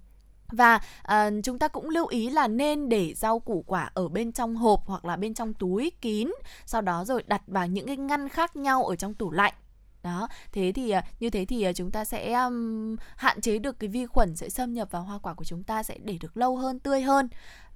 Và 0.49 0.80
à, 1.03 1.30
chúng 1.44 1.59
ta 1.59 1.68
cũng 1.68 1.88
lưu 1.88 2.07
ý 2.07 2.30
là 2.30 2.49
nên 2.49 2.88
để 2.88 3.14
rau 3.14 3.38
củ 3.38 3.64
quả 3.66 3.90
ở 3.94 4.09
bên 4.09 4.32
trong 4.32 4.57
hộp 4.57 4.82
hoặc 4.86 5.05
là 5.05 5.16
bên 5.16 5.34
trong 5.34 5.55
túi 5.55 5.92
kín, 6.01 6.30
sau 6.66 6.80
đó 6.82 7.05
rồi 7.05 7.22
đặt 7.26 7.42
vào 7.47 7.66
những 7.66 7.86
cái 7.86 7.97
ngăn 7.97 8.28
khác 8.28 8.57
nhau 8.57 8.84
ở 8.84 8.97
trong 8.97 9.14
tủ 9.14 9.30
lạnh. 9.30 9.55
Đó, 10.03 10.28
thế 10.53 10.72
thì 10.74 10.90
ờ, 10.90 11.01
như 11.20 11.30
thế 11.30 11.44
thì 11.44 11.62
ờ, 11.62 11.72
chúng 11.72 11.90
ta 11.90 12.05
sẽ 12.05 12.32
um, 12.32 12.97
hạn 13.16 13.40
chế 13.40 13.59
được 13.59 13.78
cái 13.78 13.88
vi 13.88 14.07
khuẩn 14.07 14.36
sẽ 14.36 14.49
xâm 14.49 14.72
nhập 14.74 14.88
vào 14.90 15.03
hoa 15.03 15.18
quả 15.18 15.34
của 15.34 15.44
chúng 15.44 15.62
ta 15.62 15.82
sẽ 15.82 15.99
để 16.05 16.18
được 16.20 16.36
lâu 16.36 16.57
hơn, 16.57 16.78
tươi 16.78 17.03
hơn. 17.03 17.28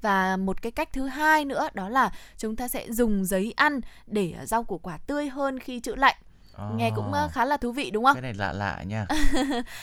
Và 0.03 0.37
một 0.37 0.63
cái 0.63 0.73
cách 0.73 0.93
thứ 0.93 1.07
hai 1.07 1.45
nữa 1.45 1.69
đó 1.75 1.89
là 1.89 2.13
chúng 2.39 2.57
ta 2.57 2.69
sẽ 2.69 2.93
dùng 2.93 3.25
giấy 3.25 3.53
ăn 3.57 3.81
để 4.07 4.35
rau 4.45 4.65
củ 4.65 4.79
quả 4.79 4.99
tươi 5.07 5.29
hơn 5.29 5.59
khi 5.59 5.81
trữ 5.81 5.95
lạnh. 5.95 6.17
Nghe 6.77 6.91
cũng 6.97 7.13
À, 7.13 7.23
à, 7.23 7.29
khá 7.29 7.45
là 7.45 7.57
thú 7.57 7.73
vị 7.73 7.91
đúng 7.91 8.05
không? 8.05 8.15
Cái 8.15 8.23
này 8.23 8.35
lạ 8.35 8.53
lạ 8.53 8.83
nha. 8.87 9.07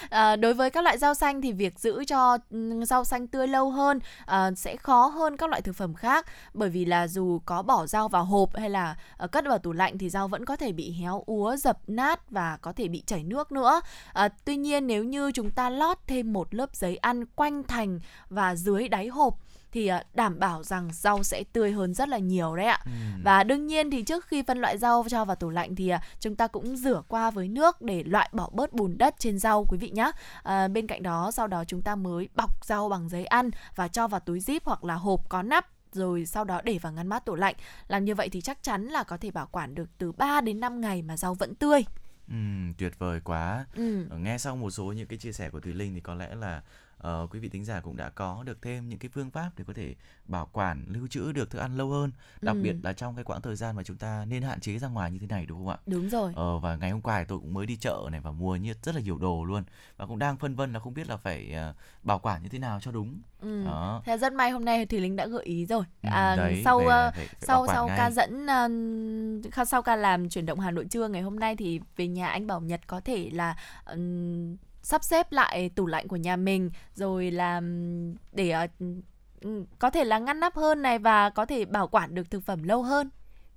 À, 0.10 0.36
đối 0.42 0.54
với 0.54 0.70
các 0.70 0.84
loại 0.84 0.98
rau 0.98 1.14
xanh 1.14 1.42
thì 1.42 1.52
việc 1.52 1.80
giữ 1.80 2.04
cho 2.06 2.38
rau 2.84 3.04
xanh 3.04 3.28
tươi 3.28 3.48
lâu 3.48 3.72
hơn 3.72 4.00
à, 4.26 4.52
sẽ 4.56 4.76
khó 4.76 5.06
hơn 5.06 5.38
các 5.38 5.50
loại 5.50 5.62
thực 5.62 5.76
phẩm 5.76 5.94
khác 5.94 6.26
bởi 6.54 6.70
vì 6.70 6.86
là 6.86 7.08
dù 7.08 7.40
có 7.46 7.62
bỏ 7.62 7.86
rau 7.86 8.08
vào 8.08 8.26
hộp 8.26 8.56
hay 8.56 8.70
là 8.70 8.96
ờ, 9.18 9.28
cất 9.28 9.46
vào 9.46 9.58
tủ 9.58 9.72
lạnh 9.72 9.98
thì 9.98 10.10
rau 10.10 10.28
vẫn 10.28 10.46
có 10.46 10.56
thể 10.56 10.72
bị 10.72 10.92
héo 10.92 11.24
úa, 11.26 11.56
dập 11.56 11.78
nát 11.88 12.32
và 12.32 12.58
có 12.62 12.74
thể 12.74 12.88
bị 12.88 13.04
chảy 13.06 13.24
nước 13.24 13.52
nữa. 13.52 13.82
À, 14.14 14.30
tuy 14.46 14.56
nhiên 14.56 14.88
nếu 14.88 15.04
như 15.04 15.32
chúng 15.32 15.52
ta 15.52 15.70
lót 15.70 15.98
thêm 16.08 16.34
một 16.34 16.54
lớp 16.56 16.76
giấy 16.76 16.98
ăn 16.98 17.26
quanh 17.26 17.64
thành 17.64 18.00
và 18.30 18.56
dưới 18.56 18.88
đáy 18.88 19.08
hộp 19.08 19.34
thì 19.72 19.88
à, 19.88 20.04
đảm 20.14 20.40
bảo 20.40 20.64
rằng 20.64 20.90
rau 20.94 21.24
sẽ 21.24 21.44
tươi 21.54 21.72
hơn 21.72 21.94
rất 21.94 22.10
là 22.10 22.18
nhiều 22.18 22.56
đấy 22.56 22.66
ạ. 22.66 22.80
Ừ. 22.86 22.92
Và 23.24 23.44
đương 23.44 23.68
nhiên 23.68 23.92
thì 23.92 24.04
trước 24.04 24.26
khi 24.26 24.44
phân 24.44 24.58
loại 24.58 24.78
rau 24.78 25.06
cho 25.10 25.26
vào 25.26 25.36
tủ 25.36 25.50
lạnh 25.50 25.76
thì 25.76 25.90
à, 25.90 26.02
chúng 26.20 26.36
ta 26.36 26.48
cũng 26.48 26.76
rửa 26.78 27.02
qua 27.08 27.32
với 27.32 27.48
nước 27.48 27.82
để 27.82 28.04
loại 28.04 28.30
bỏ 28.34 28.50
bớt 28.54 28.74
bùn 28.74 28.98
đất 28.98 29.16
trên 29.20 29.40
rau 29.40 29.66
quý 29.70 29.78
vị 29.78 29.90
nhé. 29.90 30.12
À, 30.44 30.68
bên 30.68 30.88
cạnh 30.88 31.04
đó 31.04 31.32
sau 31.32 31.48
đó 31.48 31.64
chúng 31.68 31.82
ta 31.82 31.96
mới 31.96 32.30
bọc 32.36 32.66
rau 32.66 32.90
bằng 32.90 33.10
giấy 33.10 33.26
ăn 33.26 33.50
và 33.76 33.88
cho 33.88 34.08
vào 34.08 34.20
túi 34.20 34.40
zip 34.40 34.60
hoặc 34.64 34.84
là 34.84 34.96
hộp 34.96 35.30
có 35.30 35.42
nắp 35.42 35.68
rồi 35.94 36.26
sau 36.26 36.44
đó 36.44 36.62
để 36.64 36.78
vào 36.82 36.94
ngăn 36.94 37.08
mát 37.08 37.26
tủ 37.26 37.36
lạnh. 37.36 37.56
Làm 37.88 38.06
như 38.06 38.16
vậy 38.16 38.30
thì 38.30 38.42
chắc 38.42 38.64
chắn 38.64 38.86
là 38.86 39.04
có 39.04 39.18
thể 39.18 39.32
bảo 39.32 39.48
quản 39.52 39.76
được 39.76 39.90
từ 39.98 40.12
3 40.12 40.42
đến 40.42 40.60
5 40.60 40.82
ngày 40.82 41.02
mà 41.02 41.18
rau 41.18 41.34
vẫn 41.34 41.56
tươi. 41.56 41.86
Ừm, 42.28 42.74
tuyệt 42.78 42.94
vời 43.00 43.20
quá. 43.24 43.66
Ừ. 43.76 44.06
Ờ, 44.10 44.18
Nghe 44.18 44.38
xong 44.38 44.60
một 44.60 44.72
số 44.72 44.84
những 44.84 45.08
cái 45.08 45.18
chia 45.20 45.32
sẻ 45.32 45.50
của 45.50 45.60
Thùy 45.60 45.74
Linh 45.74 45.94
thì 45.94 46.00
có 46.00 46.14
lẽ 46.16 46.36
là 46.36 46.62
ờ, 46.98 47.28
quý 47.32 47.40
vị 47.40 47.50
thính 47.50 47.66
giả 47.66 47.80
cũng 47.82 47.98
đã 47.98 48.10
có 48.10 48.44
được 48.44 48.62
thêm 48.62 48.90
những 48.90 49.00
cái 49.00 49.10
phương 49.14 49.32
pháp 49.32 49.52
để 49.58 49.64
có 49.68 49.74
thể 49.74 49.96
bảo 50.26 50.50
quản 50.52 50.86
lưu 50.88 51.08
trữ 51.08 51.32
được 51.32 51.50
thức 51.50 51.60
ăn 51.60 51.78
lâu 51.78 51.90
hơn, 51.90 52.12
đặc 52.42 52.56
Ừ. 52.56 52.62
biệt 52.62 52.76
là 52.84 52.94
trong 52.94 53.16
cái 53.16 53.24
quãng 53.24 53.42
thời 53.42 53.56
gian 53.56 53.76
mà 53.76 53.84
chúng 53.84 53.98
ta 53.98 54.26
nên 54.28 54.44
hạn 54.44 54.60
chế 54.60 54.80
ra 54.80 54.88
ngoài 54.88 55.12
như 55.12 55.20
thế 55.20 55.28
này 55.28 55.46
đúng 55.46 55.58
không 55.58 55.68
ạ? 55.70 55.78
Đúng 55.86 56.10
rồi. 56.10 56.34
Ờ, 56.36 56.60
và 56.60 56.76
ngày 56.76 56.92
hôm 56.92 57.02
qua 57.02 57.20
thì 57.20 57.26
tôi 57.28 57.40
cũng 57.40 57.54
mới 57.54 57.66
đi 57.66 57.76
chợ 57.76 58.08
này 58.12 58.20
và 58.22 58.32
mua 58.32 58.56
như 58.56 58.74
rất 58.84 58.96
là 58.96 59.02
nhiều 59.02 59.18
đồ 59.18 59.44
luôn 59.44 59.64
và 59.98 60.06
cũng 60.06 60.20
đang 60.20 60.38
phân 60.38 60.56
vân 60.56 60.74
là 60.74 60.80
không 60.80 60.94
biết 60.94 61.08
là 61.10 61.18
phải 61.18 61.52
ờ, 61.54 61.74
bảo 62.04 62.20
quản 62.20 62.44
như 62.44 62.50
thế 62.50 62.60
nào 62.60 62.80
cho 62.80 62.92
đúng. 62.92 63.22
Ừ. 63.42 63.64
Đó. 63.66 64.02
Thế 64.06 64.18
rất 64.18 64.34
may 64.34 64.52
hôm 64.52 64.66
nay 64.66 64.86
Thùy 64.86 65.00
Linh 65.00 65.16
đã 65.16 65.28
gợi 65.28 65.44
ý 65.46 65.66
rồi. 65.66 65.84
Ừ, 66.04 66.10
À, 66.12 66.36
đấy, 66.36 66.62
sau 66.66 66.80
phải- 66.88 67.12
phải 67.12 67.28
sau 67.42 67.68
sau 67.68 67.88
ngay. 67.88 67.98
ca 67.98 68.12
dẫn 68.12 68.46
uh, 69.48 69.68
sau 69.68 69.82
ca 69.82 69.96
làm 69.96 70.30
chuyển 70.30 70.46
động 70.46 70.60
Hà 70.60 70.72
Nội 70.72 70.86
trưa 70.90 71.08
ngày 71.08 71.22
hôm 71.22 71.40
nay 71.40 71.56
thì 71.56 71.80
về 71.96 72.08
nhà 72.08 72.28
anh 72.28 72.48
Bảo 72.48 72.62
Nhật 72.62 72.82
có 72.88 73.00
thể 73.00 73.30
là 73.34 73.56
ừm, 73.86 74.56
sắp 74.88 75.04
xếp 75.04 75.32
lại 75.32 75.70
tủ 75.76 75.86
lạnh 75.86 76.08
của 76.08 76.16
nhà 76.16 76.36
mình 76.36 76.72
rồi 76.94 77.32
là 77.32 77.62
để 78.32 78.50
ờ, 78.50 78.68
có 79.80 79.90
thể 79.90 80.04
là 80.04 80.20
ngăn 80.20 80.40
nắp 80.40 80.56
hơn 80.56 80.82
này 80.82 81.00
và 81.00 81.30
có 81.30 81.46
thể 81.46 81.66
bảo 81.66 81.88
quản 81.88 82.16
được 82.16 82.32
thực 82.32 82.44
phẩm 82.44 82.64
lâu 82.64 82.84
hơn. 82.84 83.10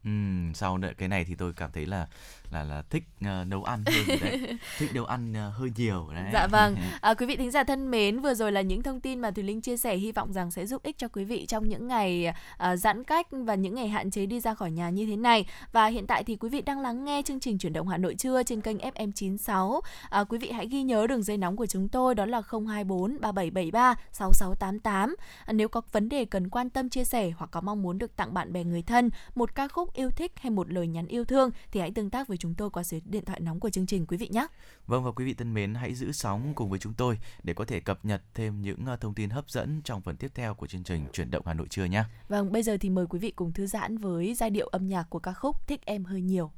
Ừ, 0.04 0.10
sau 0.54 0.78
cái 0.98 1.08
này 1.08 1.24
thì 1.24 1.34
tôi 1.34 1.52
cảm 1.52 1.72
thấy 1.72 1.86
là 1.86 2.06
là 2.50 2.62
là 2.62 2.82
thích 2.90 3.04
uh, 3.18 3.46
nấu 3.46 3.64
ăn 3.64 3.84
hơn 3.86 4.18
đấy 4.20 4.58
thích 4.78 4.90
nấu 4.94 5.04
ăn 5.04 5.32
uh, 5.32 5.54
hơi 5.54 5.70
nhiều 5.76 6.08
đấy 6.14 6.24
Dạ 6.32 6.46
vâng, 6.46 6.76
à, 7.00 7.14
quý 7.14 7.26
vị 7.26 7.36
thính 7.36 7.50
giả 7.50 7.64
thân 7.64 7.90
mến, 7.90 8.20
vừa 8.20 8.34
rồi 8.34 8.52
là 8.52 8.60
những 8.60 8.82
thông 8.82 9.00
tin 9.00 9.20
mà 9.20 9.30
Thùy 9.30 9.44
Linh 9.44 9.60
chia 9.60 9.76
sẻ 9.76 9.96
hy 9.96 10.12
vọng 10.12 10.32
rằng 10.32 10.50
sẽ 10.50 10.66
giúp 10.66 10.82
ích 10.82 10.98
cho 10.98 11.08
quý 11.08 11.24
vị 11.24 11.46
trong 11.46 11.68
những 11.68 11.88
ngày 11.88 12.32
à, 12.56 12.76
giãn 12.76 13.04
cách 13.04 13.26
và 13.30 13.54
những 13.54 13.74
ngày 13.74 13.88
hạn 13.88 14.10
chế 14.10 14.26
đi 14.26 14.40
ra 14.40 14.54
khỏi 14.54 14.70
nhà 14.70 14.90
như 14.90 15.06
thế 15.06 15.16
này. 15.16 15.46
Và 15.72 15.86
hiện 15.86 16.06
tại 16.06 16.24
thì 16.24 16.36
quý 16.36 16.48
vị 16.48 16.60
đang 16.60 16.80
lắng 16.80 17.04
nghe 17.04 17.22
chương 17.24 17.40
trình 17.40 17.58
chuyển 17.58 17.72
động 17.72 17.88
Hà 17.88 17.96
Nội 17.96 18.14
trưa 18.14 18.42
trên 18.42 18.60
kênh 18.60 18.78
FM 18.78 19.12
96. 19.12 19.80
À, 20.10 20.24
quý 20.24 20.38
vị 20.38 20.50
hãy 20.50 20.66
ghi 20.66 20.82
nhớ 20.82 21.06
đường 21.06 21.22
dây 21.22 21.36
nóng 21.36 21.56
của 21.56 21.66
chúng 21.66 21.88
tôi 21.88 22.14
đó 22.14 22.26
là 22.26 22.42
024 22.52 23.20
3773 23.20 23.94
6688. 24.12 25.16
À, 25.44 25.52
nếu 25.52 25.68
có 25.68 25.80
vấn 25.92 26.08
đề 26.08 26.24
cần 26.24 26.48
quan 26.48 26.70
tâm 26.70 26.88
chia 26.88 27.04
sẻ 27.04 27.30
hoặc 27.30 27.50
có 27.50 27.60
mong 27.60 27.82
muốn 27.82 27.98
được 27.98 28.16
tặng 28.16 28.34
bạn 28.34 28.52
bè 28.52 28.64
người 28.64 28.82
thân 28.82 29.10
một 29.34 29.54
ca 29.54 29.68
khúc 29.68 29.94
yêu 29.94 30.10
thích 30.10 30.32
hay 30.36 30.50
một 30.50 30.72
lời 30.72 30.86
nhắn 30.86 31.06
yêu 31.06 31.24
thương 31.24 31.50
thì 31.72 31.80
hãy 31.80 31.90
tương 31.90 32.10
tác 32.10 32.28
với 32.28 32.36
chúng 32.40 32.54
tôi 32.54 32.70
qua 32.70 32.82
số 32.82 32.96
điện 33.04 33.24
thoại 33.24 33.40
nóng 33.40 33.60
của 33.60 33.70
chương 33.70 33.86
trình 33.86 34.06
quý 34.06 34.16
vị 34.16 34.28
nhé. 34.32 34.46
Vâng 34.86 35.04
và 35.04 35.10
quý 35.12 35.24
vị 35.24 35.34
thân 35.34 35.54
mến, 35.54 35.74
hãy 35.74 35.94
giữ 35.94 36.12
sóng 36.12 36.52
cùng 36.54 36.70
với 36.70 36.78
chúng 36.78 36.92
tôi 36.94 37.18
để 37.42 37.54
có 37.54 37.64
thể 37.64 37.80
cập 37.80 38.04
nhật 38.04 38.22
thêm 38.34 38.62
những 38.62 38.78
uh, 38.92 39.00
thông 39.00 39.14
tin 39.14 39.30
hấp 39.30 39.50
dẫn 39.50 39.80
trong 39.84 40.00
phần 40.00 40.16
tiếp 40.16 40.30
theo 40.34 40.54
của 40.54 40.66
chương 40.66 40.84
trình 40.84 41.06
chuyển 41.12 41.30
động 41.30 41.42
Hà 41.46 41.54
Nội 41.54 41.66
trưa 41.70 41.84
nhé. 41.84 42.04
Vâng, 42.28 42.52
bây 42.52 42.62
giờ 42.62 42.76
thì 42.80 42.90
mời 42.90 43.06
quý 43.06 43.18
vị 43.18 43.30
cùng 43.30 43.52
thư 43.52 43.66
giãn 43.66 43.98
với 43.98 44.34
giai 44.34 44.50
điệu 44.50 44.66
âm 44.66 44.86
nhạc 44.86 45.06
của 45.10 45.18
ca 45.18 45.32
khúc 45.32 45.56
Thích 45.66 45.80
em 45.86 46.04
hơi 46.04 46.20
nhiều. 46.20 46.50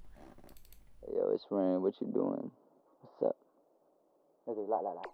Yo, 1.01 1.22
it's 1.30 1.47
Rain. 1.51 1.80
What 1.80 1.93
you 2.01 2.09
doing? 2.14 2.49
What's 3.03 3.28
up? 3.28 3.37
Okay, 4.47 4.64
lại 4.68 4.83
lại 4.83 4.95
lại. 4.97 5.07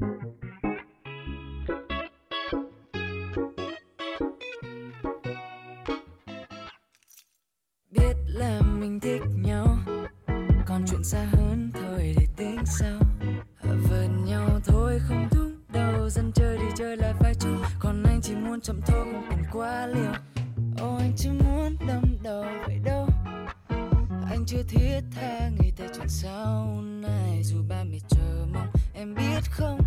biết 0.00 0.15
mình 8.96 9.00
thích 9.00 9.28
nhau. 9.42 9.78
Còn 10.66 10.84
chuyện 10.90 11.04
xa 11.04 11.24
hơn 11.32 11.70
thôi 11.74 12.14
để 12.18 12.26
tính 12.36 12.58
sau. 12.66 13.00
Vượt 13.62 14.06
nhau 14.24 14.60
thôi, 14.64 15.00
không 15.08 15.28
thúc 15.30 15.50
đâu 15.68 16.10
dân 16.10 16.32
chơi 16.34 16.58
đi 16.58 16.64
chơi 16.76 16.96
lại 16.96 17.14
phải 17.20 17.34
chung. 17.34 17.62
Còn 17.78 18.02
anh 18.02 18.20
chỉ 18.22 18.34
muốn 18.34 18.60
chậm 18.60 18.80
thôi, 18.86 19.06
không 19.12 19.26
cần 19.30 19.44
quá 19.52 19.86
liều. 19.86 20.12
Ô 20.78 20.96
anh 20.96 21.12
chỉ 21.16 21.28
muốn 21.28 21.76
đâm 21.88 22.02
đầu 22.22 22.44
vậy 22.66 22.78
đâu. 22.84 23.08
Anh 24.30 24.44
chưa 24.46 24.62
thiết 24.68 25.00
tha 25.14 25.48
nghĩ 25.48 25.70
tới 25.76 25.88
chuyện 25.96 26.08
sau 26.08 26.82
này. 26.82 27.42
Dù 27.44 27.56
ba 27.68 27.84
mẹ 27.84 27.98
chờ 28.08 28.46
mong, 28.52 28.68
em 28.94 29.14
biết 29.14 29.40
không? 29.50 29.80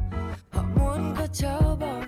Họ 0.51 0.63
muốn 0.75 1.13
có 1.17 1.27
cháu 1.33 1.77
bồng 1.79 2.03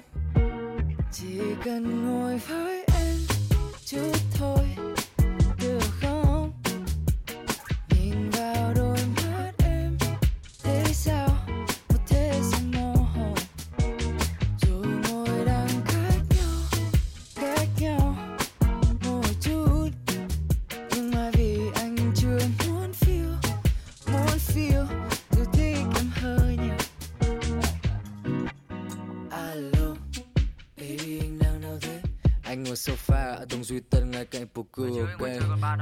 chỉ 1.12 1.40
cần 1.66 2.06
ngồi 2.06 2.38
với 2.38 2.86
em 2.96 3.18
chút 3.86 4.18
thôi. 4.38 4.61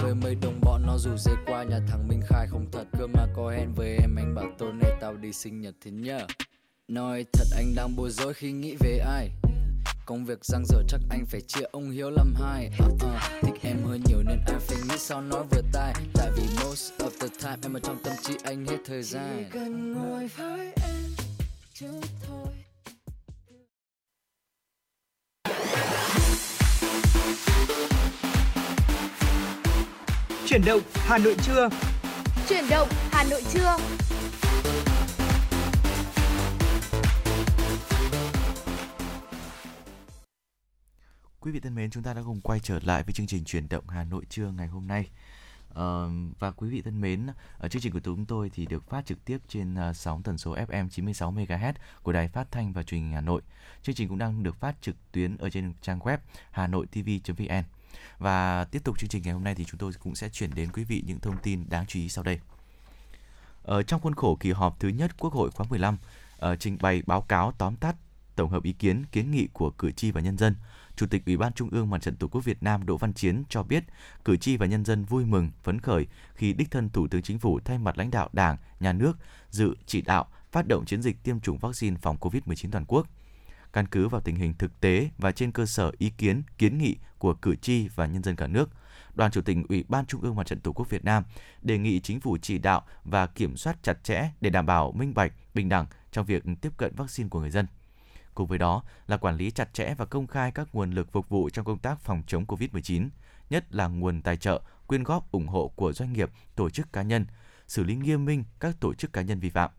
Với 0.02 0.16
mấy 0.16 0.36
đồng 0.36 0.62
bọn 0.62 0.86
nó 0.86 0.98
rủ 0.98 1.18
dê 1.18 1.32
qua 1.46 1.64
nhà 1.64 1.80
thằng 1.88 2.08
minh 2.08 2.22
khai 2.28 2.48
không 2.48 2.66
thật. 2.72 2.84
Cơ 3.00 3.08
mà 3.08 3.28
có 3.36 3.50
hẹn 3.50 3.74
với 3.76 3.98
em 4.02 4.16
anh 4.16 4.36
bảo 4.36 4.46
tối 4.58 4.74
nay 4.74 4.92
tao 5.02 5.18
đi 5.18 5.34
sinh 5.34 5.62
nhật 5.62 5.76
thế 5.82 5.92
nhờ. 5.92 6.28
Nói 6.88 7.26
thật 7.34 7.46
anh 7.56 7.76
đang 7.76 7.96
bối 7.96 8.10
rối 8.12 8.34
khi 8.34 8.52
nghĩ 8.52 8.76
về 8.80 8.98
ai. 8.98 9.30
Công 10.06 10.26
việc 10.26 10.46
giang 10.46 10.66
dở 10.66 10.84
chắc 10.88 11.00
anh 11.10 11.26
phải 11.26 11.42
chia 11.42 11.64
ông 11.72 11.90
hiếu 11.92 12.10
làm 12.10 12.34
hai. 12.36 12.72
Uh, 12.86 12.94
uh, 12.94 13.02
thích 13.42 13.60
em 13.62 13.78
hơi 13.86 14.00
nhiều 14.06 14.24
nên 14.24 14.40
anh 14.48 14.60
phải 14.60 14.78
nghĩ 14.90 14.98
sao 14.98 15.22
nói 15.22 15.44
vừa 15.52 15.62
tai. 15.74 15.94
Tại 16.14 16.32
vì 16.36 16.44
most 16.64 16.94
of 16.98 17.10
the 17.20 17.28
time 17.42 17.58
em 17.64 17.74
ở 17.74 17.80
trong 17.80 17.98
tâm 18.04 18.14
trí 18.22 18.34
anh 18.44 18.66
hết 18.66 18.78
thời 18.86 19.04
gian. 19.04 19.44
chỉ 19.44 19.50
cần 19.52 19.94
ngồi 19.94 20.28
với 20.28 20.74
em 20.76 21.06
chút 21.74 22.02
thôi 22.28 22.59
Chuyển 30.50 30.66
động 30.66 30.82
Hà 30.94 31.18
Nội 31.18 31.36
trưa. 31.42 31.70
Chuyển 32.50 32.64
động 32.70 32.88
Hà 33.12 33.24
Nội 33.24 33.44
trưa. 33.54 33.78
Quý 41.40 41.52
vị 41.52 41.60
thân 41.60 41.76
mến, 41.76 41.90
chúng 41.90 42.04
ta 42.04 42.14
đã 42.14 42.22
cùng 42.26 42.42
quay 42.42 42.60
trở 42.60 42.80
lại 42.84 43.04
với 43.04 43.14
chương 43.14 43.28
trình 43.28 43.44
chuyển 43.44 43.70
động 43.70 43.84
Hà 43.88 44.04
Nội 44.04 44.26
trưa 44.30 44.52
ngày 44.52 44.68
hôm 44.68 44.88
nay. 44.88 45.10
Ờ, 45.70 46.10
và 46.40 46.52
quý 46.52 46.70
vị 46.70 46.82
thân 46.82 47.02
mến, 47.02 47.28
ở 47.58 47.68
chương 47.70 47.82
trình 47.82 47.94
của 47.94 48.00
chúng 48.00 48.26
tôi 48.26 48.50
thì 48.54 48.66
được 48.66 48.90
phát 48.90 49.06
trực 49.06 49.26
tiếp 49.26 49.38
trên 49.48 49.74
uh, 49.90 49.96
sóng 49.96 50.24
tần 50.24 50.38
số 50.38 50.56
FM 50.56 50.90
96 50.90 51.32
MHz 51.32 51.74
của 52.04 52.12
Đài 52.12 52.28
Phát 52.28 52.52
thanh 52.52 52.74
và 52.74 52.84
Truyền 52.84 53.02
hình 53.02 53.12
Hà 53.12 53.22
Nội. 53.22 53.42
Chương 53.84 53.96
trình 53.96 54.08
cũng 54.08 54.18
đang 54.18 54.44
được 54.44 54.56
phát 54.56 54.76
trực 54.82 54.96
tuyến 55.12 55.38
ở 55.38 55.50
trên 55.50 55.74
trang 55.82 56.00
web 56.00 56.18
hanoitv.vn. 56.52 57.64
Và 58.18 58.64
tiếp 58.64 58.84
tục 58.84 59.00
chương 59.00 59.10
trình 59.10 59.22
ngày 59.24 59.34
hôm 59.34 59.44
nay 59.44 59.56
thì 59.56 59.66
chúng 59.66 59.78
tôi 59.78 59.92
cũng 60.00 60.16
sẽ 60.16 60.30
chuyển 60.30 60.50
đến 60.56 60.70
quý 60.74 60.84
vị 60.84 61.04
những 61.08 61.20
thông 61.20 61.38
tin 61.38 61.70
đáng 61.70 61.86
chú 61.86 62.00
ý 62.00 62.10
sau 62.10 62.24
đây. 62.24 62.40
Ở 63.64 63.84
trong 63.84 64.02
khuôn 64.02 64.16
khổ 64.16 64.38
kỳ 64.40 64.52
họp 64.52 64.80
thứ 64.80 64.88
nhất 64.88 65.12
Quốc 65.20 65.34
hội 65.34 65.52
khóa 65.52 65.66
15, 65.70 65.98
ờ, 66.38 66.56
trình 66.56 66.78
bày 66.82 67.02
báo 67.06 67.22
cáo 67.22 67.54
tóm 67.58 67.76
tắt 67.76 67.96
tổng 68.36 68.50
hợp 68.50 68.64
ý 68.64 68.74
kiến 68.74 69.06
kiến 69.12 69.32
nghị 69.32 69.48
của 69.54 69.70
cử 69.70 69.92
tri 69.92 70.12
và 70.12 70.22
nhân 70.22 70.38
dân, 70.38 70.56
Chủ 70.96 71.08
tịch 71.08 71.26
Ủy 71.26 71.38
ban 71.38 71.54
Trung 71.54 71.70
ương 71.70 71.90
Mặt 71.90 72.02
trận 72.02 72.16
Tổ 72.16 72.28
quốc 72.28 72.46
Việt 72.46 72.64
Nam 72.64 72.86
Đỗ 72.86 72.98
Văn 72.98 73.14
Chiến 73.14 73.44
cho 73.50 73.64
biết, 73.64 73.84
cử 74.26 74.38
tri 74.38 74.58
và 74.58 74.66
nhân 74.66 74.86
dân 74.86 75.06
vui 75.06 75.26
mừng, 75.26 75.50
phấn 75.64 75.80
khởi 75.82 76.08
khi 76.36 76.54
đích 76.54 76.72
thân 76.72 76.90
Thủ 76.90 77.08
tướng 77.08 77.22
Chính 77.22 77.40
phủ 77.40 77.60
thay 77.66 77.78
mặt 77.78 77.98
lãnh 77.98 78.12
đạo 78.12 78.30
Đảng, 78.34 78.58
Nhà 78.80 78.94
nước 78.94 79.14
dự 79.50 79.76
chỉ 79.86 80.02
đạo 80.02 80.28
phát 80.52 80.68
động 80.68 80.86
chiến 80.86 81.02
dịch 81.02 81.24
tiêm 81.24 81.40
chủng 81.40 81.58
vaccine 81.58 81.98
phòng 82.02 82.18
COVID-19 82.20 82.72
toàn 82.72 82.86
quốc. 82.88 83.08
Căn 83.74 83.88
cứ 83.88 84.08
vào 84.08 84.22
tình 84.22 84.36
hình 84.36 84.54
thực 84.54 84.80
tế 84.80 85.10
và 85.18 85.32
trên 85.32 85.52
cơ 85.52 85.66
sở 85.66 85.92
ý 85.98 86.10
kiến, 86.18 86.44
kiến 86.58 86.78
nghị 86.78 86.96
của 87.18 87.34
cử 87.34 87.56
tri 87.56 87.88
và 87.88 88.06
nhân 88.06 88.24
dân 88.24 88.36
cả 88.36 88.48
nước, 88.48 88.70
Đoàn 89.16 89.32
Chủ 89.32 89.42
tịch 89.42 89.58
Ủy 89.70 89.84
ban 89.88 90.06
Trung 90.06 90.22
ương 90.22 90.36
Mặt 90.36 90.48
trận 90.48 90.60
Tổ 90.60 90.74
quốc 90.74 90.90
Việt 90.90 91.06
Nam 91.06 91.24
đề 91.62 91.78
nghị 91.78 92.00
chính 92.00 92.20
phủ 92.20 92.38
chỉ 92.42 92.58
đạo 92.58 92.86
và 93.04 93.28
kiểm 93.28 93.58
soát 93.58 93.84
chặt 93.84 94.04
chẽ 94.04 94.30
để 94.42 94.50
đảm 94.50 94.66
bảo 94.66 94.92
minh 94.92 95.14
bạch, 95.14 95.34
bình 95.54 95.70
đẳng 95.70 95.86
trong 96.12 96.26
việc 96.26 96.44
tiếp 96.62 96.70
cận 96.78 96.96
vaccine 96.96 97.30
của 97.30 97.40
người 97.40 97.50
dân. 97.50 97.68
Cùng 98.36 98.48
với 98.48 98.58
đó 98.58 98.84
là 99.08 99.18
quản 99.18 99.38
lý 99.38 99.52
chặt 99.52 99.74
chẽ 99.74 99.94
và 99.98 100.06
công 100.06 100.28
khai 100.28 100.52
các 100.52 100.68
nguồn 100.74 100.92
lực 100.92 101.12
phục 101.12 101.30
vụ 101.30 101.50
trong 101.50 101.66
công 101.66 101.80
tác 101.80 102.00
phòng 102.00 102.24
chống 102.28 102.46
COVID-19, 102.46 103.10
nhất 103.50 103.76
là 103.76 103.88
nguồn 103.88 104.22
tài 104.22 104.38
trợ, 104.38 104.62
quyên 104.88 105.04
góp 105.04 105.32
ủng 105.32 105.48
hộ 105.48 105.68
của 105.76 105.94
doanh 105.94 106.14
nghiệp, 106.14 106.30
tổ 106.56 106.70
chức 106.70 106.94
cá 106.94 107.02
nhân, 107.02 107.26
xử 107.68 107.84
lý 107.84 107.96
nghiêm 107.96 108.26
minh 108.26 108.44
các 108.60 108.76
tổ 108.80 108.94
chức 108.94 109.14
cá 109.14 109.22
nhân 109.22 109.40
vi 109.40 109.50
phạm. 109.50 109.72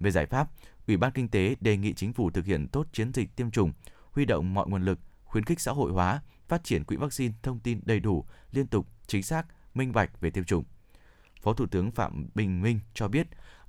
Về 0.00 0.10
giải 0.10 0.26
pháp, 0.26 0.48
Ủy 0.88 0.96
ban 0.96 1.12
Kinh 1.12 1.28
tế 1.28 1.56
đề 1.60 1.76
nghị 1.76 1.94
chính 1.94 2.12
phủ 2.12 2.30
thực 2.30 2.44
hiện 2.44 2.68
tốt 2.68 2.86
chiến 2.92 3.12
dịch 3.12 3.36
tiêm 3.36 3.50
chủng, 3.50 3.72
huy 4.12 4.24
động 4.24 4.54
mọi 4.54 4.68
nguồn 4.68 4.84
lực, 4.84 4.98
khuyến 5.24 5.44
khích 5.44 5.60
xã 5.60 5.72
hội 5.72 5.92
hóa, 5.92 6.22
phát 6.48 6.64
triển 6.64 6.84
quỹ 6.84 6.96
vaccine 6.96 7.34
thông 7.42 7.60
tin 7.60 7.80
đầy 7.84 8.00
đủ, 8.00 8.24
liên 8.52 8.66
tục, 8.66 8.86
chính 9.06 9.22
xác, 9.22 9.46
minh 9.74 9.92
bạch 9.92 10.20
về 10.20 10.30
tiêm 10.30 10.44
chủng. 10.44 10.64
Phó 11.42 11.52
Thủ 11.52 11.66
tướng 11.66 11.90
Phạm 11.90 12.28
Bình 12.34 12.62
Minh 12.62 12.80
cho 12.94 13.08
biết, 13.08 13.26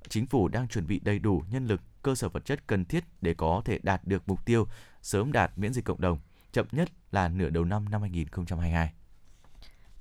chính 0.08 0.26
phủ 0.26 0.48
đang 0.48 0.68
chuẩn 0.68 0.86
bị 0.86 1.00
đầy 1.00 1.18
đủ 1.18 1.42
nhân 1.50 1.66
lực, 1.66 1.80
cơ 2.02 2.14
sở 2.14 2.28
vật 2.28 2.44
chất 2.44 2.66
cần 2.66 2.84
thiết 2.84 3.04
để 3.20 3.34
có 3.34 3.62
thể 3.64 3.78
đạt 3.82 4.06
được 4.06 4.28
mục 4.28 4.46
tiêu 4.46 4.66
sớm 5.02 5.32
đạt 5.32 5.58
miễn 5.58 5.72
dịch 5.72 5.84
cộng 5.84 6.00
đồng, 6.00 6.18
chậm 6.52 6.66
nhất 6.72 6.90
là 7.10 7.28
nửa 7.28 7.50
đầu 7.50 7.64
năm 7.64 7.88
năm 7.88 8.00
2022. 8.00 8.92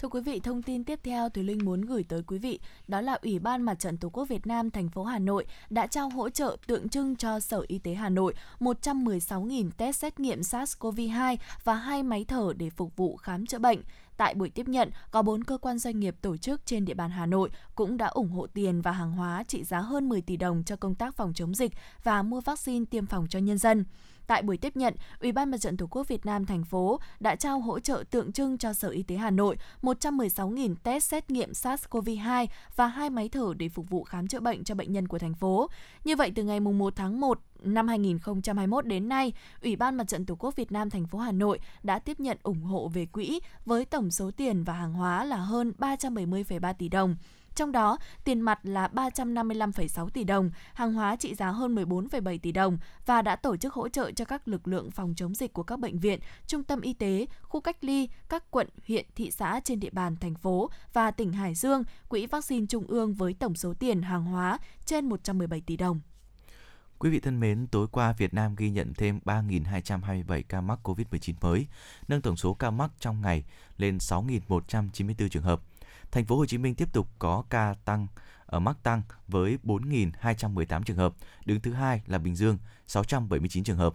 Thưa 0.01 0.09
quý 0.09 0.21
vị, 0.21 0.39
thông 0.39 0.61
tin 0.61 0.83
tiếp 0.83 0.99
theo 1.03 1.29
Thùy 1.29 1.43
Linh 1.43 1.65
muốn 1.65 1.81
gửi 1.81 2.03
tới 2.03 2.23
quý 2.27 2.37
vị 2.37 2.59
đó 2.87 3.01
là 3.01 3.13
Ủy 3.13 3.39
ban 3.39 3.61
Mặt 3.61 3.79
trận 3.79 3.97
Tổ 3.97 4.09
quốc 4.09 4.25
Việt 4.25 4.47
Nam 4.47 4.71
thành 4.71 4.89
phố 4.89 5.03
Hà 5.03 5.19
Nội 5.19 5.45
đã 5.69 5.87
trao 5.87 6.09
hỗ 6.09 6.29
trợ 6.29 6.57
tượng 6.67 6.89
trưng 6.89 7.15
cho 7.15 7.39
Sở 7.39 7.65
Y 7.67 7.79
tế 7.79 7.93
Hà 7.93 8.09
Nội 8.09 8.33
116.000 8.59 9.71
test 9.77 9.99
xét 9.99 10.19
nghiệm 10.19 10.41
SARS-CoV-2 10.41 11.37
và 11.63 11.73
hai 11.73 12.03
máy 12.03 12.25
thở 12.27 12.53
để 12.57 12.69
phục 12.69 12.95
vụ 12.95 13.17
khám 13.17 13.45
chữa 13.45 13.59
bệnh. 13.59 13.79
Tại 14.17 14.33
buổi 14.33 14.49
tiếp 14.49 14.67
nhận, 14.67 14.89
có 15.11 15.21
4 15.21 15.43
cơ 15.43 15.57
quan 15.57 15.79
doanh 15.79 15.99
nghiệp 15.99 16.15
tổ 16.21 16.37
chức 16.37 16.65
trên 16.65 16.85
địa 16.85 16.93
bàn 16.93 17.09
Hà 17.09 17.25
Nội 17.25 17.49
cũng 17.75 17.97
đã 17.97 18.07
ủng 18.07 18.29
hộ 18.29 18.47
tiền 18.47 18.81
và 18.81 18.91
hàng 18.91 19.11
hóa 19.11 19.43
trị 19.43 19.63
giá 19.63 19.79
hơn 19.79 20.09
10 20.09 20.21
tỷ 20.21 20.37
đồng 20.37 20.63
cho 20.63 20.75
công 20.75 20.95
tác 20.95 21.15
phòng 21.15 21.33
chống 21.33 21.55
dịch 21.55 21.71
và 22.03 22.23
mua 22.23 22.41
vaccine 22.41 22.85
tiêm 22.85 23.05
phòng 23.05 23.27
cho 23.29 23.39
nhân 23.39 23.57
dân. 23.57 23.85
Tại 24.29 24.41
buổi 24.41 24.57
tiếp 24.57 24.75
nhận, 24.75 24.93
Ủy 25.19 25.31
ban 25.31 25.51
Mặt 25.51 25.57
trận 25.57 25.77
Tổ 25.77 25.87
quốc 25.87 26.07
Việt 26.07 26.25
Nam 26.25 26.45
thành 26.45 26.63
phố 26.63 26.99
đã 27.19 27.35
trao 27.35 27.59
hỗ 27.59 27.79
trợ 27.79 28.03
tượng 28.11 28.31
trưng 28.31 28.57
cho 28.57 28.73
Sở 28.73 28.89
Y 28.89 29.03
tế 29.03 29.15
Hà 29.15 29.29
Nội 29.29 29.57
116.000 29.81 30.75
test 30.83 31.05
xét 31.05 31.31
nghiệm 31.31 31.51
SARS-CoV-2 31.51 32.47
và 32.75 32.87
hai 32.87 33.09
máy 33.09 33.29
thở 33.29 33.53
để 33.57 33.69
phục 33.69 33.89
vụ 33.89 34.03
khám 34.03 34.27
chữa 34.27 34.39
bệnh 34.39 34.63
cho 34.63 34.75
bệnh 34.75 34.91
nhân 34.91 35.07
của 35.07 35.19
thành 35.19 35.33
phố. 35.33 35.69
Như 36.03 36.15
vậy 36.15 36.31
từ 36.35 36.43
ngày 36.43 36.59
1 36.59 36.95
tháng 36.95 37.19
1 37.19 37.39
năm 37.63 37.87
2021 37.87 38.85
đến 38.85 39.09
nay, 39.09 39.33
Ủy 39.61 39.75
ban 39.75 39.95
Mặt 39.95 40.07
trận 40.07 40.25
Tổ 40.25 40.35
quốc 40.39 40.55
Việt 40.55 40.71
Nam 40.71 40.89
thành 40.89 41.07
phố 41.07 41.19
Hà 41.19 41.31
Nội 41.31 41.59
đã 41.83 41.99
tiếp 41.99 42.19
nhận 42.19 42.37
ủng 42.43 42.61
hộ 42.61 42.87
về 42.87 43.05
quỹ 43.05 43.39
với 43.65 43.85
tổng 43.85 44.11
số 44.11 44.31
tiền 44.31 44.63
và 44.63 44.73
hàng 44.73 44.93
hóa 44.93 45.25
là 45.25 45.37
hơn 45.37 45.73
370,3 45.79 46.73
tỷ 46.73 46.89
đồng. 46.89 47.15
Trong 47.55 47.71
đó, 47.71 47.97
tiền 48.23 48.41
mặt 48.41 48.59
là 48.63 48.87
355,6 48.93 50.09
tỷ 50.09 50.23
đồng, 50.23 50.51
hàng 50.73 50.93
hóa 50.93 51.15
trị 51.15 51.35
giá 51.35 51.51
hơn 51.51 51.75
14,7 51.75 52.37
tỷ 52.41 52.51
đồng 52.51 52.77
và 53.05 53.21
đã 53.21 53.35
tổ 53.35 53.57
chức 53.57 53.73
hỗ 53.73 53.89
trợ 53.89 54.11
cho 54.11 54.25
các 54.25 54.47
lực 54.47 54.67
lượng 54.67 54.91
phòng 54.91 55.13
chống 55.15 55.35
dịch 55.35 55.53
của 55.53 55.63
các 55.63 55.79
bệnh 55.79 55.99
viện, 55.99 56.19
trung 56.47 56.63
tâm 56.63 56.81
y 56.81 56.93
tế, 56.93 57.25
khu 57.41 57.61
cách 57.61 57.83
ly, 57.83 58.09
các 58.29 58.51
quận, 58.51 58.67
huyện, 58.87 59.05
thị 59.15 59.31
xã 59.31 59.59
trên 59.63 59.79
địa 59.79 59.89
bàn 59.91 60.15
thành 60.15 60.35
phố 60.35 60.69
và 60.93 61.11
tỉnh 61.11 61.33
Hải 61.33 61.55
Dương, 61.55 61.83
Quỹ 62.09 62.25
vaccine 62.25 62.65
Trung 62.65 62.87
ương 62.87 63.13
với 63.13 63.33
tổng 63.33 63.55
số 63.55 63.73
tiền 63.79 64.01
hàng 64.01 64.25
hóa 64.25 64.59
trên 64.85 65.05
117 65.05 65.61
tỷ 65.61 65.77
đồng. 65.77 65.99
Quý 66.99 67.09
vị 67.09 67.19
thân 67.19 67.39
mến, 67.39 67.67
tối 67.67 67.87
qua 67.91 68.13
Việt 68.13 68.33
Nam 68.33 68.55
ghi 68.55 68.69
nhận 68.69 68.93
thêm 68.93 69.19
3.227 69.25 70.43
ca 70.49 70.61
mắc 70.61 70.79
COVID-19 70.83 71.33
mới, 71.41 71.67
nâng 72.07 72.21
tổng 72.21 72.37
số 72.37 72.53
ca 72.53 72.71
mắc 72.71 72.91
trong 72.99 73.21
ngày 73.21 73.43
lên 73.77 73.97
6.194 73.97 75.27
trường 75.29 75.43
hợp. 75.43 75.61
Thành 76.11 76.25
phố 76.25 76.37
Hồ 76.37 76.45
Chí 76.45 76.57
Minh 76.57 76.75
tiếp 76.75 76.93
tục 76.93 77.07
có 77.19 77.43
ca 77.49 77.75
tăng 77.85 78.07
ở 78.45 78.59
mắc 78.59 78.77
tăng 78.83 79.01
với 79.27 79.57
4.218 79.63 80.83
trường 80.83 80.97
hợp, 80.97 81.13
đứng 81.45 81.61
thứ 81.61 81.73
hai 81.73 82.01
là 82.07 82.17
Bình 82.17 82.35
Dương 82.35 82.57
679 82.87 83.63
trường 83.63 83.77
hợp. 83.77 83.93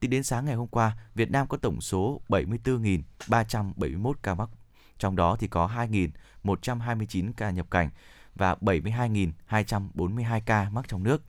Tính 0.00 0.10
đến 0.10 0.22
sáng 0.22 0.44
ngày 0.44 0.54
hôm 0.54 0.68
qua, 0.68 0.96
Việt 1.14 1.30
Nam 1.30 1.46
có 1.46 1.56
tổng 1.56 1.80
số 1.80 2.20
74.371 2.28 4.12
ca 4.22 4.34
mắc, 4.34 4.48
trong 4.98 5.16
đó 5.16 5.36
thì 5.36 5.48
có 5.48 5.70
2.129 6.44 7.32
ca 7.36 7.50
nhập 7.50 7.70
cảnh 7.70 7.90
và 8.34 8.54
72.242 8.54 10.40
ca 10.46 10.70
mắc 10.70 10.84
trong 10.88 11.02
nước. 11.02 11.22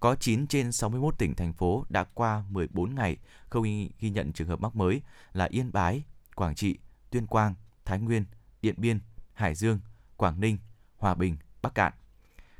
Có 0.00 0.14
9 0.14 0.46
trên 0.46 0.72
61 0.72 1.18
tỉnh 1.18 1.34
thành 1.34 1.52
phố 1.52 1.84
đã 1.88 2.04
qua 2.04 2.44
14 2.48 2.94
ngày 2.94 3.16
không 3.48 3.62
ghi 3.98 4.10
nhận 4.10 4.32
trường 4.32 4.48
hợp 4.48 4.60
mắc 4.60 4.76
mới 4.76 5.02
là 5.32 5.44
Yên 5.50 5.72
Bái, 5.72 6.02
Quảng 6.34 6.54
Trị, 6.54 6.78
Tuyên 7.10 7.26
Quang, 7.26 7.54
Thái 7.84 7.98
Nguyên, 7.98 8.24
Điện 8.62 8.74
Biên, 8.78 9.00
Hải 9.34 9.54
Dương, 9.54 9.80
Quảng 10.16 10.40
Ninh, 10.40 10.58
Hòa 10.98 11.14
Bình, 11.14 11.36
Bắc 11.62 11.74
Cạn. 11.74 11.92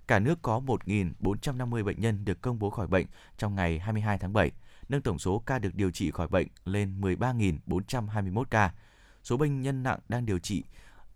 Cả 0.07 0.19
nước 0.19 0.39
có 0.43 0.61
1.450 0.67 1.85
bệnh 1.85 2.01
nhân 2.01 2.25
được 2.25 2.41
công 2.41 2.59
bố 2.59 2.71
khỏi 2.71 2.87
bệnh 2.87 3.07
trong 3.39 3.55
ngày 3.55 3.79
22 3.79 4.19
tháng 4.19 4.33
7, 4.33 4.51
nâng 4.89 5.03
tổng 5.03 5.19
số 5.19 5.39
ca 5.39 5.59
được 5.59 5.75
điều 5.75 5.91
trị 5.91 6.11
khỏi 6.11 6.29
bệnh 6.29 6.49
lên 6.65 7.01
13.421 7.01 8.45
ca. 8.45 8.75
Số 9.23 9.37
bệnh 9.37 9.63
nhân 9.63 9.83
nặng 9.83 9.99
đang 10.09 10.27
điều 10.27 10.39
trị 10.39 10.65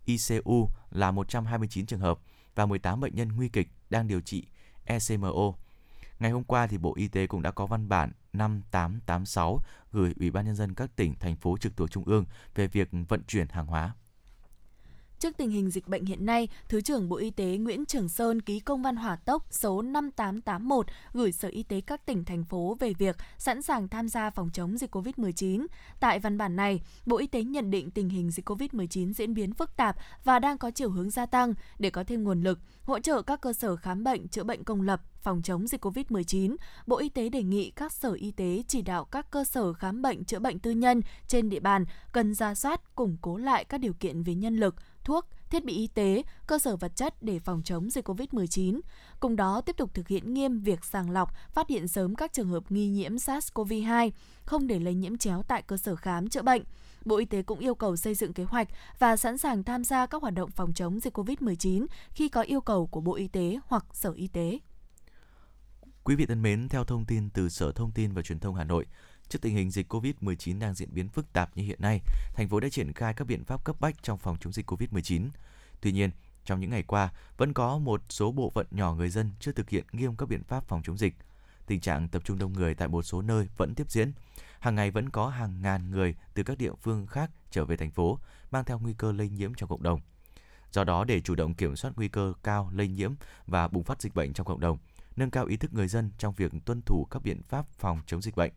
ICU 0.05 0.69
là 0.91 1.11
129 1.11 1.85
trường 1.85 1.99
hợp 1.99 2.19
và 2.55 2.65
18 2.65 2.99
bệnh 2.99 3.15
nhân 3.15 3.35
nguy 3.35 3.49
kịch 3.49 3.67
đang 3.89 4.07
điều 4.07 4.21
trị 4.21 4.47
ECMO. 4.85 5.53
Ngày 6.19 6.31
hôm 6.31 6.43
qua 6.43 6.67
thì 6.67 6.77
Bộ 6.77 6.93
Y 6.95 7.07
tế 7.07 7.27
cũng 7.27 7.41
đã 7.41 7.51
có 7.51 7.65
văn 7.65 7.89
bản 7.89 8.11
5886 8.33 9.59
gửi 9.91 10.13
Ủy 10.19 10.31
ban 10.31 10.45
nhân 10.45 10.55
dân 10.55 10.73
các 10.73 10.95
tỉnh 10.95 11.13
thành 11.19 11.35
phố 11.35 11.57
trực 11.57 11.77
thuộc 11.77 11.91
trung 11.91 12.03
ương 12.03 12.25
về 12.55 12.67
việc 12.67 12.89
vận 13.07 13.23
chuyển 13.23 13.47
hàng 13.47 13.65
hóa. 13.65 13.93
Trước 15.19 15.37
tình 15.37 15.49
hình 15.49 15.69
dịch 15.69 15.87
bệnh 15.87 16.05
hiện 16.05 16.25
nay, 16.25 16.47
Thứ 16.69 16.81
trưởng 16.81 17.09
Bộ 17.09 17.15
Y 17.15 17.29
tế 17.29 17.57
Nguyễn 17.57 17.85
Trường 17.85 18.09
Sơn 18.09 18.41
ký 18.41 18.59
công 18.59 18.81
văn 18.81 18.95
hỏa 18.95 19.15
tốc 19.15 19.45
số 19.51 19.81
5881 19.81 20.87
gửi 21.13 21.31
Sở 21.31 21.47
Y 21.47 21.63
tế 21.63 21.81
các 21.81 22.05
tỉnh, 22.05 22.25
thành 22.25 22.43
phố 22.43 22.77
về 22.79 22.93
việc 22.93 23.15
sẵn 23.37 23.61
sàng 23.61 23.87
tham 23.87 24.09
gia 24.09 24.29
phòng 24.29 24.49
chống 24.53 24.77
dịch 24.77 24.95
COVID-19. 24.95 25.65
Tại 25.99 26.19
văn 26.19 26.37
bản 26.37 26.55
này, 26.55 26.81
Bộ 27.05 27.17
Y 27.17 27.27
tế 27.27 27.43
nhận 27.43 27.71
định 27.71 27.91
tình 27.91 28.09
hình 28.09 28.31
dịch 28.31 28.49
COVID-19 28.49 29.13
diễn 29.13 29.33
biến 29.33 29.53
phức 29.53 29.75
tạp 29.75 29.95
và 30.23 30.39
đang 30.39 30.57
có 30.57 30.71
chiều 30.71 30.89
hướng 30.89 31.09
gia 31.09 31.25
tăng 31.25 31.53
để 31.79 31.89
có 31.89 32.03
thêm 32.03 32.23
nguồn 32.23 32.41
lực, 32.41 32.59
hỗ 32.83 32.99
trợ 32.99 33.21
các 33.21 33.41
cơ 33.41 33.53
sở 33.53 33.75
khám 33.75 34.03
bệnh, 34.03 34.27
chữa 34.27 34.43
bệnh 34.43 34.63
công 34.63 34.81
lập, 34.81 35.01
phòng 35.21 35.41
chống 35.41 35.67
dịch 35.67 35.85
COVID-19, 35.85 36.55
Bộ 36.87 36.97
Y 36.97 37.09
tế 37.09 37.29
đề 37.29 37.43
nghị 37.43 37.71
các 37.71 37.91
sở 37.91 38.11
y 38.11 38.31
tế 38.31 38.63
chỉ 38.67 38.81
đạo 38.81 39.05
các 39.05 39.31
cơ 39.31 39.43
sở 39.43 39.73
khám 39.73 40.01
bệnh 40.01 40.23
chữa 40.23 40.39
bệnh 40.39 40.59
tư 40.59 40.71
nhân 40.71 41.01
trên 41.27 41.49
địa 41.49 41.59
bàn 41.59 41.85
cần 42.11 42.33
ra 42.33 42.55
soát, 42.55 42.95
củng 42.95 43.17
cố 43.21 43.37
lại 43.37 43.65
các 43.65 43.77
điều 43.77 43.93
kiện 43.93 44.23
về 44.23 44.35
nhân 44.35 44.57
lực, 44.57 44.75
thuốc, 45.07 45.25
thiết 45.49 45.65
bị 45.65 45.73
y 45.73 45.87
tế, 45.87 46.23
cơ 46.47 46.59
sở 46.59 46.75
vật 46.75 46.95
chất 46.95 47.23
để 47.23 47.39
phòng 47.39 47.61
chống 47.63 47.89
dịch 47.89 48.09
COVID-19. 48.09 48.79
Cùng 49.19 49.35
đó 49.35 49.61
tiếp 49.61 49.77
tục 49.77 49.93
thực 49.93 50.07
hiện 50.07 50.33
nghiêm 50.33 50.59
việc 50.59 50.85
sàng 50.85 51.09
lọc, 51.09 51.31
phát 51.53 51.69
hiện 51.69 51.87
sớm 51.87 52.15
các 52.15 52.33
trường 52.33 52.49
hợp 52.49 52.71
nghi 52.71 52.89
nhiễm 52.89 53.15
SARS-CoV-2, 53.15 54.11
không 54.43 54.67
để 54.67 54.79
lây 54.79 54.93
nhiễm 54.93 55.17
chéo 55.17 55.43
tại 55.43 55.61
cơ 55.61 55.77
sở 55.77 55.95
khám 55.95 56.29
chữa 56.29 56.41
bệnh. 56.41 56.63
Bộ 57.05 57.17
Y 57.17 57.25
tế 57.25 57.41
cũng 57.41 57.59
yêu 57.59 57.75
cầu 57.75 57.95
xây 57.95 58.15
dựng 58.15 58.33
kế 58.33 58.43
hoạch 58.43 58.67
và 58.99 59.15
sẵn 59.15 59.37
sàng 59.37 59.63
tham 59.63 59.83
gia 59.83 60.05
các 60.05 60.21
hoạt 60.21 60.33
động 60.33 60.51
phòng 60.51 60.73
chống 60.73 60.99
dịch 60.99 61.17
COVID-19 61.17 61.85
khi 62.11 62.29
có 62.29 62.41
yêu 62.41 62.61
cầu 62.61 62.87
của 62.87 63.01
Bộ 63.01 63.15
Y 63.15 63.27
tế 63.27 63.59
hoặc 63.67 63.85
Sở 63.93 64.11
Y 64.11 64.27
tế. 64.27 64.59
Quý 66.03 66.15
vị 66.15 66.25
thân 66.25 66.41
mến, 66.41 66.69
theo 66.69 66.83
thông 66.83 67.05
tin 67.05 67.29
từ 67.29 67.49
Sở 67.49 67.71
Thông 67.71 67.91
tin 67.91 68.13
và 68.13 68.21
Truyền 68.21 68.39
thông 68.39 68.55
Hà 68.55 68.63
Nội, 68.63 68.85
Trước 69.29 69.39
tình 69.41 69.55
hình 69.55 69.71
dịch 69.71 69.93
COVID-19 69.93 70.59
đang 70.59 70.73
diễn 70.73 70.93
biến 70.93 71.09
phức 71.09 71.33
tạp 71.33 71.57
như 71.57 71.63
hiện 71.63 71.81
nay, 71.81 72.01
thành 72.33 72.49
phố 72.49 72.59
đã 72.59 72.69
triển 72.69 72.93
khai 72.93 73.13
các 73.13 73.27
biện 73.27 73.43
pháp 73.43 73.63
cấp 73.63 73.75
bách 73.79 74.03
trong 74.03 74.17
phòng 74.17 74.37
chống 74.39 74.53
dịch 74.53 74.71
COVID-19. 74.71 75.29
Tuy 75.81 75.91
nhiên, 75.91 76.11
trong 76.45 76.59
những 76.59 76.69
ngày 76.69 76.83
qua, 76.83 77.09
vẫn 77.37 77.53
có 77.53 77.77
một 77.77 78.01
số 78.09 78.31
bộ 78.31 78.51
phận 78.55 78.67
nhỏ 78.71 78.93
người 78.93 79.09
dân 79.09 79.31
chưa 79.39 79.51
thực 79.51 79.69
hiện 79.69 79.85
nghiêm 79.91 80.15
các 80.15 80.29
biện 80.29 80.43
pháp 80.43 80.67
phòng 80.67 80.81
chống 80.83 80.97
dịch. 80.97 81.13
Tình 81.65 81.79
trạng 81.79 82.07
tập 82.09 82.21
trung 82.25 82.37
đông 82.37 82.53
người 82.53 82.75
tại 82.75 82.87
một 82.87 83.01
số 83.01 83.21
nơi 83.21 83.47
vẫn 83.57 83.75
tiếp 83.75 83.91
diễn. 83.91 84.11
Hàng 84.59 84.75
ngày 84.75 84.91
vẫn 84.91 85.09
có 85.09 85.29
hàng 85.29 85.61
ngàn 85.61 85.91
người 85.91 86.15
từ 86.33 86.43
các 86.43 86.57
địa 86.57 86.73
phương 86.81 87.07
khác 87.07 87.31
trở 87.51 87.65
về 87.65 87.77
thành 87.77 87.91
phố, 87.91 88.19
mang 88.51 88.65
theo 88.65 88.79
nguy 88.79 88.93
cơ 88.93 89.11
lây 89.11 89.29
nhiễm 89.29 89.53
trong 89.53 89.69
cộng 89.69 89.83
đồng. 89.83 90.01
Do 90.71 90.83
đó, 90.83 91.03
để 91.03 91.21
chủ 91.21 91.35
động 91.35 91.53
kiểm 91.53 91.75
soát 91.75 91.91
nguy 91.95 92.07
cơ 92.07 92.33
cao 92.43 92.71
lây 92.73 92.87
nhiễm 92.87 93.13
và 93.47 93.67
bùng 93.67 93.83
phát 93.83 94.01
dịch 94.01 94.15
bệnh 94.15 94.33
trong 94.33 94.45
cộng 94.45 94.59
đồng, 94.59 94.77
nâng 95.15 95.31
cao 95.31 95.45
ý 95.45 95.57
thức 95.57 95.73
người 95.73 95.87
dân 95.87 96.11
trong 96.17 96.33
việc 96.33 96.51
tuân 96.65 96.81
thủ 96.81 97.07
các 97.11 97.23
biện 97.23 97.41
pháp 97.43 97.65
phòng 97.69 98.01
chống 98.05 98.21
dịch 98.21 98.35
bệnh 98.35 98.51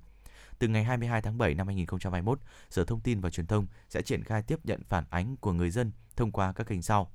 từ 0.61 0.69
ngày 0.69 0.85
22 0.85 1.23
tháng 1.23 1.39
7 1.39 1.55
năm 1.55 1.67
2021, 1.67 2.41
Sở 2.71 2.85
Thông 2.85 3.01
tin 3.01 3.21
và 3.21 3.31
Truyền 3.31 3.47
thông 3.47 3.67
sẽ 3.89 4.03
triển 4.03 4.25
khai 4.25 4.43
tiếp 4.43 4.59
nhận 4.65 4.83
phản 4.89 5.05
ánh 5.11 5.37
của 5.37 5.53
người 5.53 5.71
dân 5.71 5.93
thông 6.17 6.33
qua 6.33 6.53
các 6.53 6.67
kênh 6.67 6.83
sau. 6.83 7.11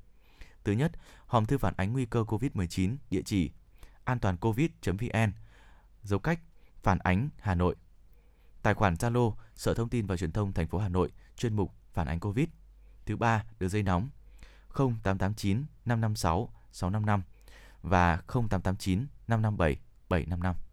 Thứ 0.64 0.72
nhất, 0.72 0.92
hòm 1.26 1.46
thư 1.46 1.58
phản 1.58 1.74
ánh 1.78 1.94
nguy 1.94 2.06
cơ 2.06 2.24
COVID-19, 2.24 2.96
địa 3.10 3.22
chỉ 3.26 3.52
an 4.04 4.20
toàn 4.20 4.38
covid.vn, 4.38 5.32
dấu 6.04 6.20
cách 6.20 6.40
phản 6.84 6.98
ánh 7.00 7.30
Hà 7.40 7.56
Nội. 7.56 7.76
Tài 8.62 8.74
khoản 8.74 8.94
Zalo 8.94 9.34
Sở 9.56 9.74
Thông 9.74 9.90
tin 9.90 10.06
và 10.06 10.18
Truyền 10.18 10.32
thông 10.32 10.54
thành 10.54 10.68
phố 10.68 10.78
Hà 10.78 10.90
Nội, 10.90 11.12
chuyên 11.38 11.56
mục 11.56 11.72
phản 11.94 12.08
ánh 12.08 12.20
Covid. 12.20 12.48
Thứ 13.06 13.18
ba, 13.18 13.44
đường 13.60 13.70
dây 13.70 13.84
nóng 13.84 14.10
0889 14.76 15.66
556 15.86 16.50
655 16.72 17.24
và 17.82 18.16
0889 18.28 19.08
557 19.28 19.80
755. 20.10 20.65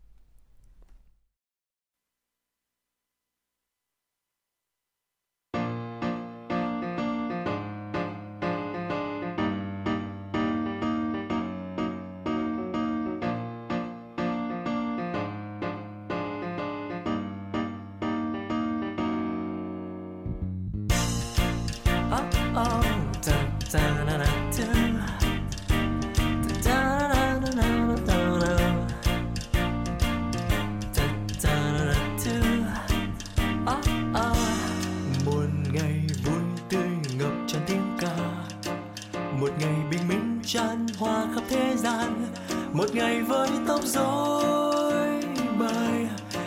một 42.73 42.95
ngày 42.95 43.23
với 43.23 43.49
tóc 43.69 43.81
rối 43.85 45.23
bay 45.59 46.07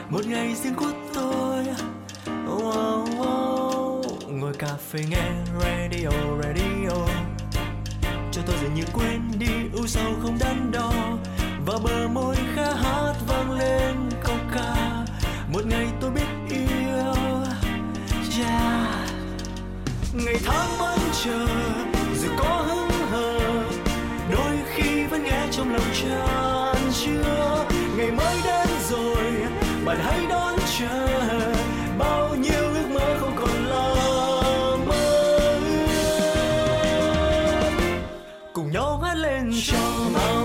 một 0.10 0.26
ngày 0.26 0.56
riêng 0.56 0.76
của 0.76 0.92
tôi. 1.14 1.66
Wow, 2.48 3.06
wow. 3.06 4.02
ngồi 4.30 4.54
cà 4.54 4.78
phê 4.92 5.00
nghe 5.10 5.32
radio 5.60 6.10
radio. 6.44 6.96
Cho 8.32 8.42
tôi 8.48 8.56
dường 8.62 8.74
như 8.74 8.84
quên 8.94 9.22
đi 9.40 9.48
u 9.74 9.88
sầu 9.88 10.14
không 10.22 10.38
đắn 10.40 10.72
đo. 10.72 10.92
Và 11.66 11.74
bờ 11.84 12.08
môi 12.08 12.36
khá 12.56 12.74
hát 12.74 13.14
vang 13.28 13.52
lên 13.52 13.96
câu 14.24 14.36
ca. 14.54 15.06
Một 15.54 15.66
ngày 15.66 15.88
tôi 16.02 16.12
biết 16.12 16.28
yêu 16.50 17.14
yeah. 18.40 19.10
Ngày 20.14 20.38
tháng 20.46 20.70
vẫn 20.80 21.00
chờ. 21.24 21.46
trong 25.58 25.74
lòng 25.74 25.94
tràn 25.94 26.76
chưa 26.94 27.66
ngày 27.98 28.12
mới 28.12 28.36
đến 28.44 28.68
rồi 28.90 29.34
bạn 29.86 29.98
hãy 30.04 30.20
đón 30.30 30.56
chờ. 30.80 31.08
Bao 31.98 32.36
nhiêu 32.36 32.64
ước 32.74 32.90
mơ 32.94 33.18
không 33.20 33.36
còn 33.36 33.66
lo 33.70 33.96
mơ 34.88 35.60
cùng 38.54 38.72
nhau 38.72 38.98
hát 38.98 39.16
lên 39.16 39.52
cho 39.66 39.78
mong 40.14 40.45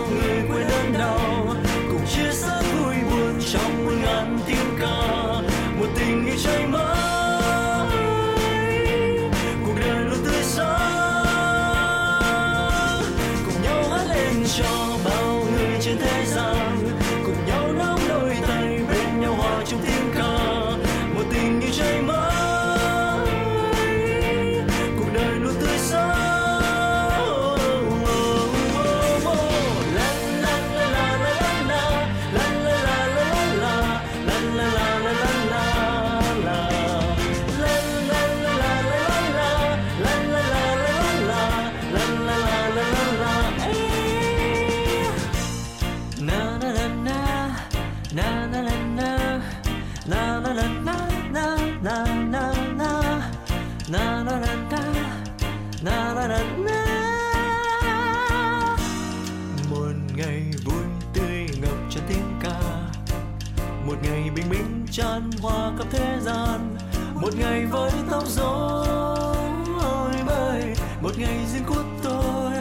hòa 65.42 65.52
hoa 65.52 65.72
khắp 65.78 65.86
thế 65.90 66.18
gian. 66.20 66.76
Một 67.14 67.30
ngày 67.38 67.66
với 67.66 67.90
tóc 68.10 68.24
rối 68.28 70.14
bời 70.26 70.74
một 71.02 71.18
ngày 71.18 71.38
riêng 71.52 71.64
của 71.66 71.82
tôi. 72.02 72.52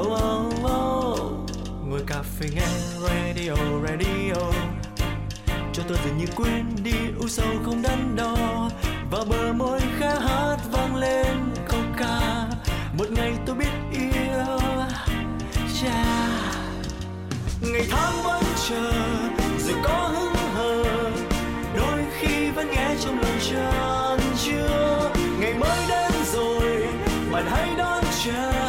Oh, 0.00 0.06
oh, 0.06 0.64
oh. 0.64 1.50
ngồi 1.88 2.02
cà 2.06 2.22
phê 2.22 2.48
nghe 2.54 2.66
radio 3.02 3.54
radio. 3.88 4.52
Cho 5.72 5.82
tôi 5.88 5.98
dường 6.04 6.18
như 6.18 6.26
quên 6.36 6.64
đi 6.82 6.94
u 7.20 7.28
sầu 7.28 7.54
không 7.64 7.82
đắn 7.82 8.16
đo. 8.16 8.68
Và 9.10 9.24
bờ 9.30 9.52
môi 9.52 9.80
khẽ 9.98 10.14
hát 10.20 10.56
vang 10.72 10.96
lên 10.96 11.54
câu 11.68 11.80
ca. 11.98 12.46
Một 12.98 13.06
ngày 13.10 13.32
tôi 13.46 13.56
biết 13.56 13.72
yêu 13.92 14.58
cha. 15.82 16.04
Ngày 17.72 17.86
tháng 17.90 18.22
vẫn 18.24 18.42
chờ 18.68 19.13
chan 23.50 24.18
chưa 24.44 25.10
ngày 25.40 25.54
mới 25.54 25.78
đến 25.88 26.12
rồi 26.32 26.86
bạn 27.32 27.46
hãy 27.46 27.68
đón 27.78 28.04
chờ. 28.24 28.63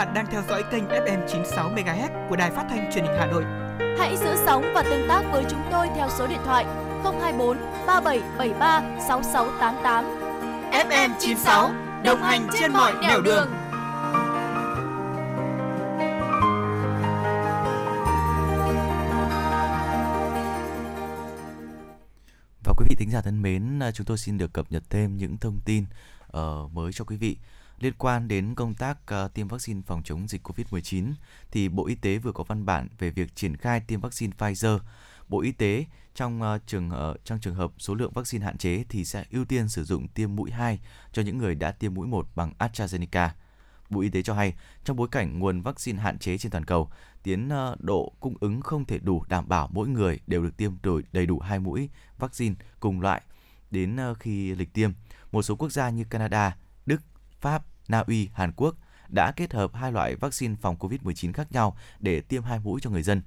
Bạn 0.00 0.14
đang 0.14 0.26
theo 0.26 0.42
dõi 0.48 0.64
kênh 0.70 0.84
FM 0.88 1.26
96 1.28 1.70
MHz 1.70 2.28
của 2.28 2.36
đài 2.36 2.50
phát 2.50 2.66
thanh 2.70 2.90
truyền 2.92 3.04
hình 3.04 3.16
Hà 3.18 3.26
Nội. 3.26 3.44
Hãy 3.98 4.16
giữ 4.16 4.36
sóng 4.46 4.72
và 4.74 4.82
tương 4.82 5.08
tác 5.08 5.22
với 5.32 5.44
chúng 5.50 5.62
tôi 5.70 5.88
theo 5.96 6.08
số 6.18 6.26
điện 6.26 6.38
thoại 6.44 6.64
024 7.04 7.56
3773 7.86 8.82
6688. 9.08 10.04
FM 10.88 11.10
96 11.18 11.70
đồng 12.04 12.22
hành 12.22 12.48
trên 12.60 12.72
mọi 12.72 12.92
nẻo 13.02 13.20
đường. 13.20 13.48
Và 22.64 22.72
quý 22.76 22.86
vị 22.88 22.96
thính 22.98 23.10
giả 23.10 23.20
thân 23.20 23.42
mến, 23.42 23.82
à, 23.82 23.92
chúng 23.92 24.06
tôi 24.06 24.18
xin 24.18 24.38
được 24.38 24.52
cập 24.52 24.72
nhật 24.72 24.82
thêm 24.90 25.16
những 25.16 25.38
thông 25.38 25.60
tin 25.64 25.84
ờ, 26.26 26.68
mới 26.72 26.92
cho 26.92 27.04
quý 27.04 27.16
vị. 27.16 27.36
Liên 27.80 27.92
quan 27.98 28.28
đến 28.28 28.54
công 28.54 28.74
tác 28.74 29.06
ờ, 29.06 29.28
tiêm 29.28 29.48
vaccine 29.48 29.80
phòng 29.86 30.02
chống 30.04 30.28
dịch 30.28 30.46
COVID-19 30.46 31.12
thì 31.50 31.68
Bộ 31.68 31.86
Y 31.86 31.94
tế 31.94 32.18
vừa 32.18 32.32
có 32.32 32.44
văn 32.44 32.66
bản 32.66 32.88
về 32.98 33.10
việc 33.10 33.36
triển 33.36 33.56
khai 33.56 33.80
tiêm 33.80 34.00
vaccine 34.00 34.32
Pfizer. 34.38 34.78
Bộ 35.28 35.40
Y 35.40 35.52
tế 35.52 35.84
trong 36.14 36.42
ờ, 36.42 36.58
trường 36.66 36.90
ờ, 36.90 37.16
trong 37.24 37.40
trường 37.40 37.54
hợp 37.54 37.72
số 37.78 37.94
lượng 37.94 38.12
vaccine 38.12 38.44
hạn 38.44 38.58
chế 38.58 38.84
thì 38.88 39.04
sẽ 39.04 39.24
ưu 39.30 39.44
tiên 39.44 39.68
sử 39.68 39.84
dụng 39.84 40.08
tiêm 40.08 40.36
mũi 40.36 40.50
2 40.50 40.80
cho 41.12 41.22
những 41.22 41.38
người 41.38 41.54
đã 41.54 41.72
tiêm 41.72 41.94
mũi 41.94 42.06
1 42.06 42.28
bằng 42.34 42.52
AstraZeneca. 42.58 43.28
Bộ 43.90 44.00
Y 44.00 44.08
tế 44.08 44.22
cho 44.22 44.34
hay, 44.34 44.54
trong 44.84 44.96
bối 44.96 45.08
cảnh 45.10 45.38
nguồn 45.38 45.62
vaccine 45.62 46.02
hạn 46.02 46.18
chế 46.18 46.38
trên 46.38 46.52
toàn 46.52 46.64
cầu, 46.64 46.90
tiến 47.22 47.48
ờ, 47.48 47.76
độ 47.78 48.12
cung 48.20 48.34
ứng 48.40 48.60
không 48.60 48.84
thể 48.84 48.98
đủ 48.98 49.24
đảm 49.28 49.48
bảo 49.48 49.68
mỗi 49.72 49.88
người 49.88 50.20
đều 50.26 50.42
được 50.42 50.56
tiêm 50.56 50.72
đủ 50.82 51.00
đầy 51.12 51.26
đủ 51.26 51.38
hai 51.38 51.58
mũi 51.58 51.90
vaccine 52.18 52.54
cùng 52.80 53.00
loại 53.00 53.22
đến 53.70 53.96
khi 54.18 54.54
lịch 54.54 54.72
tiêm. 54.72 54.90
Một 55.32 55.42
số 55.42 55.56
quốc 55.56 55.72
gia 55.72 55.90
như 55.90 56.04
Canada, 56.04 56.56
Đức, 56.86 57.02
Pháp, 57.40 57.62
Na 57.90 58.04
Uy, 58.06 58.28
Hàn 58.32 58.52
Quốc 58.56 58.76
đã 59.08 59.32
kết 59.36 59.52
hợp 59.52 59.74
hai 59.74 59.92
loại 59.92 60.16
vaccine 60.16 60.54
phòng 60.60 60.76
COVID-19 60.78 61.32
khác 61.32 61.52
nhau 61.52 61.76
để 62.00 62.20
tiêm 62.20 62.42
hai 62.42 62.58
mũi 62.58 62.80
cho 62.80 62.90
người 62.90 63.02
dân. 63.02 63.22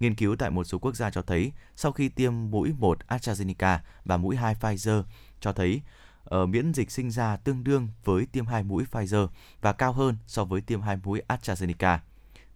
Nghiên 0.00 0.14
cứu 0.14 0.36
tại 0.36 0.50
một 0.50 0.64
số 0.64 0.78
quốc 0.78 0.96
gia 0.96 1.10
cho 1.10 1.22
thấy 1.22 1.52
sau 1.76 1.92
khi 1.92 2.08
tiêm 2.08 2.50
mũi 2.50 2.72
1 2.78 2.98
AstraZeneca 3.08 3.78
và 4.04 4.16
mũi 4.16 4.36
2 4.36 4.54
Pfizer 4.54 5.02
cho 5.40 5.52
thấy 5.52 5.82
ở 6.24 6.46
miễn 6.46 6.74
dịch 6.74 6.90
sinh 6.90 7.10
ra 7.10 7.36
tương 7.36 7.64
đương 7.64 7.88
với 8.04 8.26
tiêm 8.26 8.46
hai 8.46 8.62
mũi 8.62 8.84
Pfizer 8.90 9.28
và 9.60 9.72
cao 9.72 9.92
hơn 9.92 10.16
so 10.26 10.44
với 10.44 10.60
tiêm 10.60 10.82
hai 10.82 10.96
mũi 11.04 11.22
AstraZeneca. 11.28 11.98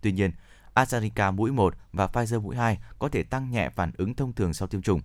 Tuy 0.01 0.13
nhiên, 0.13 0.33
AstraZeneca 0.75 1.33
mũi 1.33 1.53
1 1.53 1.75
và 1.93 2.07
Pfizer 2.07 2.41
mũi 2.41 2.57
2 2.57 2.79
có 2.99 3.09
thể 3.09 3.23
tăng 3.23 3.51
nhẹ 3.51 3.69
phản 3.69 3.93
ứng 3.97 4.15
thông 4.15 4.33
thường 4.33 4.55
sau 4.55 4.69
tiêm 4.69 4.83
chủng. 4.83 5.01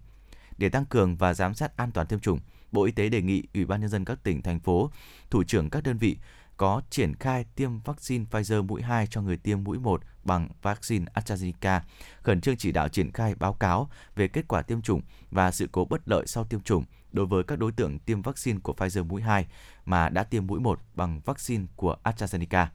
Để 0.57 0.69
tăng 0.69 0.85
cường 0.85 1.15
và 1.15 1.33
giám 1.33 1.53
sát 1.53 1.77
an 1.77 1.91
toàn 1.91 2.07
tiêm 2.07 2.19
chủng, 2.19 2.39
Bộ 2.71 2.83
Y 2.83 2.91
tế 2.91 3.09
đề 3.09 3.21
nghị 3.21 3.43
Ủy 3.53 3.65
ban 3.65 3.81
nhân 3.81 3.89
dân 3.89 4.05
các 4.05 4.23
tỉnh 4.23 4.41
thành 4.41 4.59
phố, 4.59 4.91
thủ 5.29 5.43
trưởng 5.43 5.69
các 5.69 5.83
đơn 5.83 5.97
vị 5.97 6.17
có 6.57 6.81
triển 6.89 7.15
khai 7.15 7.45
tiêm 7.55 7.79
vaccine 7.79 8.25
Pfizer 8.31 8.63
mũi 8.63 8.81
2 8.81 9.07
cho 9.07 9.21
người 9.21 9.37
tiêm 9.37 9.63
mũi 9.63 9.79
1 9.79 10.01
bằng 10.23 10.49
vaccine 10.61 11.05
AstraZeneca, 11.13 11.79
khẩn 12.21 12.41
trương 12.41 12.57
chỉ 12.57 12.71
đạo 12.71 12.89
triển 12.89 13.11
khai 13.11 13.35
báo 13.35 13.53
cáo 13.53 13.89
về 14.15 14.27
kết 14.27 14.47
quả 14.47 14.61
tiêm 14.61 14.81
chủng 14.81 15.01
và 15.31 15.51
sự 15.51 15.69
cố 15.71 15.85
bất 15.85 16.01
lợi 16.09 16.27
sau 16.27 16.43
tiêm 16.43 16.61
chủng 16.61 16.83
đối 17.11 17.25
với 17.25 17.43
các 17.43 17.59
đối 17.59 17.71
tượng 17.71 17.99
tiêm 17.99 18.21
vaccine 18.21 18.59
của 18.63 18.73
Pfizer 18.77 19.05
mũi 19.05 19.21
2 19.21 19.45
mà 19.85 20.09
đã 20.09 20.23
tiêm 20.23 20.47
mũi 20.47 20.59
1 20.59 20.79
bằng 20.95 21.21
vaccine 21.25 21.65
của 21.75 21.95
AstraZeneca. 22.03 22.65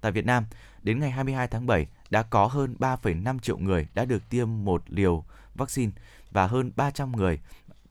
Tại 0.00 0.12
Việt 0.12 0.26
Nam, 0.26 0.44
đến 0.82 1.00
ngày 1.00 1.10
22 1.10 1.48
tháng 1.48 1.66
7 1.66 1.86
đã 2.10 2.22
có 2.22 2.46
hơn 2.46 2.76
3,5 2.78 3.38
triệu 3.38 3.58
người 3.58 3.88
đã 3.94 4.04
được 4.04 4.28
tiêm 4.30 4.48
một 4.64 4.82
liều 4.86 5.24
vaccine 5.54 5.92
và 6.30 6.46
hơn 6.46 6.72
300 6.76 7.12
người, 7.12 7.40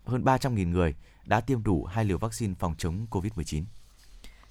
hơn 0.06 0.24
300.000 0.24 0.70
người 0.70 0.96
đã 1.30 1.42
tiêm 1.42 1.64
đủ 1.64 1.86
hai 1.86 2.06
liều 2.06 2.18
vaccine 2.18 2.54
phòng 2.60 2.76
chống 2.78 3.06
COVID-19. 3.10 3.64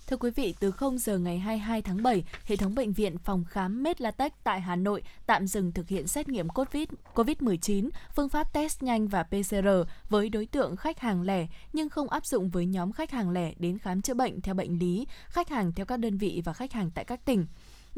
Thưa 0.07 0.17
quý 0.17 0.31
vị, 0.31 0.55
từ 0.61 0.71
0 0.71 0.99
giờ 0.99 1.19
ngày 1.19 1.39
22 1.39 1.83
tháng 1.83 2.03
7, 2.03 2.25
hệ 2.45 2.57
thống 2.57 2.75
bệnh 2.75 2.93
viện 2.93 3.19
phòng 3.19 3.45
khám 3.45 3.83
Medlatech 3.83 4.35
tại 4.45 4.61
Hà 4.61 4.77
Nội 4.77 5.03
tạm 5.27 5.47
dừng 5.47 5.73
thực 5.73 5.89
hiện 5.89 6.07
xét 6.07 6.29
nghiệm 6.29 6.49
COVID, 6.49 6.89
COVID-19, 7.15 7.89
phương 8.17 8.29
pháp 8.29 8.53
test 8.53 8.83
nhanh 8.83 9.09
và 9.09 9.23
PCR 9.23 9.69
với 10.09 10.29
đối 10.29 10.47
tượng 10.47 10.77
khách 10.77 11.01
hàng 11.01 11.23
lẻ 11.23 11.47
nhưng 11.73 11.89
không 11.89 12.09
áp 12.09 12.27
dụng 12.27 12.51
với 12.51 12.67
nhóm 12.67 12.93
khách 12.93 13.11
hàng 13.11 13.31
lẻ 13.31 13.53
đến 13.59 13.79
khám 13.79 14.03
chữa 14.03 14.15
bệnh 14.15 14.41
theo 14.41 14.55
bệnh 14.55 14.79
lý, 14.79 15.07
khách 15.29 15.49
hàng 15.49 15.73
theo 15.73 15.87
các 15.87 15.97
đơn 15.97 16.19
vị 16.19 16.43
và 16.45 16.53
khách 16.53 16.73
hàng 16.73 16.91
tại 16.91 17.05
các 17.05 17.25
tỉnh. 17.25 17.47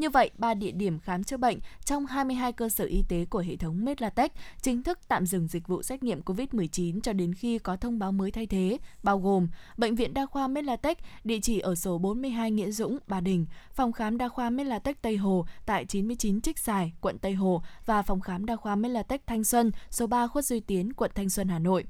Như 0.00 0.10
vậy, 0.10 0.30
ba 0.38 0.54
địa 0.54 0.70
điểm 0.70 0.98
khám 0.98 1.24
chữa 1.24 1.36
bệnh 1.36 1.58
trong 1.84 2.06
22 2.06 2.52
cơ 2.52 2.68
sở 2.68 2.84
y 2.84 3.04
tế 3.08 3.24
của 3.24 3.38
hệ 3.38 3.56
thống 3.56 3.84
Medlatech 3.84 4.32
chính 4.62 4.82
thức 4.82 4.98
tạm 5.08 5.26
dừng 5.26 5.48
dịch 5.48 5.68
vụ 5.68 5.82
xét 5.82 6.02
nghiệm 6.02 6.20
COVID-19 6.20 7.00
cho 7.00 7.12
đến 7.12 7.34
khi 7.34 7.58
có 7.58 7.76
thông 7.76 7.98
báo 7.98 8.12
mới 8.12 8.30
thay 8.30 8.46
thế, 8.46 8.78
bao 9.02 9.18
gồm 9.18 9.48
Bệnh 9.76 9.94
viện 9.94 10.14
Đa 10.14 10.26
khoa 10.26 10.48
Medlatech, 10.48 10.98
địa 11.24 11.38
chỉ 11.42 11.58
ở 11.58 11.74
số 11.74 11.98
42 11.98 12.50
Nghĩa 12.50 12.70
Dũng, 12.70 12.98
Ba 13.06 13.20
Đình, 13.20 13.46
Phòng 13.72 13.92
khám 13.92 14.18
Đa 14.18 14.28
khoa 14.28 14.50
Medlatech 14.50 15.02
Tây 15.02 15.16
Hồ 15.16 15.46
tại 15.66 15.84
99 15.84 16.40
Trích 16.40 16.58
Xài, 16.58 16.92
quận 17.00 17.18
Tây 17.18 17.32
Hồ 17.32 17.62
và 17.86 18.02
Phòng 18.02 18.20
khám 18.20 18.46
Đa 18.46 18.56
khoa 18.56 18.76
Medlatech 18.76 19.26
Thanh 19.26 19.44
Xuân, 19.44 19.70
số 19.90 20.06
3 20.06 20.26
Khuất 20.26 20.44
Duy 20.44 20.60
Tiến, 20.60 20.92
quận 20.92 21.10
Thanh 21.14 21.30
Xuân, 21.30 21.48
Hà 21.48 21.58
Nội. 21.58 21.84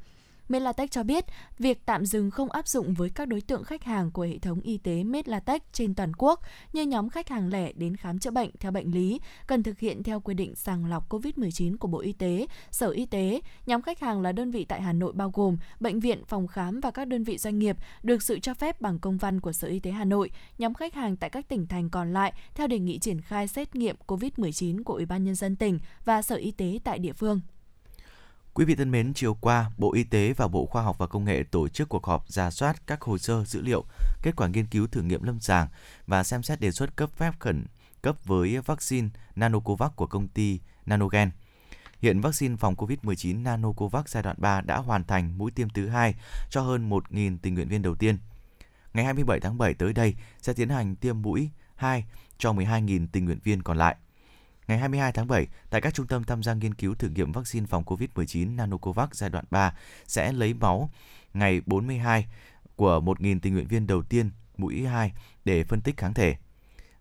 Medlatech 0.51 0.91
cho 0.91 1.03
biết, 1.03 1.25
việc 1.59 1.87
tạm 1.87 2.07
dừng 2.07 2.31
không 2.31 2.51
áp 2.51 2.69
dụng 2.69 2.95
với 2.95 3.11
các 3.11 3.29
đối 3.29 3.41
tượng 3.41 3.65
khách 3.65 3.85
hàng 3.85 4.11
của 4.11 4.23
hệ 4.23 4.39
thống 4.39 4.61
y 4.61 4.79
tế 4.79 5.05
Medlatech 5.05 5.63
trên 5.73 5.95
toàn 5.95 6.13
quốc 6.19 6.41
như 6.73 6.83
nhóm 6.83 7.09
khách 7.09 7.29
hàng 7.29 7.49
lẻ 7.49 7.73
đến 7.73 7.97
khám 7.97 8.19
chữa 8.19 8.31
bệnh 8.31 8.51
theo 8.61 8.73
bệnh 8.73 8.95
lý, 8.95 9.21
cần 9.47 9.63
thực 9.63 9.79
hiện 9.79 10.03
theo 10.03 10.21
quy 10.21 10.35
định 10.35 10.55
sàng 10.55 10.87
lọc 10.87 11.13
COVID-19 11.13 11.77
của 11.77 11.89
Bộ 11.89 11.99
Y 11.99 12.13
tế, 12.13 12.47
Sở 12.71 12.91
Y 12.91 13.07
tế. 13.07 13.41
Nhóm 13.67 13.83
khách 13.83 14.01
hàng 14.01 14.23
là 14.23 14.33
đơn 14.33 14.51
vị 14.51 14.65
tại 14.65 14.83
Hà 14.83 14.93
Nội 14.93 15.13
bao 15.13 15.31
gồm 15.35 15.57
bệnh 15.81 16.01
viện, 16.01 16.25
phòng 16.25 16.47
khám 16.47 16.81
và 16.81 16.91
các 16.91 17.05
đơn 17.09 17.25
vị 17.25 17.39
doanh 17.39 17.59
nghiệp 17.59 17.77
được 18.03 18.23
sự 18.23 18.39
cho 18.39 18.55
phép 18.55 18.81
bằng 18.81 18.99
công 18.99 19.17
văn 19.17 19.41
của 19.41 19.53
Sở 19.53 19.69
Y 19.69 19.79
tế 19.79 19.91
Hà 19.91 20.05
Nội. 20.05 20.31
Nhóm 20.59 20.75
khách 20.75 20.95
hàng 20.95 21.17
tại 21.17 21.31
các 21.31 21.49
tỉnh 21.49 21.67
thành 21.67 21.91
còn 21.91 22.13
lại 22.13 22.33
theo 22.55 22.67
đề 22.67 22.79
nghị 22.79 22.99
triển 22.99 23.21
khai 23.21 23.49
xét 23.49 23.75
nghiệm 23.75 23.97
COVID-19 24.07 24.83
của 24.85 24.95
Ủy 24.95 25.07
ban 25.07 25.25
nhân 25.25 25.35
dân 25.35 25.57
tỉnh 25.57 25.79
và 26.05 26.23
Sở 26.23 26.37
Y 26.37 26.51
tế 26.51 26.79
tại 26.85 26.99
địa 26.99 27.13
phương. 27.13 27.41
Quý 28.61 28.67
vị 28.67 28.75
thân 28.75 28.91
mến, 28.91 29.15
chiều 29.15 29.35
qua, 29.35 29.71
Bộ 29.77 29.93
Y 29.93 30.05
tế 30.05 30.33
và 30.33 30.49
Bộ 30.49 30.67
Khoa 30.67 30.83
học 30.83 30.99
và 30.99 31.07
Công 31.07 31.25
nghệ 31.25 31.43
tổ 31.51 31.69
chức 31.69 31.89
cuộc 31.89 32.07
họp 32.07 32.29
ra 32.29 32.51
soát 32.51 32.87
các 32.87 33.03
hồ 33.03 33.19
sơ 33.19 33.45
dữ 33.45 33.61
liệu, 33.61 33.85
kết 34.23 34.37
quả 34.37 34.49
nghiên 34.49 34.67
cứu 34.67 34.87
thử 34.87 35.03
nghiệm 35.03 35.23
lâm 35.23 35.41
sàng 35.41 35.69
và 36.07 36.25
xem 36.25 36.43
xét 36.43 36.61
đề 36.61 36.71
xuất 36.71 36.97
cấp 36.97 37.11
phép 37.17 37.33
khẩn 37.39 37.67
cấp 38.03 38.17
với 38.25 38.61
vaccine 38.61 39.09
Nanocovax 39.37 39.91
của 39.97 40.07
công 40.07 40.29
ty 40.29 40.61
Nanogen. 40.87 41.31
Hiện 41.99 42.21
vaccine 42.21 42.57
phòng 42.57 42.75
COVID-19 42.75 43.43
Nanocovax 43.43 44.07
giai 44.07 44.23
đoạn 44.23 44.37
3 44.39 44.61
đã 44.61 44.77
hoàn 44.77 45.05
thành 45.05 45.39
mũi 45.39 45.51
tiêm 45.51 45.69
thứ 45.69 45.89
hai 45.89 46.15
cho 46.51 46.61
hơn 46.61 46.91
1.000 46.91 47.39
tình 47.43 47.55
nguyện 47.55 47.69
viên 47.69 47.83
đầu 47.83 47.95
tiên. 47.95 48.19
Ngày 48.95 49.05
27 49.05 49.41
tháng 49.41 49.59
7 49.59 49.75
tới 49.75 49.93
đây 49.93 50.15
sẽ 50.43 50.53
tiến 50.53 50.69
hành 50.69 50.97
tiêm 50.97 51.23
mũi 51.23 51.51
2 51.77 52.05
cho 52.39 52.53
12.000 52.53 53.07
tình 53.13 53.25
nguyện 53.25 53.39
viên 53.45 53.63
còn 53.63 53.79
lại. 53.79 53.97
Ngày 54.71 54.79
22 54.79 55.13
tháng 55.13 55.29
7, 55.29 55.47
tại 55.71 55.81
các 55.81 55.95
trung 55.95 56.07
tâm 56.07 56.25
tham 56.25 56.43
gia 56.43 56.55
nghiên 56.55 56.75
cứu 56.75 56.95
thử 56.95 57.09
nghiệm 57.09 57.33
vaccine 57.33 57.67
phòng 57.67 57.85
COVID-19 57.85 58.57
Nanocovax 58.57 59.09
giai 59.13 59.31
đoạn 59.31 59.45
3 59.51 59.75
sẽ 60.07 60.33
lấy 60.33 60.55
máu 60.55 60.91
ngày 61.35 61.61
42 61.67 62.27
của 62.77 63.01
1.000 63.01 63.41
tình 63.41 63.55
nguyện 63.55 63.67
viên 63.67 63.87
đầu 63.87 64.03
tiên 64.03 64.31
mũi 64.57 64.87
2 64.87 65.13
để 65.45 65.65
phân 65.65 65.81
tích 65.81 65.97
kháng 65.97 66.15
thể. 66.15 66.37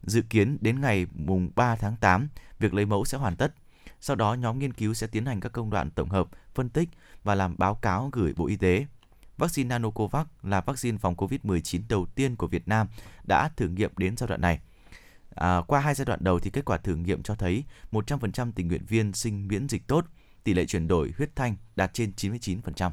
Dự 0.04 0.22
kiến 0.22 0.58
đến 0.62 0.82
ngày 0.82 1.08
mùng 1.14 1.50
3 1.56 1.76
tháng 1.76 1.96
8, 1.96 2.30
việc 2.60 2.74
lấy 2.74 2.86
mẫu 2.86 3.06
sẽ 3.06 3.18
hoàn 3.18 3.36
tất. 3.36 3.54
Sau 4.02 4.16
đó, 4.16 4.34
nhóm 4.34 4.60
nghiên 4.60 4.74
cứu 4.74 4.94
sẽ 4.94 5.08
tiến 5.08 5.26
hành 5.26 5.40
các 5.40 5.52
công 5.52 5.70
đoạn 5.70 5.92
tổng 5.92 6.10
hợp, 6.10 6.28
phân 6.54 6.70
tích 6.70 6.90
và 7.24 7.36
làm 7.36 7.56
báo 7.58 7.76
cáo 7.76 8.10
gửi 8.12 8.34
Bộ 8.34 8.48
Y 8.48 8.56
tế. 8.56 8.86
Vaccine 9.38 9.68
Nanocovax 9.68 10.28
là 10.44 10.62
vaccine 10.62 10.98
phòng 10.98 11.16
COVID-19 11.16 11.82
đầu 11.90 12.06
tiên 12.06 12.36
của 12.36 12.48
Việt 12.48 12.68
Nam 12.68 12.88
đã 13.24 13.50
thử 13.50 13.68
nghiệm 13.68 13.92
đến 13.98 14.18
giai 14.18 14.28
đoạn 14.28 14.42
này. 14.42 14.60
À, 15.36 15.62
qua 15.68 15.80
hai 15.80 15.96
giai 15.96 16.06
đoạn 16.06 16.20
đầu 16.24 16.40
thì 16.40 16.50
kết 16.50 16.66
quả 16.66 16.78
thử 16.78 16.96
nghiệm 16.96 17.24
cho 17.24 17.36
thấy 17.36 17.64
100% 17.92 18.52
tình 18.56 18.68
nguyện 18.68 18.86
viên 18.88 19.14
sinh 19.14 19.48
miễn 19.48 19.70
dịch 19.70 19.88
tốt, 19.88 20.06
tỷ 20.44 20.54
lệ 20.54 20.66
chuyển 20.66 20.88
đổi 20.88 21.14
huyết 21.18 21.36
thanh 21.36 21.56
đạt 21.76 21.94
trên 21.94 22.12
99%. 22.18 22.92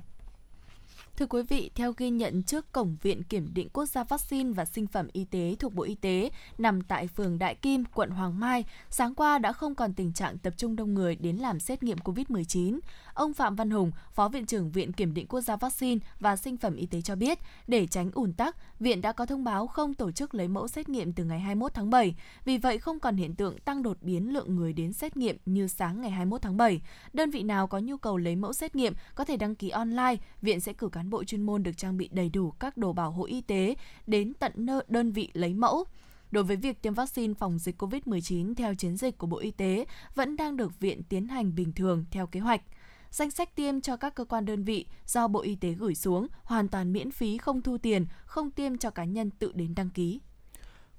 Thưa 1.16 1.26
quý 1.26 1.42
vị, 1.42 1.70
theo 1.74 1.92
ghi 1.96 2.10
nhận 2.10 2.42
trước 2.42 2.72
cổng 2.72 2.96
Viện 3.02 3.22
Kiểm 3.22 3.54
định 3.54 3.68
Quốc 3.72 3.86
gia 3.86 4.04
Vaccine 4.04 4.52
và 4.52 4.64
Sinh 4.64 4.86
phẩm 4.86 5.08
Y 5.12 5.24
tế 5.24 5.56
thuộc 5.58 5.74
Bộ 5.74 5.82
Y 5.82 5.94
tế 5.94 6.30
nằm 6.58 6.82
tại 6.82 7.06
phường 7.06 7.38
Đại 7.38 7.54
Kim, 7.54 7.84
quận 7.94 8.10
Hoàng 8.10 8.40
Mai, 8.40 8.64
sáng 8.90 9.14
qua 9.14 9.38
đã 9.38 9.52
không 9.52 9.74
còn 9.74 9.94
tình 9.94 10.12
trạng 10.12 10.38
tập 10.38 10.54
trung 10.56 10.76
đông 10.76 10.94
người 10.94 11.16
đến 11.16 11.36
làm 11.36 11.60
xét 11.60 11.82
nghiệm 11.82 11.98
COVID-19. 11.98 12.78
Ông 13.14 13.34
Phạm 13.34 13.56
Văn 13.56 13.70
Hùng, 13.70 13.90
Phó 14.12 14.28
Viện 14.28 14.46
trưởng 14.46 14.70
Viện 14.70 14.92
Kiểm 14.92 15.14
định 15.14 15.26
Quốc 15.26 15.40
gia 15.40 15.56
Vaccine 15.56 16.00
và 16.20 16.36
Sinh 16.36 16.56
phẩm 16.56 16.76
Y 16.76 16.86
tế 16.86 17.00
cho 17.00 17.16
biết, 17.16 17.38
để 17.66 17.86
tránh 17.86 18.10
ùn 18.14 18.32
tắc, 18.32 18.56
Viện 18.80 19.00
đã 19.00 19.12
có 19.12 19.26
thông 19.26 19.44
báo 19.44 19.66
không 19.66 19.94
tổ 19.94 20.10
chức 20.10 20.34
lấy 20.34 20.48
mẫu 20.48 20.68
xét 20.68 20.88
nghiệm 20.88 21.12
từ 21.12 21.24
ngày 21.24 21.40
21 21.40 21.74
tháng 21.74 21.90
7. 21.90 22.14
Vì 22.44 22.58
vậy, 22.58 22.78
không 22.78 23.00
còn 23.00 23.16
hiện 23.16 23.34
tượng 23.34 23.58
tăng 23.58 23.82
đột 23.82 23.96
biến 24.00 24.32
lượng 24.32 24.56
người 24.56 24.72
đến 24.72 24.92
xét 24.92 25.16
nghiệm 25.16 25.36
như 25.46 25.68
sáng 25.68 26.00
ngày 26.00 26.10
21 26.10 26.42
tháng 26.42 26.56
7. 26.56 26.80
Đơn 27.12 27.30
vị 27.30 27.42
nào 27.42 27.66
có 27.66 27.78
nhu 27.78 27.96
cầu 27.96 28.16
lấy 28.16 28.36
mẫu 28.36 28.52
xét 28.52 28.76
nghiệm 28.76 28.92
có 29.14 29.24
thể 29.24 29.36
đăng 29.36 29.54
ký 29.54 29.68
online. 29.68 30.16
Viện 30.42 30.60
sẽ 30.60 30.72
cử 30.72 30.88
cán 30.88 31.05
bộ 31.10 31.24
chuyên 31.24 31.42
môn 31.42 31.62
được 31.62 31.76
trang 31.76 31.96
bị 31.96 32.08
đầy 32.12 32.28
đủ 32.28 32.50
các 32.50 32.76
đồ 32.76 32.92
bảo 32.92 33.10
hộ 33.10 33.24
y 33.24 33.40
tế 33.40 33.74
đến 34.06 34.32
tận 34.34 34.52
nơi 34.56 34.84
đơn 34.88 35.12
vị 35.12 35.30
lấy 35.32 35.54
mẫu. 35.54 35.84
Đối 36.30 36.44
với 36.44 36.56
việc 36.56 36.82
tiêm 36.82 36.94
vaccine 36.94 37.34
phòng 37.34 37.58
dịch 37.58 37.82
COVID-19 37.82 38.54
theo 38.54 38.74
chiến 38.74 38.96
dịch 38.96 39.18
của 39.18 39.26
Bộ 39.26 39.38
Y 39.38 39.50
tế 39.50 39.86
vẫn 40.14 40.36
đang 40.36 40.56
được 40.56 40.80
viện 40.80 41.02
tiến 41.02 41.28
hành 41.28 41.54
bình 41.54 41.72
thường 41.72 42.04
theo 42.10 42.26
kế 42.26 42.40
hoạch. 42.40 42.62
Danh 43.10 43.30
sách 43.30 43.56
tiêm 43.56 43.80
cho 43.80 43.96
các 43.96 44.14
cơ 44.14 44.24
quan 44.24 44.44
đơn 44.44 44.64
vị 44.64 44.86
do 45.06 45.28
Bộ 45.28 45.40
Y 45.40 45.54
tế 45.54 45.72
gửi 45.72 45.94
xuống 45.94 46.26
hoàn 46.42 46.68
toàn 46.68 46.92
miễn 46.92 47.10
phí 47.10 47.38
không 47.38 47.62
thu 47.62 47.78
tiền, 47.78 48.06
không 48.24 48.50
tiêm 48.50 48.78
cho 48.78 48.90
cá 48.90 49.04
nhân 49.04 49.30
tự 49.30 49.52
đến 49.54 49.74
đăng 49.74 49.90
ký. 49.90 50.20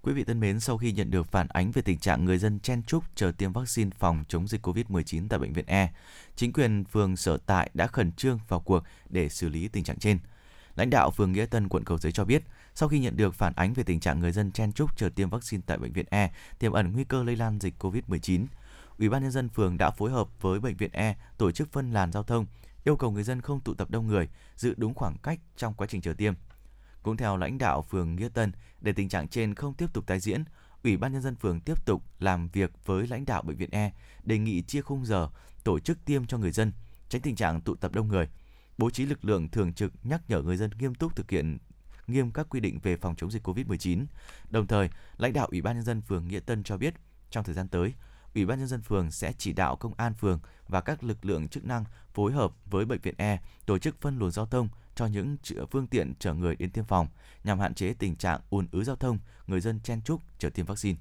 Quý 0.07 0.13
vị 0.13 0.23
thân 0.23 0.39
mến, 0.39 0.59
sau 0.59 0.77
khi 0.77 0.91
nhận 0.91 1.11
được 1.11 1.27
phản 1.31 1.47
ánh 1.47 1.71
về 1.71 1.81
tình 1.81 1.99
trạng 1.99 2.25
người 2.25 2.37
dân 2.37 2.59
chen 2.59 2.83
chúc 2.83 3.03
chờ 3.15 3.31
tiêm 3.31 3.51
vaccine 3.51 3.89
phòng 3.99 4.23
chống 4.27 4.47
dịch 4.47 4.67
COVID-19 4.67 5.27
tại 5.29 5.39
bệnh 5.39 5.53
viện 5.53 5.65
E, 5.67 5.91
chính 6.35 6.53
quyền 6.53 6.85
phường 6.85 7.15
sở 7.15 7.37
tại 7.45 7.69
đã 7.73 7.87
khẩn 7.87 8.11
trương 8.11 8.39
vào 8.47 8.59
cuộc 8.59 8.83
để 9.09 9.29
xử 9.29 9.49
lý 9.49 9.67
tình 9.67 9.83
trạng 9.83 9.99
trên. 9.99 10.19
Lãnh 10.75 10.89
đạo 10.89 11.11
phường 11.11 11.31
Nghĩa 11.31 11.45
Tân, 11.45 11.69
quận 11.69 11.83
Cầu 11.83 11.97
Giấy 11.97 12.11
cho 12.11 12.25
biết, 12.25 12.43
sau 12.75 12.89
khi 12.89 12.99
nhận 12.99 13.17
được 13.17 13.35
phản 13.35 13.53
ánh 13.55 13.73
về 13.73 13.83
tình 13.83 13.99
trạng 13.99 14.19
người 14.19 14.31
dân 14.31 14.51
chen 14.51 14.71
chúc 14.71 14.97
chờ 14.97 15.09
tiêm 15.09 15.29
vaccine 15.29 15.63
tại 15.65 15.77
bệnh 15.77 15.93
viện 15.93 16.05
E, 16.09 16.31
tiềm 16.59 16.71
ẩn 16.71 16.91
nguy 16.91 17.03
cơ 17.03 17.23
lây 17.23 17.35
lan 17.35 17.59
dịch 17.59 17.83
COVID-19, 17.83 18.45
Ủy 18.99 19.09
ban 19.09 19.21
nhân 19.21 19.31
dân 19.31 19.49
phường 19.49 19.77
đã 19.77 19.91
phối 19.91 20.11
hợp 20.11 20.41
với 20.41 20.59
bệnh 20.59 20.77
viện 20.77 20.91
E 20.93 21.15
tổ 21.37 21.51
chức 21.51 21.71
phân 21.71 21.91
làn 21.91 22.11
giao 22.11 22.23
thông, 22.23 22.45
yêu 22.83 22.95
cầu 22.95 23.11
người 23.11 23.23
dân 23.23 23.41
không 23.41 23.59
tụ 23.59 23.73
tập 23.73 23.91
đông 23.91 24.07
người, 24.07 24.29
giữ 24.55 24.73
đúng 24.77 24.93
khoảng 24.93 25.17
cách 25.23 25.39
trong 25.57 25.73
quá 25.73 25.87
trình 25.87 26.01
chờ 26.01 26.13
tiêm. 26.13 26.33
Cũng 27.03 27.17
theo 27.17 27.37
lãnh 27.37 27.57
đạo 27.57 27.81
phường 27.81 28.15
Nghĩa 28.15 28.29
Tân, 28.33 28.51
để 28.81 28.91
tình 28.91 29.09
trạng 29.09 29.27
trên 29.27 29.55
không 29.55 29.73
tiếp 29.73 29.93
tục 29.93 30.07
tái 30.07 30.19
diễn, 30.19 30.43
Ủy 30.83 30.97
ban 30.97 31.13
nhân 31.13 31.21
dân 31.21 31.35
phường 31.35 31.59
tiếp 31.59 31.85
tục 31.85 32.03
làm 32.19 32.47
việc 32.47 32.71
với 32.85 33.07
lãnh 33.07 33.25
đạo 33.25 33.41
bệnh 33.41 33.57
viện 33.57 33.69
E, 33.71 33.91
đề 34.23 34.37
nghị 34.37 34.61
chia 34.61 34.81
khung 34.81 35.05
giờ 35.05 35.29
tổ 35.63 35.79
chức 35.79 36.05
tiêm 36.05 36.25
cho 36.25 36.37
người 36.37 36.51
dân, 36.51 36.71
tránh 37.09 37.21
tình 37.21 37.35
trạng 37.35 37.61
tụ 37.61 37.75
tập 37.75 37.91
đông 37.93 38.07
người. 38.07 38.29
Bố 38.77 38.89
trí 38.89 39.05
lực 39.05 39.25
lượng 39.25 39.49
thường 39.49 39.73
trực 39.73 39.93
nhắc 40.03 40.21
nhở 40.27 40.41
người 40.41 40.57
dân 40.57 40.69
nghiêm 40.79 40.95
túc 40.95 41.15
thực 41.15 41.31
hiện 41.31 41.57
nghiêm 42.07 42.31
các 42.31 42.47
quy 42.49 42.59
định 42.59 42.79
về 42.83 42.97
phòng 42.97 43.15
chống 43.15 43.31
dịch 43.31 43.47
COVID-19. 43.47 44.05
Đồng 44.49 44.67
thời, 44.67 44.89
lãnh 45.17 45.33
đạo 45.33 45.47
Ủy 45.51 45.61
ban 45.61 45.75
nhân 45.75 45.85
dân 45.85 46.01
phường 46.01 46.27
Nghĩa 46.27 46.39
Tân 46.39 46.63
cho 46.63 46.77
biết, 46.77 46.93
trong 47.29 47.43
thời 47.43 47.55
gian 47.55 47.67
tới, 47.67 47.93
Ủy 48.35 48.45
ban 48.45 48.59
nhân 48.59 48.67
dân 48.67 48.81
phường 48.81 49.11
sẽ 49.11 49.33
chỉ 49.37 49.53
đạo 49.53 49.75
công 49.75 49.93
an 49.93 50.13
phường 50.13 50.39
và 50.67 50.81
các 50.81 51.03
lực 51.03 51.25
lượng 51.25 51.47
chức 51.47 51.65
năng 51.65 51.85
phối 52.13 52.31
hợp 52.31 52.51
với 52.65 52.85
bệnh 52.85 52.99
viện 53.01 53.15
E 53.17 53.39
tổ 53.65 53.77
chức 53.77 54.01
phân 54.01 54.17
luồng 54.17 54.31
giao 54.31 54.45
thông, 54.45 54.69
cho 54.97 55.05
những 55.05 55.37
phương 55.71 55.87
tiện 55.87 56.13
chở 56.19 56.33
người 56.33 56.55
đến 56.55 56.71
tiêm 56.71 56.85
phòng 56.85 57.07
nhằm 57.43 57.59
hạn 57.59 57.73
chế 57.73 57.93
tình 57.93 58.15
trạng 58.15 58.41
ùn 58.49 58.67
ứ 58.71 58.83
giao 58.83 58.95
thông, 58.95 59.19
người 59.47 59.61
dân 59.61 59.79
chen 59.79 60.01
chúc 60.01 60.21
chờ 60.39 60.49
tiêm 60.49 60.65
vaccine. 60.65 60.99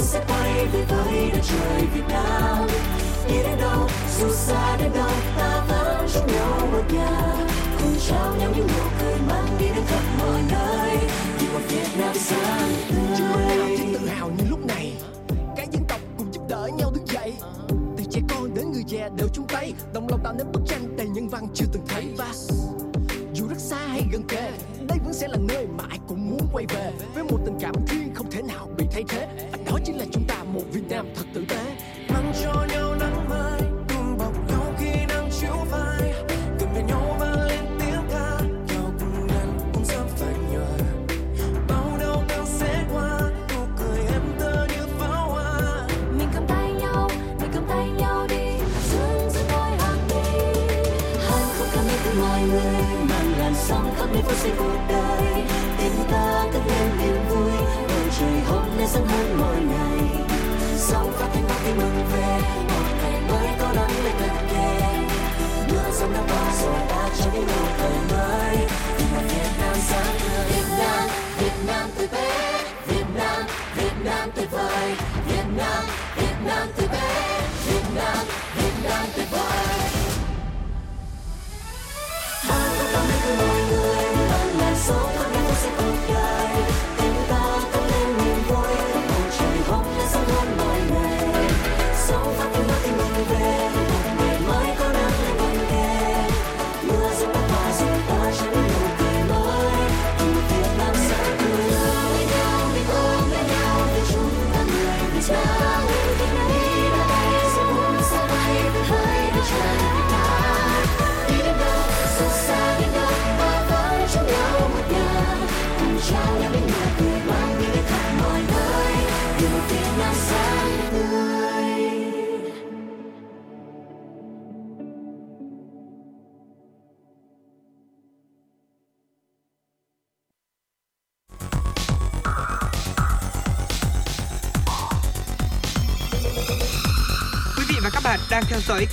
Sẽ 0.00 0.24
quay 0.28 0.66
về 0.66 0.84
với 0.88 1.30
đất 1.32 1.40
trời 1.42 1.86
Việt 1.94 2.08
Nam. 2.08 2.66
Đi 3.28 3.34
đến 3.34 3.58
đâu, 3.60 3.88
dù 4.20 4.30
xa 4.30 4.76
đến 4.76 4.90
đâu, 4.94 5.10
ta 5.38 5.64
vẫn 5.68 6.08
chung 6.14 6.26
nhau 6.26 6.68
một 6.72 6.82
nhà. 6.94 7.36
Cùng 7.78 7.94
trao 8.08 8.36
nhau 8.36 8.52
những 8.56 8.66
nụ 8.66 8.84
cười 9.00 9.16
mang 9.28 9.56
đi 9.58 9.66
đến 9.66 9.84
khắp 9.86 10.02
mọi 10.18 10.40
nơi. 10.52 10.96
Vì 11.38 11.46
một 11.52 11.60
Việt 11.68 11.88
Nam 11.98 12.14
sáng 12.14 12.72
Chưa 13.18 13.24
lúc 13.24 13.40
nào 13.48 13.68
chỉ 13.76 13.84
tự 13.92 14.06
hào 14.06 14.30
như 14.30 14.44
lúc 14.50 14.66
này. 14.66 14.92
Cả 15.56 15.64
dân 15.72 15.82
tộc 15.88 16.00
cùng 16.18 16.32
giúp 16.32 16.42
đỡ 16.48 16.68
nhau 16.78 16.92
đứng 16.94 17.06
dậy. 17.06 17.32
Từ 17.96 18.04
trẻ 18.10 18.20
con 18.28 18.54
đến 18.54 18.72
người 18.72 18.84
già 18.86 19.08
đều 19.16 19.28
chung 19.32 19.46
tay. 19.48 19.72
Đồng 19.92 20.08
lòng 20.08 20.20
tạo 20.24 20.32
nên 20.38 20.52
bức 20.52 20.60
tranh 20.66 20.83
ta 67.46 67.54
cho 67.68 67.73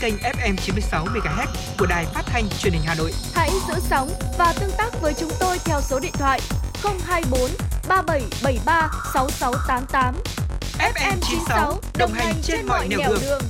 kênh 0.01 0.15
FM 0.17 0.55
96 0.55 1.05
MHz 1.05 1.47
của 1.79 1.85
đài 1.85 2.05
phát 2.05 2.23
thanh 2.25 2.43
truyền 2.59 2.73
hình 2.73 2.81
Hà 2.85 2.95
Nội. 2.95 3.11
Hãy 3.33 3.49
giữ 3.67 3.73
sóng 3.79 4.09
và 4.37 4.53
tương 4.59 4.71
tác 4.77 5.01
với 5.01 5.13
chúng 5.13 5.29
tôi 5.39 5.57
theo 5.65 5.81
số 5.81 5.99
điện 5.99 6.11
thoại 6.13 6.39
024 6.83 7.39
3773 7.87 8.89
6688. 9.13 10.15
FM 10.77 11.17
96 11.21 11.79
đồng 11.97 12.11
hành 12.11 12.35
trên 12.43 12.65
mọi 12.65 12.87
nẻo 12.87 12.99
đường. 13.21 13.41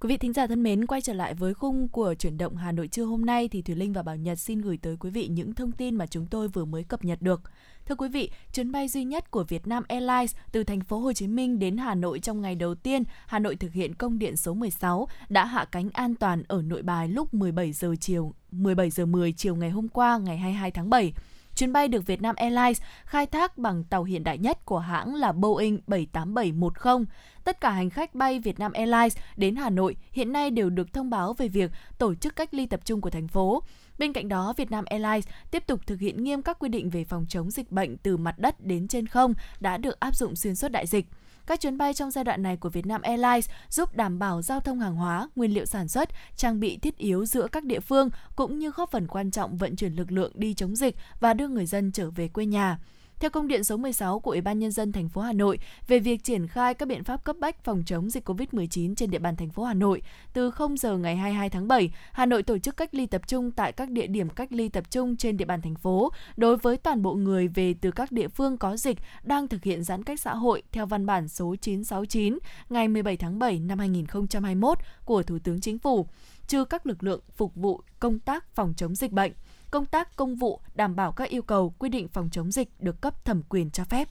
Quý 0.00 0.08
vị 0.08 0.16
thính 0.16 0.32
giả 0.32 0.46
thân 0.46 0.62
mến, 0.62 0.86
quay 0.86 1.00
trở 1.00 1.12
lại 1.12 1.34
với 1.34 1.54
khung 1.54 1.88
của 1.88 2.14
chuyển 2.18 2.38
động 2.38 2.56
Hà 2.56 2.72
Nội 2.72 2.88
trưa 2.88 3.04
hôm 3.04 3.26
nay 3.26 3.48
thì 3.48 3.62
Thùy 3.62 3.74
Linh 3.74 3.92
và 3.92 4.02
Bảo 4.02 4.16
Nhật 4.16 4.38
xin 4.38 4.60
gửi 4.60 4.78
tới 4.82 4.96
quý 5.00 5.10
vị 5.10 5.28
những 5.28 5.54
thông 5.54 5.72
tin 5.72 5.94
mà 5.94 6.06
chúng 6.06 6.26
tôi 6.26 6.48
vừa 6.48 6.64
mới 6.64 6.84
cập 6.84 7.04
nhật 7.04 7.22
được. 7.22 7.40
Thưa 7.88 7.94
quý 7.94 8.08
vị, 8.08 8.30
chuyến 8.52 8.72
bay 8.72 8.88
duy 8.88 9.04
nhất 9.04 9.30
của 9.30 9.44
Vietnam 9.44 9.84
Airlines 9.88 10.34
từ 10.52 10.64
thành 10.64 10.80
phố 10.80 10.98
Hồ 10.98 11.12
Chí 11.12 11.26
Minh 11.26 11.58
đến 11.58 11.76
Hà 11.76 11.94
Nội 11.94 12.20
trong 12.20 12.40
ngày 12.40 12.54
đầu 12.54 12.74
tiên, 12.74 13.02
Hà 13.26 13.38
Nội 13.38 13.56
thực 13.56 13.72
hiện 13.72 13.94
công 13.94 14.18
điện 14.18 14.36
số 14.36 14.54
16 14.54 15.08
đã 15.28 15.44
hạ 15.44 15.64
cánh 15.64 15.90
an 15.92 16.14
toàn 16.14 16.42
ở 16.48 16.62
Nội 16.62 16.82
Bài 16.82 17.08
lúc 17.08 17.34
17 17.34 17.72
giờ 17.72 17.94
chiều 18.00 18.34
17 18.50 18.90
giờ 18.90 19.06
10 19.06 19.32
chiều 19.32 19.56
ngày 19.56 19.70
hôm 19.70 19.88
qua 19.88 20.18
ngày 20.18 20.38
22 20.38 20.70
tháng 20.70 20.90
7. 20.90 21.12
Chuyến 21.54 21.72
bay 21.72 21.88
được 21.88 22.06
Vietnam 22.06 22.34
Airlines 22.36 22.82
khai 23.04 23.26
thác 23.26 23.58
bằng 23.58 23.84
tàu 23.84 24.04
hiện 24.04 24.24
đại 24.24 24.38
nhất 24.38 24.64
của 24.64 24.78
hãng 24.78 25.14
là 25.14 25.32
Boeing 25.32 25.78
78710. 25.86 27.06
Tất 27.44 27.60
cả 27.60 27.70
hành 27.70 27.90
khách 27.90 28.14
bay 28.14 28.38
Vietnam 28.38 28.72
Airlines 28.72 29.16
đến 29.36 29.56
Hà 29.56 29.70
Nội 29.70 29.96
hiện 30.12 30.32
nay 30.32 30.50
đều 30.50 30.70
được 30.70 30.92
thông 30.92 31.10
báo 31.10 31.32
về 31.32 31.48
việc 31.48 31.70
tổ 31.98 32.14
chức 32.14 32.36
cách 32.36 32.54
ly 32.54 32.66
tập 32.66 32.80
trung 32.84 33.00
của 33.00 33.10
thành 33.10 33.28
phố. 33.28 33.62
Bên 33.98 34.12
cạnh 34.12 34.28
đó, 34.28 34.54
Vietnam 34.56 34.84
Airlines 34.84 35.28
tiếp 35.50 35.66
tục 35.66 35.80
thực 35.86 36.00
hiện 36.00 36.24
nghiêm 36.24 36.42
các 36.42 36.58
quy 36.58 36.68
định 36.68 36.90
về 36.90 37.04
phòng 37.04 37.26
chống 37.28 37.50
dịch 37.50 37.72
bệnh 37.72 37.96
từ 37.96 38.16
mặt 38.16 38.38
đất 38.38 38.64
đến 38.64 38.88
trên 38.88 39.06
không 39.06 39.34
đã 39.60 39.76
được 39.76 40.00
áp 40.00 40.16
dụng 40.16 40.36
xuyên 40.36 40.54
suốt 40.54 40.68
đại 40.68 40.86
dịch. 40.86 41.06
Các 41.46 41.60
chuyến 41.60 41.78
bay 41.78 41.94
trong 41.94 42.10
giai 42.10 42.24
đoạn 42.24 42.42
này 42.42 42.56
của 42.56 42.68
Vietnam 42.68 43.02
Airlines 43.02 43.48
giúp 43.68 43.96
đảm 43.96 44.18
bảo 44.18 44.42
giao 44.42 44.60
thông 44.60 44.80
hàng 44.80 44.94
hóa, 44.96 45.28
nguyên 45.36 45.54
liệu 45.54 45.64
sản 45.64 45.88
xuất, 45.88 46.08
trang 46.36 46.60
bị 46.60 46.76
thiết 46.76 46.96
yếu 46.98 47.24
giữa 47.24 47.48
các 47.52 47.64
địa 47.64 47.80
phương 47.80 48.10
cũng 48.36 48.58
như 48.58 48.70
góp 48.70 48.90
phần 48.90 49.06
quan 49.06 49.30
trọng 49.30 49.56
vận 49.56 49.76
chuyển 49.76 49.92
lực 49.94 50.12
lượng 50.12 50.32
đi 50.34 50.54
chống 50.54 50.76
dịch 50.76 50.96
và 51.20 51.34
đưa 51.34 51.48
người 51.48 51.66
dân 51.66 51.92
trở 51.92 52.10
về 52.10 52.28
quê 52.28 52.46
nhà. 52.46 52.78
Theo 53.20 53.30
công 53.30 53.48
điện 53.48 53.64
số 53.64 53.76
16 53.76 54.20
của 54.20 54.30
Ủy 54.30 54.40
ban 54.40 54.58
nhân 54.58 54.70
dân 54.70 54.92
thành 54.92 55.08
phố 55.08 55.20
Hà 55.20 55.32
Nội 55.32 55.58
về 55.88 55.98
việc 55.98 56.24
triển 56.24 56.46
khai 56.46 56.74
các 56.74 56.88
biện 56.88 57.04
pháp 57.04 57.24
cấp 57.24 57.36
bách 57.40 57.64
phòng 57.64 57.82
chống 57.86 58.10
dịch 58.10 58.28
COVID-19 58.28 58.94
trên 58.94 59.10
địa 59.10 59.18
bàn 59.18 59.36
thành 59.36 59.50
phố 59.50 59.64
Hà 59.64 59.74
Nội, 59.74 60.02
từ 60.32 60.50
0 60.50 60.76
giờ 60.76 60.96
ngày 60.96 61.16
22 61.16 61.50
tháng 61.50 61.68
7, 61.68 61.90
Hà 62.12 62.26
Nội 62.26 62.42
tổ 62.42 62.58
chức 62.58 62.76
cách 62.76 62.94
ly 62.94 63.06
tập 63.06 63.22
trung 63.28 63.50
tại 63.50 63.72
các 63.72 63.90
địa 63.90 64.06
điểm 64.06 64.28
cách 64.28 64.52
ly 64.52 64.68
tập 64.68 64.84
trung 64.90 65.16
trên 65.16 65.36
địa 65.36 65.44
bàn 65.44 65.62
thành 65.62 65.74
phố 65.74 66.12
đối 66.36 66.56
với 66.56 66.76
toàn 66.76 67.02
bộ 67.02 67.14
người 67.14 67.48
về 67.48 67.74
từ 67.80 67.90
các 67.90 68.12
địa 68.12 68.28
phương 68.28 68.56
có 68.56 68.76
dịch 68.76 68.98
đang 69.22 69.48
thực 69.48 69.64
hiện 69.64 69.84
giãn 69.84 70.04
cách 70.04 70.20
xã 70.20 70.34
hội 70.34 70.62
theo 70.72 70.86
văn 70.86 71.06
bản 71.06 71.28
số 71.28 71.56
969 71.60 72.38
ngày 72.68 72.88
17 72.88 73.16
tháng 73.16 73.38
7 73.38 73.58
năm 73.58 73.78
2021 73.78 74.78
của 75.04 75.22
Thủ 75.22 75.38
tướng 75.44 75.60
Chính 75.60 75.78
phủ, 75.78 76.06
trừ 76.46 76.64
các 76.64 76.86
lực 76.86 77.02
lượng 77.02 77.20
phục 77.36 77.54
vụ 77.54 77.80
công 78.00 78.18
tác 78.18 78.54
phòng 78.54 78.74
chống 78.76 78.94
dịch 78.94 79.12
bệnh 79.12 79.32
công 79.70 79.86
tác 79.86 80.16
công 80.16 80.36
vụ 80.36 80.60
đảm 80.74 80.96
bảo 80.96 81.12
các 81.12 81.28
yêu 81.28 81.42
cầu 81.42 81.74
quy 81.78 81.88
định 81.88 82.08
phòng 82.08 82.28
chống 82.32 82.52
dịch 82.52 82.68
được 82.78 83.00
cấp 83.00 83.24
thẩm 83.24 83.42
quyền 83.42 83.70
cho 83.70 83.84
phép. 83.84 84.08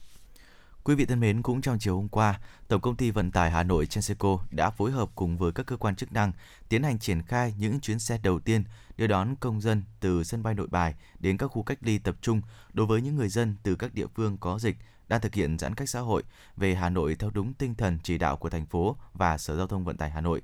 Quý 0.84 0.94
vị 0.94 1.04
thân 1.06 1.20
mến, 1.20 1.42
cũng 1.42 1.60
trong 1.60 1.78
chiều 1.78 1.96
hôm 1.96 2.08
qua, 2.08 2.40
Tổng 2.68 2.80
công 2.80 2.96
ty 2.96 3.10
Vận 3.10 3.30
tải 3.30 3.50
Hà 3.50 3.62
Nội 3.62 3.86
Transeco 3.86 4.38
đã 4.50 4.70
phối 4.70 4.90
hợp 4.90 5.08
cùng 5.14 5.38
với 5.38 5.52
các 5.52 5.66
cơ 5.66 5.76
quan 5.76 5.96
chức 5.96 6.12
năng 6.12 6.32
tiến 6.68 6.82
hành 6.82 6.98
triển 6.98 7.22
khai 7.22 7.54
những 7.58 7.80
chuyến 7.80 7.98
xe 7.98 8.18
đầu 8.22 8.40
tiên 8.40 8.64
đưa 8.96 9.06
đón 9.06 9.36
công 9.40 9.60
dân 9.60 9.82
từ 10.00 10.24
sân 10.24 10.42
bay 10.42 10.54
Nội 10.54 10.66
Bài 10.70 10.94
đến 11.18 11.36
các 11.36 11.46
khu 11.46 11.62
cách 11.62 11.78
ly 11.80 11.98
tập 11.98 12.16
trung 12.22 12.42
đối 12.72 12.86
với 12.86 13.02
những 13.02 13.16
người 13.16 13.28
dân 13.28 13.56
từ 13.62 13.74
các 13.74 13.94
địa 13.94 14.06
phương 14.14 14.36
có 14.38 14.58
dịch 14.58 14.76
đang 15.08 15.20
thực 15.20 15.34
hiện 15.34 15.58
giãn 15.58 15.74
cách 15.74 15.88
xã 15.88 16.00
hội 16.00 16.22
về 16.56 16.74
Hà 16.74 16.88
Nội 16.88 17.16
theo 17.18 17.30
đúng 17.30 17.54
tinh 17.54 17.74
thần 17.74 17.98
chỉ 18.02 18.18
đạo 18.18 18.36
của 18.36 18.50
thành 18.50 18.66
phố 18.66 18.96
và 19.12 19.38
Sở 19.38 19.56
Giao 19.56 19.66
thông 19.66 19.84
Vận 19.84 19.96
tải 19.96 20.10
Hà 20.10 20.20
Nội. 20.20 20.42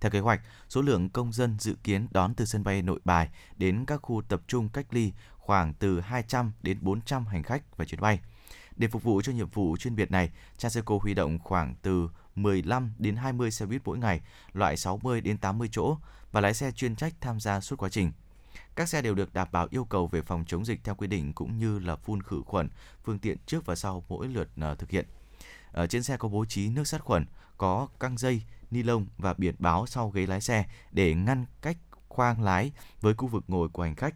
Theo 0.00 0.10
kế 0.10 0.20
hoạch, 0.20 0.40
số 0.68 0.82
lượng 0.82 1.08
công 1.08 1.32
dân 1.32 1.56
dự 1.58 1.76
kiến 1.84 2.06
đón 2.10 2.34
từ 2.34 2.44
sân 2.44 2.64
bay 2.64 2.82
Nội 2.82 3.00
Bài 3.04 3.28
đến 3.56 3.84
các 3.86 3.96
khu 4.02 4.22
tập 4.28 4.40
trung 4.46 4.68
cách 4.68 4.86
ly 4.90 5.12
khoảng 5.38 5.74
từ 5.74 6.00
200 6.00 6.52
đến 6.62 6.78
400 6.80 7.26
hành 7.26 7.42
khách 7.42 7.76
và 7.76 7.84
chuyến 7.84 8.00
bay. 8.00 8.20
Để 8.76 8.88
phục 8.88 9.02
vụ 9.02 9.22
cho 9.22 9.32
nhiệm 9.32 9.48
vụ 9.48 9.76
chuyên 9.76 9.96
biệt 9.96 10.10
này, 10.10 10.30
Transeco 10.58 10.98
huy 11.02 11.14
động 11.14 11.38
khoảng 11.38 11.74
từ 11.82 12.08
15 12.34 12.92
đến 12.98 13.16
20 13.16 13.50
xe 13.50 13.66
buýt 13.66 13.82
mỗi 13.84 13.98
ngày, 13.98 14.20
loại 14.52 14.76
60 14.76 15.20
đến 15.20 15.38
80 15.38 15.68
chỗ 15.72 15.96
và 16.32 16.40
lái 16.40 16.54
xe 16.54 16.70
chuyên 16.72 16.96
trách 16.96 17.14
tham 17.20 17.40
gia 17.40 17.60
suốt 17.60 17.76
quá 17.76 17.88
trình. 17.88 18.12
Các 18.74 18.88
xe 18.88 19.02
đều 19.02 19.14
được 19.14 19.34
đảm 19.34 19.48
bảo 19.52 19.68
yêu 19.70 19.84
cầu 19.84 20.06
về 20.06 20.22
phòng 20.22 20.44
chống 20.46 20.64
dịch 20.64 20.80
theo 20.84 20.94
quy 20.94 21.06
định 21.06 21.32
cũng 21.32 21.58
như 21.58 21.78
là 21.78 21.96
phun 21.96 22.22
khử 22.22 22.42
khuẩn 22.46 22.68
phương 23.04 23.18
tiện 23.18 23.36
trước 23.46 23.66
và 23.66 23.74
sau 23.74 24.04
mỗi 24.08 24.28
lượt 24.28 24.48
ờ, 24.60 24.74
thực 24.74 24.90
hiện. 24.90 25.06
Ở 25.72 25.86
trên 25.86 26.02
xe 26.02 26.16
có 26.16 26.28
bố 26.28 26.44
trí 26.44 26.68
nước 26.68 26.86
sát 26.86 27.00
khuẩn, 27.00 27.26
có 27.56 27.88
căng 28.00 28.18
dây, 28.18 28.42
ni 28.70 28.82
lông 28.82 29.06
và 29.18 29.34
biển 29.34 29.54
báo 29.58 29.86
sau 29.86 30.10
ghế 30.10 30.26
lái 30.26 30.40
xe 30.40 30.64
để 30.90 31.14
ngăn 31.14 31.46
cách 31.62 31.76
khoang 32.08 32.42
lái 32.42 32.72
với 33.00 33.14
khu 33.14 33.28
vực 33.28 33.44
ngồi 33.48 33.68
của 33.68 33.82
hành 33.82 33.94
khách. 33.94 34.14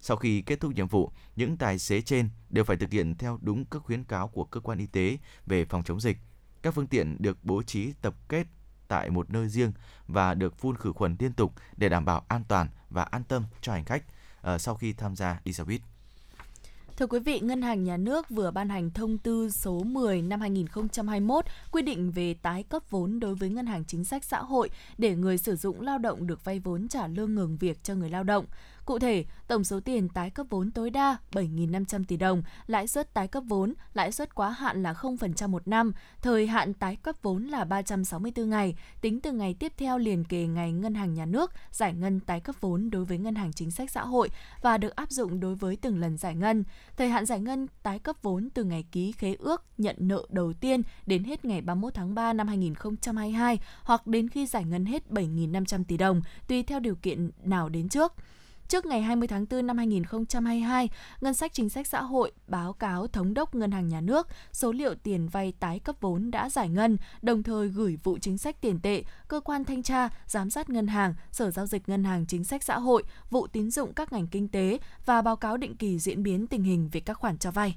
Sau 0.00 0.16
khi 0.16 0.42
kết 0.42 0.60
thúc 0.60 0.74
nhiệm 0.74 0.88
vụ, 0.88 1.10
những 1.36 1.56
tài 1.56 1.78
xế 1.78 2.00
trên 2.00 2.28
đều 2.50 2.64
phải 2.64 2.76
thực 2.76 2.90
hiện 2.90 3.14
theo 3.14 3.38
đúng 3.42 3.64
các 3.64 3.82
khuyến 3.82 4.04
cáo 4.04 4.28
của 4.28 4.44
cơ 4.44 4.60
quan 4.60 4.78
y 4.78 4.86
tế 4.86 5.18
về 5.46 5.64
phòng 5.64 5.84
chống 5.84 6.00
dịch. 6.00 6.16
Các 6.62 6.74
phương 6.74 6.86
tiện 6.86 7.16
được 7.18 7.44
bố 7.44 7.62
trí 7.62 7.92
tập 7.92 8.14
kết 8.28 8.46
tại 8.88 9.10
một 9.10 9.30
nơi 9.30 9.48
riêng 9.48 9.72
và 10.06 10.34
được 10.34 10.58
phun 10.58 10.76
khử 10.76 10.92
khuẩn 10.92 11.16
liên 11.18 11.32
tục 11.32 11.52
để 11.76 11.88
đảm 11.88 12.04
bảo 12.04 12.24
an 12.28 12.44
toàn 12.48 12.68
và 12.90 13.02
an 13.02 13.24
tâm 13.24 13.44
cho 13.60 13.72
hành 13.72 13.84
khách 13.84 14.02
ờ, 14.40 14.58
sau 14.58 14.74
khi 14.74 14.92
tham 14.92 15.16
gia 15.16 15.40
đi 15.44 15.52
xe 15.52 15.64
buýt. 15.64 15.80
Thưa 16.96 17.06
quý 17.06 17.18
vị, 17.18 17.40
Ngân 17.40 17.62
hàng 17.62 17.84
Nhà 17.84 17.96
nước 17.96 18.30
vừa 18.30 18.50
ban 18.50 18.68
hành 18.68 18.90
thông 18.90 19.18
tư 19.18 19.50
số 19.50 19.82
10 19.84 20.22
năm 20.22 20.40
2021 20.40 21.44
quy 21.72 21.82
định 21.82 22.10
về 22.10 22.34
tái 22.42 22.62
cấp 22.62 22.82
vốn 22.90 23.20
đối 23.20 23.34
với 23.34 23.48
ngân 23.48 23.66
hàng 23.66 23.84
chính 23.84 24.04
sách 24.04 24.24
xã 24.24 24.38
hội 24.38 24.70
để 24.98 25.14
người 25.14 25.38
sử 25.38 25.56
dụng 25.56 25.80
lao 25.80 25.98
động 25.98 26.26
được 26.26 26.44
vay 26.44 26.58
vốn 26.58 26.88
trả 26.88 27.06
lương 27.06 27.34
ngừng 27.34 27.56
việc 27.56 27.84
cho 27.84 27.94
người 27.94 28.10
lao 28.10 28.24
động. 28.24 28.44
Cụ 28.86 28.98
thể, 28.98 29.24
tổng 29.48 29.64
số 29.64 29.80
tiền 29.80 30.08
tái 30.08 30.30
cấp 30.30 30.46
vốn 30.50 30.70
tối 30.70 30.90
đa 30.90 31.16
7.500 31.32 32.04
tỷ 32.08 32.16
đồng, 32.16 32.42
lãi 32.66 32.86
suất 32.86 33.14
tái 33.14 33.28
cấp 33.28 33.42
vốn, 33.46 33.74
lãi 33.94 34.12
suất 34.12 34.34
quá 34.34 34.50
hạn 34.50 34.82
là 34.82 34.92
0% 34.92 35.48
một 35.48 35.68
năm, 35.68 35.92
thời 36.22 36.46
hạn 36.46 36.74
tái 36.74 36.96
cấp 36.96 37.16
vốn 37.22 37.44
là 37.44 37.64
364 37.64 38.50
ngày, 38.50 38.76
tính 39.00 39.20
từ 39.20 39.32
ngày 39.32 39.54
tiếp 39.54 39.72
theo 39.76 39.98
liền 39.98 40.24
kề 40.24 40.46
ngày 40.46 40.72
Ngân 40.72 40.94
hàng 40.94 41.14
Nhà 41.14 41.26
nước 41.26 41.52
giải 41.70 41.94
ngân 41.94 42.20
tái 42.20 42.40
cấp 42.40 42.56
vốn 42.60 42.90
đối 42.90 43.04
với 43.04 43.18
Ngân 43.18 43.34
hàng 43.34 43.52
Chính 43.52 43.70
sách 43.70 43.90
Xã 43.90 44.04
hội 44.04 44.30
và 44.62 44.78
được 44.78 44.96
áp 44.96 45.10
dụng 45.10 45.40
đối 45.40 45.54
với 45.54 45.76
từng 45.76 46.00
lần 46.00 46.16
giải 46.16 46.34
ngân. 46.34 46.64
Thời 46.96 47.08
hạn 47.08 47.26
giải 47.26 47.40
ngân 47.40 47.66
tái 47.82 47.98
cấp 47.98 48.16
vốn 48.22 48.48
từ 48.54 48.64
ngày 48.64 48.84
ký 48.92 49.12
khế 49.12 49.34
ước 49.38 49.64
nhận 49.78 49.96
nợ 49.98 50.26
đầu 50.28 50.52
tiên 50.52 50.82
đến 51.06 51.24
hết 51.24 51.44
ngày 51.44 51.60
31 51.60 51.94
tháng 51.94 52.14
3 52.14 52.32
năm 52.32 52.48
2022 52.48 53.60
hoặc 53.82 54.06
đến 54.06 54.28
khi 54.28 54.46
giải 54.46 54.64
ngân 54.64 54.84
hết 54.84 55.02
7.500 55.10 55.84
tỷ 55.84 55.96
đồng, 55.96 56.22
tùy 56.48 56.62
theo 56.62 56.80
điều 56.80 56.94
kiện 56.94 57.30
nào 57.44 57.68
đến 57.68 57.88
trước. 57.88 58.12
Trước 58.68 58.86
ngày 58.86 59.02
20 59.02 59.28
tháng 59.28 59.46
4 59.50 59.66
năm 59.66 59.78
2022, 59.78 60.88
Ngân 61.20 61.34
sách 61.34 61.52
Chính 61.52 61.68
sách 61.68 61.86
Xã 61.86 62.02
hội 62.02 62.32
báo 62.46 62.72
cáo 62.72 63.06
Thống 63.06 63.34
đốc 63.34 63.54
Ngân 63.54 63.70
hàng 63.70 63.88
Nhà 63.88 64.00
nước 64.00 64.28
số 64.52 64.72
liệu 64.72 64.94
tiền 64.94 65.28
vay 65.28 65.52
tái 65.60 65.78
cấp 65.78 65.96
vốn 66.00 66.30
đã 66.30 66.50
giải 66.50 66.68
ngân, 66.68 66.96
đồng 67.22 67.42
thời 67.42 67.68
gửi 67.68 67.98
vụ 68.02 68.18
chính 68.20 68.38
sách 68.38 68.60
tiền 68.60 68.80
tệ, 68.80 69.02
cơ 69.28 69.40
quan 69.40 69.64
thanh 69.64 69.82
tra, 69.82 70.08
giám 70.26 70.50
sát 70.50 70.70
ngân 70.70 70.86
hàng, 70.86 71.14
Sở 71.32 71.50
Giao 71.50 71.66
dịch 71.66 71.88
Ngân 71.88 72.04
hàng 72.04 72.26
Chính 72.26 72.44
sách 72.44 72.62
Xã 72.62 72.78
hội, 72.78 73.02
vụ 73.30 73.46
tín 73.46 73.70
dụng 73.70 73.92
các 73.94 74.12
ngành 74.12 74.26
kinh 74.26 74.48
tế 74.48 74.78
và 75.06 75.22
báo 75.22 75.36
cáo 75.36 75.56
định 75.56 75.76
kỳ 75.76 75.98
diễn 75.98 76.22
biến 76.22 76.46
tình 76.46 76.62
hình 76.62 76.88
về 76.92 77.00
các 77.00 77.14
khoản 77.14 77.38
cho 77.38 77.50
vay. 77.50 77.76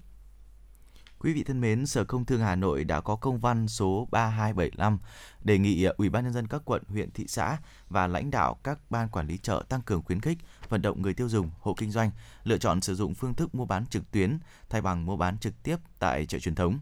Quý 1.23 1.33
vị 1.33 1.43
thân 1.43 1.61
mến, 1.61 1.85
Sở 1.85 2.03
Công 2.03 2.25
Thương 2.25 2.41
Hà 2.41 2.55
Nội 2.55 2.83
đã 2.83 3.01
có 3.01 3.15
công 3.15 3.39
văn 3.39 3.67
số 3.67 4.07
3275 4.11 4.99
đề 5.43 5.57
nghị 5.57 5.83
à, 5.83 5.93
Ủy 5.97 6.09
ban 6.09 6.23
nhân 6.23 6.33
dân 6.33 6.47
các 6.47 6.61
quận, 6.65 6.83
huyện, 6.87 7.11
thị 7.11 7.25
xã 7.27 7.57
và 7.89 8.07
lãnh 8.07 8.31
đạo 8.31 8.59
các 8.63 8.79
ban 8.89 9.09
quản 9.09 9.27
lý 9.27 9.37
chợ 9.37 9.63
tăng 9.69 9.81
cường 9.81 10.03
khuyến 10.03 10.21
khích 10.21 10.37
vận 10.69 10.81
động 10.81 11.01
người 11.01 11.13
tiêu 11.13 11.29
dùng, 11.29 11.49
hộ 11.59 11.73
kinh 11.73 11.91
doanh 11.91 12.11
lựa 12.43 12.57
chọn 12.57 12.81
sử 12.81 12.95
dụng 12.95 13.13
phương 13.13 13.33
thức 13.33 13.55
mua 13.55 13.65
bán 13.65 13.85
trực 13.85 14.11
tuyến 14.11 14.39
thay 14.69 14.81
bằng 14.81 15.05
mua 15.05 15.17
bán 15.17 15.37
trực 15.37 15.63
tiếp 15.63 15.77
tại 15.99 16.25
chợ 16.25 16.39
truyền 16.39 16.55
thống. 16.55 16.79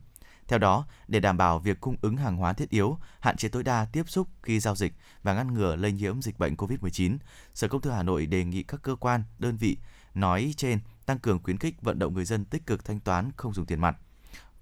Theo 0.48 0.60
đó, 0.60 0.86
để 1.08 1.20
đảm 1.20 1.38
bảo 1.38 1.60
việc 1.60 1.82
cung 1.82 1.96
ứng 2.02 2.18
hàng 2.18 2.38
hóa 2.38 2.54
thiết 2.54 2.70
yếu, 2.70 2.98
hạn 3.20 3.38
chế 3.38 3.50
tối 3.50 3.64
đa 3.64 3.86
tiếp 3.86 4.10
xúc 4.10 4.28
khi 4.44 4.60
giao 4.60 4.76
dịch 4.76 4.94
và 5.24 5.34
ngăn 5.34 5.54
ngừa 5.54 5.76
lây 5.76 5.92
nhiễm 5.92 6.22
dịch 6.22 6.40
bệnh 6.40 6.56
COVID-19, 6.56 7.18
Sở 7.54 7.68
Công 7.68 7.82
Thương 7.82 7.94
Hà 7.94 8.04
Nội 8.04 8.26
đề 8.26 8.44
nghị 8.44 8.64
các 8.64 8.82
cơ 8.82 8.96
quan, 8.96 9.24
đơn 9.40 9.58
vị 9.58 9.78
nói 10.14 10.54
trên 10.58 10.80
tăng 11.06 11.20
cường 11.20 11.44
khuyến 11.44 11.58
khích 11.58 11.82
vận 11.82 12.00
động 12.00 12.14
người 12.14 12.26
dân 12.26 12.46
tích 12.46 12.66
cực 12.66 12.86
thanh 12.86 13.00
toán 13.00 13.32
không 13.38 13.54
dùng 13.54 13.66
tiền 13.66 13.82
mặt 13.82 13.98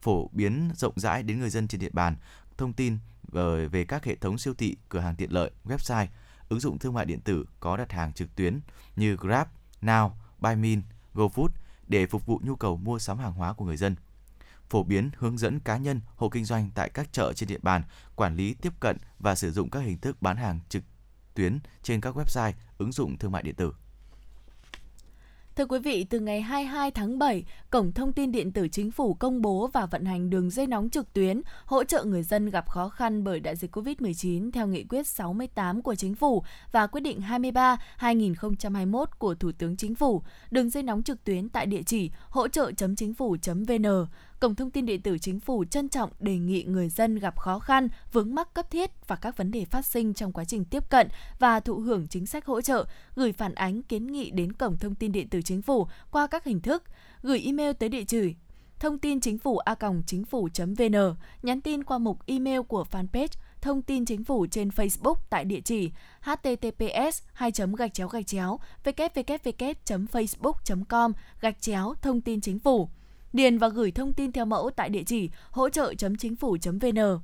phổ 0.06 0.30
biến 0.32 0.70
rộng 0.76 0.94
rãi 0.96 1.24
đến 1.24 1.40
người 1.40 1.50
dân 1.50 1.68
trên 1.68 1.82
địa 1.82 1.90
bàn 1.94 2.16
thông 2.58 2.74
tin 2.74 2.98
ờ, 3.32 3.68
về, 3.68 3.86
các 3.86 4.06
hệ 4.06 4.16
thống 4.16 4.38
siêu 4.38 4.54
thị, 4.54 4.76
cửa 4.90 5.00
hàng 5.00 5.16
tiện 5.16 5.32
lợi, 5.34 5.52
website, 5.64 6.08
ứng 6.50 6.60
dụng 6.60 6.80
thương 6.80 6.94
mại 6.94 7.06
điện 7.06 7.22
tử 7.22 7.46
có 7.60 7.78
đặt 7.78 7.92
hàng 7.92 8.14
trực 8.14 8.36
tuyến 8.36 8.60
như 8.96 9.16
Grab, 9.16 9.48
Now, 9.82 10.12
Buymin, 10.40 10.82
GoFood 11.14 11.48
để 11.88 12.06
phục 12.06 12.26
vụ 12.26 12.42
nhu 12.44 12.56
cầu 12.56 12.78
mua 12.78 13.00
sắm 13.00 13.18
hàng 13.18 13.34
hóa 13.34 13.54
của 13.54 13.66
người 13.66 13.78
dân. 13.78 13.96
Phổ 14.70 14.84
biến 14.84 15.10
hướng 15.18 15.38
dẫn 15.38 15.60
cá 15.60 15.78
nhân, 15.78 16.02
hộ 16.16 16.30
kinh 16.30 16.46
doanh 16.46 16.70
tại 16.76 16.90
các 16.90 17.14
chợ 17.14 17.34
trên 17.34 17.50
địa 17.50 17.60
bàn 17.62 17.84
quản 18.16 18.36
lý 18.36 18.54
tiếp 18.54 18.74
cận 18.80 18.98
và 19.20 19.36
sử 19.36 19.52
dụng 19.52 19.70
các 19.70 19.80
hình 19.80 19.98
thức 19.98 20.22
bán 20.22 20.38
hàng 20.38 20.60
trực 20.70 20.84
tuyến 21.34 21.60
trên 21.84 22.02
các 22.02 22.18
website, 22.18 22.52
ứng 22.78 22.92
dụng 22.92 23.18
thương 23.18 23.32
mại 23.32 23.44
điện 23.44 23.56
tử. 23.56 23.74
Thưa 25.56 25.66
quý 25.66 25.80
vị, 25.80 26.04
từ 26.04 26.20
ngày 26.20 26.42
22 26.42 26.92
tháng 26.92 27.20
7, 27.20 27.44
Cổng 27.70 27.92
Thông 27.92 28.14
tin 28.14 28.32
Điện 28.32 28.52
tử 28.52 28.68
Chính 28.68 28.92
phủ 28.92 29.14
công 29.14 29.42
bố 29.42 29.70
và 29.74 29.86
vận 29.86 30.06
hành 30.06 30.30
đường 30.30 30.50
dây 30.50 30.68
nóng 30.68 30.90
trực 30.90 31.14
tuyến 31.14 31.42
hỗ 31.66 31.84
trợ 31.84 32.04
người 32.04 32.24
dân 32.24 32.50
gặp 32.50 32.70
khó 32.70 32.90
khăn 32.90 33.24
bởi 33.24 33.40
đại 33.40 33.56
dịch 33.56 33.76
COVID-19 33.76 34.52
theo 34.52 34.68
nghị 34.68 34.84
quyết 34.84 35.08
68 35.08 35.82
của 35.82 35.96
Chính 35.96 36.16
phủ 36.16 36.44
và 36.72 36.88
quyết 36.88 37.02
định 37.02 37.22
23-2021 38.00 39.06
của 39.20 39.36
Thủ 39.36 39.52
tướng 39.58 39.78
Chính 39.78 39.96
phủ. 39.96 40.22
Đường 40.52 40.70
dây 40.70 40.84
nóng 40.84 41.04
trực 41.04 41.24
tuyến 41.24 41.50
tại 41.50 41.66
địa 41.66 41.84
chỉ 41.86 42.12
hỗ 42.30 42.48
trợ.chính 42.48 43.14
phủ.vn. 43.14 43.86
Cổng 44.46 44.56
thông 44.56 44.72
tin 44.72 44.86
điện 44.86 45.02
tử 45.02 45.18
chính 45.18 45.40
phủ 45.40 45.66
trân 45.66 45.90
trọng 45.90 46.10
đề 46.20 46.38
nghị 46.38 46.64
người 46.64 46.90
dân 46.90 47.20
gặp 47.20 47.40
khó 47.40 47.60
khăn, 47.60 47.90
vướng 48.12 48.36
mắc 48.36 48.54
cấp 48.54 48.72
thiết 48.72 49.08
và 49.08 49.16
các 49.16 49.38
vấn 49.38 49.52
đề 49.52 49.66
phát 49.66 49.86
sinh 49.86 50.14
trong 50.14 50.32
quá 50.32 50.46
trình 50.46 50.66
tiếp 50.66 50.90
cận 50.90 51.08
và 51.40 51.60
thụ 51.60 51.76
hưởng 51.76 52.08
chính 52.08 52.26
sách 52.26 52.46
hỗ 52.46 52.62
trợ, 52.62 52.86
gửi 53.16 53.32
phản 53.32 53.56
ánh 53.56 53.84
kiến 53.84 54.08
nghị 54.08 54.32
đến 54.32 54.54
Cổng 54.54 54.78
thông 54.78 54.96
tin 54.96 55.12
điện 55.12 55.30
tử 55.30 55.42
chính 55.42 55.62
phủ 55.62 55.88
qua 56.12 56.28
các 56.28 56.44
hình 56.44 56.62
thức, 56.62 56.84
gửi 57.22 57.42
email 57.46 57.72
tới 57.74 57.90
địa 57.90 58.04
chỉ 58.04 58.36
thông 58.80 59.00
tin 59.00 59.22
chính 59.22 59.38
phủ 59.38 59.58
a 59.58 59.76
chính 60.08 60.26
phủ.vn, 60.26 61.16
nhắn 61.44 61.62
tin 61.62 61.84
qua 61.84 61.98
mục 61.98 62.20
email 62.26 62.62
của 62.62 62.86
fanpage 62.92 63.28
thông 63.62 63.82
tin 63.82 64.06
chính 64.06 64.24
phủ 64.24 64.46
trên 64.52 64.70
Facebook 64.70 65.16
tại 65.30 65.46
địa 65.46 65.62
chỉ 65.62 65.92
https 66.22 67.22
2 67.34 67.52
gạch 67.78 67.94
chéo 67.94 68.08
gạch 68.08 68.28
chéo 68.28 68.60
www.facebook.com 68.84 71.12
gạch 71.42 71.62
chéo 71.62 71.94
thông 72.02 72.22
tin 72.22 72.42
chính 72.42 72.60
phủ 72.60 72.90
điền 73.36 73.58
và 73.58 73.70
gửi 73.70 73.92
thông 73.92 74.14
tin 74.14 74.32
theo 74.32 74.46
mẫu 74.46 74.70
tại 74.76 74.90
địa 74.90 75.04
chỉ 75.04 75.30
hỗ 75.52 75.70
trợ.chính 75.70 76.36
phủ.vn. 76.36 77.20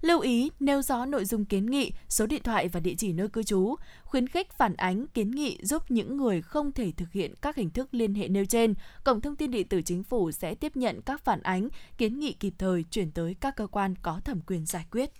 Lưu 0.00 0.20
ý 0.20 0.50
nêu 0.60 0.82
rõ 0.82 1.06
nội 1.06 1.24
dung 1.24 1.44
kiến 1.44 1.66
nghị, 1.66 1.92
số 2.08 2.26
điện 2.26 2.42
thoại 2.42 2.68
và 2.68 2.80
địa 2.80 2.94
chỉ 2.98 3.12
nơi 3.12 3.28
cư 3.28 3.42
trú, 3.42 3.74
khuyến 4.04 4.26
khích 4.26 4.52
phản 4.52 4.74
ánh 4.76 5.06
kiến 5.06 5.30
nghị 5.30 5.58
giúp 5.62 5.82
những 5.88 6.16
người 6.16 6.42
không 6.42 6.72
thể 6.72 6.92
thực 6.96 7.12
hiện 7.12 7.34
các 7.42 7.56
hình 7.56 7.70
thức 7.70 7.88
liên 7.92 8.14
hệ 8.14 8.28
nêu 8.28 8.44
trên. 8.44 8.74
Cổng 9.04 9.20
thông 9.20 9.36
tin 9.36 9.50
điện 9.50 9.68
tử 9.68 9.82
chính 9.82 10.02
phủ 10.02 10.32
sẽ 10.32 10.54
tiếp 10.54 10.76
nhận 10.76 11.02
các 11.02 11.24
phản 11.24 11.42
ánh, 11.42 11.68
kiến 11.98 12.18
nghị 12.18 12.32
kịp 12.32 12.54
thời 12.58 12.84
chuyển 12.90 13.10
tới 13.10 13.36
các 13.40 13.56
cơ 13.56 13.66
quan 13.66 13.94
có 14.02 14.20
thẩm 14.24 14.40
quyền 14.40 14.66
giải 14.66 14.86
quyết. 14.90 15.10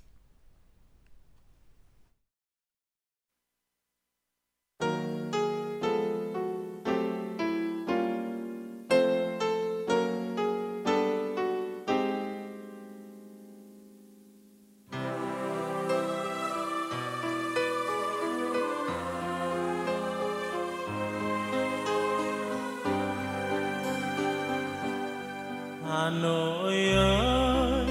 Nội 26.10 26.74
ơi, 26.96 27.86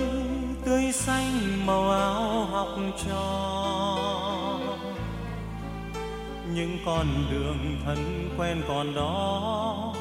tươi 0.65 0.91
xanh 0.91 1.65
màu 1.65 1.91
áo 1.91 2.47
học 2.51 2.67
trò. 3.07 4.57
Những 6.53 6.77
con 6.85 7.07
đường 7.31 7.77
thân 7.85 8.29
quen 8.37 8.61
còn 8.67 8.95
đó, 8.95 9.95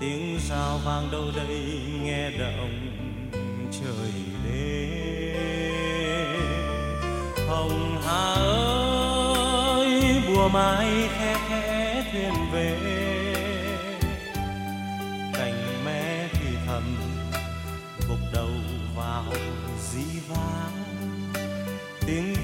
tiếng 0.00 0.38
sao 0.40 0.78
vang 0.84 1.08
đâu 1.12 1.24
đây 1.36 1.80
nghe 2.02 2.30
động 2.30 2.90
trời 3.72 4.12
đêm. 4.44 6.26
Hồng 7.48 8.00
hà 8.06 8.34
ơi, 9.74 10.22
bùa 10.28 10.48
mai 10.48 11.08
khe 11.18 11.31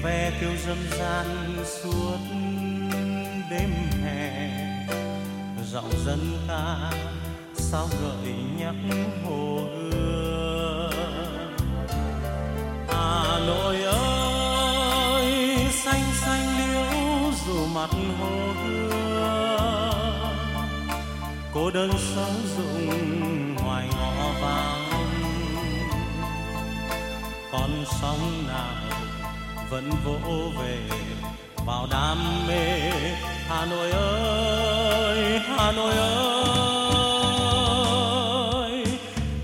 ve 0.03 0.31
kêu 0.41 0.51
dân 0.67 0.77
gian 0.91 1.25
suốt 1.65 2.17
đêm 3.49 3.71
hè. 4.03 4.49
Giọng 5.71 5.91
dân 6.05 6.37
ca 6.47 6.91
sao 7.53 7.87
gợi 8.01 8.33
nhắc 8.57 8.75
hồ 9.25 9.59
gươm. 9.91 10.91
Hà 12.87 13.39
nội 13.47 13.83
ơi, 13.83 15.57
xanh 15.71 16.03
xanh 16.21 16.57
liễu 16.57 17.31
dù 17.47 17.65
mặt 17.65 17.89
hồ 18.19 18.53
gươm. 18.65 18.89
Cô 21.53 21.71
đơn 21.71 21.91
sáo 22.15 22.31
rụng 22.57 23.55
hoài 23.57 23.87
ngõ 23.91 24.31
vàng 24.41 24.89
con 27.51 27.85
sóng 28.01 28.47
nào 28.47 28.88
vẫn 29.69 29.89
vỗ 30.05 30.19
về. 30.61 30.77
Vào 31.65 31.87
đam 31.91 32.47
mê, 32.47 32.91
Hà 33.47 33.65
Nội 33.65 33.91
ơi, 33.91 35.39
Hà 35.39 35.71
Nội 35.71 35.93
ơi. 35.93 36.15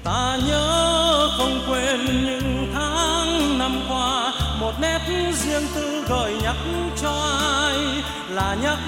Ta 0.04 0.38
nhớ 0.48 1.30
không 1.38 1.62
quên 1.70 2.06
những 2.06 2.72
tháng 2.74 3.58
năm 3.58 3.82
qua, 3.90 4.34
một 4.60 4.74
nét 4.82 5.00
riêng 5.34 5.68
tư 5.76 6.04
gợi 6.10 6.34
nhắc 6.44 6.56
cho 7.02 7.12
ai 7.52 7.76
là 8.30 8.56
nhắc 8.62 8.80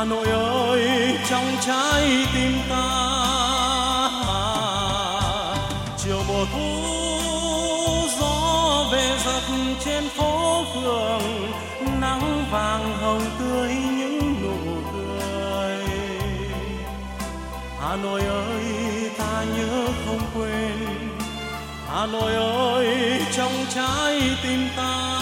Hà 0.00 0.06
Nội 0.06 0.28
ơi, 0.28 1.18
trong 1.30 1.44
trái 1.66 2.26
tim 2.34 2.52
ta, 2.70 2.86
chiều 5.98 6.22
mùa 6.28 6.44
thu, 6.52 6.68
gió 8.20 8.84
về 8.92 9.18
giật 9.24 9.42
trên 9.84 10.08
phố 10.08 10.64
phường, 10.74 11.22
nắng 12.00 12.44
vàng 12.50 12.98
hồng 13.00 13.24
tươi 13.38 13.68
những 13.68 14.34
nụ 14.42 14.80
cười. 14.92 15.84
Hà 17.80 17.96
Nội 17.96 18.20
ơi, 18.20 18.64
ta 19.18 19.44
nhớ 19.56 19.86
không 20.06 20.20
quên. 20.34 20.88
Hà 21.88 22.06
Nội 22.06 22.34
ơi, 22.34 23.20
trong 23.36 23.52
trái 23.74 24.20
tim 24.42 24.68
ta 24.76 25.19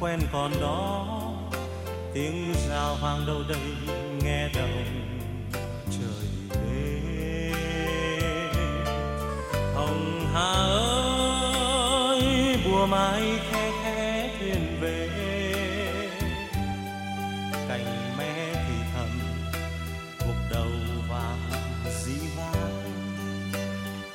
quen 0.00 0.20
còn 0.32 0.52
đó. 0.60 1.06
Tiếng 2.14 2.54
rào 2.68 2.96
vang 3.02 3.26
đâu 3.26 3.42
đây, 3.48 3.58
nghe 4.22 4.48
đồng 4.48 4.84
trời 5.90 6.28
đêm 6.50 7.54
hồng 9.74 10.26
hà 10.34 10.52
ơi, 12.10 12.22
bùa 12.64 12.86
mai 12.86 13.22
khe 13.50 13.70
khẽ 13.84 14.30
thuyền 14.38 14.78
về. 14.80 15.08
Cành 17.68 18.16
me 18.18 18.52
thì 18.54 18.74
thầm, 18.94 19.20
gục 20.18 20.36
đầu 20.52 20.70
vàng 21.08 21.50
dĩ 22.04 22.18
vang 22.36 22.82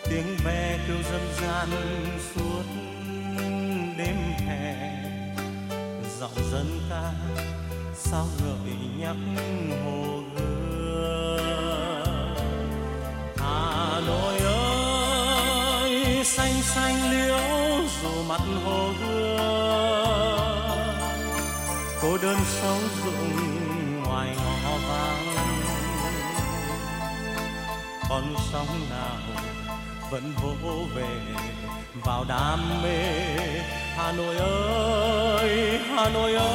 tiếng 0.09 0.37
ve 0.43 0.79
kêu 0.87 0.97
râm 1.11 1.21
ran 1.41 1.69
giọng 6.25 6.51
dân 6.51 6.79
ca 6.89 7.11
sao 7.95 8.25
gợi 8.43 8.75
nhắc 8.97 9.15
hồ 9.85 10.21
gươm. 10.35 11.39
Hà 13.37 13.99
nội 14.07 14.37
ơi, 14.37 16.23
xanh 16.23 16.61
xanh 16.61 17.11
liễu 17.11 17.37
dù 18.01 18.23
mặt 18.29 18.41
hồ 18.65 18.93
gươm. 19.01 20.19
Cô 22.01 22.17
đơn 22.17 22.37
sâu 22.45 22.77
rụng 23.05 24.03
ngoài 24.03 24.37
ngõ 24.37 24.77
vắng. 24.89 25.35
Con 28.09 28.35
sóng 28.51 28.89
nào 28.89 29.17
vẫn 30.11 30.33
vỗ 30.41 30.85
về 30.95 31.09
vào 32.05 32.25
đam 32.27 32.83
mê. 32.83 32.99
Hà 33.97 34.11
Nội 34.11 34.35
ơi, 34.37 35.79
Hà 35.89 36.09
Nội 36.09 36.33
ơi, 36.33 36.49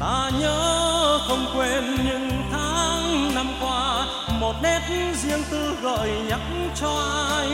ta 0.00 0.30
nhớ 0.40 1.18
không 1.28 1.46
quên 1.56 1.84
những 2.04 2.30
tháng 2.52 3.34
năm 3.34 3.46
qua, 3.60 4.06
một 4.40 4.54
nét 4.62 4.80
riêng 5.22 5.42
tư 5.50 5.76
gợi 5.82 6.10
nhắc 6.28 6.40
cho 6.80 7.02
ai 7.36 7.48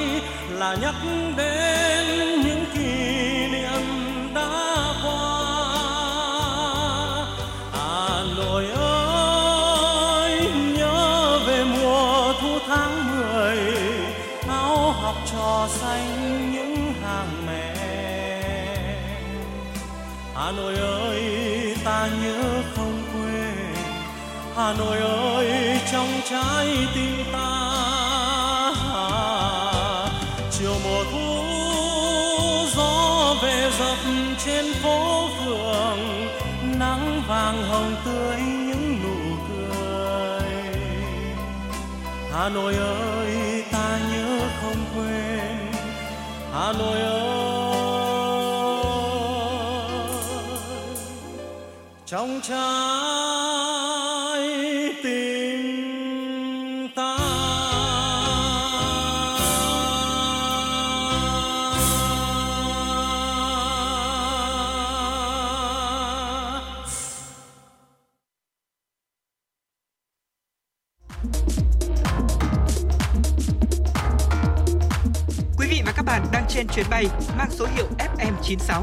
là 0.50 0.76
nhắc 0.82 0.94
đến 1.36 2.39
Hà 20.50 20.56
Nội 20.56 20.74
ơi, 20.74 21.22
ta 21.84 22.08
nhớ 22.22 22.62
không 22.76 23.02
quên. 23.12 23.74
Hà 24.56 24.74
Nội 24.78 24.98
ơi, 24.98 25.78
trong 25.92 26.08
trái 26.30 26.66
tim 26.94 27.24
ta. 27.32 28.72
Chiều 30.50 30.74
mùa 30.84 31.04
thu, 31.12 31.28
gió 32.76 33.34
về 33.42 33.70
dập 33.78 33.98
trên 34.44 34.64
phố 34.82 35.28
phường. 35.28 36.28
Nắng 36.78 37.22
vàng 37.28 37.62
hồng 37.62 37.94
tươi 38.04 38.36
những 38.38 39.02
nụ 39.02 39.36
cười. 39.48 40.48
Hà 42.32 42.48
Nội 42.48 42.74
ơi, 42.74 43.64
ta 43.72 43.98
nhớ 44.12 44.40
không 44.62 44.84
quên. 44.94 45.72
Hà 46.52 46.72
Nội 46.72 47.00
ơi 47.00 47.19
trong 52.10 52.40
trái 52.42 52.58
tim 55.02 56.88
ta. 56.96 57.16
Quý 75.58 75.66
vị 75.70 75.82
và 75.86 75.92
các 75.96 76.02
bạn 76.02 76.26
đang 76.32 76.44
trên 76.48 76.68
chuyến 76.68 76.86
bay 76.90 77.06
mang 77.38 77.50
số 77.50 77.66
hiệu 77.76 77.86
FM96 77.98 78.82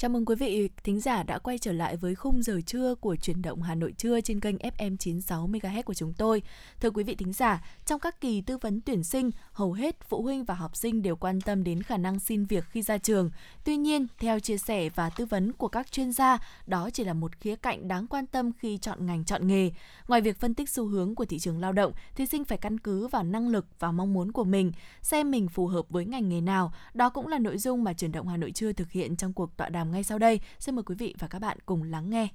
Chào 0.00 0.08
mừng 0.08 0.26
quý 0.26 0.34
vị 0.34 0.68
thính 0.84 1.00
giả 1.00 1.22
đã 1.22 1.38
quay 1.38 1.58
trở 1.58 1.72
lại 1.72 1.96
với 1.96 2.14
khung 2.14 2.42
giờ 2.42 2.60
trưa 2.66 2.94
của 2.94 3.16
chuyển 3.16 3.42
động 3.42 3.62
Hà 3.62 3.74
Nội 3.74 3.94
trưa 3.98 4.20
trên 4.20 4.40
kênh 4.40 4.56
FM 4.56 4.96
96 4.96 5.48
MHz 5.48 5.82
của 5.82 5.94
chúng 5.94 6.12
tôi. 6.12 6.42
Thưa 6.80 6.90
quý 6.90 7.04
vị 7.04 7.14
thính 7.14 7.32
giả, 7.32 7.64
trong 7.86 8.00
các 8.00 8.20
kỳ 8.20 8.40
tư 8.40 8.58
vấn 8.58 8.80
tuyển 8.80 9.04
sinh, 9.04 9.30
hầu 9.52 9.72
hết 9.72 9.96
phụ 10.08 10.22
huynh 10.22 10.44
và 10.44 10.54
học 10.54 10.76
sinh 10.76 11.02
đều 11.02 11.16
quan 11.16 11.40
tâm 11.40 11.64
đến 11.64 11.82
khả 11.82 11.96
năng 11.96 12.20
xin 12.20 12.44
việc 12.44 12.64
khi 12.70 12.82
ra 12.82 12.98
trường. 12.98 13.30
Tuy 13.64 13.76
nhiên, 13.76 14.06
theo 14.18 14.40
chia 14.40 14.58
sẻ 14.58 14.88
và 14.88 15.10
tư 15.10 15.26
vấn 15.26 15.52
của 15.52 15.68
các 15.68 15.92
chuyên 15.92 16.12
gia, 16.12 16.38
đó 16.66 16.90
chỉ 16.92 17.04
là 17.04 17.12
một 17.12 17.40
khía 17.40 17.56
cạnh 17.56 17.88
đáng 17.88 18.06
quan 18.06 18.26
tâm 18.26 18.52
khi 18.58 18.78
chọn 18.78 19.06
ngành 19.06 19.24
chọn 19.24 19.46
nghề. 19.46 19.70
Ngoài 20.08 20.20
việc 20.20 20.40
phân 20.40 20.54
tích 20.54 20.70
xu 20.70 20.86
hướng 20.86 21.14
của 21.14 21.24
thị 21.24 21.38
trường 21.38 21.60
lao 21.60 21.72
động, 21.72 21.92
thí 22.14 22.26
sinh 22.26 22.44
phải 22.44 22.58
căn 22.58 22.78
cứ 22.78 23.06
vào 23.06 23.22
năng 23.22 23.48
lực 23.48 23.66
và 23.78 23.92
mong 23.92 24.12
muốn 24.12 24.32
của 24.32 24.44
mình, 24.44 24.72
xem 25.02 25.30
mình 25.30 25.48
phù 25.48 25.66
hợp 25.66 25.88
với 25.88 26.04
ngành 26.04 26.28
nghề 26.28 26.40
nào. 26.40 26.72
Đó 26.94 27.08
cũng 27.08 27.26
là 27.26 27.38
nội 27.38 27.58
dung 27.58 27.84
mà 27.84 27.92
chuyển 27.92 28.12
động 28.12 28.28
Hà 28.28 28.36
Nội 28.36 28.52
trưa 28.52 28.72
thực 28.72 28.90
hiện 28.90 29.16
trong 29.16 29.32
cuộc 29.32 29.56
tọa 29.56 29.68
đàm 29.68 29.89
ngay 29.90 30.04
sau 30.04 30.18
đây. 30.18 30.40
Xin 30.58 30.74
mời 30.74 30.82
quý 30.82 30.94
vị 30.98 31.14
và 31.18 31.28
các 31.28 31.38
bạn 31.38 31.58
cùng 31.66 31.82
lắng 31.82 32.10
nghe. 32.10 32.28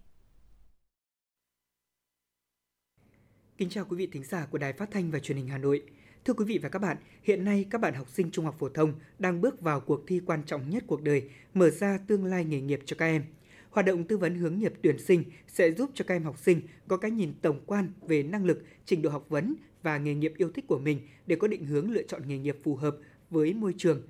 Kính 3.57 3.69
chào 3.69 3.85
quý 3.85 3.97
vị 3.97 4.07
thính 4.07 4.23
giả 4.23 4.45
của 4.45 4.57
Đài 4.57 4.73
Phát 4.73 4.91
thanh 4.91 5.11
và 5.11 5.19
Truyền 5.19 5.37
hình 5.37 5.47
Hà 5.47 5.57
Nội. 5.57 5.83
Thưa 6.25 6.33
quý 6.33 6.45
vị 6.45 6.57
và 6.57 6.69
các 6.69 6.79
bạn, 6.79 6.97
hiện 7.23 7.43
nay 7.45 7.65
các 7.69 7.81
bạn 7.81 7.93
học 7.93 8.09
sinh 8.09 8.31
trung 8.31 8.45
học 8.45 8.55
phổ 8.59 8.69
thông 8.69 8.93
đang 9.19 9.41
bước 9.41 9.61
vào 9.61 9.79
cuộc 9.79 10.01
thi 10.07 10.21
quan 10.25 10.43
trọng 10.45 10.69
nhất 10.69 10.83
cuộc 10.87 11.01
đời, 11.01 11.29
mở 11.53 11.69
ra 11.69 11.97
tương 12.07 12.25
lai 12.25 12.45
nghề 12.45 12.61
nghiệp 12.61 12.79
cho 12.85 12.95
các 12.99 13.05
em. 13.05 13.25
Hoạt 13.69 13.85
động 13.85 14.03
tư 14.03 14.17
vấn 14.17 14.35
hướng 14.35 14.59
nghiệp 14.59 14.73
tuyển 14.81 14.97
sinh 14.99 15.23
sẽ 15.47 15.71
giúp 15.71 15.91
cho 15.93 16.05
các 16.07 16.15
em 16.15 16.23
học 16.23 16.39
sinh 16.39 16.61
có 16.87 16.97
cái 16.97 17.11
nhìn 17.11 17.33
tổng 17.41 17.61
quan 17.65 17.91
về 18.01 18.23
năng 18.23 18.45
lực, 18.45 18.63
trình 18.85 19.01
độ 19.01 19.09
học 19.09 19.25
vấn 19.29 19.55
và 19.83 19.97
nghề 19.97 20.15
nghiệp 20.15 20.33
yêu 20.37 20.51
thích 20.51 20.65
của 20.67 20.79
mình 20.79 20.99
để 21.27 21.35
có 21.35 21.47
định 21.47 21.65
hướng 21.65 21.91
lựa 21.91 22.03
chọn 22.03 22.27
nghề 22.27 22.37
nghiệp 22.37 22.57
phù 22.63 22.75
hợp 22.75 22.97
với 23.29 23.53
môi 23.53 23.73
trường, 23.77 24.01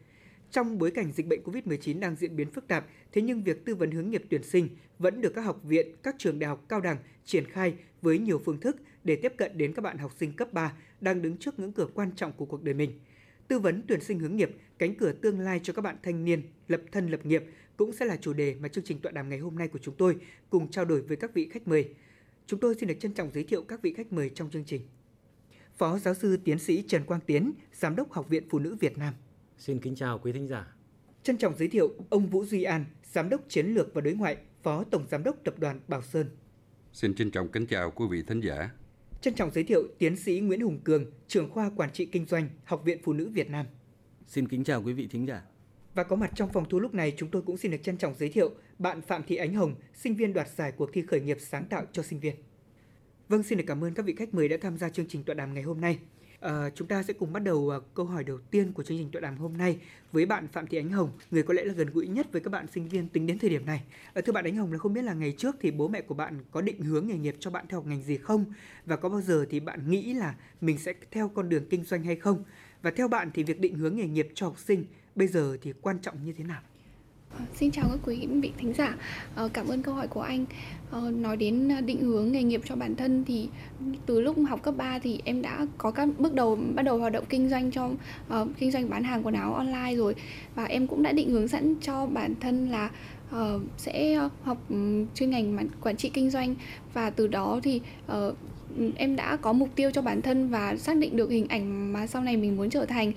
trong 0.51 0.77
bối 0.77 0.91
cảnh 0.91 1.11
dịch 1.11 1.27
bệnh 1.27 1.43
COVID-19 1.43 1.99
đang 1.99 2.15
diễn 2.15 2.35
biến 2.35 2.51
phức 2.51 2.67
tạp, 2.67 2.88
thế 3.11 3.22
nhưng 3.22 3.43
việc 3.43 3.65
tư 3.65 3.76
vấn 3.76 3.91
hướng 3.91 4.09
nghiệp 4.09 4.23
tuyển 4.30 4.43
sinh 4.43 4.69
vẫn 4.99 5.22
được 5.22 5.34
các 5.35 5.41
học 5.41 5.63
viện, 5.63 5.95
các 6.03 6.15
trường 6.17 6.39
đại 6.39 6.47
học 6.47 6.65
cao 6.69 6.81
đẳng 6.81 6.97
triển 7.26 7.45
khai 7.45 7.73
với 8.01 8.19
nhiều 8.19 8.41
phương 8.45 8.59
thức 8.59 8.77
để 9.03 9.15
tiếp 9.15 9.34
cận 9.38 9.57
đến 9.57 9.73
các 9.73 9.81
bạn 9.81 9.97
học 9.97 10.11
sinh 10.19 10.34
cấp 10.34 10.53
3 10.53 10.73
đang 11.01 11.22
đứng 11.22 11.38
trước 11.38 11.59
ngưỡng 11.59 11.72
cửa 11.72 11.88
quan 11.93 12.11
trọng 12.15 12.31
của 12.31 12.45
cuộc 12.45 12.63
đời 12.63 12.73
mình. 12.73 12.91
Tư 13.47 13.59
vấn 13.59 13.81
tuyển 13.88 14.01
sinh 14.01 14.19
hướng 14.19 14.35
nghiệp, 14.35 14.51
cánh 14.77 14.95
cửa 14.95 15.11
tương 15.11 15.39
lai 15.39 15.59
cho 15.63 15.73
các 15.73 15.81
bạn 15.81 15.97
thanh 16.03 16.26
niên 16.26 16.41
lập 16.67 16.81
thân 16.91 17.07
lập 17.07 17.26
nghiệp 17.26 17.43
cũng 17.77 17.93
sẽ 17.93 18.05
là 18.05 18.17
chủ 18.17 18.34
đề 18.34 18.55
mà 18.59 18.67
chương 18.67 18.84
trình 18.84 18.99
tọa 18.99 19.11
đàm 19.11 19.30
ngày 19.30 19.39
hôm 19.39 19.55
nay 19.55 19.67
của 19.67 19.80
chúng 19.80 19.95
tôi 19.97 20.17
cùng 20.49 20.72
trao 20.72 20.85
đổi 20.85 21.01
với 21.01 21.17
các 21.17 21.34
vị 21.34 21.49
khách 21.51 21.67
mời. 21.67 21.89
Chúng 22.47 22.59
tôi 22.59 22.76
xin 22.76 22.89
được 22.89 22.95
trân 22.99 23.13
trọng 23.13 23.31
giới 23.34 23.43
thiệu 23.43 23.63
các 23.63 23.81
vị 23.81 23.93
khách 23.93 24.13
mời 24.13 24.30
trong 24.30 24.49
chương 24.49 24.65
trình. 24.65 24.81
Phó 25.77 25.99
giáo 25.99 26.13
sư 26.13 26.38
tiến 26.43 26.59
sĩ 26.59 26.84
Trần 26.88 27.03
Quang 27.03 27.22
Tiến, 27.22 27.51
Giám 27.73 27.95
đốc 27.95 28.11
Học 28.11 28.30
viện 28.30 28.43
Phụ 28.49 28.59
nữ 28.59 28.76
Việt 28.80 28.97
Nam. 28.97 29.13
Xin 29.57 29.80
kính 29.80 29.95
chào 29.95 30.19
quý 30.19 30.32
thính 30.32 30.48
giả. 30.48 30.76
Trân 31.23 31.38
trọng 31.38 31.56
giới 31.57 31.68
thiệu 31.68 31.94
ông 32.10 32.27
Vũ 32.27 32.45
Duy 32.45 32.64
An, 32.64 32.86
Giám 33.03 33.30
đốc 33.30 33.41
Chiến 33.49 33.68
lược 33.68 33.94
và 33.94 34.02
Đối 34.02 34.14
ngoại, 34.14 34.38
Phó 34.64 34.84
Tổng 34.84 35.06
Giám 35.11 35.23
đốc 35.23 35.36
Tập 35.44 35.60
đoàn 35.60 35.80
Bảo 35.88 36.02
Sơn. 36.02 36.30
Xin 36.94 37.15
trân 37.15 37.32
trọng 37.32 37.52
kính 37.52 37.65
chào 37.68 37.91
quý 37.91 38.06
vị 38.10 38.23
thính 38.27 38.40
giả. 38.40 38.72
Trân 39.22 39.34
trọng 39.34 39.52
giới 39.52 39.64
thiệu 39.64 39.88
Tiến 39.98 40.15
sĩ 40.15 40.40
Nguyễn 40.40 40.61
Hùng 40.61 40.80
Cường, 40.84 41.06
trưởng 41.27 41.49
khoa 41.49 41.72
Quản 41.76 41.91
trị 41.91 42.06
Kinh 42.06 42.26
doanh, 42.26 42.49
Học 42.64 42.82
viện 42.86 42.99
Phụ 43.03 43.14
nữ 43.14 43.30
Việt 43.30 43.49
Nam. 43.49 43.65
Xin 44.27 44.48
kính 44.48 44.64
chào 44.64 44.84
quý 44.84 44.94
vị 44.94 45.07
thính 45.07 45.27
giả. 45.27 45.41
Và 45.94 46.03
có 46.03 46.15
mặt 46.15 46.32
trong 46.36 46.49
phòng 46.53 46.65
thu 46.69 46.80
lúc 46.80 46.94
này 46.94 47.14
chúng 47.18 47.30
tôi 47.30 47.41
cũng 47.41 47.57
xin 47.57 47.72
được 47.72 47.84
trân 47.84 47.98
trọng 47.98 48.15
giới 48.15 48.30
thiệu 48.30 48.52
bạn 48.80 49.02
Phạm 49.02 49.23
Thị 49.23 49.36
Ánh 49.36 49.53
Hồng, 49.53 49.76
sinh 49.94 50.15
viên 50.15 50.34
đoạt 50.34 50.48
giải 50.56 50.72
cuộc 50.72 50.90
thi 50.94 51.02
khởi 51.07 51.22
nghiệp 51.22 51.38
sáng 51.40 51.65
tạo 51.65 51.86
cho 51.91 52.03
sinh 52.03 52.19
viên. 52.19 52.36
Vâng, 53.30 53.44
xin 53.44 53.57
được 53.57 53.64
cảm 53.68 53.84
ơn 53.84 53.94
các 53.94 54.06
vị 54.06 54.15
khách 54.18 54.34
mời 54.34 54.48
đã 54.48 54.57
tham 54.61 54.77
gia 54.77 54.90
chương 54.90 55.07
trình 55.07 55.23
tọa 55.23 55.34
đàm 55.34 55.53
ngày 55.53 55.64
hôm 55.64 55.82
nay. 55.82 55.99
À, 56.40 56.70
chúng 56.76 56.88
ta 56.88 57.03
sẽ 57.03 57.14
cùng 57.14 57.34
bắt 57.34 57.44
đầu 57.44 57.70
à, 57.70 57.80
câu 57.94 58.06
hỏi 58.06 58.24
đầu 58.24 58.38
tiên 58.52 58.74
của 58.74 58.84
chương 58.84 58.98
trình 58.98 59.10
tọa 59.12 59.20
đàm 59.20 59.38
hôm 59.38 59.57
nay 59.57 59.78
với 60.12 60.26
bạn 60.26 60.48
Phạm 60.48 60.68
Thị 60.68 60.78
Ánh 60.78 60.90
Hồng, 60.90 61.10
người 61.32 61.44
có 61.44 61.53
lẽ 61.53 61.64
là 61.64 61.74
gần 61.74 61.90
gũi 61.94 62.07
nhất 62.07 62.32
với 62.32 62.41
các 62.41 62.49
bạn 62.49 62.66
sinh 62.74 62.90
viên 62.90 63.07
tính 63.07 63.28
đến 63.28 63.40
thời 63.40 63.49
điểm 63.49 63.66
này. 63.66 63.84
À, 64.14 64.22
thưa 64.26 64.34
bạn 64.34 64.45
Ánh 64.45 64.56
Hồng 64.56 64.72
là 64.72 64.78
không 64.78 64.94
biết 64.94 65.02
là 65.02 65.14
ngày 65.14 65.32
trước 65.38 65.56
thì 65.62 65.72
bố 65.72 65.88
mẹ 65.88 66.02
của 66.02 66.16
bạn 66.16 66.40
có 66.52 66.62
định 66.62 66.82
hướng 66.82 67.07
nghề 67.07 67.18
nghiệp 67.18 67.36
cho 67.40 67.52
bạn 67.52 67.66
theo 67.70 67.82
ngành 67.82 68.03
gì 68.03 68.18
không 68.18 68.45
và 68.86 68.95
có 68.95 69.10
bao 69.10 69.22
giờ 69.22 69.45
thì 69.49 69.60
bạn 69.60 69.90
nghĩ 69.90 70.14
là 70.14 70.36
mình 70.62 70.78
sẽ 70.78 70.94
theo 71.12 71.30
con 71.30 71.49
đường 71.49 71.66
kinh 71.70 71.84
doanh 71.84 72.03
hay 72.03 72.16
không? 72.16 72.44
Và 72.82 72.91
theo 72.91 73.07
bạn 73.07 73.32
thì 73.34 73.44
việc 73.44 73.60
định 73.60 73.76
hướng 73.76 73.95
nghề 73.95 74.07
nghiệp 74.07 74.30
cho 74.34 74.45
học 74.45 74.60
sinh 74.60 74.86
bây 75.16 75.28
giờ 75.28 75.57
thì 75.62 75.74
quan 75.82 75.99
trọng 75.99 76.26
như 76.26 76.34
thế 76.34 76.44
nào? 76.44 76.62
Xin 77.56 77.72
chào 77.72 77.86
các 77.90 77.99
quý 78.06 78.28
vị 78.41 78.52
thính 78.57 78.74
giả. 78.74 78.95
Ờ, 79.36 79.49
cảm 79.53 79.68
ơn 79.68 79.82
câu 79.82 79.94
hỏi 79.94 80.07
của 80.07 80.22
anh. 80.22 80.45
Ờ, 80.91 81.12
nói 81.12 81.38
đến 81.38 81.70
định 81.86 82.02
hướng 82.02 82.32
nghề 82.32 82.44
nghiệp 82.44 82.62
cho 82.66 82.76
bản 82.76 82.95
thân 82.95 83.24
thì 83.28 83.48
từ 84.06 84.22
lúc 84.22 84.38
học 84.49 84.64
cấp 84.64 84.74
3 84.78 84.99
thì 84.99 85.20
em 85.26 85.41
đã 85.41 85.66
có 85.78 85.91
các 85.91 86.10
bước 86.18 86.34
đầu 86.34 86.57
bắt 86.76 86.84
đầu 86.84 86.98
hoạt 86.98 87.14
động 87.14 87.24
kinh 87.30 87.49
doanh 87.49 87.72
cho 87.72 87.86
uh, 87.86 88.48
kinh 88.60 88.72
doanh 88.72 88.90
bán 88.90 89.03
hàng 89.03 89.26
quần 89.26 89.36
áo 89.36 89.53
online 89.53 89.95
rồi 89.95 90.16
và 90.56 90.66
em 90.66 90.88
cũng 90.88 91.03
đã 91.03 91.12
định 91.12 91.30
hướng 91.30 91.48
sẵn 91.48 91.76
cho 91.82 92.06
bản 92.06 92.36
thân 92.40 92.70
là 92.70 92.90
uh, 93.36 93.62
sẽ 93.78 94.16
học 94.44 94.57
ừ, 94.70 95.06
chuyên 95.16 95.30
ngành 95.30 95.68
quản 95.82 95.98
trị 95.98 96.10
kinh 96.10 96.30
doanh 96.30 96.56
và 96.94 97.10
từ 97.10 97.28
đó 97.28 97.60
thì 97.64 97.82
uh, 98.12 98.36
em 98.95 99.16
đã 99.16 99.36
có 99.36 99.53
mục 99.53 99.70
tiêu 99.76 99.91
cho 99.91 100.02
bản 100.02 100.22
thân 100.22 100.49
và 100.49 100.76
xác 100.76 100.98
định 100.98 101.18
được 101.18 101.30
hình 101.30 101.48
ảnh 101.48 101.94
mà 101.94 102.07
sau 102.07 102.22
này 102.22 102.38
mình 102.38 102.57
muốn 102.57 102.70
trở 102.70 102.86
thành 102.86 103.12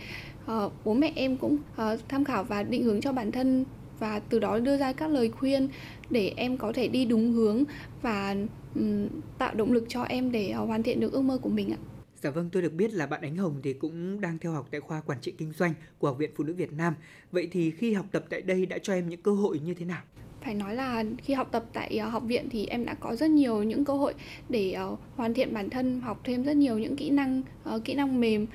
uh, 0.52 0.72
bố 0.84 0.94
mẹ 0.94 1.12
em 1.14 1.36
cũng 1.36 1.56
uh, 1.72 2.00
tham 2.08 2.24
khảo 2.24 2.44
và 2.44 2.62
định 2.62 2.82
hướng 2.82 3.00
cho 3.00 3.12
bản 3.12 3.32
thân 3.32 3.64
và 3.98 4.18
từ 4.18 4.38
đó 4.38 4.58
đưa 4.58 4.76
ra 4.76 4.92
các 4.92 5.10
lời 5.10 5.30
khuyên 5.30 5.68
để 6.10 6.32
em 6.36 6.56
có 6.56 6.72
thể 6.72 6.88
đi 6.88 7.04
đúng 7.04 7.32
hướng 7.32 7.64
và 8.02 8.36
um, 8.74 9.08
tạo 9.38 9.54
động 9.54 9.72
lực 9.72 9.84
cho 9.88 10.02
em 10.02 10.32
để 10.32 10.54
uh, 10.62 10.68
hoàn 10.68 10.82
thiện 10.82 11.00
được 11.00 11.12
ước 11.12 11.22
mơ 11.22 11.38
của 11.42 11.48
mình 11.48 11.70
ạ. 11.72 11.78
Dạ 12.22 12.30
vâng, 12.30 12.50
tôi 12.52 12.62
được 12.62 12.72
biết 12.72 12.92
là 12.92 13.06
bạn 13.06 13.20
Ánh 13.20 13.36
Hồng 13.36 13.60
thì 13.62 13.72
cũng 13.72 14.20
đang 14.20 14.38
theo 14.38 14.52
học 14.52 14.68
tại 14.70 14.80
khoa 14.80 15.00
quản 15.00 15.20
trị 15.20 15.34
kinh 15.38 15.52
doanh 15.52 15.74
của 15.98 16.08
Học 16.08 16.18
viện 16.18 16.30
Phụ 16.36 16.44
nữ 16.44 16.54
Việt 16.54 16.72
Nam. 16.72 16.94
Vậy 17.32 17.48
thì 17.52 17.70
khi 17.70 17.92
học 17.92 18.06
tập 18.12 18.24
tại 18.30 18.42
đây 18.42 18.66
đã 18.66 18.78
cho 18.82 18.92
em 18.92 19.08
những 19.08 19.22
cơ 19.22 19.32
hội 19.32 19.58
như 19.58 19.74
thế 19.74 19.84
nào? 19.84 20.02
phải 20.40 20.54
nói 20.54 20.74
là 20.74 21.04
khi 21.18 21.34
học 21.34 21.48
tập 21.50 21.64
tại 21.72 22.00
uh, 22.06 22.12
học 22.12 22.22
viện 22.26 22.48
thì 22.50 22.66
em 22.66 22.84
đã 22.84 22.94
có 22.94 23.16
rất 23.16 23.30
nhiều 23.30 23.62
những 23.62 23.84
cơ 23.84 23.92
hội 23.92 24.14
để 24.48 24.76
uh, 24.92 24.98
hoàn 25.16 25.34
thiện 25.34 25.54
bản 25.54 25.70
thân 25.70 26.00
học 26.00 26.20
thêm 26.24 26.42
rất 26.42 26.56
nhiều 26.56 26.78
những 26.78 26.96
kỹ 26.96 27.10
năng 27.10 27.42
kỹ 27.84 27.94
năng 27.94 28.20
mềm 28.20 28.46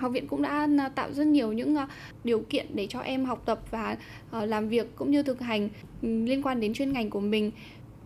học 0.00 0.12
viện 0.12 0.26
cũng 0.26 0.42
đã 0.42 0.68
à, 0.78 0.88
tạo 0.88 1.12
rất 1.12 1.26
nhiều 1.26 1.52
những 1.52 1.76
à, 1.76 1.88
điều 2.24 2.40
kiện 2.40 2.66
để 2.74 2.86
cho 2.86 3.00
em 3.00 3.24
học 3.24 3.42
tập 3.46 3.60
và 3.70 3.96
à, 4.30 4.46
làm 4.46 4.68
việc 4.68 4.86
cũng 4.96 5.10
như 5.10 5.22
thực 5.22 5.40
hành 5.40 5.68
ừ, 6.02 6.08
liên 6.24 6.42
quan 6.42 6.60
đến 6.60 6.74
chuyên 6.74 6.92
ngành 6.92 7.10
của 7.10 7.20
mình 7.20 7.50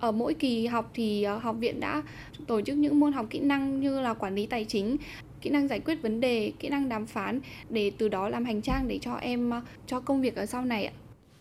ở 0.01 0.13
mỗi 0.13 0.35
kỳ 0.35 0.67
học 0.67 0.91
thì 0.95 1.25
học 1.25 1.57
viện 1.59 1.81
đã 1.81 2.03
tổ 2.47 2.61
chức 2.61 2.77
những 2.77 3.01
môn 3.01 3.13
học 3.13 3.27
kỹ 3.31 3.41
năng 3.41 3.81
như 3.81 4.01
là 4.01 4.15
quản 4.15 4.35
lý 4.35 4.47
tài 4.47 4.65
chính 4.65 4.97
kỹ 5.41 5.51
năng 5.51 5.69
giải 5.69 5.81
quyết 5.81 6.03
vấn 6.03 6.21
đề 6.21 6.53
kỹ 6.59 6.69
năng 6.69 6.89
đàm 6.89 7.07
phán 7.07 7.41
để 7.71 7.93
từ 7.99 8.09
đó 8.09 8.29
làm 8.29 8.45
hành 8.45 8.63
trang 8.63 8.89
để 8.89 8.99
cho 9.03 9.15
em 9.15 9.53
cho 9.87 10.01
công 10.01 10.21
việc 10.21 10.37
ở 10.37 10.47
sau 10.47 10.65
này 10.65 10.87
ạ 10.87 10.93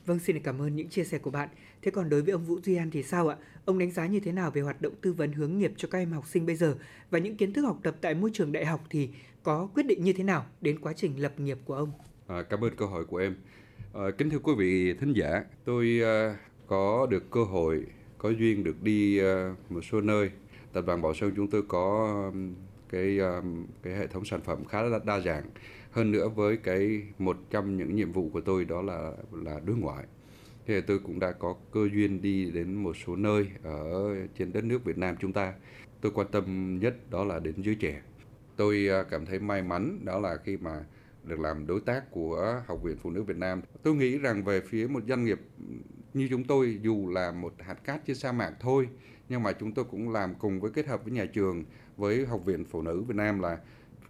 Vâng, 0.06 0.20
xin 0.20 0.40
cảm 0.40 0.62
ơn 0.62 0.76
những 0.76 0.90
chia 0.90 1.04
sẻ 1.04 1.18
của 1.18 1.32
bạn. 1.32 1.50
Thế 1.82 1.92
còn 1.92 2.10
đối 2.10 2.22
với 2.22 2.32
ông 2.32 2.46
Vũ 2.46 2.60
Duy 2.64 2.76
An 2.76 2.92
thì 2.92 3.04
sao 3.04 3.28
ạ? 3.28 3.38
Ông 3.66 3.80
đánh 3.80 3.92
giá 3.92 4.08
như 4.08 4.20
thế 4.20 4.32
nào 4.32 4.52
về 4.52 4.62
hoạt 4.62 4.82
động 4.82 4.94
tư 5.02 5.14
vấn 5.14 5.34
hướng 5.34 5.58
nghiệp 5.58 5.74
cho 5.78 5.88
các 5.88 5.98
em 5.98 6.12
học 6.12 6.28
sinh 6.28 6.46
bây 6.46 6.56
giờ 6.56 6.76
và 7.10 7.20
những 7.20 7.38
kiến 7.38 7.54
thức 7.54 7.62
học 7.62 7.80
tập 7.84 7.96
tại 8.02 8.14
môi 8.14 8.32
trường 8.34 8.52
đại 8.52 8.66
học 8.66 8.86
thì 8.90 9.10
có 9.44 9.68
quyết 9.74 9.86
định 9.86 10.04
như 10.04 10.14
thế 10.14 10.24
nào 10.24 10.46
đến 10.62 10.80
quá 10.80 10.94
trình 10.94 11.22
lập 11.22 11.40
nghiệp 11.40 11.58
của 11.66 11.76
ông? 11.76 11.92
À, 12.28 12.42
cảm 12.42 12.64
ơn 12.64 12.76
câu 12.76 12.88
hỏi 12.88 13.06
của 13.06 13.18
em. 13.18 13.36
À, 13.94 14.04
kính 14.18 14.30
thưa 14.30 14.40
quý 14.40 14.54
vị 14.58 14.94
thính 14.94 15.14
giả, 15.14 15.44
tôi 15.66 16.02
à, 16.04 16.38
có 16.68 17.08
được 17.10 17.32
cơ 17.32 17.44
hội, 17.44 17.86
có 18.18 18.30
duyên 18.30 18.64
được 18.64 18.84
đi 18.84 19.20
à, 19.20 19.56
một 19.70 19.82
số 19.82 20.02
nơi. 20.02 20.32
Tập 20.74 20.84
đoàn 20.88 21.02
Bảo 21.02 21.14
Sơn 21.14 21.34
chúng 21.36 21.48
tôi 21.48 21.64
có 21.68 22.32
cái 22.90 23.20
à, 23.20 23.42
cái 23.84 23.96
hệ 23.96 24.08
thống 24.08 24.26
sản 24.26 24.42
phẩm 24.42 24.66
khá 24.66 24.82
là 24.82 25.00
đa 25.06 25.20
dạng. 25.20 25.44
Hơn 25.92 26.12
nữa 26.12 26.30
với 26.30 26.58
cái 26.58 27.02
một 27.20 27.38
trong 27.50 27.78
những 27.78 27.96
nhiệm 27.96 28.12
vụ 28.12 28.30
của 28.34 28.42
tôi 28.42 28.66
đó 28.66 28.82
là 28.82 29.12
là 29.32 29.60
đối 29.66 29.78
ngoại. 29.78 30.06
thế 30.68 30.82
tôi 30.82 31.00
cũng 31.00 31.20
đã 31.20 31.32
có 31.32 31.56
cơ 31.72 31.88
duyên 31.94 32.22
đi 32.22 32.52
đến 32.52 32.74
một 32.74 32.96
số 33.06 33.16
nơi 33.16 33.48
ở 33.64 34.16
trên 34.38 34.54
đất 34.54 34.64
nước 34.64 34.86
Việt 34.86 34.98
Nam 34.98 35.16
chúng 35.20 35.34
ta. 35.34 35.54
Tôi 36.02 36.12
quan 36.16 36.28
tâm 36.32 36.78
nhất 36.80 36.96
đó 37.10 37.24
là 37.24 37.40
đến 37.40 37.56
giới 37.58 37.76
trẻ 37.76 38.02
tôi 38.56 38.88
à, 38.90 39.04
cảm 39.04 39.26
thấy 39.26 39.40
may 39.40 39.62
mắn 39.62 40.00
đó 40.06 40.20
là 40.20 40.38
khi 40.38 40.58
mà 40.58 40.84
được 41.24 41.40
làm 41.40 41.68
đối 41.68 41.82
tác 41.82 42.12
của 42.12 42.62
Học 42.68 42.84
viện 42.84 42.98
Phụ 43.02 43.10
nữ 43.10 43.24
Việt 43.24 43.38
Nam. 43.38 43.62
Tôi 43.84 43.96
nghĩ 43.96 44.18
rằng 44.18 44.44
về 44.44 44.62
phía 44.62 44.88
một 44.88 45.04
doanh 45.08 45.26
nghiệp 45.26 45.40
như 46.14 46.28
chúng 46.30 46.44
tôi 46.44 46.80
dù 46.82 47.10
là 47.10 47.32
một 47.32 47.54
hạt 47.60 47.84
cát 47.84 48.06
trên 48.06 48.16
sa 48.16 48.32
mạc 48.32 48.54
thôi 48.60 48.90
nhưng 49.30 49.44
mà 49.44 49.52
chúng 49.52 49.72
tôi 49.72 49.86
cũng 49.86 50.12
làm 50.12 50.36
cùng 50.36 50.60
với 50.60 50.72
kết 50.72 50.88
hợp 50.88 51.04
với 51.04 51.14
nhà 51.14 51.26
trường 51.26 51.64
với 51.98 52.26
Học 52.26 52.46
viện 52.46 52.66
Phụ 52.66 52.82
nữ 52.82 53.02
Việt 53.02 53.16
Nam 53.16 53.40
là 53.40 53.58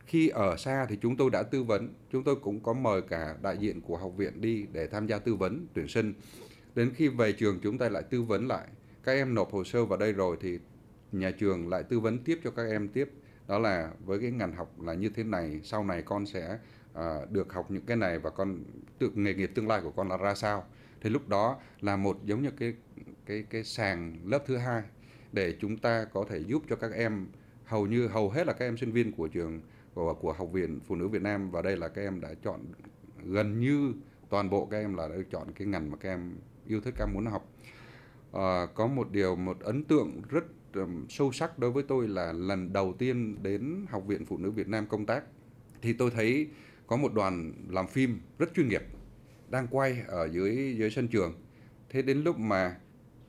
khi 0.05 0.29
ở 0.29 0.57
xa 0.57 0.85
thì 0.89 0.97
chúng 1.01 1.17
tôi 1.17 1.29
đã 1.29 1.43
tư 1.43 1.63
vấn, 1.63 1.93
chúng 2.11 2.23
tôi 2.23 2.35
cũng 2.35 2.59
có 2.59 2.73
mời 2.73 3.01
cả 3.01 3.35
đại 3.41 3.57
diện 3.57 3.81
của 3.81 3.97
học 3.97 4.11
viện 4.17 4.41
đi 4.41 4.65
để 4.71 4.87
tham 4.87 5.07
gia 5.07 5.19
tư 5.19 5.35
vấn 5.35 5.67
tuyển 5.73 5.87
sinh. 5.87 6.13
Đến 6.75 6.91
khi 6.95 7.07
về 7.07 7.31
trường 7.31 7.59
chúng 7.63 7.77
ta 7.77 7.89
lại 7.89 8.03
tư 8.09 8.21
vấn 8.21 8.47
lại. 8.47 8.67
Các 9.03 9.11
em 9.11 9.33
nộp 9.33 9.51
hồ 9.51 9.63
sơ 9.63 9.85
vào 9.85 9.99
đây 9.99 10.13
rồi 10.13 10.37
thì 10.41 10.59
nhà 11.11 11.31
trường 11.31 11.69
lại 11.69 11.83
tư 11.83 11.99
vấn 11.99 12.23
tiếp 12.23 12.39
cho 12.43 12.51
các 12.51 12.63
em 12.63 12.87
tiếp 12.87 13.09
đó 13.47 13.59
là 13.59 13.91
với 14.05 14.19
cái 14.19 14.31
ngành 14.31 14.55
học 14.55 14.81
là 14.81 14.93
như 14.93 15.09
thế 15.09 15.23
này 15.23 15.59
sau 15.63 15.83
này 15.83 16.01
con 16.01 16.25
sẽ 16.25 16.59
à, 16.93 17.19
được 17.29 17.53
học 17.53 17.71
những 17.71 17.85
cái 17.85 17.97
này 17.97 18.19
và 18.19 18.29
con 18.29 18.63
tự 18.99 19.11
nghề 19.15 19.33
nghiệp 19.33 19.51
tương 19.55 19.67
lai 19.67 19.81
của 19.81 19.91
con 19.91 20.09
là 20.09 20.17
ra 20.17 20.35
sao. 20.35 20.65
Thì 21.01 21.09
lúc 21.09 21.29
đó 21.29 21.57
là 21.81 21.95
một 21.95 22.17
giống 22.25 22.43
như 22.43 22.51
cái 22.51 22.73
cái 23.25 23.43
cái 23.49 23.63
sàng 23.63 24.17
lớp 24.25 24.43
thứ 24.45 24.57
hai 24.57 24.83
để 25.31 25.55
chúng 25.59 25.77
ta 25.77 26.05
có 26.13 26.25
thể 26.29 26.37
giúp 26.37 26.63
cho 26.69 26.75
các 26.75 26.91
em 26.91 27.27
hầu 27.65 27.87
như 27.87 28.07
hầu 28.07 28.29
hết 28.29 28.47
là 28.47 28.53
các 28.53 28.65
em 28.65 28.77
sinh 28.77 28.91
viên 28.91 29.11
của 29.11 29.27
trường 29.27 29.61
của, 29.93 30.13
của 30.13 30.33
học 30.33 30.51
viện 30.51 30.79
phụ 30.87 30.95
nữ 30.95 31.07
Việt 31.07 31.21
Nam 31.21 31.51
và 31.51 31.61
đây 31.61 31.77
là 31.77 31.87
các 31.87 32.01
em 32.01 32.21
đã 32.21 32.29
chọn 32.43 32.59
gần 33.25 33.59
như 33.59 33.93
toàn 34.29 34.49
bộ 34.49 34.65
các 34.65 34.77
em 34.77 34.93
là 34.95 35.07
đã 35.07 35.15
chọn 35.31 35.47
cái 35.51 35.67
ngành 35.67 35.91
mà 35.91 35.97
các 35.97 36.09
em 36.09 36.35
yêu 36.67 36.81
thích 36.81 36.93
các 36.97 37.05
em 37.05 37.13
muốn 37.13 37.25
học. 37.25 37.49
À, 38.33 38.65
có 38.75 38.87
một 38.87 39.11
điều 39.11 39.35
một 39.35 39.59
ấn 39.59 39.83
tượng 39.83 40.21
rất 40.29 40.43
sâu 41.09 41.31
sắc 41.31 41.59
đối 41.59 41.71
với 41.71 41.83
tôi 41.83 42.07
là 42.07 42.33
lần 42.33 42.73
đầu 42.73 42.93
tiên 42.99 43.43
đến 43.43 43.85
học 43.89 44.03
viện 44.07 44.25
phụ 44.25 44.37
nữ 44.37 44.51
Việt 44.51 44.67
Nam 44.67 44.85
công 44.85 45.05
tác, 45.05 45.23
thì 45.81 45.93
tôi 45.93 46.11
thấy 46.11 46.47
có 46.87 46.97
một 46.97 47.13
đoàn 47.13 47.53
làm 47.69 47.87
phim 47.87 48.19
rất 48.39 48.49
chuyên 48.55 48.67
nghiệp 48.67 48.83
đang 49.49 49.67
quay 49.67 50.03
ở 50.07 50.29
dưới 50.31 50.75
dưới 50.77 50.91
sân 50.91 51.07
trường. 51.07 51.33
Thế 51.89 52.01
đến 52.01 52.23
lúc 52.23 52.39
mà 52.39 52.75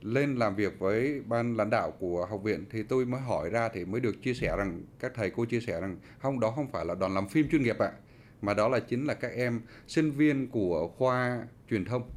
lên 0.01 0.35
làm 0.35 0.55
việc 0.55 0.79
với 0.79 1.21
ban 1.27 1.57
lãnh 1.57 1.69
đạo 1.69 1.91
của 1.91 2.25
học 2.25 2.43
viện 2.43 2.65
thì 2.69 2.83
tôi 2.83 3.05
mới 3.05 3.21
hỏi 3.21 3.49
ra 3.49 3.69
thì 3.69 3.85
mới 3.85 4.01
được 4.01 4.21
chia 4.23 4.33
sẻ 4.33 4.55
rằng, 4.57 4.83
các 4.99 5.11
thầy 5.15 5.29
cô 5.29 5.45
chia 5.45 5.59
sẻ 5.59 5.81
rằng, 5.81 5.97
không, 6.19 6.39
đó 6.39 6.51
không 6.51 6.71
phải 6.71 6.85
là 6.85 6.95
đoàn 6.95 7.13
làm 7.13 7.27
phim 7.27 7.49
chuyên 7.49 7.63
nghiệp 7.63 7.77
ạ, 7.79 7.91
mà 8.41 8.53
đó 8.53 8.69
là 8.69 8.79
chính 8.79 9.05
là 9.05 9.13
các 9.13 9.31
em 9.31 9.61
sinh 9.87 10.11
viên 10.11 10.47
của 10.47 10.87
khoa 10.87 11.47
truyền 11.69 11.85
thông 11.85 12.09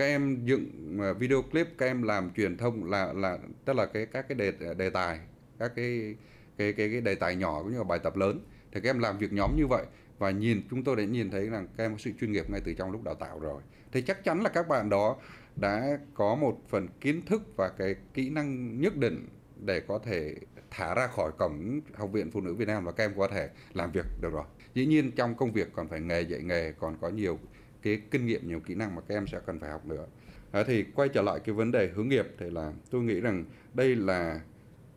các 0.00 0.06
em 0.06 0.44
dựng 0.44 0.98
à, 1.00 1.12
video 1.12 1.42
clip, 1.42 1.68
các 1.78 1.86
em 1.86 2.02
làm 2.02 2.30
truyền 2.36 2.56
thông 2.56 2.90
là 2.90 3.12
là, 3.12 3.38
tức 3.64 3.76
là 3.76 3.86
cái, 3.86 4.06
các 4.06 4.28
cái 4.28 4.34
đề 4.34 4.74
đề 4.74 4.90
tài, 4.90 5.20
các 5.58 5.72
cái 5.76 6.16
cái 6.58 6.72
cái 6.72 6.88
cái 6.92 7.00
đề 7.00 7.14
tài 7.14 7.36
nhỏ 7.36 7.62
cũng 7.62 7.72
như 7.72 7.78
là 7.78 7.84
bài 7.84 7.98
tập 7.98 8.16
lớn 8.16 8.40
thì 8.72 8.80
các 8.80 8.90
em 8.90 8.98
làm 8.98 9.18
việc 9.18 9.32
nhóm 9.32 9.56
như 9.56 9.66
vậy 9.66 9.84
và 10.18 10.30
nhìn, 10.30 10.62
chúng 10.70 10.84
tôi 10.84 10.96
đã 10.96 11.04
nhìn 11.04 11.30
thấy 11.30 11.46
rằng 11.46 11.68
các 11.76 11.84
em 11.84 11.92
có 11.92 11.98
sự 11.98 12.10
chuyên 12.20 12.32
nghiệp 12.32 12.50
ngay 12.50 12.60
từ 12.64 12.74
trong 12.74 12.90
lúc 12.90 13.02
đào 13.02 13.14
tạo 13.14 13.38
rồi 13.38 13.62
thì 13.92 14.02
chắc 14.02 14.24
chắn 14.24 14.40
là 14.42 14.48
các 14.48 14.68
bạn 14.68 14.90
đó 14.90 15.16
đã 15.56 15.98
có 16.14 16.34
một 16.34 16.58
phần 16.68 16.88
kiến 17.00 17.22
thức 17.26 17.42
và 17.56 17.68
cái 17.68 17.94
kỹ 18.14 18.30
năng 18.30 18.80
nhất 18.80 18.96
định 18.96 19.26
để 19.56 19.80
có 19.80 19.98
thể 19.98 20.34
thả 20.70 20.94
ra 20.94 21.06
khỏi 21.06 21.32
cổng 21.38 21.80
học 21.94 22.12
viện 22.12 22.30
phụ 22.30 22.40
nữ 22.40 22.54
Việt 22.54 22.68
Nam 22.68 22.84
và 22.84 22.92
các 22.92 23.04
em 23.04 23.12
có 23.16 23.28
thể 23.28 23.48
làm 23.74 23.92
việc 23.92 24.06
được 24.20 24.32
rồi. 24.32 24.44
Dĩ 24.74 24.86
nhiên 24.86 25.10
trong 25.12 25.34
công 25.34 25.52
việc 25.52 25.68
còn 25.72 25.88
phải 25.88 26.00
nghề 26.00 26.20
dạy 26.20 26.40
nghề, 26.40 26.72
còn 26.72 26.96
có 27.00 27.08
nhiều 27.08 27.38
cái 27.82 28.00
kinh 28.10 28.26
nghiệm 28.26 28.48
nhiều 28.48 28.60
kỹ 28.60 28.74
năng 28.74 28.94
mà 28.94 29.00
các 29.00 29.14
em 29.14 29.26
sẽ 29.26 29.40
cần 29.46 29.58
phải 29.58 29.70
học 29.70 29.86
nữa. 29.86 30.06
À, 30.50 30.64
thì 30.66 30.84
quay 30.94 31.08
trở 31.08 31.22
lại 31.22 31.40
cái 31.44 31.54
vấn 31.54 31.72
đề 31.72 31.88
hướng 31.88 32.08
nghiệp 32.08 32.26
thì 32.38 32.50
là 32.50 32.72
tôi 32.90 33.02
nghĩ 33.02 33.20
rằng 33.20 33.44
đây 33.74 33.96
là 33.96 34.40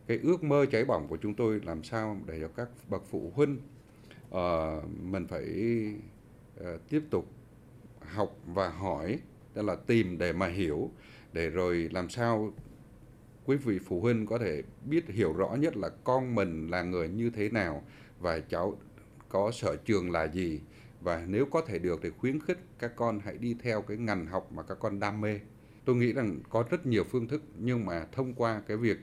cái 0.06 0.18
ước 0.22 0.44
mơ 0.44 0.66
cháy 0.70 0.84
bỏng 0.84 1.08
của 1.08 1.16
chúng 1.16 1.34
tôi 1.34 1.60
làm 1.64 1.82
sao 1.82 2.16
để 2.26 2.40
cho 2.40 2.48
các 2.48 2.68
bậc 2.88 3.02
phụ 3.10 3.32
huynh 3.34 3.58
uh, 4.28 4.38
mình 5.02 5.26
phải 5.26 5.44
uh, 6.60 6.80
tiếp 6.88 7.02
tục 7.10 7.28
học 8.00 8.36
và 8.46 8.68
hỏi 8.68 9.18
tức 9.54 9.62
là 9.62 9.76
tìm 9.86 10.18
để 10.18 10.32
mà 10.32 10.46
hiểu 10.46 10.90
để 11.32 11.50
rồi 11.50 11.88
làm 11.92 12.08
sao 12.08 12.52
quý 13.44 13.56
vị 13.56 13.78
phụ 13.78 14.00
huynh 14.00 14.26
có 14.26 14.38
thể 14.38 14.62
biết 14.84 15.08
hiểu 15.08 15.32
rõ 15.32 15.54
nhất 15.58 15.76
là 15.76 15.88
con 16.04 16.34
mình 16.34 16.68
là 16.68 16.82
người 16.82 17.08
như 17.08 17.30
thế 17.30 17.48
nào 17.48 17.82
và 18.20 18.40
cháu 18.40 18.76
có 19.28 19.50
sở 19.50 19.76
trường 19.76 20.10
là 20.10 20.24
gì 20.24 20.60
và 21.04 21.24
nếu 21.28 21.46
có 21.46 21.60
thể 21.60 21.78
được 21.78 22.00
thì 22.02 22.10
khuyến 22.10 22.40
khích 22.40 22.58
các 22.78 22.96
con 22.96 23.20
hãy 23.24 23.38
đi 23.38 23.56
theo 23.62 23.82
cái 23.82 23.96
ngành 23.96 24.26
học 24.26 24.52
mà 24.52 24.62
các 24.62 24.78
con 24.80 25.00
đam 25.00 25.20
mê. 25.20 25.40
Tôi 25.84 25.96
nghĩ 25.96 26.12
rằng 26.12 26.40
có 26.50 26.64
rất 26.70 26.86
nhiều 26.86 27.04
phương 27.04 27.28
thức, 27.28 27.42
nhưng 27.58 27.86
mà 27.86 28.06
thông 28.12 28.34
qua 28.34 28.62
cái 28.66 28.76
việc, 28.76 28.98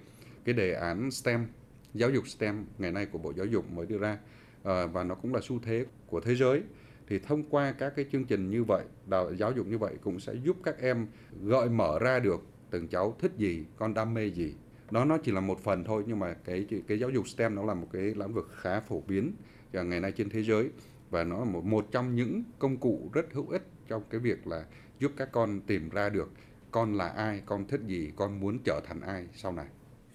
cái 0.45 0.55
đề 0.55 0.73
án 0.73 1.11
STEM, 1.11 1.47
giáo 1.93 2.09
dục 2.09 2.27
STEM 2.27 2.65
ngày 2.77 2.91
nay 2.91 3.05
của 3.05 3.17
Bộ 3.17 3.33
Giáo 3.33 3.45
dục 3.45 3.71
mới 3.71 3.85
đưa 3.85 3.97
ra 3.97 4.17
ờ, 4.63 4.87
và 4.87 5.03
nó 5.03 5.15
cũng 5.15 5.33
là 5.33 5.39
xu 5.43 5.59
thế 5.59 5.85
của 6.07 6.19
thế 6.19 6.35
giới, 6.35 6.61
thì 7.07 7.19
thông 7.19 7.43
qua 7.43 7.71
các 7.71 7.93
cái 7.95 8.05
chương 8.11 8.25
trình 8.25 8.49
như 8.49 8.63
vậy, 8.63 8.85
đào, 9.05 9.33
giáo 9.33 9.51
dục 9.51 9.67
như 9.67 9.77
vậy 9.77 9.95
cũng 10.03 10.19
sẽ 10.19 10.33
giúp 10.33 10.57
các 10.63 10.79
em 10.79 11.07
gợi 11.43 11.69
mở 11.69 11.99
ra 11.99 12.19
được 12.19 12.41
từng 12.69 12.87
cháu 12.87 13.15
thích 13.19 13.31
gì, 13.37 13.65
con 13.77 13.93
đam 13.93 14.13
mê 14.13 14.25
gì 14.25 14.55
đó 14.91 15.05
nó 15.05 15.17
chỉ 15.17 15.31
là 15.31 15.41
một 15.41 15.63
phần 15.63 15.83
thôi, 15.83 16.03
nhưng 16.07 16.19
mà 16.19 16.33
cái 16.33 16.65
cái 16.87 16.99
giáo 16.99 17.09
dục 17.09 17.27
STEM 17.27 17.55
nó 17.55 17.63
là 17.63 17.73
một 17.73 17.87
cái 17.93 18.01
lĩnh 18.01 18.33
vực 18.33 18.49
khá 18.55 18.79
phổ 18.79 19.01
biến 19.07 19.33
ờ, 19.73 19.83
ngày 19.83 19.99
nay 19.99 20.11
trên 20.11 20.29
thế 20.29 20.43
giới 20.43 20.69
và 21.11 21.23
nó 21.23 21.39
là 21.39 21.45
một 21.45 21.65
một 21.65 21.87
trong 21.91 22.15
những 22.15 22.43
công 22.59 22.77
cụ 22.77 23.09
rất 23.13 23.25
hữu 23.33 23.49
ích 23.49 23.63
trong 23.87 24.03
cái 24.09 24.19
việc 24.19 24.47
là 24.47 24.65
giúp 24.99 25.11
các 25.17 25.31
con 25.31 25.61
tìm 25.61 25.89
ra 25.89 26.09
được 26.09 26.31
con 26.71 26.93
là 26.97 27.07
ai, 27.07 27.41
con 27.45 27.67
thích 27.67 27.81
gì, 27.87 28.11
con 28.15 28.39
muốn 28.39 28.59
trở 28.65 28.81
thành 28.87 29.01
ai 29.01 29.27
sau 29.35 29.51
này. 29.51 29.65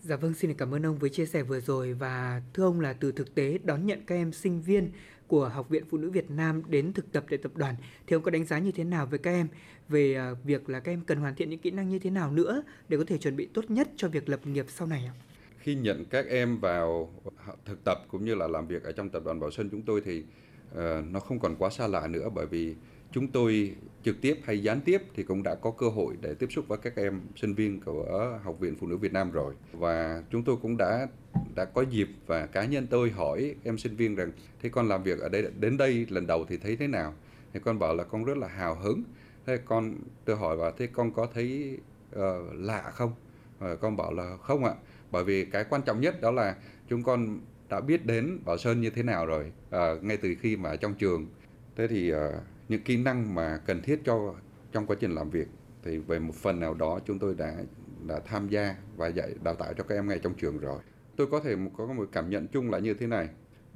Dạ 0.01 0.17
vâng, 0.17 0.35
xin 0.35 0.55
cảm 0.55 0.75
ơn 0.75 0.87
ông 0.87 0.99
với 0.99 1.11
chia 1.11 1.27
sẻ 1.27 1.43
vừa 1.43 1.61
rồi 1.61 1.93
và 1.93 2.43
thưa 2.55 2.65
ông 2.65 2.81
là 2.81 2.93
từ 2.93 3.13
thực 3.13 3.35
tế 3.35 3.59
đón 3.65 3.87
nhận 3.87 4.01
các 4.07 4.15
em 4.15 4.33
sinh 4.33 4.63
viên 4.63 4.91
của 5.27 5.49
Học 5.49 5.69
viện 5.69 5.85
Phụ 5.91 5.99
nữ 5.99 6.11
Việt 6.11 6.31
Nam 6.31 6.63
đến 6.69 6.93
thực 6.93 7.13
tập 7.13 7.25
tại 7.31 7.39
tập 7.39 7.53
đoàn 7.55 7.75
thì 8.07 8.15
ông 8.15 8.23
có 8.23 8.31
đánh 8.31 8.45
giá 8.45 8.59
như 8.59 8.73
thế 8.73 8.85
nào 8.85 9.07
với 9.07 9.19
các 9.19 9.31
em 9.31 9.49
về 9.89 10.15
à, 10.15 10.33
việc 10.45 10.69
là 10.69 10.81
các 10.81 10.93
em 10.93 11.01
cần 11.01 11.19
hoàn 11.19 11.35
thiện 11.35 11.51
những 11.51 11.59
kỹ 11.59 11.71
năng 11.71 11.89
như 11.89 11.99
thế 11.99 12.11
nào 12.11 12.33
nữa 12.33 12.63
để 12.89 12.97
có 12.97 13.05
thể 13.07 13.19
chuẩn 13.19 13.37
bị 13.37 13.47
tốt 13.55 13.71
nhất 13.71 13.89
cho 13.97 14.09
việc 14.09 14.29
lập 14.29 14.47
nghiệp 14.47 14.67
sau 14.69 14.87
này 14.87 15.05
ạ? 15.07 15.15
Khi 15.59 15.75
nhận 15.75 16.05
các 16.05 16.27
em 16.27 16.59
vào 16.59 17.13
thực 17.65 17.85
tập 17.85 17.99
cũng 18.09 18.25
như 18.25 18.35
là 18.35 18.49
làm 18.49 18.67
việc 18.67 18.83
ở 18.83 18.93
trong 18.93 19.11
tập 19.11 19.23
đoàn 19.25 19.41
Bảo 19.41 19.51
Sơn 19.51 19.69
chúng 19.71 19.83
tôi 19.83 20.01
thì 20.05 20.25
Ờ, 20.77 21.03
nó 21.11 21.21
không 21.21 21.39
còn 21.39 21.57
quá 21.59 21.71
xa 21.71 21.87
lạ 21.87 22.07
nữa 22.07 22.29
bởi 22.35 22.47
vì 22.47 22.75
chúng 23.13 23.29
tôi 23.29 23.75
trực 24.03 24.21
tiếp 24.21 24.39
hay 24.45 24.63
gián 24.63 24.81
tiếp 24.81 25.03
thì 25.15 25.23
cũng 25.23 25.43
đã 25.43 25.55
có 25.55 25.71
cơ 25.71 25.89
hội 25.89 26.17
để 26.21 26.35
tiếp 26.35 26.47
xúc 26.51 26.69
với 26.69 26.79
các 26.79 26.97
em 26.97 27.21
sinh 27.37 27.55
viên 27.55 27.81
của 27.81 28.39
Học 28.43 28.61
viện 28.61 28.77
Phụ 28.81 28.87
nữ 28.87 28.97
Việt 28.97 29.13
Nam 29.13 29.31
rồi. 29.31 29.55
Và 29.73 30.23
chúng 30.31 30.45
tôi 30.45 30.57
cũng 30.63 30.77
đã 30.77 31.09
đã 31.55 31.65
có 31.65 31.83
dịp 31.83 32.09
và 32.27 32.47
cá 32.47 32.65
nhân 32.65 32.87
tôi 32.91 33.11
hỏi 33.11 33.55
em 33.65 33.79
sinh 33.79 33.97
viên 33.97 34.15
rằng 34.15 34.31
thế 34.63 34.69
con 34.69 34.89
làm 34.89 35.03
việc 35.03 35.19
ở 35.19 35.29
đây 35.29 35.51
đến 35.59 35.77
đây 35.77 36.07
lần 36.09 36.27
đầu 36.27 36.45
thì 36.49 36.57
thấy 36.57 36.77
thế 36.77 36.87
nào? 36.87 37.15
Thì 37.53 37.61
con 37.65 37.79
bảo 37.79 37.95
là 37.95 38.05
con 38.05 38.25
rất 38.25 38.37
là 38.37 38.49
hào 38.49 38.75
hứng. 38.75 39.03
Thế 39.47 39.59
con 39.65 39.95
tôi 40.25 40.37
hỏi 40.37 40.57
và 40.57 40.73
thế 40.79 40.87
con 40.87 41.13
có 41.13 41.29
thấy 41.35 41.79
uh, 42.17 42.21
lạ 42.53 42.91
không? 42.95 43.13
Uh, 43.73 43.81
con 43.81 43.97
bảo 43.97 44.13
là 44.13 44.37
không 44.37 44.65
ạ 44.65 44.75
bởi 45.11 45.25
vì 45.25 45.45
cái 45.45 45.65
quan 45.71 45.83
trọng 45.83 46.01
nhất 46.01 46.21
đó 46.21 46.31
là 46.31 46.57
chúng 46.89 47.03
con 47.03 47.41
đã 47.69 47.81
biết 47.81 48.07
đến 48.07 48.39
Bảo 48.45 48.59
Sơn 48.59 48.81
như 48.81 48.91
thế 48.91 49.03
nào 49.03 49.27
rồi 49.27 49.53
à, 49.71 49.95
ngay 50.03 50.17
từ 50.17 50.35
khi 50.41 50.57
mà 50.57 50.77
trong 50.77 50.95
trường. 50.95 51.27
Thế 51.77 51.89
thì 51.89 52.11
à, 52.11 52.31
những 52.69 52.83
kỹ 52.83 52.97
năng 52.97 53.35
mà 53.35 53.61
cần 53.67 53.83
thiết 53.83 54.01
cho 54.05 54.35
trong 54.73 54.87
quá 54.87 54.97
trình 55.01 55.15
làm 55.15 55.31
việc 55.31 55.49
thì 55.85 55.99
về 55.99 56.19
một 56.19 56.35
phần 56.35 56.61
nào 56.61 56.75
đó 56.75 57.01
chúng 57.07 57.19
tôi 57.19 57.35
đã 57.35 57.55
đã 58.07 58.21
tham 58.27 58.49
gia 58.49 58.75
và 58.97 59.09
dạy 59.09 59.35
đào 59.43 59.55
tạo 59.55 59.73
cho 59.75 59.85
các 59.85 59.95
em 59.95 60.09
ngay 60.09 60.19
trong 60.19 60.35
trường 60.35 60.59
rồi. 60.59 60.79
Tôi 61.17 61.27
có 61.27 61.41
thể 61.41 61.57
có 61.77 61.87
một 61.87 62.09
cảm 62.13 62.31
nhận 62.31 62.47
chung 62.49 62.71
là 62.71 62.79
như 62.79 62.95
thế 62.95 63.07
này 63.07 63.29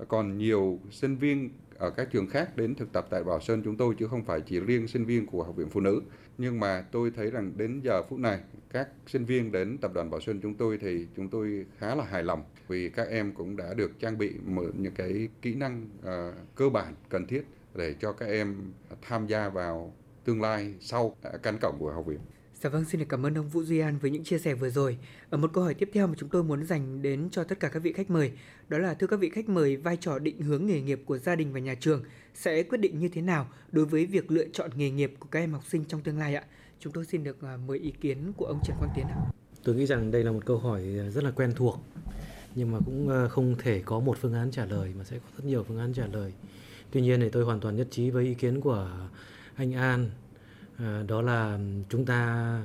còn 0.09 0.39
nhiều 0.39 0.79
sinh 0.91 1.17
viên 1.17 1.51
ở 1.79 1.91
các 1.91 2.11
trường 2.11 2.27
khác 2.27 2.57
đến 2.57 2.75
thực 2.75 2.93
tập 2.93 3.07
tại 3.11 3.25
Bảo 3.25 3.41
Sơn 3.41 3.63
chúng 3.65 3.77
tôi 3.77 3.95
chứ 3.99 4.07
không 4.07 4.25
phải 4.25 4.41
chỉ 4.41 4.61
riêng 4.61 4.89
sinh 4.89 5.05
viên 5.05 5.27
của 5.27 5.43
Học 5.43 5.57
viện 5.57 5.69
Phụ 5.71 5.81
nữ. 5.81 6.03
Nhưng 6.39 6.61
mà 6.61 6.85
tôi 6.93 7.11
thấy 7.17 7.31
rằng 7.31 7.53
đến 7.57 7.81
giờ 7.85 8.03
phút 8.03 8.19
này 8.19 8.41
các 8.73 8.89
sinh 9.07 9.25
viên 9.25 9.53
đến 9.53 9.79
tập 9.79 9.91
đoàn 9.95 10.11
Bảo 10.11 10.21
Sơn 10.21 10.41
chúng 10.43 10.55
tôi 10.55 10.79
thì 10.79 11.07
chúng 11.17 11.29
tôi 11.29 11.67
khá 11.79 11.95
là 11.95 12.05
hài 12.05 12.23
lòng 12.23 12.43
vì 12.69 12.89
các 12.89 13.09
em 13.09 13.33
cũng 13.33 13.57
đã 13.57 13.75
được 13.75 14.01
trang 14.01 14.19
bị 14.19 14.33
một 14.45 14.67
những 14.77 14.95
cái 14.95 15.29
kỹ 15.43 15.55
năng 15.55 15.89
uh, 15.99 16.35
cơ 16.55 16.69
bản 16.69 16.95
cần 17.09 17.27
thiết 17.27 17.43
để 17.75 17.95
cho 18.01 18.13
các 18.13 18.27
em 18.27 18.57
tham 19.03 19.27
gia 19.27 19.49
vào 19.49 19.95
tương 20.25 20.41
lai 20.41 20.75
sau 20.81 21.17
cánh 21.43 21.59
cổng 21.61 21.77
của 21.79 21.93
học 21.93 22.07
viện. 22.07 22.21
Dạ 22.63 22.71
vâng, 22.71 22.85
xin 22.85 22.99
được 23.01 23.07
cảm 23.09 23.27
ơn 23.27 23.39
ông 23.39 23.49
Vũ 23.49 23.63
Duy 23.63 23.79
An 23.79 23.99
với 23.99 24.11
những 24.11 24.25
chia 24.25 24.39
sẻ 24.39 24.55
vừa 24.55 24.71
rồi. 24.71 24.99
Ở 25.31 25.39
một 25.39 25.51
câu 25.53 25.65
hỏi 25.65 25.75
tiếp 25.75 25.91
theo 25.93 26.07
mà 26.07 26.15
chúng 26.19 26.29
tôi 26.29 26.45
muốn 26.45 26.65
dành 26.65 27.03
đến 27.03 27.29
cho 27.31 27.45
tất 27.45 27.61
cả 27.61 27.69
các 27.69 27.83
vị 27.83 27.93
khách 27.93 28.11
mời, 28.11 28.33
đó 28.69 28.79
là 28.79 28.95
thưa 28.95 29.07
các 29.07 29.21
vị 29.21 29.31
khách 29.31 29.49
mời, 29.49 29.77
vai 29.77 29.97
trò 29.97 30.19
định 30.19 30.43
hướng 30.43 30.67
nghề 30.67 30.81
nghiệp 30.81 31.03
của 31.07 31.19
gia 31.19 31.37
đình 31.37 31.53
và 31.53 31.61
nhà 31.61 31.75
trường 31.75 32.05
sẽ 32.35 32.63
quyết 32.63 32.79
định 32.79 32.99
như 32.99 33.09
thế 33.09 33.23
nào 33.23 33.49
đối 33.73 33.85
với 33.85 34.07
việc 34.07 34.31
lựa 34.31 34.45
chọn 34.53 34.71
nghề 34.77 34.91
nghiệp 34.91 35.15
của 35.19 35.29
các 35.31 35.39
em 35.39 35.53
học 35.53 35.63
sinh 35.69 35.85
trong 35.85 36.01
tương 36.01 36.19
lai 36.19 36.35
ạ? 36.35 36.45
Chúng 36.81 36.93
tôi 36.93 37.05
xin 37.05 37.25
được 37.25 37.43
à, 37.43 37.57
mời 37.67 37.79
ý 37.79 37.93
kiến 38.01 38.33
của 38.37 38.45
ông 38.45 38.61
Trần 38.65 38.77
Quang 38.79 38.93
Tiến 38.97 39.05
ạ. 39.05 39.17
Tôi 39.65 39.75
nghĩ 39.75 39.87
rằng 39.87 40.11
đây 40.11 40.25
là 40.25 40.33
một 40.33 40.43
câu 40.47 40.59
hỏi 40.59 40.83
à, 40.99 41.11
rất 41.11 41.25
là 41.25 41.31
quen 41.31 41.53
thuộc, 41.57 41.79
nhưng 42.55 42.73
mà 42.73 42.79
cũng 42.85 43.09
à, 43.09 43.29
không 43.29 43.55
thể 43.59 43.83
có 43.85 44.01
một 44.01 44.19
phương 44.21 44.35
án 44.35 44.51
trả 44.51 44.65
lời 44.65 44.93
mà 44.99 45.05
sẽ 45.05 45.19
có 45.19 45.29
rất 45.37 45.45
nhiều 45.45 45.65
phương 45.69 45.79
án 45.79 45.93
trả 45.93 46.07
lời. 46.07 46.33
Tuy 46.91 47.01
nhiên 47.01 47.21
thì 47.21 47.29
tôi 47.29 47.45
hoàn 47.45 47.61
toàn 47.61 47.77
nhất 47.77 47.89
trí 47.91 48.11
với 48.11 48.25
ý 48.25 48.35
kiến 48.35 48.61
của 48.61 49.09
anh 49.55 49.73
An 49.73 50.11
À, 50.81 51.03
đó 51.09 51.23
là 51.23 51.59
chúng 51.89 52.05
ta 52.05 52.63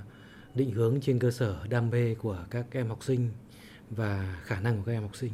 định 0.54 0.72
hướng 0.72 1.02
trên 1.02 1.20
cơ 1.20 1.32
sở 1.32 1.68
đam 1.70 1.90
mê 1.90 2.16
của 2.16 2.46
các 2.50 2.66
em 2.72 2.88
học 2.88 3.04
sinh 3.04 3.30
và 3.90 4.42
khả 4.44 4.60
năng 4.60 4.78
của 4.78 4.84
các 4.86 4.92
em 4.92 5.02
học 5.02 5.16
sinh. 5.16 5.32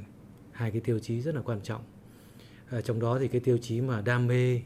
Hai 0.52 0.72
cái 0.72 0.82
tiêu 0.82 1.00
chí 1.00 1.22
rất 1.22 1.36
là 1.36 1.42
quan 1.42 1.62
trọng. 1.62 1.84
À, 2.70 2.82
trong 2.82 3.00
đó 3.00 3.20
thì 3.20 3.28
cái 3.28 3.42
tiêu 3.42 3.58
chí 3.58 3.82
mà 3.82 4.02
đam 4.02 4.28
mê 4.28 4.62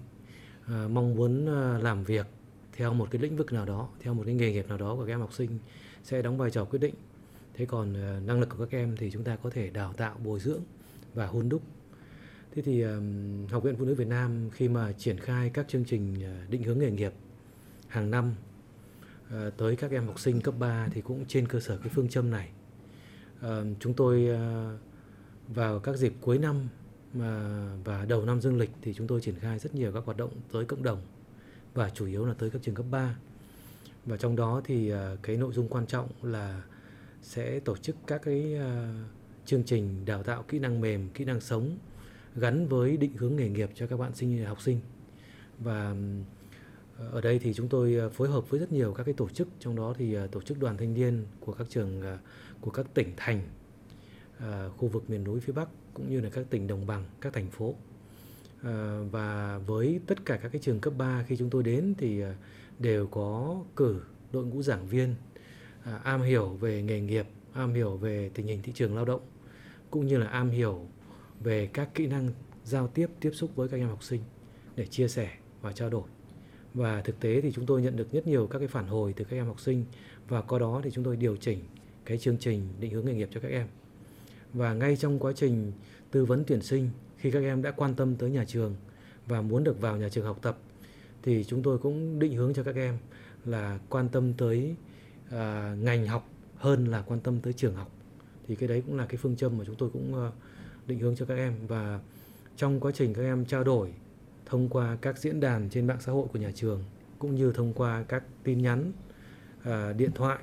à, 0.68 0.88
mong 0.92 1.16
muốn 1.16 1.46
làm 1.82 2.04
việc 2.04 2.28
theo 2.74 2.94
một 2.94 3.08
cái 3.12 3.22
lĩnh 3.22 3.38
vực 3.38 3.54
nào 3.54 3.66
đó 3.66 3.90
theo 4.00 4.14
một 4.14 4.24
cái 4.26 4.36
nghề 4.36 4.52
nghiệp 4.52 4.68
nào 4.70 4.78
đó 4.78 4.96
của 4.96 5.06
các 5.06 5.14
em 5.14 5.20
học 5.20 5.34
sinh 5.34 5.60
sẽ 6.04 6.22
đóng 6.22 6.38
vai 6.38 6.52
trò 6.52 6.66
quyết 6.66 6.80
định. 6.80 6.96
Thế 7.54 7.66
còn 7.66 7.94
năng 8.26 8.40
lực 8.40 8.50
của 8.50 8.66
các 8.66 8.78
em 8.78 8.96
thì 8.98 9.12
chúng 9.12 9.24
ta 9.24 9.36
có 9.36 9.50
thể 9.50 9.70
đào 9.70 9.94
tạo 9.94 10.18
bồi 10.24 10.40
dưỡng 10.40 10.62
và 11.14 11.28
hôn 11.28 11.50
đúc. 11.50 11.62
Thế 12.56 12.62
thì 12.62 12.84
học 13.50 13.64
viện 13.64 13.76
phụ 13.78 13.86
nữ 13.86 13.96
việt 13.96 14.08
nam 14.08 14.50
khi 14.54 14.68
mà 14.70 14.92
triển 14.92 15.20
khai 15.20 15.50
các 15.50 15.68
chương 15.68 15.86
trình 15.86 16.16
định 16.50 16.64
hướng 16.64 16.80
nghề 16.80 16.92
nghiệp 16.92 17.14
hàng 17.96 18.12
năm 18.12 18.34
ờ, 19.30 19.50
tới 19.50 19.76
các 19.76 19.92
em 19.92 20.08
học 20.08 20.20
sinh 20.20 20.42
cấp 20.42 20.54
3 20.60 20.88
thì 20.92 21.02
cũng 21.02 21.26
trên 21.28 21.48
cơ 21.48 21.60
sở 21.60 21.78
cái 21.78 21.90
phương 21.96 22.10
châm 22.10 22.32
này 22.32 22.50
ờ, 23.42 23.66
chúng 23.80 23.94
tôi 23.94 24.28
ờ, 24.28 24.78
vào 25.48 25.80
các 25.80 25.96
dịp 25.98 26.14
cuối 26.22 26.38
năm 26.38 26.68
và 27.84 28.06
đầu 28.08 28.26
năm 28.26 28.42
dương 28.42 28.58
lịch 28.58 28.70
thì 28.82 28.94
chúng 28.94 29.08
tôi 29.08 29.22
triển 29.22 29.36
khai 29.40 29.60
rất 29.60 29.76
nhiều 29.76 29.92
các 29.92 30.04
hoạt 30.06 30.18
động 30.18 30.32
tới 30.52 30.66
cộng 30.66 30.84
đồng 30.84 31.02
và 31.74 31.90
chủ 31.90 32.06
yếu 32.06 32.26
là 32.26 32.34
tới 32.34 32.50
các 32.50 32.62
trường 32.62 32.76
cấp 32.76 32.86
3. 32.92 33.16
Và 34.06 34.18
trong 34.18 34.36
đó 34.36 34.62
thì 34.66 34.92
cái 35.22 35.38
nội 35.38 35.54
dung 35.54 35.68
quan 35.68 35.86
trọng 35.86 36.10
là 36.22 36.64
sẽ 37.22 37.60
tổ 37.60 37.78
chức 37.78 37.96
các 38.08 38.22
cái 38.22 38.56
chương 39.46 39.64
trình 39.64 40.06
đào 40.06 40.24
tạo 40.24 40.44
kỹ 40.48 40.60
năng 40.60 40.82
mềm, 40.82 41.10
kỹ 41.10 41.26
năng 41.26 41.42
sống 41.42 41.78
gắn 42.36 42.68
với 42.68 42.98
định 42.98 43.18
hướng 43.18 43.36
nghề 43.36 43.50
nghiệp 43.50 43.70
cho 43.76 43.88
các 43.88 44.00
bạn 44.00 44.16
sinh 44.16 44.46
học 44.46 44.62
sinh. 44.62 44.80
Và 45.60 45.96
ở 46.98 47.22
đây 47.22 47.40
thì 47.40 47.54
chúng 47.54 47.68
tôi 47.68 47.96
ờ, 47.96 48.10
phối 48.10 48.30
hợp 48.30 48.50
với 48.50 48.60
rất 48.60 48.72
nhiều 48.72 48.94
các 48.94 49.04
cái 49.04 49.14
tổ 49.14 49.30
chức 49.30 49.48
trong 49.60 49.76
đó 49.76 49.94
thì 49.98 50.14
ờ, 50.14 50.28
tổ 50.28 50.42
chức 50.42 50.60
đoàn 50.60 50.78
thanh 50.78 50.94
niên 50.94 51.26
của 51.40 51.54
các 51.54 51.68
trường 51.70 52.02
ờ, 52.02 52.18
của 52.62 52.72
các 52.72 52.86
tỉnh 52.94 53.14
thành 53.18 53.42
khu 54.78 54.88
vực 54.88 55.10
miền 55.10 55.24
núi 55.24 55.40
phía 55.40 55.54
Bắc 55.54 55.70
cũng 55.94 56.10
như 56.10 56.22
là 56.22 56.30
các 56.30 56.46
tỉnh 56.50 56.68
đồng 56.68 56.88
bằng, 56.88 57.06
các 57.22 57.34
thành 57.34 57.50
phố. 57.50 57.76
và 59.12 59.58
với 59.66 60.00
tất 60.08 60.26
cả 60.26 60.38
các 60.38 60.50
cái 60.50 60.62
trường 60.62 60.80
cấp 60.80 60.94
3 60.98 61.24
khi 61.28 61.38
chúng 61.38 61.50
tôi 61.50 61.64
đến 61.64 61.94
thì 61.98 62.24
đều 62.80 63.08
có 63.08 63.60
cử 63.76 64.02
đội 64.32 64.46
ngũ 64.46 64.62
giảng 64.62 64.88
viên 64.88 65.16
à, 65.84 66.00
am 66.04 66.22
hiểu 66.22 66.48
về 66.48 66.82
nghề 66.82 67.02
nghiệp, 67.02 67.28
am 67.54 67.74
hiểu 67.74 67.98
về 67.98 68.30
tình 68.34 68.48
hình 68.48 68.62
thị 68.62 68.72
trường 68.76 68.96
lao 68.96 69.06
động 69.06 69.22
cũng 69.92 70.06
như 70.06 70.18
là 70.18 70.28
am 70.28 70.50
hiểu 70.50 70.88
về 71.40 71.70
các 71.74 71.94
kỹ 71.94 72.08
năng 72.08 72.30
giao 72.64 72.88
tiếp 72.88 73.08
tiếp 73.20 73.32
xúc 73.34 73.56
với 73.56 73.68
các 73.68 73.78
em 73.78 73.88
học 73.88 74.04
sinh 74.04 74.22
để 74.76 74.86
chia 74.86 75.08
sẻ 75.08 75.32
và 75.62 75.72
trao 75.72 75.90
đổi. 75.90 76.15
Và 76.76 77.02
thực 77.02 77.20
tế 77.20 77.42
thì 77.42 77.52
chúng 77.52 77.66
tôi 77.66 77.82
nhận 77.82 77.96
được 77.96 78.12
rất 78.12 78.28
nhiều 78.28 78.48
các 78.48 78.60
cái 78.60 78.68
phản 78.68 78.88
hồi 78.88 79.14
từ 79.14 79.26
các 79.26 79.38
em 79.38 79.46
học 79.46 79.60
sinh 79.60 79.86
và 80.28 80.42
qua 80.42 80.60
đó 80.60 80.82
thì 80.84 80.92
chúng 80.92 81.04
tôi 81.04 81.16
điều 81.16 81.36
chỉnh 81.36 81.60
cái 82.06 82.18
chương 82.18 82.38
trình 82.38 82.68
định 82.80 82.92
hướng 82.92 83.06
nghề 83.06 83.14
nghiệp 83.14 83.30
cho 83.34 83.40
các 83.40 83.52
em. 83.52 83.68
Và 84.54 84.74
ngay 84.74 84.96
trong 84.96 85.20
quá 85.20 85.34
trình 85.36 85.72
tư 86.12 86.26
vấn 86.26 86.44
tuyển 86.48 86.62
sinh 86.62 86.90
khi 87.18 87.32
các 87.32 87.44
em 87.44 87.62
đã 87.62 87.72
quan 87.72 87.96
tâm 87.96 88.16
tới 88.16 88.30
nhà 88.30 88.46
trường 88.46 88.76
và 89.28 89.42
muốn 89.42 89.64
được 89.64 89.82
vào 89.82 89.98
nhà 89.98 90.10
trường 90.10 90.26
học 90.26 90.40
tập 90.42 90.58
thì 91.24 91.44
chúng 91.44 91.64
tôi 91.64 91.78
cũng 91.78 92.20
định 92.20 92.34
hướng 92.34 92.54
cho 92.54 92.64
các 92.64 92.76
em 92.76 92.98
là 93.46 93.80
quan 93.90 94.10
tâm 94.10 94.34
tới 94.34 94.76
à, 95.32 95.76
ngành 95.80 96.08
học 96.08 96.30
hơn 96.56 96.86
là 96.86 97.02
quan 97.02 97.20
tâm 97.20 97.40
tới 97.42 97.54
trường 97.54 97.76
học 97.76 97.92
thì 98.48 98.56
cái 98.56 98.70
đấy 98.70 98.84
cũng 98.86 98.98
là 98.98 99.06
cái 99.06 99.18
phương 99.18 99.36
châm 99.36 99.58
mà 99.58 99.64
chúng 99.68 99.76
tôi 99.76 99.90
cũng 99.94 100.16
ờ, 100.16 100.32
định 100.88 101.00
hướng 101.00 101.16
cho 101.16 101.26
các 101.26 101.36
em 101.36 101.54
và 101.68 102.00
trong 102.58 102.80
quá 102.80 102.92
trình 102.96 103.14
các 103.14 103.22
em 103.22 103.46
trao 103.46 103.64
đổi 103.64 103.94
thông 104.46 104.70
qua 104.70 104.98
các 105.02 105.18
diễn 105.18 105.40
đàn 105.40 105.70
trên 105.70 105.88
mạng 105.88 105.98
xã 106.00 106.12
hội 106.12 106.28
của 106.34 106.40
nhà 106.40 106.52
trường 106.56 106.84
cũng 107.20 107.36
như 107.36 107.52
thông 107.52 107.74
qua 107.74 108.04
các 108.08 108.24
tin 108.44 108.62
nhắn 108.62 108.92
à, 109.64 109.94
điện 109.94 110.12
thoại 110.16 110.40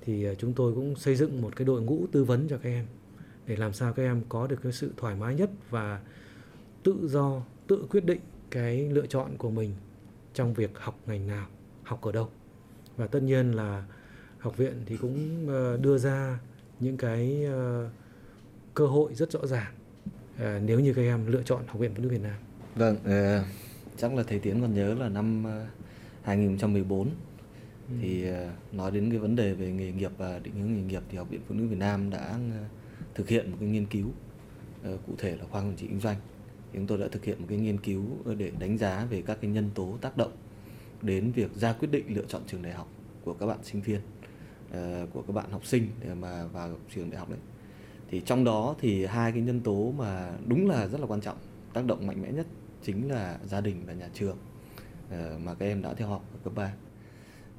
thì 0.00 0.24
à, 0.24 0.34
chúng 0.38 0.52
tôi 0.52 0.74
cũng 0.74 0.96
xây 0.96 1.16
dựng 1.16 1.42
một 1.42 1.56
cái 1.56 1.64
đội 1.64 1.82
ngũ 1.82 2.06
tư 2.12 2.24
vấn 2.24 2.48
cho 2.48 2.58
các 2.58 2.68
em 2.68 2.86
để 3.46 3.56
làm 3.56 3.72
sao 3.72 3.92
các 3.92 4.02
em 4.02 4.22
có 4.28 4.46
được 4.46 4.62
cái 4.62 4.72
sự 4.72 4.92
thoải 4.96 5.16
mái 5.16 5.34
nhất 5.34 5.50
và 5.70 6.00
tự 6.82 7.08
do 7.08 7.42
tự 7.66 7.86
quyết 7.90 8.04
định 8.04 8.20
cái 8.50 8.88
lựa 8.90 9.06
chọn 9.06 9.36
của 9.38 9.50
mình 9.50 9.74
trong 10.34 10.54
việc 10.54 10.70
học 10.78 10.98
ngành 11.06 11.26
nào 11.26 11.46
học 11.82 12.02
ở 12.02 12.12
đâu 12.12 12.28
và 12.96 13.06
tất 13.06 13.22
nhiên 13.22 13.52
là 13.52 13.84
học 14.38 14.56
viện 14.56 14.82
thì 14.86 14.96
cũng 14.96 15.48
ờ, 15.48 15.76
đưa 15.76 15.98
ra 15.98 16.38
những 16.80 16.96
cái 16.96 17.44
ờ, 17.44 17.90
cơ 18.74 18.86
hội 18.86 19.14
rất 19.14 19.32
rõ 19.32 19.46
ràng 19.46 19.72
à, 20.38 20.60
nếu 20.64 20.80
như 20.80 20.94
các 20.94 21.02
em 21.02 21.26
lựa 21.26 21.42
chọn 21.42 21.66
học 21.66 21.78
viện 21.78 21.92
phụ 21.94 22.02
nữ 22.02 22.08
Việt 22.08 22.22
Nam. 22.22 22.36
Vâng, 22.74 22.96
chắc 23.96 24.14
là 24.14 24.22
thầy 24.22 24.38
Tiến 24.38 24.60
còn 24.60 24.74
nhớ 24.74 24.94
là 24.94 25.08
năm 25.08 25.44
2014 26.22 27.08
ừ. 27.08 27.12
thì 28.00 28.24
nói 28.72 28.90
đến 28.90 29.10
cái 29.10 29.18
vấn 29.18 29.36
đề 29.36 29.54
về 29.54 29.72
nghề 29.72 29.92
nghiệp 29.92 30.10
và 30.18 30.38
định 30.38 30.54
hướng 30.54 30.74
nghề 30.74 30.82
nghiệp 30.82 31.02
thì 31.08 31.18
học 31.18 31.30
viện 31.30 31.40
phụ 31.48 31.54
nữ 31.54 31.66
Việt 31.66 31.78
Nam 31.78 32.10
đã 32.10 32.38
thực 33.14 33.28
hiện 33.28 33.50
một 33.50 33.56
cái 33.60 33.68
nghiên 33.68 33.86
cứu 33.86 34.08
cụ 34.82 35.14
thể 35.18 35.36
là 35.36 35.44
khoa 35.50 35.60
quản 35.60 35.76
trị 35.76 35.86
kinh 35.86 36.00
doanh. 36.00 36.16
Thì 36.72 36.78
chúng 36.78 36.86
tôi 36.86 36.98
đã 36.98 37.06
thực 37.12 37.24
hiện 37.24 37.38
một 37.40 37.46
cái 37.48 37.58
nghiên 37.58 37.80
cứu 37.80 38.04
để 38.38 38.52
đánh 38.58 38.78
giá 38.78 39.06
về 39.10 39.22
các 39.26 39.38
cái 39.40 39.50
nhân 39.50 39.70
tố 39.74 39.98
tác 40.00 40.16
động 40.16 40.32
đến 41.02 41.32
việc 41.32 41.54
ra 41.54 41.72
quyết 41.72 41.90
định 41.90 42.04
lựa 42.08 42.24
chọn 42.28 42.42
trường 42.46 42.62
đại 42.62 42.72
học 42.72 42.88
của 43.24 43.34
các 43.34 43.46
bạn 43.46 43.58
sinh 43.62 43.82
viên 43.82 44.00
uh, 44.70 45.12
của 45.12 45.22
các 45.22 45.32
bạn 45.32 45.50
học 45.50 45.66
sinh 45.66 45.88
để 46.00 46.14
mà 46.14 46.46
vào 46.46 46.76
trường 46.94 47.10
đại 47.10 47.18
học 47.18 47.30
đấy. 47.30 47.38
Thì 48.10 48.22
trong 48.24 48.44
đó 48.44 48.74
thì 48.80 49.06
hai 49.06 49.32
cái 49.32 49.40
nhân 49.40 49.60
tố 49.60 49.92
mà 49.98 50.32
đúng 50.46 50.68
là 50.68 50.86
rất 50.86 51.00
là 51.00 51.06
quan 51.06 51.20
trọng 51.20 51.36
tác 51.72 51.86
động 51.86 52.06
mạnh 52.06 52.22
mẽ 52.22 52.32
nhất 52.32 52.46
chính 52.82 53.10
là 53.10 53.38
gia 53.44 53.60
đình 53.60 53.82
và 53.86 53.92
nhà 53.92 54.08
trường 54.14 54.36
ờ, 55.10 55.38
mà 55.44 55.54
các 55.54 55.66
em 55.66 55.82
đã 55.82 55.94
theo 55.94 56.08
học 56.08 56.24
ở 56.32 56.38
cấp 56.44 56.52
3 56.56 56.72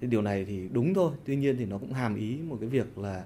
thì 0.02 0.08
điều 0.08 0.22
này 0.22 0.45
thì 0.45 0.70
đúng 0.72 0.94
thôi, 0.94 1.12
tuy 1.26 1.36
nhiên 1.36 1.58
thì 1.58 1.66
nó 1.66 1.78
cũng 1.78 1.94
hàm 1.94 2.16
ý 2.16 2.38
một 2.38 2.58
cái 2.60 2.70
việc 2.70 2.98
là 2.98 3.26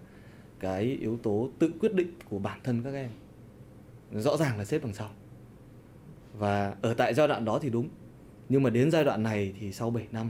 cái 0.60 0.84
yếu 0.84 1.18
tố 1.18 1.50
tự 1.60 1.72
quyết 1.80 1.94
định 1.94 2.12
của 2.30 2.40
bản 2.40 2.60
thân 2.64 2.84
các 2.84 2.94
em 2.94 3.10
rõ 4.12 4.38
ràng 4.38 4.58
là 4.58 4.66
xếp 4.66 4.82
đằng 4.84 4.94
sau. 4.94 5.10
Và 6.38 6.76
ở 6.82 6.94
tại 6.94 7.14
giai 7.14 7.28
đoạn 7.28 7.46
đó 7.46 7.60
thì 7.62 7.70
đúng, 7.70 7.90
nhưng 8.50 8.64
mà 8.64 8.70
đến 8.70 8.92
giai 8.92 9.04
đoạn 9.04 9.24
này 9.24 9.54
thì 9.60 9.72
sau 9.72 9.90
7 9.90 10.08
năm 10.12 10.30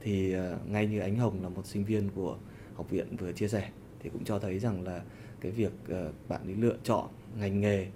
thì 0.00 0.32
ờ, 0.32 0.58
ngay 0.66 0.86
như 0.86 1.00
ánh 1.00 1.16
hồng 1.16 1.42
là 1.42 1.48
một 1.48 1.66
sinh 1.66 1.84
viên 1.84 2.08
của 2.14 2.38
học 2.74 2.90
viện 2.90 3.16
vừa 3.16 3.32
chia 3.32 3.48
sẻ 3.48 3.70
thì 4.00 4.10
cũng 4.10 4.24
cho 4.24 4.38
thấy 4.38 4.58
rằng 4.58 4.84
là 4.84 5.02
cái 5.40 5.52
việc 5.52 5.72
ờ, 5.88 6.12
bạn 6.28 6.40
ấy 6.44 6.54
lựa 6.54 6.76
chọn 6.82 7.08
ngành 7.38 7.60
nghề 7.60 7.86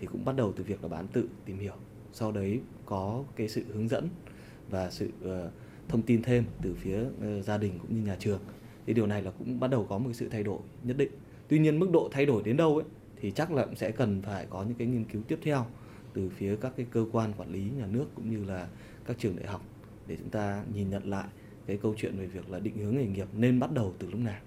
thì 0.00 0.06
cũng 0.06 0.24
bắt 0.24 0.36
đầu 0.36 0.52
từ 0.56 0.64
việc 0.64 0.82
là 0.82 0.88
bạn 0.88 1.06
tự, 1.12 1.28
tìm 1.44 1.58
hiểu 1.58 1.74
sau 2.12 2.32
đấy 2.32 2.60
có 2.86 3.24
cái 3.36 3.48
sự 3.48 3.64
hướng 3.74 3.88
dẫn 3.88 4.08
và 4.70 4.90
sự 4.90 5.08
ờ, 5.22 5.50
thông 5.88 6.02
tin 6.02 6.22
thêm 6.22 6.44
từ 6.62 6.74
phía 6.74 7.04
ờ, 7.20 7.42
gia 7.42 7.58
đình 7.58 7.78
cũng 7.78 7.94
như 7.94 8.06
nhà 8.06 8.16
trường. 8.18 8.40
Thì 8.86 8.94
điều 8.94 9.06
này 9.06 9.22
là 9.22 9.30
cũng 9.30 9.60
bắt 9.60 9.70
đầu 9.70 9.86
có 9.88 9.98
một 9.98 10.10
sự 10.12 10.28
thay 10.28 10.42
đổi 10.42 10.58
nhất 10.82 10.96
định. 10.96 11.10
Tuy 11.48 11.58
nhiên 11.58 11.78
mức 11.78 11.90
độ 11.92 12.08
thay 12.12 12.26
đổi 12.26 12.42
đến 12.42 12.56
đâu 12.56 12.76
ấy, 12.76 12.84
thì 13.20 13.30
chắc 13.30 13.52
là 13.52 13.64
cũng 13.64 13.76
sẽ 13.76 13.90
cần 13.90 14.22
phải 14.22 14.46
có 14.50 14.62
những 14.62 14.74
cái 14.74 14.86
nghiên 14.86 15.04
cứu 15.04 15.22
tiếp 15.28 15.38
theo 15.42 15.66
từ 16.12 16.28
phía 16.28 16.56
các 16.56 16.72
cái 16.76 16.86
cơ 16.90 17.06
quan 17.12 17.32
quản 17.36 17.52
lý 17.52 17.70
nhà 17.78 17.86
nước 17.86 18.06
cũng 18.14 18.30
như 18.30 18.44
là 18.44 18.68
các 19.04 19.16
trường 19.18 19.36
đại 19.36 19.46
học 19.46 19.64
để 20.06 20.16
chúng 20.16 20.30
ta 20.30 20.64
nhìn 20.74 20.90
nhận 20.90 21.10
lại 21.10 21.28
cái 21.66 21.76
câu 21.76 21.94
chuyện 21.96 22.16
về 22.16 22.26
việc 22.26 22.50
là 22.50 22.58
định 22.58 22.76
hướng 22.76 22.96
nghề 22.96 23.06
nghiệp 23.06 23.28
nên 23.36 23.60
bắt 23.60 23.72
đầu 23.72 23.94
từ 23.98 24.10
lúc 24.10 24.20
nào. 24.20 24.40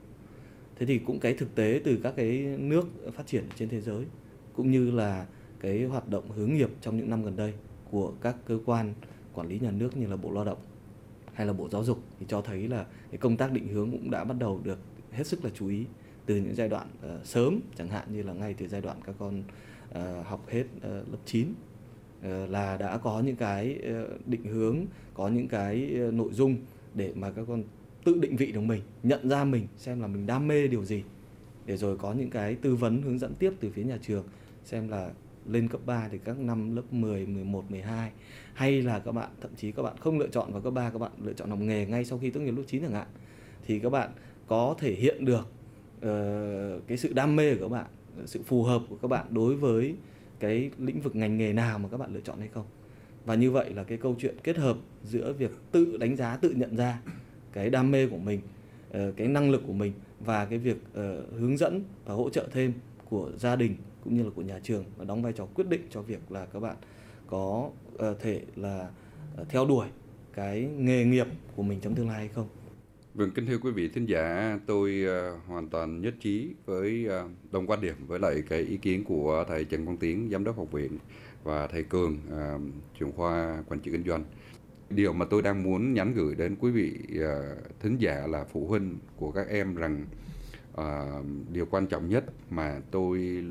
Thế 0.76 0.86
thì 0.86 0.98
cũng 0.98 1.20
cái 1.20 1.34
thực 1.34 1.56
tế 1.56 1.82
từ 1.84 2.00
các 2.04 2.14
cái 2.16 2.56
nước 2.60 2.88
phát 3.14 3.28
triển 3.28 3.44
trên 3.56 3.70
thế 3.70 3.82
giới 3.82 4.06
cũng 4.54 4.72
như 4.72 4.92
là 4.92 5.26
cái 5.62 5.84
hoạt 5.84 6.10
động 6.10 6.32
hướng 6.32 6.54
nghiệp 6.54 6.70
trong 6.82 6.98
những 6.98 7.10
năm 7.10 7.24
gần 7.24 7.36
đây 7.36 7.54
của 7.92 8.14
các 8.22 8.36
cơ 8.46 8.60
quan 8.66 8.94
quản 9.34 9.48
lý 9.48 9.60
nhà 9.60 9.72
nước 9.72 9.98
như 9.98 10.08
là 10.08 10.16
bộ 10.16 10.32
lao 10.32 10.46
động 10.46 10.58
hay 11.34 11.48
là 11.48 11.54
bộ 11.54 11.70
giáo 11.70 11.84
dục 11.84 12.00
thì 12.20 12.26
cho 12.30 12.42
thấy 12.42 12.68
là 12.68 12.86
cái 13.12 13.18
công 13.18 13.38
tác 13.38 13.52
định 13.52 13.68
hướng 13.68 13.92
cũng 13.92 14.12
đã 14.12 14.24
bắt 14.24 14.38
đầu 14.40 14.62
được 14.64 14.80
hết 15.12 15.28
sức 15.28 15.44
là 15.46 15.52
chú 15.54 15.68
ý 15.68 15.86
từ 16.26 16.36
những 16.36 16.56
giai 16.56 16.70
đoạn 16.70 16.88
uh, 17.06 17.26
sớm 17.26 17.60
chẳng 17.78 17.88
hạn 17.88 18.08
như 18.14 18.24
là 18.24 18.34
ngay 18.34 18.54
từ 18.54 18.68
giai 18.68 18.82
đoạn 18.82 18.98
các 19.06 19.16
con 19.20 19.44
uh, 19.90 20.26
học 20.26 20.46
hết 20.50 20.64
uh, 20.78 20.84
lớp 20.84 21.18
9 21.26 21.48
uh, 22.20 22.50
là 22.50 22.78
đã 22.78 22.98
có 22.98 23.20
những 23.20 23.36
cái 23.36 23.80
uh, 24.04 24.28
định 24.28 24.44
hướng 24.44 24.78
có 25.14 25.28
những 25.28 25.48
cái 25.48 25.98
uh, 26.08 26.14
nội 26.14 26.30
dung 26.34 26.56
để 26.94 27.14
mà 27.16 27.32
các 27.32 27.46
con 27.48 27.64
tự 28.04 28.20
định 28.20 28.36
vị 28.36 28.52
được 28.52 28.62
mình 28.62 28.82
nhận 29.04 29.30
ra 29.30 29.44
mình 29.44 29.68
xem 29.78 30.02
là 30.02 30.08
mình 30.08 30.28
đam 30.28 30.48
mê 30.48 30.68
điều 30.68 30.86
gì 30.86 31.04
để 31.66 31.78
rồi 31.78 31.98
có 31.98 32.14
những 32.14 32.30
cái 32.30 32.56
tư 32.56 32.76
vấn 32.76 33.02
hướng 33.02 33.20
dẫn 33.20 33.34
tiếp 33.40 33.54
từ 33.60 33.70
phía 33.72 33.84
nhà 33.84 33.98
trường 34.02 34.24
xem 34.64 34.88
là 34.88 35.12
lên 35.50 35.68
cấp 35.68 35.82
3 35.86 36.08
thì 36.12 36.18
các 36.18 36.40
năm 36.40 36.76
lớp 36.76 36.94
10, 36.94 37.26
11, 37.26 37.72
12 37.72 38.12
hay 38.54 38.82
là 38.82 39.00
các 39.00 39.12
bạn 39.12 39.30
thậm 39.42 39.52
chí 39.56 39.72
các 39.72 39.84
bạn 39.84 39.98
không 40.00 40.20
lựa 40.20 40.28
chọn 40.28 40.54
vào 40.54 40.62
cấp 40.62 40.74
3 40.74 40.90
các 40.90 41.00
bạn 41.00 41.12
lựa 41.22 41.34
chọn 41.34 41.50
học 41.50 41.60
nghề 41.60 41.86
ngay 41.86 42.06
sau 42.06 42.18
khi 42.20 42.30
tốt 42.30 42.40
nghiệp 42.40 42.52
lớp 42.58 42.64
9 42.68 42.82
chẳng 42.82 42.94
hạn 42.94 43.08
thì 43.66 43.80
các 43.80 43.90
bạn 43.90 44.12
có 44.48 44.76
thể 44.80 44.94
hiện 44.94 45.26
được 45.26 45.48
uh, 45.98 46.88
cái 46.88 46.98
sự 46.98 47.14
đam 47.14 47.36
mê 47.36 47.56
của 47.56 47.62
các 47.62 47.70
bạn 47.70 47.86
sự 48.26 48.42
phù 48.46 48.64
hợp 48.64 48.82
của 48.90 48.96
các 49.02 49.08
bạn 49.08 49.26
đối 49.30 49.56
với 49.56 49.96
cái 50.40 50.72
lĩnh 50.78 51.02
vực 51.02 51.16
ngành 51.16 51.38
nghề 51.38 51.54
nào 51.54 51.80
mà 51.80 51.90
các 51.90 51.98
bạn 51.98 52.14
lựa 52.14 52.20
chọn 52.20 52.40
hay 52.40 52.48
không. 52.48 52.66
Và 53.26 53.36
như 53.36 53.52
vậy 53.52 53.74
là 53.74 53.84
cái 53.84 53.98
câu 53.98 54.16
chuyện 54.20 54.36
kết 54.44 54.58
hợp 54.58 54.78
giữa 55.04 55.34
việc 55.34 55.52
tự 55.72 55.98
đánh 55.98 56.16
giá 56.16 56.38
tự 56.38 56.50
nhận 56.50 56.76
ra 56.76 57.02
cái 57.54 57.70
đam 57.70 57.92
mê 57.92 58.08
của 58.08 58.18
mình 58.18 58.42
uh, 58.90 59.18
cái 59.18 59.28
năng 59.28 59.52
lực 59.52 59.62
của 59.68 59.74
mình 59.74 59.94
và 60.20 60.46
cái 60.46 60.60
việc 60.60 60.78
uh, 60.78 61.40
hướng 61.40 61.58
dẫn 61.58 61.84
và 62.06 62.14
hỗ 62.14 62.30
trợ 62.30 62.48
thêm 62.52 62.74
của 63.10 63.32
gia 63.38 63.56
đình 63.56 63.76
cũng 64.04 64.18
như 64.18 64.24
là 64.24 64.30
của 64.36 64.42
nhà 64.42 64.60
trường 64.64 64.84
và 64.98 65.06
đóng 65.06 65.22
vai 65.22 65.34
trò 65.34 65.46
quyết 65.46 65.68
định 65.68 65.88
cho 65.90 66.02
việc 66.02 66.32
là 66.32 66.46
các 66.46 66.60
bạn 66.60 66.76
có 67.28 67.70
ờ, 67.98 68.16
thể 68.20 68.42
là 68.56 68.90
ờ, 69.38 69.46
theo 69.50 69.66
đuổi 69.66 69.88
cái 70.34 70.70
nghề 70.78 71.06
nghiệp 71.06 71.28
của 71.56 71.64
mình 71.64 71.80
trong 71.80 71.96
tương 71.96 72.08
lai 72.08 72.18
hay 72.18 72.28
không 72.28 72.48
Vâng, 73.14 73.32
kính 73.32 73.46
thưa 73.46 73.58
quý 73.58 73.72
vị 73.72 73.88
thính 73.88 74.06
giả, 74.06 74.58
tôi 74.66 75.06
uh, 75.06 75.48
hoàn 75.48 75.70
toàn 75.70 76.02
nhất 76.02 76.14
trí 76.20 76.54
với 76.66 77.08
uh, 77.08 77.32
đồng 77.52 77.68
quan 77.68 77.82
điểm 77.82 77.96
với 78.08 78.20
lại 78.20 78.44
cái 78.50 78.60
ý 78.60 78.78
kiến 78.78 79.04
của 79.04 79.46
thầy 79.48 79.66
Trần 79.66 79.86
Quang 79.86 79.98
Tiến, 79.98 80.30
giám 80.32 80.44
đốc 80.44 80.58
học 80.58 80.72
viện 80.72 80.98
và 81.44 81.68
thầy 81.68 81.84
Cường, 81.84 82.18
uh, 82.28 82.62
trưởng 83.00 83.12
khoa 83.12 83.64
quản 83.68 83.80
trị 83.80 83.92
kinh 83.92 84.04
doanh. 84.04 84.24
Điều 84.90 85.14
mà 85.14 85.26
tôi 85.26 85.42
đang 85.42 85.64
muốn 85.64 85.94
nhắn 85.94 86.14
gửi 86.14 86.36
đến 86.36 86.56
quý 86.60 86.72
vị 86.72 86.94
uh, 87.18 87.80
thính 87.80 87.98
giả 87.98 88.28
là 88.28 88.44
phụ 88.44 88.68
huynh 88.68 88.98
của 89.16 89.32
các 89.32 89.48
em 89.48 89.76
rằng 89.76 90.06
uh, 90.74 91.26
điều 91.52 91.66
quan 91.66 91.88
trọng 91.88 92.10
nhất 92.10 92.26
mà 92.50 92.82
tôi 92.92 93.44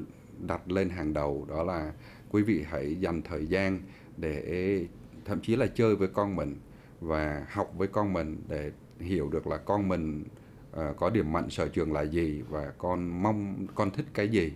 đặt 0.46 0.70
lên 0.70 0.88
hàng 0.88 1.14
đầu 1.14 1.46
đó 1.48 1.62
là 1.62 1.92
quý 2.30 2.42
vị 2.42 2.64
hãy 2.70 2.96
dành 3.00 3.22
thời 3.22 3.46
gian 3.46 3.80
để 4.16 4.86
thậm 5.24 5.40
chí 5.40 5.56
là 5.56 5.66
chơi 5.66 5.96
với 5.96 6.08
con 6.08 6.36
mình 6.36 6.56
và 7.00 7.46
học 7.50 7.72
với 7.76 7.88
con 7.88 8.12
mình 8.12 8.42
để 8.48 8.70
hiểu 9.00 9.28
được 9.28 9.46
là 9.46 9.56
con 9.56 9.88
mình 9.88 10.24
uh, 10.72 10.96
có 10.96 11.10
điểm 11.10 11.32
mạnh 11.32 11.50
sở 11.50 11.68
trường 11.68 11.92
là 11.92 12.02
gì 12.02 12.42
và 12.48 12.72
con 12.78 13.22
mong 13.22 13.66
con 13.74 13.90
thích 13.90 14.06
cái 14.14 14.28
gì. 14.28 14.52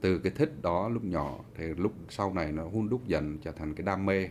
Từ 0.00 0.18
cái 0.18 0.32
thích 0.36 0.62
đó 0.62 0.88
lúc 0.88 1.04
nhỏ 1.04 1.38
thì 1.54 1.64
lúc 1.64 1.92
sau 2.08 2.34
này 2.34 2.52
nó 2.52 2.64
hun 2.68 2.88
đúc 2.88 3.06
dần 3.06 3.38
trở 3.38 3.52
thành 3.52 3.74
cái 3.74 3.84
đam 3.84 4.06
mê. 4.06 4.28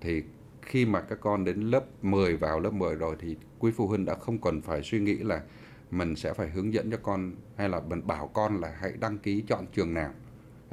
Thì 0.00 0.22
khi 0.62 0.86
mà 0.86 1.00
các 1.00 1.18
con 1.20 1.44
đến 1.44 1.60
lớp 1.60 1.84
10 2.02 2.36
vào 2.36 2.60
lớp 2.60 2.72
10 2.72 2.94
rồi 2.94 3.16
thì 3.20 3.36
quý 3.58 3.72
phụ 3.76 3.86
huynh 3.86 4.04
đã 4.04 4.14
không 4.14 4.38
cần 4.38 4.62
phải 4.62 4.82
suy 4.82 5.00
nghĩ 5.00 5.16
là 5.16 5.42
mình 5.90 6.16
sẽ 6.16 6.32
phải 6.32 6.50
hướng 6.50 6.72
dẫn 6.72 6.90
cho 6.90 6.96
con 7.02 7.32
hay 7.56 7.68
là 7.68 7.80
mình 7.80 8.06
bảo 8.06 8.30
con 8.34 8.60
là 8.60 8.76
hãy 8.80 8.92
đăng 9.00 9.18
ký 9.18 9.44
chọn 9.48 9.66
trường 9.72 9.94
nào 9.94 10.10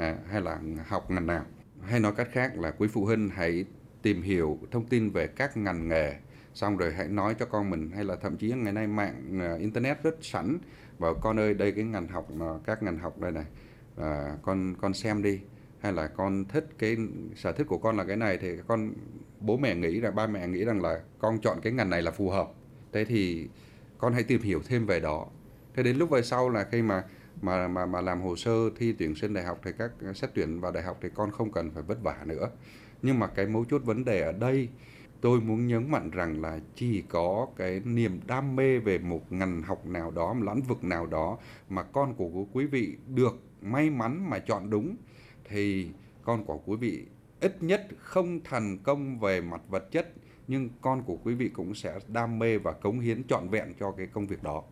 à, 0.01 0.17
hay 0.29 0.41
là 0.41 0.59
học 0.87 1.11
ngành 1.11 1.27
nào? 1.27 1.45
Hay 1.81 1.99
nói 1.99 2.13
cách 2.17 2.27
khác 2.31 2.57
là 2.57 2.71
quý 2.71 2.87
phụ 2.87 3.05
huynh 3.05 3.29
hãy 3.29 3.65
tìm 4.01 4.21
hiểu 4.21 4.59
thông 4.71 4.85
tin 4.85 5.09
về 5.09 5.27
các 5.27 5.57
ngành 5.57 5.87
nghề 5.87 6.15
xong 6.53 6.77
rồi 6.77 6.93
hãy 6.93 7.07
nói 7.07 7.35
cho 7.39 7.45
con 7.45 7.69
mình 7.69 7.91
hay 7.91 8.03
là 8.03 8.15
thậm 8.15 8.37
chí 8.37 8.51
ngày 8.51 8.73
nay 8.73 8.87
mạng 8.87 9.39
à, 9.41 9.55
internet 9.59 10.03
rất 10.03 10.15
sẵn. 10.21 10.57
Bảo 10.99 11.13
con 11.13 11.39
ơi 11.39 11.53
đây 11.53 11.71
cái 11.71 11.83
ngành 11.83 12.07
học 12.07 12.31
mà 12.31 12.45
các 12.65 12.83
ngành 12.83 12.97
học 12.97 13.19
đây 13.19 13.31
này 13.31 13.45
à, 13.97 14.37
con 14.41 14.75
con 14.81 14.93
xem 14.93 15.21
đi. 15.21 15.39
Hay 15.79 15.93
là 15.93 16.07
con 16.07 16.45
thích 16.45 16.67
cái 16.79 16.97
sở 17.35 17.51
thích 17.51 17.67
của 17.67 17.77
con 17.77 17.97
là 17.97 18.03
cái 18.03 18.17
này 18.17 18.37
thì 18.41 18.47
con 18.67 18.93
bố 19.39 19.57
mẹ 19.57 19.75
nghĩ 19.75 20.01
là 20.01 20.11
ba 20.11 20.27
mẹ 20.27 20.47
nghĩ 20.47 20.65
rằng 20.65 20.81
là 20.81 21.01
con 21.19 21.39
chọn 21.39 21.57
cái 21.61 21.73
ngành 21.73 21.89
này 21.89 22.01
là 22.01 22.11
phù 22.11 22.29
hợp. 22.29 22.51
Thế 22.93 23.05
thì 23.05 23.47
con 23.97 24.13
hãy 24.13 24.23
tìm 24.23 24.41
hiểu 24.41 24.61
thêm 24.67 24.85
về 24.85 24.99
đó. 24.99 25.27
Thế 25.75 25.83
đến 25.83 25.97
lúc 25.97 26.09
về 26.09 26.21
sau 26.21 26.49
là 26.49 26.63
khi 26.71 26.81
mà 26.81 27.03
mà 27.41 27.67
mà 27.67 27.85
mà 27.85 28.01
làm 28.01 28.21
hồ 28.21 28.35
sơ 28.35 28.69
thi 28.77 28.93
tuyển 28.93 29.15
sinh 29.15 29.33
đại 29.33 29.43
học 29.43 29.59
thì 29.63 29.71
các 29.77 29.91
xét 30.15 30.29
tuyển 30.33 30.61
vào 30.61 30.71
đại 30.71 30.83
học 30.83 30.97
thì 31.01 31.09
con 31.13 31.31
không 31.31 31.51
cần 31.51 31.71
phải 31.71 31.83
vất 31.83 32.03
vả 32.03 32.17
nữa. 32.25 32.49
Nhưng 33.01 33.19
mà 33.19 33.27
cái 33.27 33.47
mấu 33.47 33.65
chốt 33.65 33.81
vấn 33.85 34.05
đề 34.05 34.21
ở 34.21 34.31
đây, 34.31 34.69
tôi 35.21 35.41
muốn 35.41 35.67
nhấn 35.67 35.91
mạnh 35.91 36.11
rằng 36.11 36.41
là 36.41 36.59
chỉ 36.75 37.03
có 37.09 37.47
cái 37.55 37.81
niềm 37.85 38.19
đam 38.27 38.55
mê 38.55 38.79
về 38.79 38.97
một 38.97 39.31
ngành 39.31 39.61
học 39.61 39.85
nào 39.85 40.11
đó, 40.11 40.33
một 40.33 40.53
lĩnh 40.53 40.63
vực 40.63 40.83
nào 40.83 41.05
đó 41.05 41.37
mà 41.69 41.83
con 41.83 42.13
của 42.13 42.45
quý 42.53 42.65
vị 42.65 42.95
được 43.07 43.39
may 43.61 43.89
mắn 43.89 44.29
mà 44.29 44.39
chọn 44.39 44.69
đúng, 44.69 44.95
thì 45.45 45.89
con 46.23 46.45
của 46.45 46.57
quý 46.65 46.75
vị 46.75 47.05
ít 47.39 47.63
nhất 47.63 47.87
không 47.97 48.39
thành 48.43 48.77
công 48.77 49.19
về 49.19 49.41
mặt 49.41 49.61
vật 49.69 49.91
chất, 49.91 50.13
nhưng 50.47 50.69
con 50.81 51.03
của 51.03 51.17
quý 51.23 51.33
vị 51.33 51.49
cũng 51.49 51.75
sẽ 51.75 51.99
đam 52.07 52.39
mê 52.39 52.57
và 52.57 52.71
cống 52.71 52.99
hiến 52.99 53.23
trọn 53.23 53.49
vẹn 53.49 53.73
cho 53.79 53.91
cái 53.91 54.07
công 54.07 54.27
việc 54.27 54.43
đó. 54.43 54.63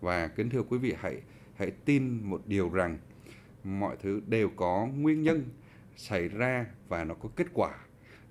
Và 0.00 0.28
kính 0.28 0.50
thưa 0.50 0.62
quý 0.62 0.78
vị, 0.78 0.94
hãy 1.00 1.20
hãy 1.56 1.70
tin 1.70 2.20
một 2.22 2.42
điều 2.46 2.70
rằng 2.70 2.98
mọi 3.64 3.96
thứ 4.02 4.20
đều 4.26 4.50
có 4.56 4.88
nguyên 4.96 5.22
nhân 5.22 5.44
xảy 5.96 6.28
ra 6.28 6.66
và 6.88 7.04
nó 7.04 7.14
có 7.14 7.28
kết 7.36 7.46
quả. 7.52 7.74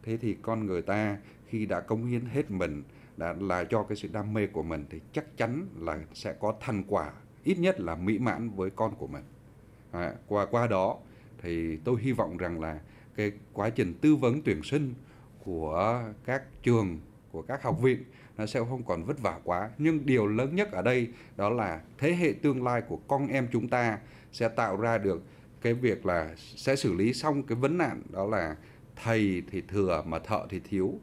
Thế 0.03 0.17
thì 0.17 0.37
con 0.41 0.65
người 0.65 0.81
ta 0.81 1.17
khi 1.47 1.65
đã 1.65 1.79
cống 1.79 2.05
hiến 2.05 2.25
hết 2.25 2.51
mình 2.51 2.83
đã 3.17 3.35
là 3.39 3.63
cho 3.63 3.83
cái 3.83 3.95
sự 3.95 4.09
đam 4.11 4.33
mê 4.33 4.47
của 4.47 4.63
mình 4.63 4.85
thì 4.89 4.99
chắc 5.11 5.37
chắn 5.37 5.67
là 5.79 5.99
sẽ 6.13 6.33
có 6.39 6.53
thành 6.61 6.83
quả 6.87 7.11
ít 7.43 7.59
nhất 7.59 7.79
là 7.79 7.95
mỹ 7.95 8.19
mãn 8.19 8.49
với 8.49 8.69
con 8.69 8.95
của 8.95 9.07
mình. 9.07 9.23
À, 9.91 10.13
qua 10.27 10.45
qua 10.45 10.67
đó 10.67 10.97
thì 11.41 11.77
tôi 11.77 12.01
hy 12.01 12.11
vọng 12.11 12.37
rằng 12.37 12.59
là 12.59 12.79
cái 13.15 13.31
quá 13.53 13.69
trình 13.69 13.93
tư 14.01 14.15
vấn 14.15 14.41
tuyển 14.41 14.63
sinh 14.63 14.93
của 15.43 16.03
các 16.25 16.43
trường 16.63 16.99
của 17.31 17.41
các 17.41 17.63
học 17.63 17.81
viện 17.81 18.03
nó 18.37 18.45
sẽ 18.45 18.59
không 18.69 18.83
còn 18.83 19.03
vất 19.03 19.21
vả 19.21 19.39
quá. 19.43 19.69
Nhưng 19.77 20.05
điều 20.05 20.27
lớn 20.27 20.55
nhất 20.55 20.71
ở 20.71 20.81
đây 20.81 21.07
đó 21.37 21.49
là 21.49 21.81
thế 21.97 22.13
hệ 22.13 22.33
tương 22.41 22.63
lai 22.63 22.81
của 22.81 22.97
con 22.97 23.27
em 23.27 23.47
chúng 23.51 23.67
ta 23.67 23.99
sẽ 24.31 24.47
tạo 24.47 24.77
ra 24.77 24.97
được 24.97 25.23
cái 25.61 25.73
việc 25.73 26.05
là 26.05 26.29
sẽ 26.37 26.75
xử 26.75 26.93
lý 26.93 27.13
xong 27.13 27.43
cái 27.43 27.55
vấn 27.55 27.77
nạn 27.77 28.01
đó 28.09 28.25
là 28.25 28.55
thầy 29.03 29.43
thì 29.51 29.61
thừa 29.61 30.03
mà 30.07 30.19
thợ 30.19 30.45
thì 30.49 30.59
thiếu. 30.59 30.99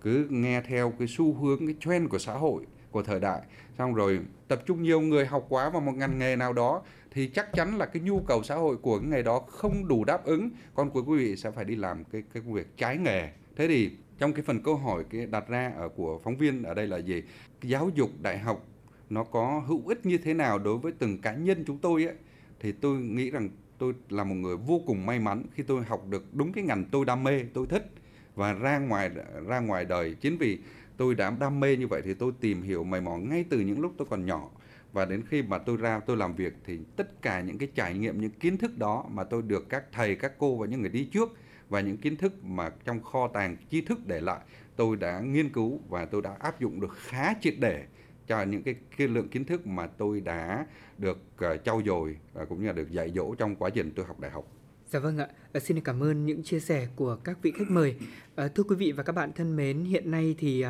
Cứ 0.00 0.26
nghe 0.30 0.62
theo 0.62 0.92
cái 0.98 1.08
xu 1.08 1.34
hướng, 1.34 1.66
cái 1.66 1.74
trend 1.80 2.08
của 2.08 2.18
xã 2.18 2.32
hội, 2.32 2.64
của 2.90 3.02
thời 3.02 3.20
đại. 3.20 3.40
Xong 3.78 3.94
rồi 3.94 4.20
tập 4.48 4.62
trung 4.66 4.82
nhiều 4.82 5.00
người 5.00 5.26
học 5.26 5.46
quá 5.48 5.70
vào 5.70 5.80
một 5.80 5.92
ngành 5.92 6.18
nghề 6.18 6.36
nào 6.36 6.52
đó 6.52 6.82
thì 7.10 7.26
chắc 7.26 7.52
chắn 7.52 7.78
là 7.78 7.86
cái 7.86 8.02
nhu 8.02 8.20
cầu 8.20 8.42
xã 8.42 8.54
hội 8.54 8.76
của 8.76 8.98
cái 8.98 9.08
nghề 9.08 9.22
đó 9.22 9.38
không 9.38 9.88
đủ 9.88 10.04
đáp 10.04 10.24
ứng. 10.24 10.50
Con 10.74 10.90
của 10.90 11.02
quý 11.02 11.18
vị 11.18 11.36
sẽ 11.36 11.50
phải 11.50 11.64
đi 11.64 11.76
làm 11.76 12.04
cái 12.04 12.22
cái 12.34 12.42
công 12.42 12.52
việc 12.52 12.76
trái 12.76 12.96
nghề. 12.96 13.28
Thế 13.56 13.68
thì 13.68 13.90
trong 14.18 14.32
cái 14.32 14.42
phần 14.42 14.62
câu 14.62 14.76
hỏi 14.76 15.04
cái 15.10 15.26
đặt 15.26 15.48
ra 15.48 15.72
ở 15.76 15.88
của 15.88 16.20
phóng 16.24 16.36
viên 16.36 16.62
ở 16.62 16.74
đây 16.74 16.86
là 16.86 16.96
gì? 16.96 17.22
Giáo 17.62 17.90
dục 17.94 18.10
đại 18.22 18.38
học 18.38 18.66
nó 19.10 19.24
có 19.24 19.62
hữu 19.66 19.82
ích 19.88 20.06
như 20.06 20.18
thế 20.18 20.34
nào 20.34 20.58
đối 20.58 20.78
với 20.78 20.92
từng 20.98 21.18
cá 21.18 21.34
nhân 21.34 21.64
chúng 21.66 21.78
tôi 21.78 22.04
ấy? 22.04 22.14
Thì 22.60 22.72
tôi 22.72 22.98
nghĩ 22.98 23.30
rằng 23.30 23.48
tôi 23.78 23.94
là 24.08 24.24
một 24.24 24.34
người 24.34 24.56
vô 24.56 24.80
cùng 24.86 25.06
may 25.06 25.18
mắn 25.18 25.42
khi 25.54 25.62
tôi 25.62 25.82
học 25.82 26.06
được 26.10 26.34
đúng 26.34 26.52
cái 26.52 26.64
ngành 26.64 26.84
tôi 26.84 27.04
đam 27.04 27.24
mê, 27.24 27.44
tôi 27.54 27.66
thích. 27.66 27.90
Và 28.34 28.52
ra 28.52 28.78
ngoài 28.78 29.10
ra 29.46 29.60
ngoài 29.60 29.84
đời, 29.84 30.14
chính 30.20 30.38
vì 30.38 30.58
tôi 30.96 31.14
đã 31.14 31.30
đam 31.40 31.60
mê 31.60 31.76
như 31.76 31.86
vậy 31.86 32.02
thì 32.04 32.14
tôi 32.14 32.32
tìm 32.40 32.62
hiểu 32.62 32.84
mày 32.84 33.00
mò 33.00 33.16
ngay 33.16 33.44
từ 33.50 33.60
những 33.60 33.80
lúc 33.80 33.92
tôi 33.96 34.06
còn 34.10 34.26
nhỏ. 34.26 34.50
Và 34.92 35.04
đến 35.04 35.22
khi 35.28 35.42
mà 35.42 35.58
tôi 35.58 35.76
ra 35.76 36.00
tôi 36.00 36.16
làm 36.16 36.34
việc 36.34 36.52
thì 36.66 36.78
tất 36.96 37.22
cả 37.22 37.40
những 37.40 37.58
cái 37.58 37.68
trải 37.74 37.94
nghiệm, 37.98 38.20
những 38.20 38.30
kiến 38.30 38.58
thức 38.58 38.78
đó 38.78 39.04
mà 39.10 39.24
tôi 39.24 39.42
được 39.42 39.68
các 39.68 39.84
thầy, 39.92 40.16
các 40.16 40.32
cô 40.38 40.56
và 40.56 40.66
những 40.66 40.80
người 40.80 40.90
đi 40.90 41.04
trước 41.04 41.36
và 41.68 41.80
những 41.80 41.96
kiến 41.96 42.16
thức 42.16 42.44
mà 42.44 42.70
trong 42.84 43.02
kho 43.02 43.28
tàng 43.28 43.56
tri 43.70 43.80
thức 43.80 43.98
để 44.06 44.20
lại 44.20 44.40
tôi 44.76 44.96
đã 44.96 45.20
nghiên 45.20 45.48
cứu 45.48 45.80
và 45.88 46.04
tôi 46.04 46.22
đã 46.22 46.36
áp 46.38 46.60
dụng 46.60 46.80
được 46.80 46.96
khá 46.98 47.34
triệt 47.40 47.54
để 47.58 47.84
cho 48.26 48.42
những 48.42 48.62
cái, 48.62 48.74
cái 48.96 49.08
lượng 49.08 49.28
kiến 49.28 49.44
thức 49.44 49.66
mà 49.66 49.86
tôi 49.86 50.20
đã 50.20 50.66
được 50.98 51.18
uh, 51.34 51.64
trau 51.64 51.82
dồi 51.86 52.16
và 52.32 52.44
cũng 52.44 52.60
như 52.60 52.66
là 52.66 52.72
được 52.72 52.90
dạy 52.90 53.12
dỗ 53.14 53.34
trong 53.34 53.56
quá 53.56 53.70
trình 53.70 53.92
tôi 53.96 54.06
học 54.06 54.20
đại 54.20 54.30
học. 54.30 54.44
Dạ 54.88 54.98
vâng 54.98 55.18
ạ, 55.18 55.28
à, 55.52 55.60
xin 55.60 55.80
cảm 55.80 56.02
ơn 56.02 56.26
những 56.26 56.42
chia 56.42 56.60
sẻ 56.60 56.88
của 56.96 57.16
các 57.16 57.38
vị 57.42 57.52
khách 57.58 57.70
mời. 57.70 57.96
À, 58.34 58.48
thưa 58.48 58.62
quý 58.62 58.76
vị 58.76 58.92
và 58.92 59.02
các 59.02 59.12
bạn 59.12 59.32
thân 59.32 59.56
mến, 59.56 59.84
hiện 59.84 60.10
nay 60.10 60.34
thì 60.38 60.60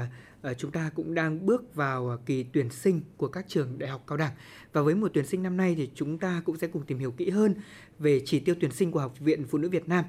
à, 0.42 0.54
chúng 0.58 0.70
ta 0.70 0.90
cũng 0.94 1.14
đang 1.14 1.46
bước 1.46 1.74
vào 1.74 2.18
kỳ 2.26 2.42
tuyển 2.52 2.70
sinh 2.70 3.00
của 3.16 3.28
các 3.28 3.44
trường 3.48 3.78
đại 3.78 3.90
học 3.90 4.04
cao 4.06 4.16
đẳng. 4.16 4.32
Và 4.72 4.82
với 4.82 4.94
mùa 4.94 5.08
tuyển 5.14 5.26
sinh 5.26 5.42
năm 5.42 5.56
nay 5.56 5.74
thì 5.74 5.90
chúng 5.94 6.18
ta 6.18 6.42
cũng 6.44 6.56
sẽ 6.56 6.66
cùng 6.66 6.86
tìm 6.86 6.98
hiểu 6.98 7.10
kỹ 7.10 7.30
hơn 7.30 7.54
về 7.98 8.22
chỉ 8.24 8.40
tiêu 8.40 8.54
tuyển 8.60 8.70
sinh 8.70 8.90
của 8.90 9.00
Học 9.00 9.20
viện 9.20 9.44
Phụ 9.44 9.58
nữ 9.58 9.68
Việt 9.68 9.88
Nam. 9.88 10.04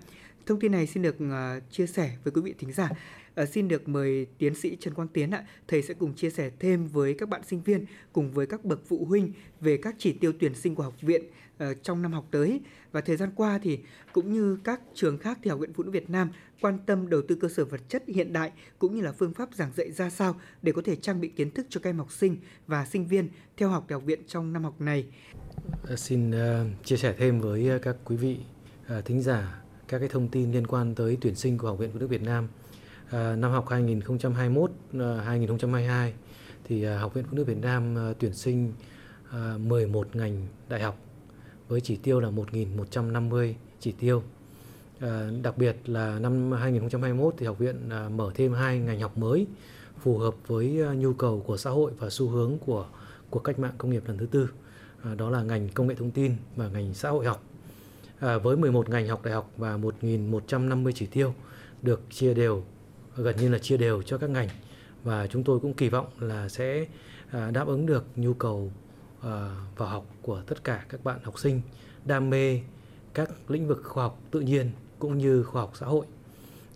Thông 0.47 0.59
tin 0.59 0.71
này 0.71 0.87
xin 0.87 1.03
được 1.03 1.15
ờ, 1.19 1.59
chia 1.71 1.87
sẻ 1.87 2.11
với 2.23 2.31
quý 2.31 2.41
vị 2.41 2.53
thính 2.59 2.71
giả. 2.71 2.89
Ờ, 3.35 3.45
xin 3.45 3.67
được 3.67 3.89
mời 3.89 4.27
tiến 4.37 4.55
sĩ 4.55 4.77
Trần 4.79 4.93
Quang 4.93 5.07
Tiến 5.07 5.31
ạ. 5.31 5.45
Thầy 5.67 5.81
sẽ 5.81 5.93
cùng 5.93 6.15
chia 6.15 6.29
sẻ 6.29 6.51
thêm 6.59 6.87
với 6.87 7.13
các 7.13 7.29
bạn 7.29 7.41
sinh 7.47 7.61
viên 7.61 7.85
cùng 8.13 8.31
với 8.31 8.45
các 8.45 8.65
bậc 8.65 8.79
phụ 8.87 9.05
huynh 9.05 9.31
về 9.61 9.77
các 9.77 9.95
chỉ 9.97 10.13
tiêu 10.13 10.33
tuyển 10.39 10.55
sinh 10.55 10.75
của 10.75 10.83
học 10.83 10.93
viện 11.01 11.23
ờ, 11.57 11.73
trong 11.73 12.01
năm 12.01 12.13
học 12.13 12.27
tới. 12.31 12.61
Và 12.91 13.01
thời 13.01 13.17
gian 13.17 13.29
qua 13.35 13.59
thì 13.63 13.79
cũng 14.13 14.33
như 14.33 14.57
các 14.63 14.81
trường 14.93 15.17
khác 15.17 15.39
thì 15.43 15.49
Học 15.49 15.59
viện 15.59 15.73
Phụ 15.73 15.83
nữ 15.83 15.91
Việt 15.91 16.09
Nam 16.09 16.29
quan 16.61 16.79
tâm 16.85 17.09
đầu 17.09 17.21
tư 17.27 17.35
cơ 17.35 17.47
sở 17.49 17.65
vật 17.65 17.81
chất 17.89 18.03
hiện 18.07 18.33
đại 18.33 18.51
cũng 18.79 18.95
như 18.95 19.01
là 19.01 19.11
phương 19.11 19.33
pháp 19.33 19.53
giảng 19.53 19.71
dạy 19.75 19.91
ra 19.91 20.09
sao 20.09 20.35
để 20.61 20.71
có 20.71 20.81
thể 20.85 20.95
trang 20.95 21.21
bị 21.21 21.27
kiến 21.27 21.51
thức 21.51 21.65
cho 21.69 21.79
các 21.83 21.89
em 21.89 21.97
học 21.97 22.11
sinh 22.11 22.37
và 22.67 22.85
sinh 22.85 23.07
viên 23.07 23.29
theo 23.57 23.69
học 23.69 23.85
tại 23.87 23.93
học 23.93 24.03
viện 24.05 24.19
trong 24.27 24.53
năm 24.53 24.63
học 24.63 24.81
này. 24.81 25.05
Xin 25.95 26.31
uh, 26.31 26.85
chia 26.85 26.97
sẻ 26.97 27.15
thêm 27.17 27.39
với 27.39 27.79
các 27.81 27.95
quý 28.05 28.15
vị 28.15 28.37
uh, 28.97 29.05
thính 29.05 29.21
giả 29.21 29.61
các 29.87 29.99
cái 29.99 30.09
thông 30.09 30.27
tin 30.27 30.51
liên 30.51 30.67
quan 30.67 30.95
tới 30.95 31.17
tuyển 31.21 31.35
sinh 31.35 31.57
của 31.57 31.67
Học 31.67 31.77
viện 31.79 31.89
Phụ 31.93 31.99
nữ 31.99 32.07
Việt 32.07 32.21
Nam. 32.21 32.47
À, 33.09 33.35
năm 33.35 33.51
học 33.51 33.69
2021 33.69 34.71
2022 35.25 36.11
à, 36.11 36.15
thì 36.63 36.83
à, 36.83 36.99
Học 36.99 37.13
viện 37.13 37.23
Phụ 37.29 37.37
nữ 37.37 37.43
Việt 37.43 37.57
Nam 37.57 37.97
à, 37.97 38.13
tuyển 38.19 38.33
sinh 38.33 38.73
11 39.57 40.15
ngành 40.15 40.47
đại 40.69 40.81
học 40.81 40.97
với 41.67 41.81
chỉ 41.81 41.95
tiêu 41.95 42.19
là 42.19 42.29
1.150 42.29 43.53
chỉ 43.79 43.91
tiêu. 43.91 44.23
À, 44.99 45.29
đặc 45.43 45.57
biệt 45.57 45.75
là 45.85 46.19
năm 46.19 46.51
2021 46.51 47.33
thì 47.37 47.45
học 47.45 47.57
viện 47.59 47.89
à, 47.89 48.09
mở 48.09 48.31
thêm 48.35 48.53
hai 48.53 48.79
ngành 48.79 48.99
học 48.99 49.17
mới 49.17 49.47
phù 49.99 50.17
hợp 50.17 50.35
với 50.47 50.81
à, 50.81 50.93
nhu 50.93 51.13
cầu 51.13 51.43
của 51.47 51.57
xã 51.57 51.69
hội 51.69 51.91
và 51.97 52.09
xu 52.09 52.29
hướng 52.29 52.57
của 52.65 52.87
cuộc 53.29 53.39
cách 53.39 53.59
mạng 53.59 53.73
công 53.77 53.91
nghiệp 53.91 54.03
lần 54.07 54.17
thứ 54.17 54.25
tư. 54.25 54.49
À, 55.03 55.15
đó 55.15 55.29
là 55.29 55.43
ngành 55.43 55.69
công 55.69 55.87
nghệ 55.87 55.95
thông 55.95 56.11
tin 56.11 56.35
và 56.55 56.67
ngành 56.67 56.93
xã 56.93 57.09
hội 57.09 57.25
học 57.25 57.43
à, 58.19 58.37
với 58.37 58.57
11 58.57 58.89
ngành 58.89 59.07
học 59.07 59.23
đại 59.23 59.33
học 59.33 59.51
và 59.57 59.77
1.150 59.77 60.91
chỉ 60.95 61.05
tiêu 61.05 61.33
được 61.81 62.01
chia 62.09 62.33
đều 62.33 62.63
gần 63.15 63.35
như 63.37 63.49
là 63.49 63.57
chia 63.57 63.77
đều 63.77 64.01
cho 64.01 64.17
các 64.17 64.29
ngành. 64.29 64.47
Và 65.03 65.27
chúng 65.27 65.43
tôi 65.43 65.59
cũng 65.59 65.73
kỳ 65.73 65.89
vọng 65.89 66.07
là 66.19 66.49
sẽ 66.49 66.85
à, 67.31 67.51
đáp 67.51 67.67
ứng 67.67 67.85
được 67.85 68.05
nhu 68.15 68.33
cầu 68.33 68.71
à, 69.21 69.55
vào 69.77 69.89
học 69.89 70.05
của 70.21 70.41
tất 70.47 70.63
cả 70.63 70.85
các 70.89 71.03
bạn 71.03 71.19
học 71.23 71.39
sinh 71.39 71.61
đam 72.05 72.29
mê 72.29 72.61
các 73.13 73.29
lĩnh 73.47 73.67
vực 73.67 73.81
khoa 73.83 74.03
học 74.03 74.19
tự 74.31 74.39
nhiên 74.39 74.71
cũng 74.99 75.17
như 75.17 75.43
khoa 75.43 75.61
học 75.61 75.71
xã 75.75 75.85
hội 75.85 76.05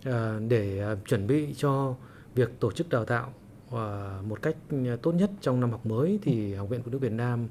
à, 0.04 0.38
để 0.48 0.80
à, 0.80 0.96
chuẩn 1.06 1.26
bị 1.26 1.54
cho 1.56 1.94
việc 2.34 2.60
tổ 2.60 2.72
chức 2.72 2.88
đào 2.88 3.04
tạo 3.04 3.32
à, 3.72 4.18
một 4.28 4.42
cách 4.42 4.56
à, 4.70 4.96
tốt 5.02 5.12
nhất 5.12 5.30
trong 5.40 5.60
năm 5.60 5.70
học 5.70 5.86
mới 5.86 6.18
thì 6.22 6.54
Học 6.54 6.68
viện 6.68 6.82
Phụ 6.84 6.90
nữ 6.90 6.98
Việt 6.98 7.12
Nam 7.12 7.48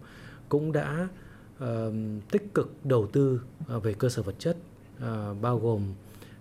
cũng 0.50 0.72
đã 0.72 1.08
tích 2.32 2.54
cực 2.54 2.86
đầu 2.86 3.08
tư 3.08 3.42
ờ, 3.68 3.80
về 3.80 3.94
cơ 3.94 4.10
sở 4.10 4.22
vật 4.22 4.36
chất 4.40 4.58
ờ, 5.00 5.36
bao 5.42 5.60
gồm 5.60 5.94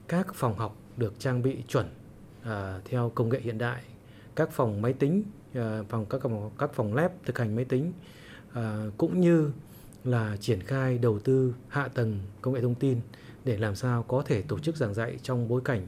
các 0.09 0.35
phòng 0.35 0.59
học 0.59 0.77
được 0.97 1.15
trang 1.19 1.43
bị 1.43 1.57
chuẩn 1.69 1.89
ờ, 2.45 2.81
theo 2.85 3.13
công 3.15 3.29
nghệ 3.29 3.41
hiện 3.41 3.59
đại, 3.59 3.83
các 4.35 4.51
phòng 4.53 4.83
máy 4.83 4.93
tính, 4.93 5.23
phòng 5.89 6.07
các 6.11 6.23
phòng 6.23 6.51
các 6.59 6.71
phòng 6.75 6.95
lab 6.95 7.11
thực 7.25 7.39
hành 7.39 7.57
máy 7.57 7.65
tính 7.65 7.93
cũng 8.97 9.21
như 9.21 9.51
là 10.05 10.37
triển 10.41 10.61
khai 10.61 10.99
đầu 10.99 11.19
tư 11.19 11.55
hạ 11.69 11.89
tầng 11.89 12.19
công 12.43 12.55
nghệ 12.55 12.61
thông 12.61 12.75
tin 12.75 13.01
để 13.45 13.57
làm 13.57 13.75
sao 13.75 14.03
có 14.03 14.23
thể 14.27 14.43
tổ 14.43 14.59
chức 14.59 14.77
giảng 14.77 14.95
dạy 14.95 15.19
trong 15.23 15.49
bối 15.49 15.61
cảnh 15.65 15.87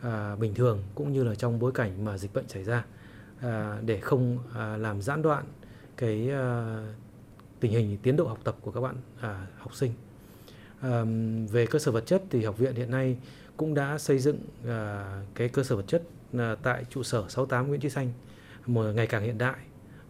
à, 0.00 0.36
bình 0.36 0.54
thường 0.54 0.82
cũng 0.94 1.12
như 1.12 1.24
là 1.24 1.34
trong 1.34 1.58
bối 1.58 1.72
cảnh 1.72 2.04
mà 2.04 2.18
dịch 2.18 2.34
bệnh 2.34 2.48
xảy 2.48 2.64
ra 2.64 2.84
à, 3.40 3.78
để 3.84 4.00
không 4.00 4.38
à, 4.54 4.76
làm 4.76 5.02
gián 5.02 5.22
đoạn 5.22 5.44
cái 5.96 6.30
à, 6.30 6.76
tình 7.64 7.72
hình 7.72 7.98
tiến 8.02 8.16
độ 8.16 8.26
học 8.26 8.38
tập 8.44 8.56
của 8.60 8.70
các 8.70 8.80
bạn 8.80 8.96
à, 9.20 9.46
học 9.58 9.74
sinh. 9.74 9.92
À, 10.80 11.04
về 11.50 11.66
cơ 11.66 11.78
sở 11.78 11.92
vật 11.92 12.06
chất 12.06 12.22
thì 12.30 12.44
học 12.44 12.58
viện 12.58 12.74
hiện 12.74 12.90
nay 12.90 13.16
cũng 13.56 13.74
đã 13.74 13.98
xây 13.98 14.18
dựng 14.18 14.38
à, 14.66 15.04
cái 15.34 15.48
cơ 15.48 15.62
sở 15.62 15.76
vật 15.76 15.84
chất 15.86 16.02
à, 16.38 16.56
tại 16.62 16.84
trụ 16.90 17.02
sở 17.02 17.24
68 17.28 17.68
Nguyễn 17.68 17.80
Chí 17.80 17.90
Xanh 17.90 18.12
một 18.66 18.82
ngày 18.94 19.06
càng 19.06 19.22
hiện 19.22 19.38
đại 19.38 19.56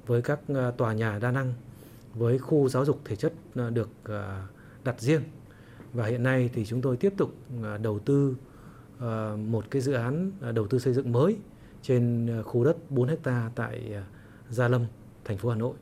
với 0.07 0.23
các 0.23 0.41
à, 0.55 0.71
tòa 0.71 0.93
nhà 0.93 1.19
đa 1.19 1.31
năng 1.31 1.53
với 2.15 2.39
khu 2.39 2.69
giáo 2.69 2.85
dục 2.85 3.01
thể 3.05 3.17
chất 3.17 3.33
à, 3.55 3.71
được 3.71 3.89
à, 4.05 4.47
đặt 4.85 5.01
riêng. 5.01 5.23
Và 5.93 6.07
hiện 6.07 6.23
nay 6.23 6.51
thì 6.55 6.67
chúng 6.67 6.83
tôi 6.83 6.97
tiếp 6.97 7.13
tục 7.17 7.35
à, 7.63 7.79
đầu 7.79 7.99
tư 7.99 8.37
à, 9.01 9.37
một 9.37 9.65
cái 9.71 9.83
dự 9.83 9.93
án 9.93 10.31
à, 10.43 10.53
đầu 10.53 10.67
tư 10.67 10.79
xây 10.79 10.95
dựng 10.95 11.13
mới 11.13 11.37
trên 11.83 12.27
à, 12.27 12.43
khu 12.43 12.65
đất 12.65 12.91
4 12.91 13.09
hecta 13.09 13.51
tại 13.55 13.95
à, 13.95 14.05
Gia 14.51 14.69
Lâm, 14.69 14.87
thành 15.25 15.39
phố 15.39 15.49
Hà 15.49 15.57
Nội 15.57 15.75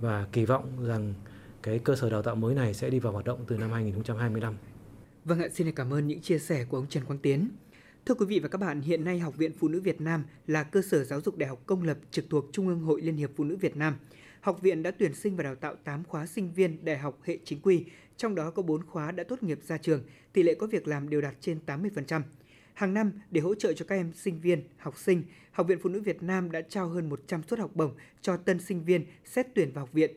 và 0.00 0.26
kỳ 0.32 0.44
vọng 0.44 0.86
rằng 0.86 1.14
cái 1.62 1.78
cơ 1.78 1.96
sở 1.96 2.10
đào 2.10 2.22
tạo 2.22 2.34
mới 2.34 2.54
này 2.54 2.74
sẽ 2.74 2.90
đi 2.90 2.98
vào 2.98 3.12
hoạt 3.12 3.24
động 3.24 3.44
từ 3.46 3.56
năm 3.56 3.72
2025. 3.72 4.54
Vâng 5.24 5.40
ạ, 5.40 5.48
xin 5.52 5.72
cảm 5.72 5.92
ơn 5.92 6.06
những 6.06 6.20
chia 6.20 6.38
sẻ 6.38 6.64
của 6.64 6.76
ông 6.76 6.86
Trần 6.88 7.04
Quang 7.04 7.18
Tiến. 7.18 7.48
Thưa 8.06 8.14
quý 8.14 8.26
vị 8.26 8.38
và 8.38 8.48
các 8.48 8.58
bạn, 8.58 8.80
hiện 8.80 9.04
nay 9.04 9.18
Học 9.18 9.36
viện 9.36 9.52
Phụ 9.58 9.68
nữ 9.68 9.80
Việt 9.80 10.00
Nam 10.00 10.24
là 10.46 10.62
cơ 10.62 10.82
sở 10.82 11.04
giáo 11.04 11.20
dục 11.20 11.36
đại 11.36 11.48
học 11.48 11.62
công 11.66 11.82
lập 11.82 11.98
trực 12.10 12.24
thuộc 12.30 12.44
Trung 12.52 12.68
ương 12.68 12.80
Hội 12.80 13.02
Liên 13.02 13.16
hiệp 13.16 13.30
Phụ 13.36 13.44
nữ 13.44 13.56
Việt 13.56 13.76
Nam. 13.76 13.94
Học 14.40 14.62
viện 14.62 14.82
đã 14.82 14.90
tuyển 14.90 15.14
sinh 15.14 15.36
và 15.36 15.44
đào 15.44 15.54
tạo 15.54 15.74
8 15.84 16.04
khóa 16.04 16.26
sinh 16.26 16.52
viên 16.52 16.84
đại 16.84 16.98
học 16.98 17.18
hệ 17.24 17.38
chính 17.44 17.60
quy, 17.60 17.84
trong 18.16 18.34
đó 18.34 18.50
có 18.50 18.62
4 18.62 18.82
khóa 18.86 19.10
đã 19.12 19.24
tốt 19.24 19.42
nghiệp 19.42 19.58
ra 19.66 19.78
trường, 19.78 20.02
tỷ 20.32 20.42
lệ 20.42 20.54
có 20.54 20.66
việc 20.66 20.88
làm 20.88 21.10
đều 21.10 21.20
đạt 21.20 21.34
trên 21.40 21.58
80%. 21.66 22.22
Hàng 22.80 22.94
năm, 22.94 23.12
để 23.30 23.40
hỗ 23.40 23.54
trợ 23.54 23.72
cho 23.72 23.84
các 23.88 23.94
em 23.94 24.12
sinh 24.12 24.40
viên, 24.40 24.62
học 24.78 24.98
sinh, 24.98 25.22
Học 25.52 25.66
viện 25.68 25.78
Phụ 25.82 25.88
nữ 25.90 26.00
Việt 26.00 26.22
Nam 26.22 26.50
đã 26.50 26.60
trao 26.60 26.88
hơn 26.88 27.08
100 27.08 27.42
suất 27.42 27.58
học 27.60 27.70
bổng 27.74 27.94
cho 28.20 28.36
tân 28.36 28.60
sinh 28.60 28.84
viên 28.84 29.06
xét 29.24 29.46
tuyển 29.54 29.72
vào 29.72 29.84
học 29.84 29.92
viện. 29.92 30.10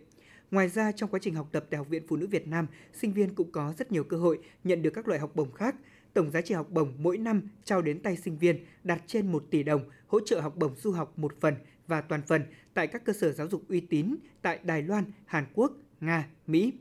Ngoài 0.52 0.70
ra, 0.70 0.92
trong 0.92 1.10
quá 1.10 1.20
trình 1.24 1.36
học 1.36 1.50
tập 1.52 1.66
tại 1.70 1.78
Học 1.78 1.90
viện 1.90 2.04
Phụ 2.08 2.16
nữ 2.16 2.28
Việt 2.28 2.48
Nam, 2.48 2.68
sinh 2.94 3.14
viên 3.14 3.36
cũng 3.36 3.52
có 3.52 3.74
rất 3.78 3.92
nhiều 3.92 4.04
cơ 4.04 4.18
hội 4.18 4.40
nhận 4.64 4.82
được 4.82 4.90
các 4.90 5.08
loại 5.08 5.20
học 5.20 5.36
bổng 5.36 5.52
khác. 5.52 5.76
Tổng 6.14 6.32
giá 6.32 6.42
trị 6.42 6.54
học 6.54 6.68
bổng 6.70 6.94
mỗi 6.98 7.18
năm 7.18 7.42
trao 7.64 7.82
đến 7.82 8.00
tay 8.00 8.18
sinh 8.18 8.38
viên 8.38 8.66
đạt 8.84 9.02
trên 9.08 9.32
1 9.32 9.46
tỷ 9.50 9.64
đồng, 9.64 9.90
hỗ 10.08 10.20
trợ 10.20 10.42
học 10.42 10.56
bổng 10.56 10.76
du 10.76 10.92
học 10.92 11.20
một 11.20 11.36
phần 11.40 11.56
và 11.88 12.02
toàn 12.02 12.22
phần 12.28 12.44
tại 12.74 12.88
các 12.88 13.06
cơ 13.06 13.14
sở 13.14 13.32
giáo 13.32 13.48
dục 13.48 13.64
uy 13.70 13.80
tín 13.80 14.16
tại 14.42 14.60
Đài 14.64 14.82
Loan, 14.82 15.04
Hàn 15.26 15.46
Quốc, 15.54 15.72
Nga, 16.02 16.28
Mỹ. 16.48 16.74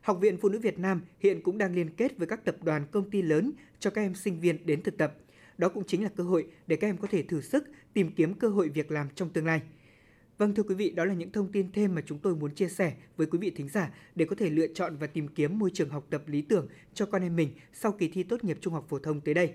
Học 0.00 0.18
viện 0.20 0.36
Phụ 0.40 0.48
nữ 0.48 0.58
Việt 0.58 0.78
Nam 0.78 1.02
hiện 1.18 1.42
cũng 1.42 1.58
đang 1.58 1.74
liên 1.74 1.90
kết 1.90 2.18
với 2.18 2.26
các 2.26 2.44
tập 2.44 2.56
đoàn 2.62 2.86
công 2.90 3.10
ty 3.10 3.22
lớn 3.22 3.52
cho 3.80 3.90
các 3.90 4.02
em 4.02 4.14
sinh 4.14 4.40
viên 4.40 4.66
đến 4.66 4.82
thực 4.82 4.96
tập. 4.96 5.16
Đó 5.58 5.68
cũng 5.68 5.84
chính 5.86 6.02
là 6.02 6.08
cơ 6.16 6.24
hội 6.24 6.46
để 6.66 6.76
các 6.76 6.88
em 6.88 6.96
có 6.96 7.08
thể 7.10 7.22
thử 7.22 7.40
sức 7.40 7.64
tìm 7.92 8.12
kiếm 8.12 8.34
cơ 8.34 8.48
hội 8.48 8.68
việc 8.68 8.90
làm 8.90 9.08
trong 9.14 9.30
tương 9.30 9.46
lai. 9.46 9.62
Vâng 10.38 10.54
thưa 10.54 10.62
quý 10.62 10.74
vị, 10.74 10.90
đó 10.90 11.04
là 11.04 11.14
những 11.14 11.32
thông 11.32 11.52
tin 11.52 11.72
thêm 11.72 11.94
mà 11.94 12.02
chúng 12.06 12.18
tôi 12.18 12.34
muốn 12.34 12.54
chia 12.54 12.68
sẻ 12.68 12.94
với 13.16 13.26
quý 13.26 13.38
vị 13.38 13.50
thính 13.50 13.68
giả 13.68 13.94
để 14.14 14.24
có 14.24 14.36
thể 14.36 14.50
lựa 14.50 14.66
chọn 14.66 14.96
và 14.96 15.06
tìm 15.06 15.28
kiếm 15.28 15.58
môi 15.58 15.70
trường 15.74 15.88
học 15.88 16.06
tập 16.10 16.22
lý 16.26 16.42
tưởng 16.42 16.68
cho 16.94 17.06
con 17.06 17.22
em 17.22 17.36
mình 17.36 17.50
sau 17.72 17.92
kỳ 17.92 18.08
thi 18.08 18.22
tốt 18.22 18.44
nghiệp 18.44 18.58
trung 18.60 18.74
học 18.74 18.86
phổ 18.88 18.98
thông 18.98 19.20
tới 19.20 19.34
đây. 19.34 19.54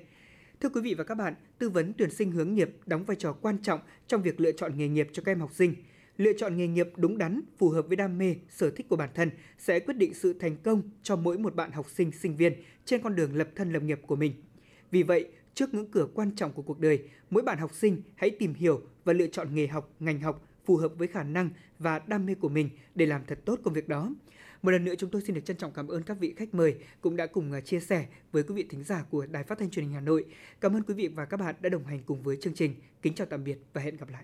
Thưa 0.61 0.69
quý 0.69 0.81
vị 0.81 0.93
và 0.93 1.03
các 1.03 1.15
bạn, 1.15 1.33
tư 1.57 1.69
vấn 1.69 1.93
tuyển 1.97 2.11
sinh 2.11 2.31
hướng 2.31 2.53
nghiệp 2.53 2.69
đóng 2.85 3.05
vai 3.05 3.17
trò 3.19 3.33
quan 3.33 3.57
trọng 3.61 3.79
trong 4.07 4.21
việc 4.21 4.39
lựa 4.39 4.51
chọn 4.51 4.77
nghề 4.77 4.87
nghiệp 4.87 5.07
cho 5.11 5.23
các 5.23 5.31
em 5.31 5.39
học 5.39 5.53
sinh. 5.53 5.75
Lựa 6.17 6.33
chọn 6.33 6.57
nghề 6.57 6.67
nghiệp 6.67 6.89
đúng 6.95 7.17
đắn, 7.17 7.41
phù 7.57 7.69
hợp 7.69 7.87
với 7.87 7.95
đam 7.95 8.17
mê, 8.17 8.35
sở 8.49 8.69
thích 8.69 8.89
của 8.89 8.95
bản 8.95 9.09
thân 9.13 9.29
sẽ 9.57 9.79
quyết 9.79 9.97
định 9.97 10.13
sự 10.13 10.33
thành 10.33 10.57
công 10.63 10.81
cho 11.03 11.15
mỗi 11.15 11.37
một 11.37 11.55
bạn 11.55 11.71
học 11.71 11.89
sinh, 11.89 12.11
sinh 12.11 12.35
viên 12.35 12.53
trên 12.85 13.01
con 13.01 13.15
đường 13.15 13.35
lập 13.35 13.49
thân 13.55 13.73
lập 13.73 13.83
nghiệp 13.83 13.99
của 14.07 14.15
mình. 14.15 14.33
Vì 14.91 15.03
vậy, 15.03 15.27
trước 15.53 15.73
ngưỡng 15.73 15.91
cửa 15.91 16.07
quan 16.13 16.35
trọng 16.35 16.53
của 16.53 16.61
cuộc 16.61 16.79
đời, 16.79 17.03
mỗi 17.29 17.43
bạn 17.43 17.57
học 17.57 17.73
sinh 17.73 18.01
hãy 18.15 18.29
tìm 18.29 18.53
hiểu 18.53 18.81
và 19.03 19.13
lựa 19.13 19.27
chọn 19.27 19.55
nghề 19.55 19.67
học, 19.67 19.93
ngành 19.99 20.19
học 20.19 20.47
phù 20.65 20.77
hợp 20.77 20.91
với 20.97 21.07
khả 21.07 21.23
năng 21.23 21.49
và 21.79 21.99
đam 21.99 22.25
mê 22.25 22.35
của 22.35 22.49
mình 22.49 22.69
để 22.95 23.05
làm 23.05 23.21
thật 23.27 23.39
tốt 23.45 23.59
công 23.63 23.73
việc 23.73 23.87
đó. 23.87 24.15
Một 24.61 24.71
lần 24.71 24.85
nữa 24.85 24.93
chúng 24.97 25.09
tôi 25.09 25.21
xin 25.21 25.35
được 25.35 25.45
trân 25.45 25.57
trọng 25.57 25.73
cảm 25.73 25.87
ơn 25.87 26.03
các 26.03 26.17
vị 26.19 26.33
khách 26.37 26.53
mời 26.53 26.75
cũng 27.01 27.15
đã 27.15 27.27
cùng 27.27 27.51
à, 27.51 27.61
chia 27.61 27.79
sẻ 27.79 28.07
với 28.31 28.43
quý 28.43 28.55
vị 28.55 28.65
thính 28.69 28.83
giả 28.83 29.05
của 29.09 29.25
Đài 29.25 29.43
Phát 29.43 29.59
thanh 29.59 29.69
Truyền 29.69 29.85
hình 29.85 29.93
Hà 29.93 30.01
Nội. 30.01 30.25
Cảm 30.61 30.75
ơn 30.75 30.83
quý 30.83 30.93
vị 30.93 31.07
và 31.07 31.25
các 31.25 31.39
bạn 31.39 31.55
đã 31.61 31.69
đồng 31.69 31.85
hành 31.85 32.03
cùng 32.05 32.23
với 32.23 32.37
chương 32.37 32.53
trình. 32.53 32.75
Kính 33.01 33.13
chào 33.13 33.27
tạm 33.27 33.43
biệt 33.43 33.57
và 33.73 33.81
hẹn 33.81 33.97
gặp 33.97 34.09
lại. 34.09 34.23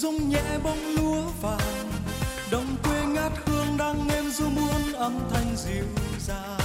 Rung 0.00 0.28
nhẹ 0.28 0.58
bông 0.64 0.94
lúa 0.96 1.22
vàng. 1.42 1.88
Đồng 2.50 2.76
quê 2.82 3.04
ngát 3.06 3.32
hương 3.46 3.76
đang 3.78 4.08
êm 4.08 4.30
du 4.30 4.48
muôn 4.48 4.92
âm 4.92 5.18
thanh 5.30 5.56
dịu 5.56 5.84
dàng. 6.26 6.58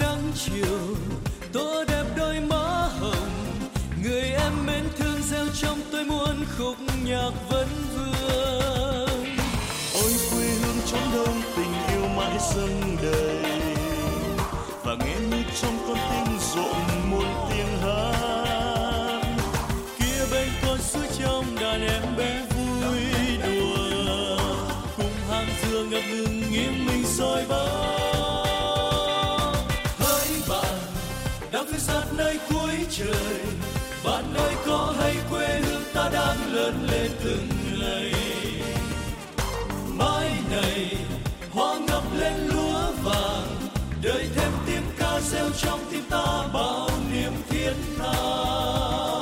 Nắng 0.00 0.32
chiều 0.34 0.96
tô 1.52 1.84
đẹp 1.88 2.04
đôi 2.16 2.40
má 2.40 2.88
hồng. 3.00 3.28
Người 4.02 4.22
em 4.22 4.66
mến 4.66 4.84
thương 4.98 5.22
gieo 5.30 5.46
trong 5.62 5.78
tôi 5.92 6.04
muôn 6.04 6.44
khúc 6.58 6.76
nhạc 7.04 7.30
vấn 7.48 7.68
vương 7.90 7.93
trong 45.56 45.80
tim 45.90 46.02
ta 46.10 46.48
bao 46.52 46.88
niềm 47.12 47.32
thiên 47.48 47.74
tha. 47.98 49.13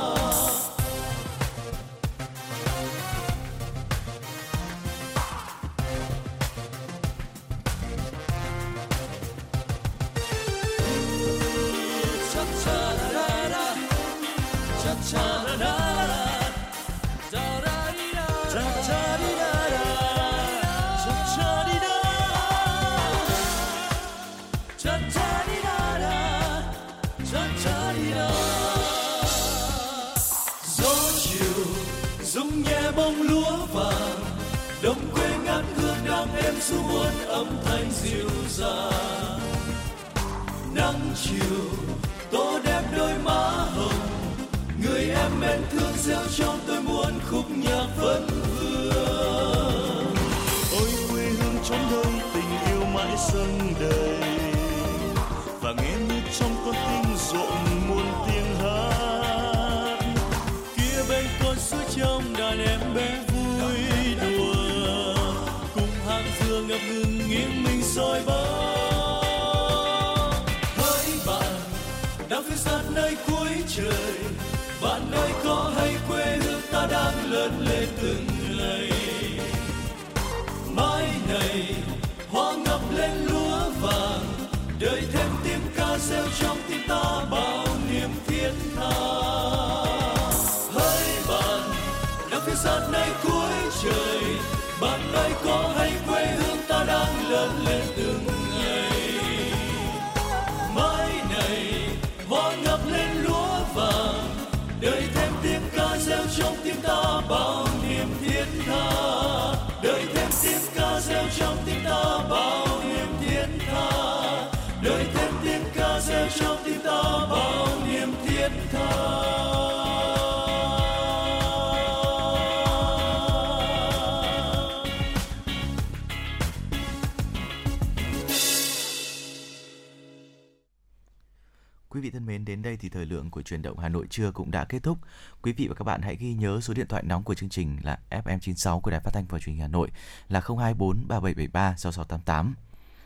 Chuyển 133.53 133.63
động 133.63 133.79
Hà 133.79 133.89
Nội 133.89 134.07
trưa 134.11 134.31
cũng 134.31 134.51
đã 134.51 134.65
kết 134.65 134.83
thúc. 134.83 134.99
Quý 135.43 135.53
vị 135.53 135.69
và 135.69 135.75
các 135.75 135.85
bạn 135.85 136.03
hãy 136.03 136.17
ghi 136.17 136.35
nhớ 136.35 136.61
số 136.61 136.75
điện 136.75 136.87
thoại 136.89 137.03
nóng 137.07 137.23
của 137.23 137.35
chương 137.35 137.49
trình 137.49 137.77
là 137.83 137.99
FM96 138.11 138.81
của 138.81 138.91
Đài 138.91 139.01
Phát 139.01 139.11
thanh 139.15 139.25
và 139.29 139.39
Truyền 139.39 139.55
hình 139.55 139.63
Hà 139.63 139.69
Nội 139.69 139.89
là 140.29 140.41
024 140.41 141.09
3773 141.09 141.75
6688. 141.77 142.55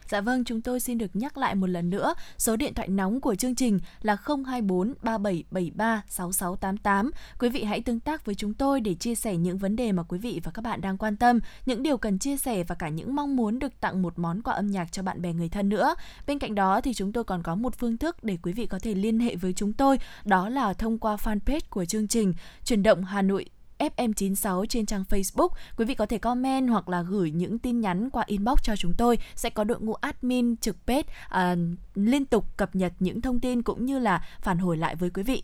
Dạ 0.09 0.21
vâng, 0.21 0.45
chúng 0.45 0.63
tôi 0.63 0.81
xin 0.81 0.99
được 0.99 1.17
nhắc 1.17 1.39
lại 1.39 1.55
một 1.55 1.67
lần 1.67 1.91
nữa, 1.91 2.15
số 2.39 2.57
điện 2.57 2.75
thoại 2.75 2.89
nóng 2.89 3.21
của 3.21 3.35
chương 3.35 3.55
trình 3.55 3.79
là 4.03 4.17
024 4.47 4.95
3773 5.03 6.03
6688. 6.09 7.11
Quý 7.39 7.49
vị 7.49 7.65
hãy 7.65 7.81
tương 7.81 8.01
tác 8.01 8.25
với 8.25 8.35
chúng 8.35 8.55
tôi 8.55 8.81
để 8.81 8.95
chia 8.95 9.15
sẻ 9.15 9.37
những 9.37 9.59
vấn 9.59 9.77
đề 9.77 9.93
mà 9.93 10.03
quý 10.03 10.19
vị 10.19 10.41
và 10.45 10.51
các 10.51 10.63
bạn 10.63 10.81
đang 10.81 10.99
quan 10.99 11.17
tâm, 11.17 11.41
những 11.67 11.83
điều 11.83 11.97
cần 11.97 12.19
chia 12.19 12.37
sẻ 12.37 12.65
và 12.65 12.75
cả 12.75 12.89
những 12.89 13.15
mong 13.15 13.37
muốn 13.37 13.59
được 13.59 13.81
tặng 13.81 14.03
một 14.03 14.19
món 14.19 14.43
quà 14.43 14.55
âm 14.55 14.67
nhạc 14.67 14.93
cho 14.93 15.03
bạn 15.03 15.23
bè 15.23 15.33
người 15.33 15.49
thân 15.49 15.69
nữa. 15.69 15.95
Bên 16.27 16.39
cạnh 16.39 16.55
đó 16.55 16.81
thì 16.81 16.95
chúng 16.95 17.13
tôi 17.13 17.25
còn 17.25 17.43
có 17.43 17.55
một 17.55 17.75
phương 17.79 17.99
thức 17.99 18.25
để 18.25 18.39
quý 18.43 18.53
vị 18.53 18.67
có 18.67 18.79
thể 18.79 18.95
liên 18.95 19.21
hệ 19.21 19.37
với 19.37 19.53
chúng 19.53 19.73
tôi, 19.73 19.99
đó 20.25 20.49
là 20.49 20.73
thông 20.73 20.99
qua 20.99 21.17
fanpage 21.17 21.61
của 21.71 21.85
chương 21.85 22.09
trình 22.09 22.33
Chuyển 22.65 22.83
động 22.83 23.05
Hà 23.05 23.23
Nội 23.23 23.47
FM96 23.79 24.67
trên 24.67 24.87
trang 24.87 25.05
Facebook. 25.09 25.49
Quý 25.77 25.85
vị 25.85 25.95
có 25.95 26.07
thể 26.07 26.19
comment 26.19 26.69
hoặc 26.69 26.89
là 26.89 27.03
gửi 27.03 27.31
những 27.31 27.59
tin 27.59 27.81
nhắn 27.81 28.11
qua 28.11 28.25
inbox 28.27 28.63
cho 28.63 28.77
chúng 28.77 28.95
tôi. 28.95 29.19
Sẽ 29.35 29.51
có 29.51 29.65
đội 29.65 29.81
ngũ 29.81 29.95
admin 29.95 30.57
trực 30.57 30.77
page 30.87 31.03
uh, 31.27 31.59
liên 31.95 32.27
tục 32.27 32.57
cập 32.57 32.77
nhật 32.77 32.93
những 33.01 33.21
thông 33.21 33.41
tin 33.41 33.63
cũng 33.63 33.87
như 33.87 33.99
là 33.99 34.25
phản 34.41 34.59
hồi 34.59 34.77
lại 34.77 34.97
với 34.97 35.11
quý 35.11 35.23
vị. 35.23 35.43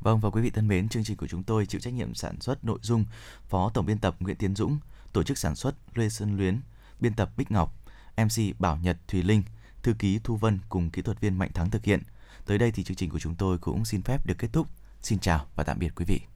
Vâng 0.00 0.20
và 0.20 0.30
quý 0.30 0.42
vị 0.42 0.50
thân 0.50 0.68
mến, 0.68 0.88
chương 0.88 1.04
trình 1.04 1.16
của 1.16 1.26
chúng 1.26 1.42
tôi 1.42 1.66
chịu 1.66 1.80
trách 1.80 1.94
nhiệm 1.94 2.14
sản 2.14 2.40
xuất 2.40 2.64
nội 2.64 2.78
dung 2.82 3.04
Phó 3.48 3.70
Tổng 3.74 3.86
biên 3.86 3.98
tập 3.98 4.16
Nguyễn 4.20 4.36
Tiến 4.36 4.54
Dũng, 4.54 4.78
tổ 5.12 5.22
chức 5.22 5.38
sản 5.38 5.56
xuất 5.56 5.74
Lê 5.94 6.08
Xuân 6.08 6.36
Luyến, 6.36 6.60
biên 7.00 7.14
tập 7.14 7.30
Bích 7.36 7.50
Ngọc, 7.50 7.74
MC 8.16 8.60
Bảo 8.60 8.76
Nhật 8.76 8.96
Thùy 9.08 9.22
Linh, 9.22 9.42
thư 9.82 9.94
ký 9.98 10.20
Thu 10.24 10.36
Vân 10.36 10.58
cùng 10.68 10.90
kỹ 10.90 11.02
thuật 11.02 11.20
viên 11.20 11.38
Mạnh 11.38 11.52
Thắng 11.54 11.70
thực 11.70 11.84
hiện. 11.84 12.02
Tới 12.46 12.58
đây 12.58 12.72
thì 12.72 12.84
chương 12.84 12.96
trình 12.96 13.10
của 13.10 13.18
chúng 13.18 13.34
tôi 13.34 13.58
cũng 13.58 13.84
xin 13.84 14.02
phép 14.02 14.26
được 14.26 14.38
kết 14.38 14.48
thúc. 14.52 14.66
Xin 15.02 15.18
chào 15.18 15.46
và 15.56 15.64
tạm 15.64 15.78
biệt 15.78 15.90
quý 15.96 16.04
vị. 16.08 16.29